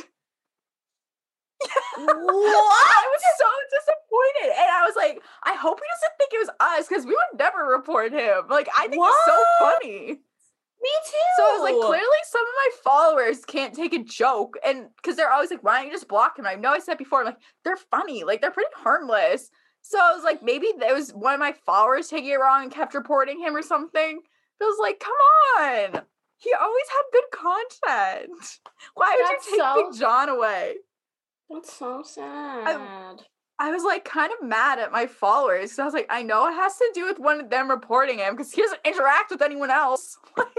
What? 1.97 2.05
I 2.05 3.07
was 3.11 3.23
so 3.37 3.47
disappointed. 3.73 4.55
And 4.57 4.69
I 4.71 4.83
was 4.85 4.95
like, 4.95 5.21
I 5.43 5.53
hope 5.55 5.79
he 5.79 5.85
doesn't 5.95 6.17
think 6.17 6.31
it 6.33 6.39
was 6.39 6.49
us 6.59 6.87
because 6.87 7.05
we 7.05 7.11
would 7.11 7.39
never 7.39 7.65
report 7.65 8.11
him. 8.13 8.47
Like, 8.49 8.69
I 8.77 8.87
think 8.87 9.03
he's 9.03 9.25
so 9.25 9.43
funny. 9.59 10.19
Me 10.79 10.89
too. 11.05 11.27
So 11.37 11.43
I 11.43 11.53
was 11.53 11.63
like, 11.63 11.73
clearly 11.73 12.21
some 12.29 12.41
of 12.41 12.53
my 12.55 12.69
followers 12.83 13.45
can't 13.45 13.73
take 13.73 13.93
a 13.93 14.03
joke. 14.03 14.57
And 14.63 14.89
because 14.97 15.15
they're 15.15 15.31
always 15.31 15.49
like, 15.49 15.63
why 15.63 15.77
don't 15.77 15.87
you 15.87 15.91
just 15.91 16.07
block 16.07 16.37
him? 16.37 16.45
I 16.45 16.53
know 16.55 16.69
I 16.71 16.79
said 16.79 16.99
before, 16.99 17.19
I'm 17.21 17.25
like, 17.25 17.39
they're 17.63 17.77
funny. 17.77 18.23
Like, 18.23 18.41
they're 18.41 18.51
pretty 18.51 18.69
harmless. 18.75 19.49
So 19.81 19.97
I 19.99 20.13
was 20.13 20.23
like, 20.23 20.43
maybe 20.43 20.67
it 20.67 20.93
was 20.93 21.11
one 21.11 21.33
of 21.33 21.39
my 21.39 21.53
followers 21.65 22.09
taking 22.09 22.29
it 22.29 22.35
wrong 22.39 22.63
and 22.63 22.71
kept 22.71 22.93
reporting 22.93 23.39
him 23.39 23.55
or 23.55 23.63
something. 23.63 24.19
I 24.61 24.65
was 24.65 24.77
like, 24.79 24.99
come 24.99 25.13
on. 25.59 26.03
He 26.37 26.53
always 26.53 26.85
had 26.89 27.03
good 27.11 27.23
content. 27.31 28.59
Why 28.93 29.15
would 29.17 29.35
That's 29.35 29.47
you 29.47 29.53
take 29.53 29.61
so- 29.61 29.89
Big 29.89 29.99
John 29.99 30.29
away? 30.29 30.75
That's 31.49 31.73
so 31.73 32.03
sad. 32.03 33.21
I 33.59 33.71
was 33.71 33.83
like 33.83 34.05
kind 34.05 34.31
of 34.31 34.47
mad 34.47 34.79
at 34.79 34.91
my 34.91 35.07
followers 35.07 35.71
because 35.71 35.79
I 35.79 35.85
was 35.85 35.93
like, 35.93 36.07
I 36.09 36.21
know 36.21 36.47
it 36.47 36.53
has 36.53 36.77
to 36.77 36.91
do 36.93 37.07
with 37.07 37.17
one 37.17 37.39
of 37.39 37.49
them 37.49 37.69
reporting 37.69 38.19
him 38.19 38.35
because 38.35 38.51
he 38.51 38.61
doesn't 38.61 38.81
interact 38.85 39.31
with 39.31 39.41
anyone 39.41 39.71
else. 39.71 40.17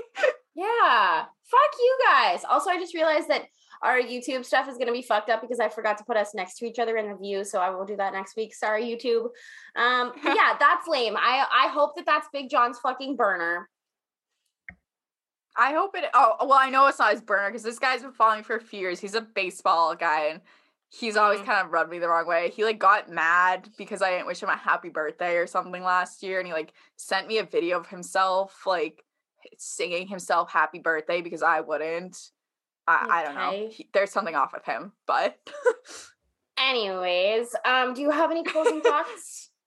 Yeah. 0.58 1.24
Fuck 1.44 1.78
you 1.78 1.98
guys. 2.10 2.42
Also, 2.50 2.68
I 2.68 2.78
just 2.78 2.92
realized 2.92 3.28
that 3.28 3.44
our 3.80 4.00
YouTube 4.00 4.44
stuff 4.44 4.68
is 4.68 4.74
going 4.74 4.88
to 4.88 4.92
be 4.92 5.02
fucked 5.02 5.30
up 5.30 5.40
because 5.40 5.60
I 5.60 5.68
forgot 5.68 5.98
to 5.98 6.04
put 6.04 6.16
us 6.16 6.34
next 6.34 6.56
to 6.58 6.66
each 6.66 6.80
other 6.80 6.96
in 6.96 7.08
the 7.08 7.16
view. 7.16 7.44
So 7.44 7.60
I 7.60 7.70
will 7.70 7.84
do 7.84 7.96
that 7.96 8.12
next 8.12 8.36
week. 8.36 8.52
Sorry, 8.54 8.84
YouTube. 8.84 9.28
Um, 9.76 10.12
yeah, 10.24 10.56
that's 10.58 10.88
lame. 10.88 11.16
I 11.16 11.46
I 11.52 11.68
hope 11.68 11.94
that 11.94 12.06
that's 12.06 12.26
Big 12.32 12.50
John's 12.50 12.80
fucking 12.80 13.14
burner. 13.14 13.68
I 15.56 15.72
hope 15.74 15.92
it. 15.94 16.04
Oh, 16.12 16.34
well, 16.40 16.58
I 16.58 16.70
know 16.70 16.88
it's 16.88 16.98
not 16.98 17.12
his 17.12 17.20
burner 17.20 17.50
because 17.50 17.62
this 17.62 17.78
guy's 17.78 18.02
been 18.02 18.12
following 18.12 18.42
for 18.42 18.56
a 18.56 18.60
few 18.60 18.80
years. 18.80 18.98
He's 18.98 19.14
a 19.14 19.20
baseball 19.20 19.94
guy 19.94 20.26
and 20.26 20.40
he's 20.90 21.16
always 21.16 21.40
Mhm. 21.40 21.46
kind 21.46 21.66
of 21.66 21.72
rubbed 21.72 21.90
me 21.90 21.98
the 21.98 22.08
wrong 22.08 22.26
way. 22.26 22.50
He 22.50 22.64
like 22.64 22.78
got 22.78 23.08
mad 23.08 23.70
because 23.76 24.02
I 24.02 24.10
didn't 24.10 24.26
wish 24.26 24.42
him 24.42 24.48
a 24.48 24.56
happy 24.56 24.88
birthday 24.88 25.36
or 25.36 25.46
something 25.46 25.82
last 25.82 26.22
year, 26.22 26.38
and 26.38 26.46
he 26.46 26.52
like 26.52 26.72
sent 26.96 27.26
me 27.28 27.38
a 27.38 27.44
video 27.44 27.78
of 27.78 27.88
himself 27.88 28.66
like 28.66 29.04
singing 29.56 30.08
himself 30.08 30.50
happy 30.50 30.78
birthday 30.78 31.20
because 31.22 31.42
I 31.42 31.60
wouldn't. 31.60 32.30
I, 32.86 33.06
I 33.10 33.24
don't 33.24 33.34
know. 33.34 33.68
He- 33.70 33.88
there's 33.92 34.10
something 34.10 34.34
off 34.34 34.52
with 34.52 34.64
him, 34.64 34.92
but 35.06 35.38
Anyways, 36.58 37.54
um, 37.64 37.94
do 37.94 38.00
you 38.00 38.10
have 38.10 38.32
any 38.32 38.42
closing 38.42 38.80
thoughts? 38.80 39.50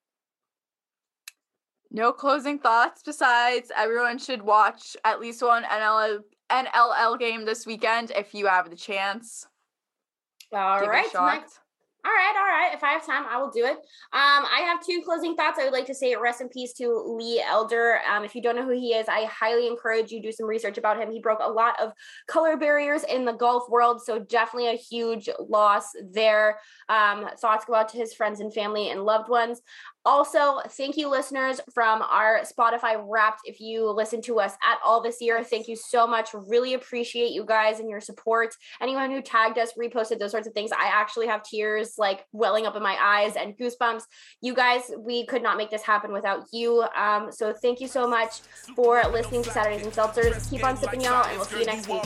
no 1.92 2.12
closing 2.12 2.60
thoughts 2.60 3.02
besides 3.04 3.72
everyone 3.76 4.18
should 4.18 4.42
watch 4.42 4.96
at 5.06 5.20
least 5.20 5.42
one 5.42 5.64
NLL 5.64 6.20
NLL 6.50 7.18
game 7.18 7.46
this 7.46 7.66
weekend 7.66 8.12
if 8.12 8.34
you 8.34 8.48
have 8.48 8.70
the 8.70 8.76
chance. 8.76 9.48
All 10.54 10.80
Give 10.80 10.90
it 10.90 10.92
a 10.92 10.92
right. 10.92 11.44
All 12.04 12.12
right, 12.12 12.34
all 12.36 12.48
right. 12.48 12.74
If 12.74 12.84
I 12.84 12.94
have 12.94 13.06
time, 13.06 13.26
I 13.30 13.38
will 13.38 13.52
do 13.52 13.64
it. 13.64 13.76
Um, 13.76 13.78
I 14.12 14.64
have 14.66 14.84
two 14.84 15.04
closing 15.06 15.36
thoughts. 15.36 15.60
I 15.60 15.66
would 15.66 15.74
like 15.74 15.86
to 15.86 15.94
say 15.94 16.16
rest 16.16 16.42
in 16.42 16.50
peace 16.50 16.74
to 16.74 16.90
Lee 16.90 17.44
Elder. 17.48 18.00
Um, 18.12 18.26
if 18.26 18.34
you 18.34 18.42
don't 18.42 18.56
know 18.56 18.66
who 18.66 18.72
he 18.72 18.96
is, 18.96 19.08
I 19.08 19.26
highly 19.26 19.68
encourage 19.68 20.12
you 20.12 20.20
do 20.20 20.32
some 20.32 20.48
research 20.48 20.80
about 20.80 21.00
him. 21.00 21.12
He 21.12 21.20
broke 21.20 21.42
a 21.44 21.52
lot 21.52 21.80
of 21.80 21.92
color 22.28 22.58
barriers 22.58 23.04
in 23.04 23.24
the 23.24 23.34
golf 23.34 23.70
world, 23.70 24.02
so 24.04 24.18
definitely 24.18 24.70
a 24.70 24.78
huge 24.78 25.30
loss 25.40 25.92
there. 26.12 26.58
Um, 26.90 27.30
thoughts 27.40 27.66
go 27.66 27.76
out 27.76 27.90
to 27.90 27.98
his 27.98 28.16
friends 28.16 28.40
and 28.40 28.52
family 28.52 28.90
and 28.90 29.04
loved 29.04 29.30
ones. 29.30 29.62
Also, 30.04 30.60
thank 30.70 30.98
you, 30.98 31.10
listeners, 31.10 31.62
from 31.74 32.02
our 32.02 32.42
Spotify 32.42 33.04
Wrapped. 33.08 33.42
If 33.46 33.60
you 33.60 33.90
listen 33.90 34.22
to 34.24 34.40
us 34.40 34.54
at 34.64 34.80
all 34.84 35.02
this 35.02 35.22
year, 35.22 35.44
thank 35.44 35.68
you 35.68 35.76
so 35.76 36.08
much. 36.08 36.30
Really 36.34 36.74
appreciate 36.74 37.32
you 37.32 37.46
guys 37.46 37.80
and 37.80 37.90
your 37.90 38.00
support. 38.00 38.56
Anyone 38.82 39.12
who 39.12 39.22
tagged 39.22 39.60
us, 39.60 39.74
reposted 39.74 40.18
those 40.18 40.32
sorts 40.32 40.48
of 40.48 40.54
things, 40.54 40.72
I 40.72 40.86
actually 40.86 41.28
have 41.28 41.44
tears 41.44 41.96
like 41.98 42.26
welling 42.32 42.66
up 42.66 42.76
in 42.76 42.82
my 42.82 42.98
eyes 43.00 43.36
and 43.36 43.56
goosebumps. 43.58 44.04
You 44.42 44.56
guys, 44.56 44.92
we 44.98 45.26
could 45.28 45.44
not 45.44 45.58
make 45.58 45.70
this 45.70 45.84
happen 45.84 46.12
without 46.12 46.46
you. 46.52 46.84
Um, 46.96 47.32
so 47.32 47.54
thank 47.54 47.80
you 47.80 47.88
so 47.88 48.08
much 48.08 48.40
for 48.76 49.04
listening 49.12 49.44
to 49.44 49.52
Saturdays 49.52 49.84
and 49.84 49.94
Seltzers. 49.94 50.50
Keep 50.50 50.64
on 50.64 50.78
sipping, 50.78 51.02
y'all, 51.02 51.26
and 51.26 51.38
we'll 51.38 51.46
see 51.46 51.60
you 51.60 51.66
next 51.66 51.88
week. 51.88 52.02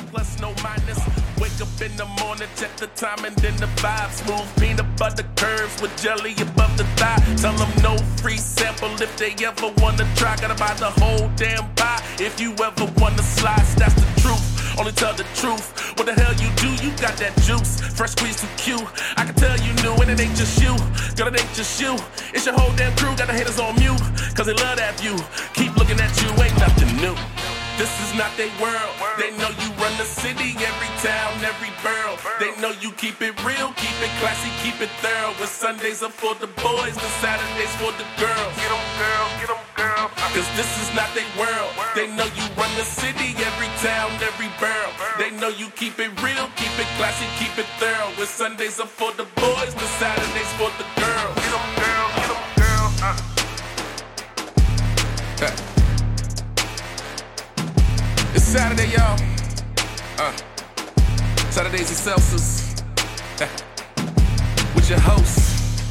Wake 1.45 1.61
up 1.61 1.79
in 1.79 1.95
the 1.95 2.05
morning, 2.25 2.49
check 2.55 2.75
the 2.77 2.87
time 2.97 3.23
and 3.23 3.35
then 3.35 3.55
the 3.57 3.67
vibe. 3.77 4.09
Smooth 4.09 4.49
peanut 4.59 4.89
butter 4.97 5.25
curves 5.35 5.79
with 5.79 5.95
jelly 6.01 6.33
above 6.41 6.75
the 6.75 6.85
thigh. 6.97 7.21
Tell 7.37 7.53
them 7.53 7.69
no 7.83 7.95
free 8.17 8.37
sample 8.37 8.89
if 8.99 9.15
they 9.15 9.29
ever 9.45 9.69
wanna 9.77 10.09
try. 10.15 10.35
Gotta 10.37 10.55
buy 10.55 10.73
the 10.73 10.89
whole 10.89 11.29
damn 11.35 11.69
pie. 11.75 12.01
If 12.17 12.41
you 12.41 12.55
ever 12.65 12.91
wanna 12.97 13.21
slice, 13.21 13.75
that's 13.75 13.93
the 13.93 14.21
truth. 14.21 14.41
Only 14.79 14.91
tell 14.93 15.13
the 15.13 15.23
truth. 15.35 15.69
What 15.95 16.07
the 16.07 16.15
hell 16.15 16.33
you 16.33 16.49
do? 16.57 16.69
You 16.83 16.89
got 16.97 17.15
that 17.21 17.37
juice. 17.45 17.79
Fresh 17.93 18.13
squeeze 18.17 18.41
to 18.41 18.47
Q. 18.57 18.81
I 19.15 19.25
can 19.25 19.35
tell 19.35 19.55
you 19.61 19.71
new, 19.85 19.93
and 20.01 20.09
it 20.09 20.19
ain't 20.19 20.35
just 20.35 20.59
you. 20.59 20.73
Girl, 21.15 21.27
it 21.29 21.39
ain't 21.39 21.53
just 21.53 21.79
you. 21.79 21.93
It's 22.33 22.47
your 22.47 22.57
whole 22.57 22.73
damn 22.75 22.95
crew. 22.97 23.15
Got 23.15 23.27
the 23.27 23.33
haters 23.37 23.59
on 23.59 23.75
mute. 23.77 24.01
Cause 24.33 24.47
they 24.47 24.57
love 24.65 24.77
that 24.81 24.99
view. 24.99 25.15
Keep 25.53 25.77
looking 25.77 25.99
at 26.01 26.11
you, 26.23 26.29
ain't 26.41 26.57
nothing 26.57 26.89
new. 26.97 27.13
this 27.77 27.91
is 28.01 28.17
not 28.17 28.31
their 28.35 28.49
world. 28.59 28.95
They 29.21 29.29
know 29.37 29.53
you 29.61 29.69
run 29.85 29.97
the 29.97 30.05
city, 30.05 30.57
every 30.57 30.91
town, 31.05 31.31
every 31.45 31.69
borough. 31.85 32.17
They 32.41 32.49
know 32.59 32.73
you 32.81 32.91
keep 32.97 33.21
it 33.21 33.37
real, 33.45 33.69
keep 33.77 33.97
it 34.01 34.13
classy, 34.17 34.49
keep 34.65 34.81
it 34.81 34.89
thorough. 35.03 35.33
When 35.37 35.47
Sundays 35.47 36.01
are 36.01 36.09
for 36.09 36.33
the 36.41 36.49
boys, 36.65 36.95
the 36.97 37.11
Saturdays 37.21 37.73
for 37.77 37.93
the 38.01 38.07
girls. 38.17 38.53
Get 38.57 38.71
them, 38.73 38.85
girl, 38.97 39.25
get 39.39 39.49
them, 39.53 39.63
girl. 39.77 40.05
Cause 40.33 40.49
this 40.57 40.71
is 40.81 40.89
not 40.97 41.09
their 41.13 41.29
world. 41.37 41.71
They 41.93 42.07
know 42.17 42.25
you 42.33 42.45
run 42.57 42.73
the 42.81 42.87
city, 43.01 43.37
every 43.37 43.69
town, 43.85 44.09
every 44.25 44.49
borough. 44.57 44.95
They 45.21 45.29
know 45.37 45.49
you 45.53 45.69
keep 45.77 45.99
it 45.99 46.11
real, 46.25 46.49
keep 46.57 46.73
it 46.81 46.89
classy, 46.97 47.29
keep 47.37 47.53
it 47.61 47.69
thorough. 47.77 48.09
When 48.17 48.25
Sundays 48.25 48.79
are 48.79 48.89
for 48.89 49.11
the 49.13 49.27
boys, 49.37 49.73
the 49.77 49.87
Saturdays 50.01 50.51
for 50.57 50.73
the 50.81 50.87
girls. 50.97 51.35
Get 51.45 51.53
them, 51.53 51.67
girl, 51.83 52.07
get 52.17 52.29
them, 52.33 52.43
girl. 52.57 52.85
Uh. 53.05 53.17
It's 58.35 58.43
Saturday, 58.43 58.89
y'all. 58.97 59.34
Uh, 60.17 60.31
Saturdays 61.51 61.89
and 61.89 62.15
Seltzers. 62.15 62.81
With 64.75 64.89
your 64.89 64.99
hosts, 64.99 65.81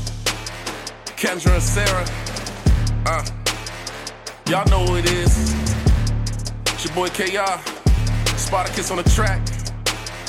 Kendra 1.05 1.53
and 1.53 1.63
Sarah. 1.63 2.07
Uh, 3.05 3.23
y'all 4.49 4.67
know 4.71 4.87
who 4.87 4.97
it 4.97 5.11
is. 5.13 5.53
It's 6.73 6.85
your 6.87 6.95
boy 6.95 7.09
KR. 7.09 7.61
Spartacus 8.39 8.91
on 8.91 8.97
the 8.97 9.11
track. 9.11 9.43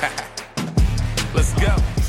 Let's 1.33 1.53
go. 1.53 2.04